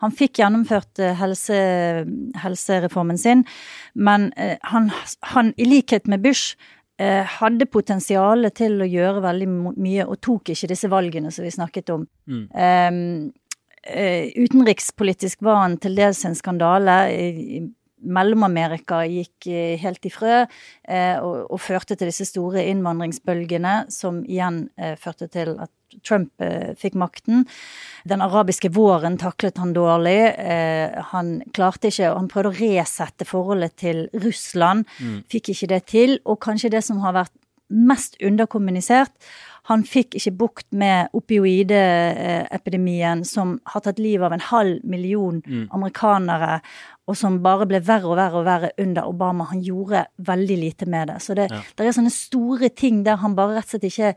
Han 0.00 0.16
fikk 0.16 0.40
gjennomført 0.40 1.04
uh, 1.04 1.12
helse, 1.20 1.60
helsereformen 2.42 3.20
sin, 3.20 3.44
men 3.92 4.32
han, 4.72 4.88
han, 5.34 5.52
i 5.60 5.68
likhet 5.68 6.08
med 6.08 6.24
Bush, 6.24 6.56
Eh, 6.56 6.77
hadde 6.98 7.68
potensial 7.70 8.48
til 8.50 8.80
å 8.82 8.88
gjøre 8.88 9.22
veldig 9.22 9.48
mye, 9.78 10.06
og 10.06 10.18
tok 10.24 10.50
ikke 10.54 10.70
disse 10.72 10.90
valgene 10.90 11.30
som 11.30 11.46
vi 11.46 11.52
snakket 11.54 11.92
om. 11.94 12.06
Mm. 12.26 12.44
Um, 12.58 13.28
utenrikspolitisk 13.88 15.44
var 15.46 15.62
han 15.62 15.76
til 15.78 15.94
dels 15.98 16.24
en 16.26 16.34
skandale. 16.34 16.96
Mellom-Amerika 17.98 19.04
gikk 19.10 19.46
helt 19.82 20.04
i 20.06 20.10
frø 20.12 20.34
og, 20.42 21.32
og, 21.48 21.56
førte 21.62 21.96
til 21.98 22.10
disse 22.10 22.28
store 22.28 22.66
innvandringsbølgene, 22.70 23.88
som 23.94 24.20
igjen 24.26 24.66
førte 25.00 25.30
til 25.32 25.54
at 25.62 25.72
Trump 26.06 26.44
eh, 26.44 26.74
fikk 26.78 26.96
makten. 26.98 27.44
Den 28.08 28.22
arabiske 28.24 28.70
våren 28.74 29.18
taklet 29.20 29.58
han 29.60 29.74
dårlig. 29.76 30.20
Eh, 30.38 30.98
han 31.12 31.38
klarte 31.56 31.90
ikke 31.90 32.14
Han 32.14 32.30
prøvde 32.30 32.52
å 32.52 32.58
resette 32.58 33.26
forholdet 33.28 33.76
til 33.80 34.06
Russland. 34.24 34.88
Mm. 35.00 35.20
Fikk 35.30 35.52
ikke 35.54 35.72
det 35.74 35.82
til. 35.90 36.18
Og 36.24 36.40
kanskje 36.44 36.72
det 36.76 36.84
som 36.86 37.02
har 37.04 37.16
vært 37.16 37.34
mest 37.68 38.16
underkommunisert, 38.24 39.12
han 39.68 39.82
fikk 39.84 40.14
ikke 40.16 40.32
bukt 40.40 40.64
med 40.72 41.12
opioideepidemien 41.16 43.24
som 43.28 43.58
har 43.68 43.80
tatt 43.84 43.98
livet 44.00 44.24
av 44.24 44.32
en 44.32 44.46
halv 44.48 44.80
million 44.88 45.42
mm. 45.44 45.66
amerikanere, 45.76 46.64
og 47.08 47.16
som 47.20 47.36
bare 47.44 47.68
ble 47.68 47.80
verre 47.84 48.08
og 48.08 48.16
verre 48.16 48.40
og 48.40 48.46
verre 48.48 48.70
under 48.80 49.04
Obama. 49.10 49.50
Han 49.52 49.60
gjorde 49.64 50.06
veldig 50.24 50.58
lite 50.62 50.88
med 50.88 51.12
det. 51.12 51.18
Så 51.24 51.36
det, 51.36 51.46
ja. 51.52 51.60
det 51.76 51.84
er 51.84 51.98
sånne 51.98 52.14
store 52.14 52.68
ting 52.72 53.04
der 53.04 53.20
han 53.20 53.36
bare 53.36 53.58
rett 53.58 53.68
og 53.68 53.76
slett 53.76 53.88
ikke 53.90 54.14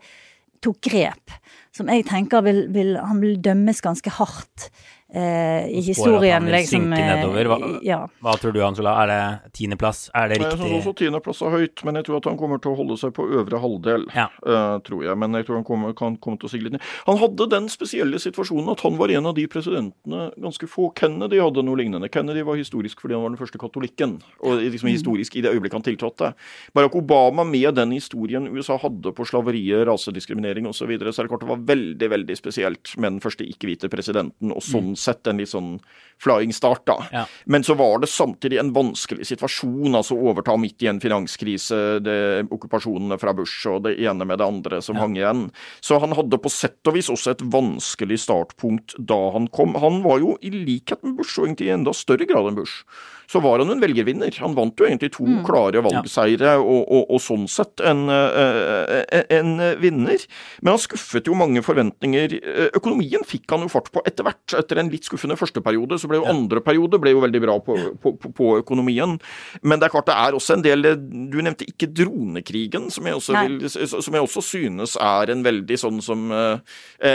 tok 0.62 0.80
grep, 0.84 1.34
som 1.74 1.90
jeg 1.90 2.06
tenker 2.08 2.44
vil, 2.46 2.64
vil, 2.74 2.96
han 3.00 3.22
vil 3.22 3.38
dømmes 3.42 3.82
ganske 3.84 4.12
hardt 4.18 4.68
eh, 5.14 5.68
i 5.68 5.80
historien. 5.80 6.46
Liksom, 6.46 6.92
eh, 6.92 7.46
hva, 7.46 7.58
ja. 7.82 7.98
hva, 8.20 8.34
tror 8.40 8.54
du, 8.54 8.60
Ansula? 8.64 8.94
Er 9.02 9.10
det 9.10 9.52
tiendeplass? 9.58 10.06
Er 10.14 10.30
det 10.30 10.38
riktig? 10.40 10.50
Jeg 10.50 10.60
syns 10.60 10.78
også 10.80 10.94
tiendeplass 11.00 11.42
er 11.44 11.56
høyt, 11.56 11.84
men 11.86 11.98
jeg 12.00 12.08
tror 12.08 12.20
at 12.20 12.28
han 12.30 12.38
kommer 12.40 12.62
til 12.62 12.72
å 12.72 12.78
holde 12.80 12.98
seg 13.00 13.14
på 13.16 13.26
øvre 13.40 13.60
halvdel. 13.62 14.06
Ja. 14.16 14.28
Uh, 14.46 14.78
tror 14.86 15.04
jeg. 15.06 15.18
Men 15.20 15.38
jeg 15.38 15.48
tror 15.48 15.60
han 15.60 15.66
kommer, 15.68 15.94
kan 15.98 16.16
komme 16.22 16.40
til 16.40 16.48
å 16.48 16.52
sige 16.52 16.66
litt 16.66 16.76
ned. 16.76 16.86
Han 17.08 17.20
hadde 17.20 17.48
den 17.52 17.68
spesielle 17.72 18.20
situasjonen 18.22 18.72
at 18.74 18.84
han 18.86 18.98
var 19.00 19.12
en 19.12 19.30
av 19.30 19.36
de 19.36 19.46
presidentene, 19.50 20.30
ganske 20.42 20.68
få 20.70 20.90
Kennedy 20.98 21.40
hadde 21.42 21.64
noe 21.66 21.80
lignende. 21.80 22.10
Kennedy 22.12 22.44
var 22.46 22.60
historisk 22.60 23.02
fordi 23.02 23.16
han 23.16 23.24
var 23.26 23.34
den 23.34 23.40
første 23.40 23.60
katolikken, 23.60 24.18
og 24.42 24.62
liksom 24.62 24.90
mm. 24.90 24.94
historisk 24.94 25.36
i 25.36 25.44
det 25.44 25.52
øyeblikket 25.52 25.80
han 25.80 25.86
tiltrådte. 25.86 26.32
Barack 26.76 26.96
Obama 26.98 27.44
med 27.48 27.76
den 27.78 27.94
historien 27.96 28.48
USA 28.52 28.78
hadde 28.80 29.12
på 29.16 29.26
slaveriet, 29.28 29.86
rasediskriminering 29.88 30.68
osv., 30.68 30.80
så, 30.82 30.88
videre, 30.90 31.12
så 31.14 31.22
er 31.22 31.28
det 31.28 31.30
klart 31.30 31.44
det 31.44 31.46
var 31.46 31.60
veldig, 31.68 32.06
veldig 32.10 32.34
spesielt 32.34 32.90
med 32.98 33.12
den 33.12 33.20
første 33.22 33.44
ikke-hvite 33.46 33.86
presidenten. 33.92 34.50
og 34.50 34.64
sånn 34.66 34.96
mm 34.96 35.01
sett 35.02 35.26
en 35.26 35.42
litt 35.42 35.52
sånn 35.52 35.76
flying 36.22 36.52
start, 36.52 36.84
da. 36.86 36.96
Ja. 37.12 37.24
Men 37.44 37.64
så 37.64 37.74
var 37.74 37.98
det 37.98 38.06
samtidig 38.06 38.58
en 38.60 38.72
vanskelig 38.72 39.26
situasjon. 39.26 39.94
altså 39.94 40.14
Overta 40.14 40.56
midt 40.60 40.82
i 40.82 40.90
en 40.90 41.00
finanskrise, 41.02 41.78
det, 42.04 42.46
okkupasjonene 42.54 43.18
fra 43.18 43.34
Bush 43.36 43.66
og 43.70 43.82
det 43.86 43.96
ene 44.00 44.26
med 44.28 44.38
det 44.38 44.46
andre 44.46 44.82
som 44.84 44.98
ja. 44.98 45.04
hang 45.04 45.16
igjen. 45.18 45.44
Så 45.80 45.98
han 46.02 46.14
hadde 46.16 46.40
på 46.42 46.52
sett 46.52 46.80
og 46.86 46.96
vis 46.98 47.10
også 47.12 47.34
et 47.34 47.42
vanskelig 47.54 48.20
startpunkt 48.22 48.96
da 48.98 49.18
han 49.34 49.50
kom. 49.54 49.74
Han 49.82 50.02
var 50.06 50.22
jo 50.22 50.36
i 50.40 50.52
likhet 50.54 51.02
med 51.02 51.18
Bush, 51.18 51.38
og 51.40 51.48
egentlig 51.48 51.70
i 51.70 51.74
enda 51.74 51.94
større 51.96 52.28
grad 52.28 52.50
enn 52.50 52.60
Bush, 52.60 52.86
så 53.32 53.40
var 53.40 53.62
han 53.62 53.70
en 53.72 53.80
velgervinner. 53.80 54.34
Han 54.44 54.52
vant 54.58 54.76
jo 54.76 54.84
egentlig 54.84 55.12
to 55.14 55.24
Mm. 55.24 55.38
klare 55.46 55.80
valgseire, 55.80 56.56
og, 56.60 56.82
og, 56.84 57.06
og 57.16 57.20
sånn 57.24 57.46
sett 57.48 57.80
en, 57.80 58.02
eh, 58.12 59.24
en 59.32 59.52
vinner. 59.80 60.20
Men 60.60 60.74
han 60.74 60.82
skuffet 60.82 61.30
jo 61.30 61.36
mange 61.38 61.62
forventninger. 61.64 62.34
Eh, 62.42 62.68
Økonomien 62.76 63.24
fikk 63.24 63.48
han 63.54 63.64
jo 63.64 63.70
fart 63.72 63.88
på 63.94 64.02
etter 64.08 64.26
hvert. 64.26 64.56
Etter 64.58 64.82
en 64.82 64.90
litt 64.92 65.08
skuffende 65.08 65.38
første 65.40 65.62
periode, 65.64 65.96
så 66.02 66.10
ble 66.10 66.20
jo 66.20 66.28
andre 66.28 66.60
periode 66.60 67.00
ble 67.00 67.14
jo 67.14 67.22
veldig 67.24 67.40
bra 67.44 67.56
på, 67.64 67.78
på, 68.02 68.12
på, 68.20 68.32
på 68.36 68.50
økonomien. 68.60 69.16
Men 69.62 69.80
det 69.80 69.88
er 69.88 69.94
klart 69.94 70.10
det 70.10 70.18
er 70.18 70.36
også 70.36 70.58
en 70.58 70.64
del 70.66 70.82
Du 70.82 71.38
nevnte 71.40 71.64
ikke 71.68 71.88
dronekrigen, 71.94 72.90
som 72.92 73.06
jeg 73.08 73.16
også, 73.16 73.32
vil, 73.46 73.70
som 73.70 74.16
jeg 74.18 74.22
også 74.26 74.42
synes 74.44 74.96
er 75.00 75.32
en 75.32 75.42
veldig 75.46 75.78
sånn 75.80 76.00
som 76.04 76.28
eh, 76.32 76.58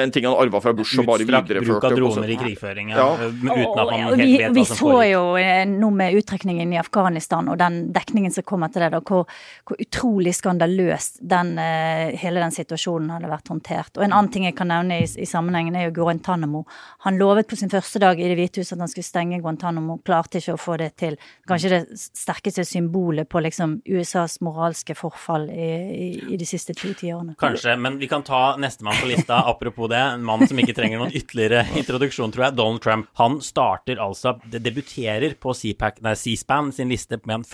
En 0.01 0.11
ting 0.15 0.25
han 0.25 0.35
arva 0.37 0.61
fra 0.63 0.73
Bush 0.77 0.97
og 0.99 1.05
bare 1.07 1.25
Utstrakt 1.27 1.53
bruk 1.67 1.83
av 1.83 1.95
droner 1.97 2.33
i 2.33 2.37
krigføring, 2.39 2.91
ja. 2.95 3.07
Uten 3.27 3.51
at 3.51 3.75
man 3.75 3.93
helt 3.99 4.21
vet 4.23 4.55
vi 4.55 4.63
hva 4.63 4.65
som 4.71 4.79
så 4.81 4.95
jo 5.11 5.23
eh, 5.41 5.63
nå 5.69 5.89
med 5.93 6.06
uttrekningen 6.15 6.73
i 6.73 6.79
Afghanistan 6.79 7.49
og 7.51 7.59
den 7.59 7.79
dekningen 7.95 8.33
som 8.33 8.45
kommer 8.47 8.71
til 8.71 8.85
det, 8.85 8.91
da, 8.95 9.01
hvor, 9.01 9.27
hvor 9.67 9.81
utrolig 9.81 10.33
skandaløst 10.37 11.21
den, 11.21 11.55
eh, 11.61 12.15
hele 12.21 12.43
den 12.43 12.55
situasjonen 12.55 13.11
hadde 13.15 13.31
vært 13.31 13.51
håndtert. 13.51 13.93
Og 13.97 14.05
en 14.05 14.15
annen 14.15 14.31
ting 14.33 14.47
jeg 14.47 14.55
kan 14.57 14.71
nevne 14.71 15.01
i, 15.03 15.07
i 15.07 15.27
sammenhengen, 15.29 15.75
er 15.75 15.87
jo 15.87 15.95
Guantánamo. 15.99 16.63
Han 17.07 17.19
lovet 17.19 17.49
på 17.49 17.59
sin 17.59 17.71
første 17.73 18.01
dag 18.03 18.19
i 18.19 18.27
Det 18.27 18.37
hvite 18.39 18.63
huset 18.63 18.77
at 18.77 18.85
han 18.85 18.91
skulle 18.91 19.07
stenge 19.07 19.41
Guantánamo, 19.43 19.99
klarte 20.05 20.41
ikke 20.41 20.57
å 20.57 20.61
få 20.61 20.77
det 20.81 20.93
til. 20.99 21.17
Kanskje 21.47 21.73
det 21.73 21.81
sterkeste 21.97 22.65
symbolet 22.67 23.29
på 23.29 23.41
liksom 23.43 23.79
USAs 23.87 24.39
moralske 24.45 24.95
forfall 24.97 25.49
i, 25.53 25.69
i, 25.93 26.09
i 26.33 26.39
de 26.39 26.47
siste 26.47 26.75
ti 26.77 26.93
tiårene. 26.97 27.37
Kanskje, 27.39 27.75
men 27.79 27.99
vi 28.01 28.09
kan 28.11 28.25
ta 28.27 28.55
nestemann 28.59 28.99
på 29.01 29.09
lista. 29.11 29.41
Apropos 29.47 29.89
det, 29.91 30.01
en 30.17 30.25
mann 30.27 30.45
som 30.47 30.59
ikke 30.59 30.75
trenger 30.77 31.01
noen 31.01 31.15
ytterligere 31.15 31.65
introduksjon, 31.79 32.33
tror 32.33 32.47
jeg. 32.47 32.57
Donald 32.57 32.83
Trump. 32.83 33.09
Han 33.21 33.39
starter 33.43 34.01
altså 34.03 34.37
Det 34.43 34.61
debuterer 34.63 35.35
på 35.39 35.53
CPAC, 35.55 35.96
nei, 36.05 36.15
C-SPAN 36.15 36.71
sin 36.75 36.89
liste 36.91 37.19
med 37.25 37.45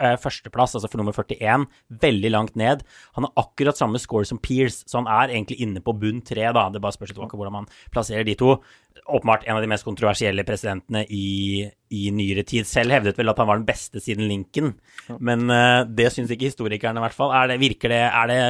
en 0.00 0.18
41.-plass, 0.18 0.76
altså 0.76 0.90
for 0.90 1.00
nummer 1.00 1.16
41. 1.16 1.66
Veldig 2.02 2.30
langt 2.32 2.56
ned. 2.58 2.84
Han 3.18 3.26
har 3.26 3.44
akkurat 3.44 3.78
samme 3.78 4.00
score 4.02 4.28
som 4.28 4.40
Pears, 4.42 4.82
så 4.88 5.00
han 5.00 5.10
er 5.10 5.34
egentlig 5.34 5.60
inne 5.64 5.82
på 5.84 5.94
bunn 5.96 6.22
tre, 6.26 6.46
da. 6.56 6.68
Det 6.72 6.82
bare 6.82 6.96
spørs 6.96 7.12
litt 7.12 7.20
hvordan 7.20 7.60
man 7.60 7.68
plasserer 7.94 8.26
de 8.26 8.36
to. 8.38 8.56
Åpenbart 9.10 9.46
en 9.46 9.56
av 9.56 9.62
de 9.62 9.68
mest 9.70 9.86
kontroversielle 9.86 10.44
presidentene 10.46 11.04
i, 11.14 11.62
i 11.94 12.10
nyere 12.14 12.44
tid. 12.46 12.66
Selv 12.68 12.94
hevdet 12.94 13.18
vel 13.18 13.30
at 13.32 13.38
han 13.40 13.48
var 13.48 13.60
den 13.60 13.68
beste 13.68 14.02
siden 14.02 14.28
Lincoln, 14.30 14.72
men 15.18 15.46
eh, 15.54 15.82
det 15.86 16.10
syns 16.14 16.32
ikke 16.34 16.50
historikerne, 16.50 17.00
i 17.00 17.06
hvert 17.06 17.16
fall. 17.16 17.34
Er 17.36 17.52
det, 17.52 17.60
virker 17.62 17.92
det, 17.92 18.02
er 18.08 18.30
det 18.30 18.40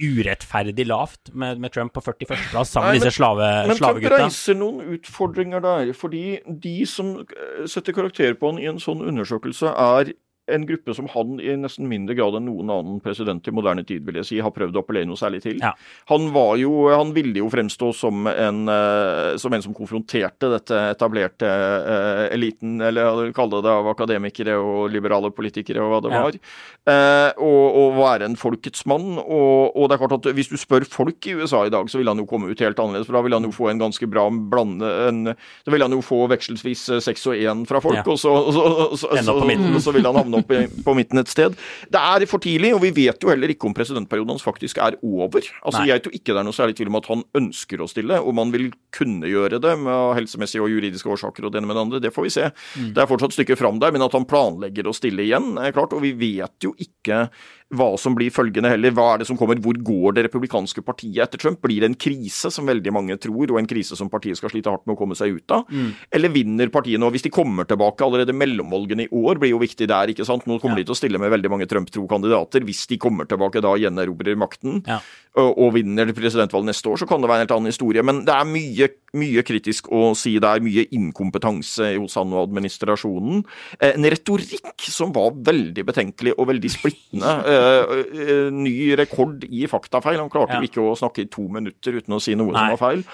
urettferdig 0.00 0.86
lavt 0.88 1.32
med, 1.32 1.62
med 1.62 1.74
Trump 1.74 1.94
på 1.96 2.04
41.-plass 2.04 2.74
sammen 2.74 2.92
Nei, 2.92 2.98
med 2.98 3.06
disse 3.06 3.16
slave, 3.18 3.50
Men 3.70 3.80
Trump 3.80 4.04
reiser 4.16 4.58
noen 4.58 4.96
utfordringer 4.96 5.64
der. 5.64 5.92
Fordi 5.96 6.24
de 6.46 6.76
som 6.88 7.16
eh, 7.24 7.64
setter 7.70 7.96
karakter 7.96 8.36
på 8.38 8.52
han 8.52 8.62
i 8.62 8.68
en 8.70 8.82
sånn 8.82 9.04
undersøkelse, 9.06 9.72
er 9.72 10.14
en 10.48 10.66
gruppe 10.66 10.94
som 10.94 11.08
han 11.12 11.40
i 11.40 11.56
nesten 11.58 11.88
mindre 11.90 12.14
grad 12.14 12.36
enn 12.38 12.44
noen 12.46 12.70
annen 12.70 13.00
president 13.02 13.46
i 13.48 13.54
moderne 13.54 13.82
tid 13.86 14.04
vil 14.06 14.20
jeg 14.20 14.28
si, 14.28 14.38
har 14.40 14.50
prøvd 14.54 14.76
å 14.76 14.82
appellere 14.84 15.06
noe 15.08 15.18
særlig 15.18 15.42
til. 15.42 15.58
Ja. 15.62 15.72
Han 16.10 16.28
var 16.34 16.56
jo, 16.60 16.88
han 16.92 17.12
ville 17.16 17.34
jo 17.40 17.48
fremstå 17.50 17.92
som 17.94 18.26
en, 18.30 18.68
eh, 18.68 19.36
som 19.42 19.52
en 19.56 19.62
som 19.62 19.74
konfronterte 19.74 20.50
dette 20.52 20.78
etablerte 20.92 21.46
eh, 21.50 22.34
eliten, 22.36 22.80
eller 22.80 23.32
kalle 23.36 23.62
det 23.64 23.72
av 23.72 23.88
akademikere 23.90 24.54
og 24.60 24.90
liberale 24.94 25.30
politikere 25.34 25.82
og 25.82 25.90
hva 25.92 26.00
det 26.06 26.12
Ja. 26.14 26.22
var, 26.22 26.38
eh, 26.86 27.32
og, 27.42 27.64
og 27.82 27.96
være 27.98 28.24
en 28.30 28.36
folkets 28.38 28.86
mann. 28.86 29.16
Og, 29.18 29.74
og 29.76 29.88
det 29.90 29.96
er 29.96 30.02
klart 30.06 30.16
at 30.20 30.30
hvis 30.36 30.48
du 30.52 30.56
spør 30.60 30.86
folk 30.86 31.26
i 31.26 31.34
USA 31.40 31.64
i 31.66 31.70
dag, 31.74 31.90
så 31.90 31.98
vil 31.98 32.08
han 32.12 32.18
jo 32.22 32.26
komme 32.30 32.50
ut 32.50 32.60
helt 32.62 32.78
annerledes, 32.78 33.06
for 33.10 33.18
da 33.18 33.24
vil 33.26 33.34
han 33.36 33.44
jo 33.48 33.52
få 33.54 33.70
en 33.72 33.82
ganske 33.82 34.06
bra 34.10 34.28
blande 34.30 34.86
en, 35.08 35.24
Da 35.66 35.72
vil 35.74 35.82
han 35.82 35.92
jo 35.92 36.00
få 36.04 36.22
vekselsvis 36.30 36.86
eh, 36.94 37.00
seks 37.02 37.26
og 37.26 37.34
én 37.34 37.66
fra 37.66 37.80
folk, 37.82 37.96
Ja. 37.96 38.04
og 38.06 38.18
så, 38.18 38.30
og 38.30 38.52
så, 38.54 38.62
så- 38.96 39.80
så 39.82 39.92
vil 39.92 40.04
han 40.06 40.14
havne 40.16 40.35
opp 40.40 40.50
på, 40.50 40.62
på 40.86 40.96
midten 40.98 41.22
et 41.22 41.32
sted. 41.32 41.56
Det 41.92 42.02
er 42.02 42.26
for 42.30 42.42
tidlig, 42.42 42.72
og 42.76 42.82
vi 42.84 42.92
vet 42.96 43.22
jo 43.22 43.32
heller 43.32 43.52
ikke 43.52 43.68
om 43.68 43.76
presidentperioden 43.76 44.34
hans 44.34 44.44
faktisk 44.46 44.80
er 44.82 44.98
over. 45.02 45.44
Altså, 45.62 45.82
Nei. 45.82 45.90
Jeg 45.92 46.04
tror 46.04 46.16
ikke 46.18 46.32
det 46.32 46.42
er 46.42 46.48
noe 46.48 46.56
særlig 46.56 46.78
tvil 46.78 46.92
om 46.92 47.00
at 47.00 47.10
han 47.12 47.24
ønsker 47.40 47.82
å 47.82 47.90
stille, 47.90 48.20
og 48.20 48.36
man 48.38 48.54
vil 48.54 48.70
kunne 48.94 49.30
gjøre 49.30 49.60
det 49.62 49.74
med 49.82 50.16
helsemessige 50.20 50.64
og 50.64 50.72
juridiske 50.72 51.12
årsaker 51.16 51.46
og 51.46 51.54
det 51.54 51.60
ene 51.60 51.70
med 51.70 51.78
det 51.78 51.84
andre. 51.86 52.02
Det 52.06 52.14
får 52.14 52.28
vi 52.28 52.34
se. 52.38 52.48
Mm. 52.76 52.90
Det 52.96 53.02
er 53.02 53.10
fortsatt 53.10 53.34
et 53.34 53.40
stykke 53.40 53.58
fram 53.60 53.80
der, 53.82 53.94
men 53.94 54.06
at 54.06 54.16
han 54.16 54.28
planlegger 54.28 54.88
å 54.88 54.96
stille 54.96 55.26
igjen, 55.26 55.54
er 55.60 55.76
klart. 55.76 55.94
Og 55.96 56.04
vi 56.04 56.14
vet 56.16 56.68
jo 56.68 56.74
ikke 56.82 57.26
hva 57.74 57.88
som 57.98 58.14
blir 58.14 58.30
følgende 58.30 58.70
heller. 58.70 58.94
Hva 58.94 59.06
er 59.12 59.22
det 59.22 59.28
som 59.28 59.38
kommer? 59.38 59.58
Hvor 59.62 59.78
går 59.88 60.16
det 60.16 60.26
republikanske 60.28 60.84
partiet 60.86 61.24
etter 61.24 61.40
Trump? 61.42 61.58
Blir 61.64 61.82
det 61.82 61.90
en 61.90 61.98
krise, 61.98 62.50
som 62.54 62.68
veldig 62.68 62.92
mange 62.94 63.16
tror, 63.22 63.50
og 63.50 63.58
en 63.58 63.68
krise 63.70 63.98
som 63.98 64.10
partiet 64.12 64.38
skal 64.38 64.52
slite 64.52 64.70
hardt 64.70 64.86
med 64.86 64.94
å 64.94 65.00
komme 65.00 65.18
seg 65.18 65.34
ut 65.40 65.54
av? 65.54 65.66
Mm. 65.70 65.90
Eller 66.14 66.34
vinner 66.34 66.70
partiene? 66.74 67.06
Og 67.06 67.16
hvis 67.16 67.26
de 67.26 67.34
kommer 67.34 67.66
tilbake 67.66 68.06
allerede 68.06 68.36
mellomvalgene 68.36 69.08
i 69.08 69.10
år, 69.10 69.40
blir 69.42 69.54
jo 69.54 69.62
viktig 69.62 69.90
der, 69.90 70.12
ikke 70.12 70.25
sant? 70.26 70.46
Nå 70.46 70.58
kommer 70.60 70.76
Ja. 70.78 70.82
de 70.84 70.88
til 70.90 70.94
å 70.94 71.00
stille 71.00 71.18
med 71.22 71.30
veldig 71.32 71.50
mange 71.50 71.66
Trump-tro 71.70 72.06
kandidater. 72.08 72.60
Hvis 72.66 72.86
de 72.88 72.98
kommer 72.98 73.24
tilbake 73.26 73.62
da 73.62 73.68
og 73.72 73.78
gjenerobrer 73.80 74.36
makten 74.36 74.82
Ja. 74.86 75.00
og, 75.36 75.72
vinner 75.74 76.06
presidentvalget 76.12 76.66
neste 76.72 76.86
år, 76.90 76.96
så 76.98 77.06
kan 77.08 77.20
det 77.20 77.28
være 77.28 77.40
en 77.40 77.46
helt 77.46 77.56
annen 77.56 77.72
historie. 77.72 78.02
Men 78.02 78.24
det 78.24 78.34
er 78.34 78.44
mye, 78.44 78.88
mye 79.14 79.42
kritisk 79.44 79.88
å 79.92 80.14
si 80.16 80.38
Det 80.38 80.44
er 80.44 80.60
Mye 80.60 80.86
inkompetanse 80.92 81.96
hos 81.98 82.14
han 82.16 82.32
og 82.32 82.48
administrasjonen. 82.50 83.44
Eh, 83.80 83.92
En 83.96 84.02
retorikk 84.04 84.80
som 84.80 85.12
var 85.12 85.30
veldig 85.32 85.84
betenkelig 85.84 86.32
og 86.38 86.48
veldig 86.48 86.70
splittende. 86.70 87.32
Eh, 87.46 87.84
eh, 88.16 88.50
ny 88.50 88.96
rekord 88.96 89.44
i 89.44 89.66
faktafeil. 89.66 90.18
Han 90.18 90.28
klarte 90.30 90.54
Ja. 90.54 90.60
jo 90.60 90.66
ikke 90.66 90.82
å 90.82 90.96
snakke 90.98 91.22
i 91.22 91.28
to 91.30 91.48
minutter 91.48 91.92
uten 92.00 92.14
å 92.16 92.20
si 92.20 92.34
noe 92.34 92.52
Nei. 92.52 92.58
som 92.58 92.76
var 92.76 92.80
feil. 92.90 93.04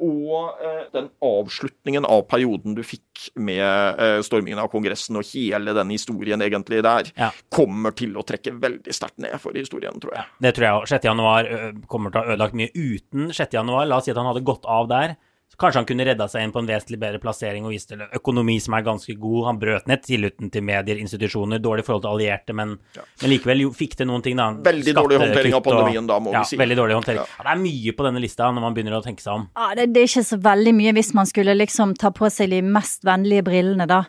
Og 0.00 0.54
den 0.92 1.08
avslutningen 1.22 2.04
av 2.08 2.26
perioden 2.28 2.74
du 2.74 2.82
fikk 2.82 3.30
med 3.36 4.22
stormingen 4.24 4.58
av 4.58 4.70
Kongressen 4.72 5.16
og 5.16 5.24
hele 5.32 5.74
den 5.74 5.90
historien 5.90 6.31
egentlig 6.40 6.82
der, 6.82 7.10
Ja. 7.16 7.30
kommer 7.50 7.90
til 7.94 8.14
å 8.14 8.24
trekke 8.24 8.58
veldig 8.60 8.92
sterkt 8.92 9.18
ned 9.18 9.38
for 9.40 9.52
historien, 9.52 9.98
tror 10.00 10.14
jeg. 10.14 10.24
Det 10.40 10.54
tror 10.54 10.64
jeg 10.64 10.72
òg. 10.80 10.86
6. 10.88 11.04
januar 11.04 11.44
kommer 11.88 12.10
til 12.10 12.20
å 12.20 12.24
ha 12.24 12.32
ødelagt 12.34 12.54
mye 12.54 12.70
uten 12.74 13.28
6. 13.32 13.52
januar. 13.52 13.86
La 13.86 13.96
oss 13.96 14.04
si 14.04 14.10
at 14.10 14.16
han 14.16 14.26
hadde 14.26 14.44
gått 14.44 14.64
av 14.64 14.88
der. 14.88 15.16
Så 15.52 15.58
kanskje 15.60 15.82
han 15.82 15.88
kunne 15.88 16.06
redda 16.08 16.26
seg 16.32 16.46
inn 16.46 16.52
på 16.54 16.62
en 16.62 16.68
vesentlig 16.70 16.98
bedre 17.02 17.20
plassering 17.20 17.66
og 17.68 17.74
vist 17.74 17.90
til 17.92 18.00
økonomi 18.08 18.56
som 18.64 18.76
er 18.78 18.86
ganske 18.86 19.16
god. 19.20 19.40
Han 19.50 19.58
brøt 19.60 19.90
ned 19.90 20.00
tilliten 20.06 20.48
til 20.52 20.64
medier, 20.64 20.96
institusjoner, 21.02 21.60
dårlig 21.60 21.84
forhold 21.84 22.06
til 22.06 22.12
allierte, 22.14 22.56
men, 22.56 22.78
men 22.96 23.32
likevel 23.34 23.66
jo, 23.66 23.72
fikk 23.76 23.98
til 24.00 24.08
noen 24.08 24.24
ting, 24.24 24.38
da. 24.40 24.48
Veldig 24.64 24.94
dårlig 24.96 25.20
håndtering 25.20 25.56
av 25.58 25.64
pandemien 25.66 26.08
da, 26.08 26.16
må 26.24 26.32
vi 26.32 26.44
si. 26.48 26.58
Veldig 26.60 26.78
dårlig 26.80 26.96
håndtering. 26.96 27.20
Ja. 27.20 27.28
Ja, 27.36 27.44
det 27.50 27.52
er 27.52 27.60
mye 27.62 27.94
på 27.98 28.06
denne 28.08 28.22
lista 28.24 28.48
når 28.48 28.64
man 28.64 28.76
begynner 28.76 28.96
å 28.96 29.02
tenke 29.04 29.24
seg 29.24 29.34
om. 29.36 29.44
Ja, 29.58 29.68
det, 29.76 29.90
det 29.92 30.02
er 30.02 30.08
ikke 30.08 30.24
så 30.32 30.38
veldig 30.48 30.74
mye 30.78 30.94
hvis 30.96 31.12
man 31.18 31.28
skulle 31.28 31.56
liksom 31.58 31.94
ta 32.00 32.12
på 32.16 32.30
seg 32.32 32.52
de 32.54 32.62
mest 32.64 33.04
vennlige 33.06 33.44
brillene, 33.50 33.86
da. 33.90 34.00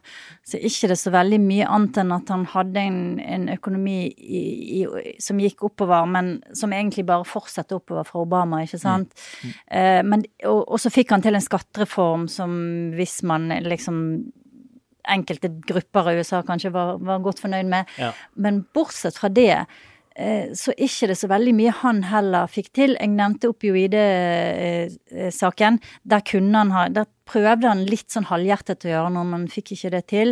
Så 0.48 0.60
ikke 0.60 0.90
det 0.92 0.98
så 1.00 1.12
veldig 1.14 1.40
mye 1.44 1.68
annet 1.68 2.00
enn 2.02 2.16
at 2.16 2.32
han 2.32 2.48
hadde 2.52 2.82
en, 2.88 3.02
en 3.20 3.50
økonomi 3.54 3.98
i, 4.08 4.42
i, 4.80 4.82
som 5.24 5.40
gikk 5.44 5.66
oppover, 5.70 6.08
men 6.10 6.34
som 6.56 6.74
egentlig 6.76 7.06
bare 7.08 7.28
fortsetter 7.28 7.80
oppover 7.80 8.08
fra 8.08 8.24
Obama, 8.24 8.64
ikke 8.64 8.80
sant. 8.82 9.14
Eh, 9.44 10.02
men, 10.08 10.26
og, 10.48 10.64
og 10.64 10.82
så 10.84 10.92
fikk 10.94 11.14
han 11.16 11.24
til 11.24 11.33
en 11.38 11.46
skattereform 11.46 12.26
som 12.32 12.56
hvis 12.98 13.22
man 13.28 13.50
liksom 13.66 14.00
enkelte 15.10 15.50
grupper 15.68 16.10
av 16.10 16.16
USA 16.20 16.44
kanskje 16.48 16.70
var, 16.74 16.98
var 17.04 17.20
godt 17.24 17.40
fornøyd 17.44 17.68
med. 17.72 17.86
Ja. 18.00 18.12
Men 18.40 18.66
bortsett 18.76 19.18
fra 19.20 19.30
det, 19.30 19.66
eh, 20.16 20.46
så 20.56 20.72
er 20.72 20.84
ikke 20.88 21.08
det 21.12 21.18
så 21.20 21.28
veldig 21.32 21.54
mye 21.58 21.72
han 21.82 21.98
heller 22.08 22.48
fikk 22.52 22.70
til. 22.80 22.92
Jeg 23.00 23.10
nevnte 23.16 23.50
opioide-saken. 23.52 25.74
Der 26.04 26.22
kunne 26.28 26.58
han 26.58 26.72
ha 26.76 26.82
Der 26.90 27.06
prøvde 27.26 27.68
han 27.68 27.86
litt 27.88 28.10
sånn 28.12 28.32
halvhjertet 28.32 28.86
å 28.88 28.92
gjøre 28.94 29.10
noe, 29.16 29.26
men 29.28 29.52
fikk 29.52 29.68
ikke 29.76 29.94
det 29.98 30.06
til. 30.12 30.30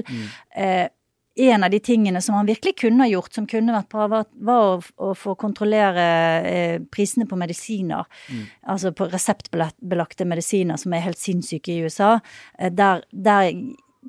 Eh, 0.55 0.87
en 1.35 1.63
av 1.63 1.71
de 1.71 1.79
tingene 1.79 2.21
som 2.21 2.35
han 2.35 2.49
virkelig 2.49 2.75
kunne 2.81 3.05
ha 3.05 3.09
gjort, 3.09 3.33
som 3.33 3.47
kunne 3.47 3.75
vært 3.75 3.89
bra, 3.91 4.07
var, 4.11 4.25
var 4.43 4.65
å, 4.67 4.79
å 4.99 5.11
få 5.15 5.35
kontrollere 5.39 6.07
eh, 6.47 6.81
prisene 6.91 7.27
på 7.29 7.39
medisiner. 7.39 8.09
Altså 8.67 8.91
på 8.95 9.07
reseptbelagte 9.11 10.27
medisiner 10.27 10.79
som 10.81 10.93
er 10.93 11.05
helt 11.05 11.21
sinnssyke 11.21 11.71
i 11.71 11.85
USA. 11.85 12.17
Eh, 12.59 12.71
der, 12.75 13.05
der 13.11 13.53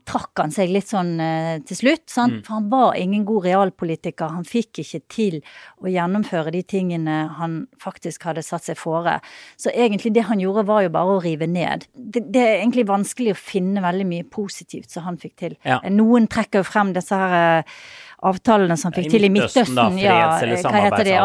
trakk 0.08 0.40
han 0.40 0.52
seg 0.54 0.70
litt 0.72 0.88
sånn 0.88 1.12
eh, 1.20 1.58
til 1.68 1.78
slutt, 1.78 2.04
sant? 2.10 2.40
for 2.46 2.56
han 2.56 2.68
var 2.72 2.96
ingen 2.98 3.26
god 3.28 3.44
realpolitiker. 3.46 4.32
Han 4.34 4.46
fikk 4.48 4.80
ikke 4.82 5.00
til 5.12 5.38
å 5.84 5.90
gjennomføre 5.92 6.54
de 6.54 6.62
tingene 6.66 7.18
han 7.38 7.58
faktisk 7.82 8.24
hadde 8.28 8.44
satt 8.46 8.66
seg 8.70 8.80
fore. 8.80 9.18
Så 9.60 9.70
egentlig 9.70 10.14
det 10.16 10.26
han 10.30 10.40
gjorde, 10.42 10.66
var 10.68 10.86
jo 10.86 10.94
bare 10.94 11.16
å 11.16 11.22
rive 11.22 11.48
ned. 11.50 11.86
Det, 11.92 12.24
det 12.32 12.42
er 12.42 12.54
egentlig 12.62 12.86
vanskelig 12.88 13.34
å 13.34 13.40
finne 13.42 13.84
veldig 13.84 14.08
mye 14.08 14.28
positivt 14.32 14.90
som 14.94 15.06
han 15.06 15.20
fikk 15.20 15.36
til. 15.44 15.58
Ja. 15.68 15.82
Noen 15.92 16.28
trekker 16.32 16.62
jo 16.62 16.70
frem 16.72 16.94
disse 16.96 17.18
her 17.18 17.36
eh, 17.60 17.76
avtalene 18.22 18.76
som 18.78 18.92
fikk 18.94 19.08
til 19.10 19.26
i 19.26 19.30
Midtøsten. 19.32 19.74
da, 19.76 19.88
freds- 19.90 20.02
ja, 20.02 20.70
hva 20.70 20.82
heter 20.86 21.08
det? 21.08 21.16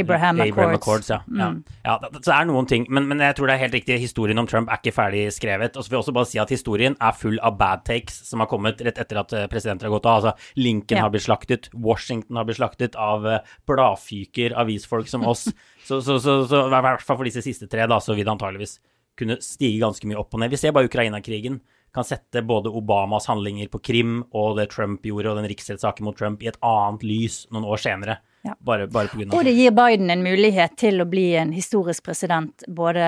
Abraham 0.00 0.40
Accords. 0.44 1.10
ja. 1.12 1.18
ja. 1.28 1.48
Mm. 1.50 1.58
ja 1.84 1.96
så 2.00 2.22
det 2.26 2.34
er 2.36 2.48
noen 2.48 2.68
ting, 2.70 2.86
men, 2.88 3.06
men 3.10 3.20
jeg 3.24 3.36
tror 3.38 3.50
det 3.50 3.54
er 3.56 3.62
helt 3.66 3.76
riktig. 3.76 3.98
Historien 4.00 4.38
om 4.40 4.48
Trump 4.50 4.70
er 4.72 4.80
ikke 4.80 4.94
ferdig 4.96 5.26
skrevet. 5.36 5.76
Og 5.76 5.84
så 5.84 5.90
vil 5.92 5.98
jeg 5.98 6.04
også 6.06 6.14
bare 6.16 6.30
si 6.32 6.40
at 6.42 6.52
historien 6.54 6.96
er 7.00 7.16
full 7.16 7.38
av 7.44 7.58
bad 7.60 7.84
takes 7.88 8.20
som 8.28 8.40
har 8.44 8.48
kommet 8.50 8.80
rett 8.86 8.98
etter 9.02 9.20
at 9.20 9.32
eh, 9.36 9.46
presidenter 9.52 9.88
har 9.88 9.96
gått 9.98 10.08
av. 10.08 10.20
Altså, 10.22 10.54
Lincoln 10.60 10.98
Ja. 10.98 11.06
har 11.06 11.12
blitt 11.14 11.26
slaktet, 11.28 11.68
Washington 11.74 12.36
har 12.40 12.48
blitt 12.48 12.60
slaktet 12.60 12.96
av 12.96 13.26
eh, 13.26 13.40
bladfyker, 13.68 14.56
avisfolk 14.60 15.08
som 15.08 15.26
oss. 15.28 15.48
så, 15.88 16.00
så, 16.00 16.18
så, 16.20 16.40
så 16.48 16.64
i 16.66 16.70
hvert 16.80 17.04
fall 17.04 17.20
for 17.20 17.28
disse 17.28 17.42
siste 17.44 17.68
tre, 17.70 17.86
da, 17.90 18.00
så 18.00 18.16
vil 18.16 18.24
det 18.26 18.32
antageligvis 18.34 18.78
kunne 19.20 19.36
stige 19.44 19.80
ganske 19.82 20.06
mye 20.08 20.16
opp 20.20 20.32
og 20.34 20.40
ned. 20.40 20.52
Vi 20.52 20.56
ser 20.60 20.72
bare 20.72 20.88
Ukraina-krigen. 20.88 21.60
Kan 21.94 22.06
sette 22.06 22.42
både 22.46 22.70
Obamas 22.70 23.26
handlinger 23.30 23.68
på 23.72 23.80
Krim 23.82 24.20
og 24.30 24.58
det 24.58 24.70
Trump 24.74 25.06
gjorde, 25.06 25.32
og 25.32 25.40
den 25.40 25.48
riksrettssaken 25.50 26.06
mot 26.06 26.18
Trump, 26.18 26.42
i 26.42 26.50
et 26.50 26.58
annet 26.64 27.04
lys 27.06 27.42
noen 27.50 27.66
år 27.66 27.82
senere. 27.82 28.20
Ja. 28.46 28.54
Bare, 28.64 28.86
bare 28.88 29.10
på 29.10 29.18
grunn 29.18 29.34
av 29.34 29.36
Og 29.36 29.44
det 29.44 29.52
gir 29.52 29.74
Biden 29.76 30.08
en 30.12 30.22
mulighet 30.24 30.78
til 30.80 31.02
å 31.02 31.06
bli 31.08 31.26
en 31.36 31.52
historisk 31.52 32.06
president, 32.06 32.64
både 32.68 33.04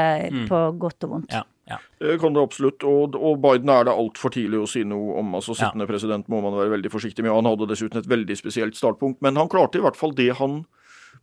på 0.48 0.60
godt 0.82 1.06
og 1.06 1.14
vondt. 1.14 1.32
Ja, 1.32 1.46
ja. 1.70 1.78
Det 2.02 2.18
kan 2.20 2.34
det 2.36 2.42
absolutt. 2.42 2.84
Og, 2.84 3.16
og 3.16 3.40
Biden 3.40 3.70
er 3.72 3.86
det 3.88 3.94
altfor 3.96 4.34
tidlig 4.34 4.60
å 4.60 4.68
si 4.68 4.82
noe 4.84 5.16
om. 5.22 5.32
altså 5.38 5.56
Sittende 5.56 5.88
president 5.88 6.28
må 6.32 6.42
man 6.44 6.58
være 6.58 6.74
veldig 6.74 6.92
forsiktig 6.92 7.24
med. 7.24 7.32
Han 7.32 7.48
hadde 7.48 7.70
dessuten 7.70 8.02
et 8.02 8.10
veldig 8.10 8.36
spesielt 8.36 8.76
startpunkt. 8.76 9.22
Men 9.24 9.40
han 9.40 9.50
klarte 9.52 9.80
i 9.80 9.84
hvert 9.84 9.96
fall 9.96 10.12
det 10.18 10.32
han 10.42 10.64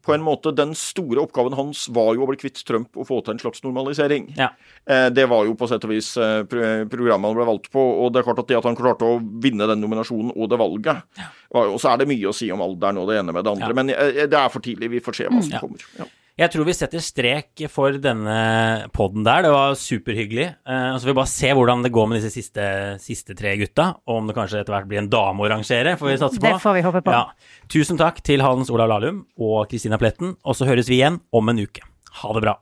på 0.06 0.14
en 0.16 0.22
måte, 0.24 0.52
Den 0.56 0.72
store 0.76 1.22
oppgaven 1.26 1.54
hans 1.58 1.88
var 1.94 2.14
jo 2.16 2.24
å 2.24 2.28
bli 2.30 2.38
kvitt 2.40 2.62
Trump 2.66 2.96
og 2.98 3.08
få 3.10 3.20
til 3.26 3.34
en 3.36 3.42
slags 3.42 3.64
normalisering. 3.66 4.30
Ja. 4.38 4.50
Eh, 4.88 5.10
det 5.14 5.26
var 5.30 5.46
jo 5.46 5.56
på 5.60 5.68
sett 5.70 5.84
og 5.84 5.92
vis 5.92 6.16
eh, 6.18 6.44
programmet 6.50 7.30
han 7.30 7.36
ble 7.38 7.46
valgt 7.50 7.70
på. 7.74 7.80
Og 8.06 8.14
det 8.14 8.22
er 8.22 8.28
klart 8.30 8.40
at 8.44 8.48
det 8.52 8.58
at 8.58 8.68
han 8.70 8.78
klarte 8.80 9.06
å 9.06 9.20
vinne 9.44 9.68
den 9.70 9.82
nominasjonen 9.84 10.32
og 10.36 10.50
det 10.50 10.60
valget 10.60 11.04
ja. 11.20 11.28
Og 11.60 11.80
så 11.82 11.92
er 11.94 11.98
det 12.04 12.08
mye 12.12 12.30
å 12.30 12.36
si 12.36 12.48
om 12.54 12.62
alderen 12.62 13.00
og 13.02 13.10
det 13.10 13.20
ene 13.20 13.34
med 13.34 13.44
det 13.44 13.52
andre. 13.56 13.70
Ja. 13.74 13.78
Men 13.82 13.90
eh, 13.94 14.24
det 14.30 14.38
er 14.40 14.50
for 14.54 14.62
tidlig. 14.66 14.90
Vi 14.96 15.04
får 15.04 15.20
se 15.24 15.28
hva 15.30 15.42
som 15.42 15.52
Ja. 15.54 15.60
kommer. 15.64 15.86
Ja. 15.98 16.06
Jeg 16.40 16.54
tror 16.54 16.64
vi 16.70 16.72
setter 16.72 17.02
strek 17.04 17.66
for 17.68 17.98
denne 18.00 18.36
podden 18.96 19.26
der. 19.28 19.44
Det 19.44 19.50
var 19.52 19.74
superhyggelig. 19.76 20.46
Eh, 20.56 20.86
så 20.96 21.04
får 21.04 21.12
vi 21.12 21.16
bare 21.18 21.32
se 21.34 21.50
hvordan 21.52 21.84
det 21.84 21.92
går 21.92 22.08
med 22.08 22.22
disse 22.22 22.32
siste, 22.32 22.68
siste 23.04 23.36
tre 23.36 23.58
gutta. 23.60 23.90
Og 24.08 24.22
om 24.22 24.30
det 24.30 24.38
kanskje 24.38 24.62
etter 24.62 24.78
hvert 24.78 24.88
blir 24.88 25.02
en 25.02 25.12
dame 25.12 25.44
å 25.44 25.50
rangere, 25.52 25.98
får 26.00 26.14
vi 26.14 26.16
satse 26.22 26.40
på. 26.40 26.48
Det 26.48 26.64
får 26.64 26.78
vi 26.78 26.86
håpe 26.88 27.04
på. 27.04 27.18
Ja. 27.18 27.68
Tusen 27.68 28.00
takk 28.00 28.24
til 28.24 28.46
Hans 28.46 28.72
Olav 28.72 28.88
Lahlum 28.94 29.26
og 29.36 29.68
Kristina 29.68 30.00
Pletten. 30.00 30.38
Og 30.48 30.56
så 30.56 30.70
høres 30.70 30.88
vi 30.88 31.02
igjen 31.02 31.20
om 31.36 31.52
en 31.52 31.60
uke. 31.60 31.84
Ha 32.24 32.36
det 32.38 32.48
bra. 32.48 32.56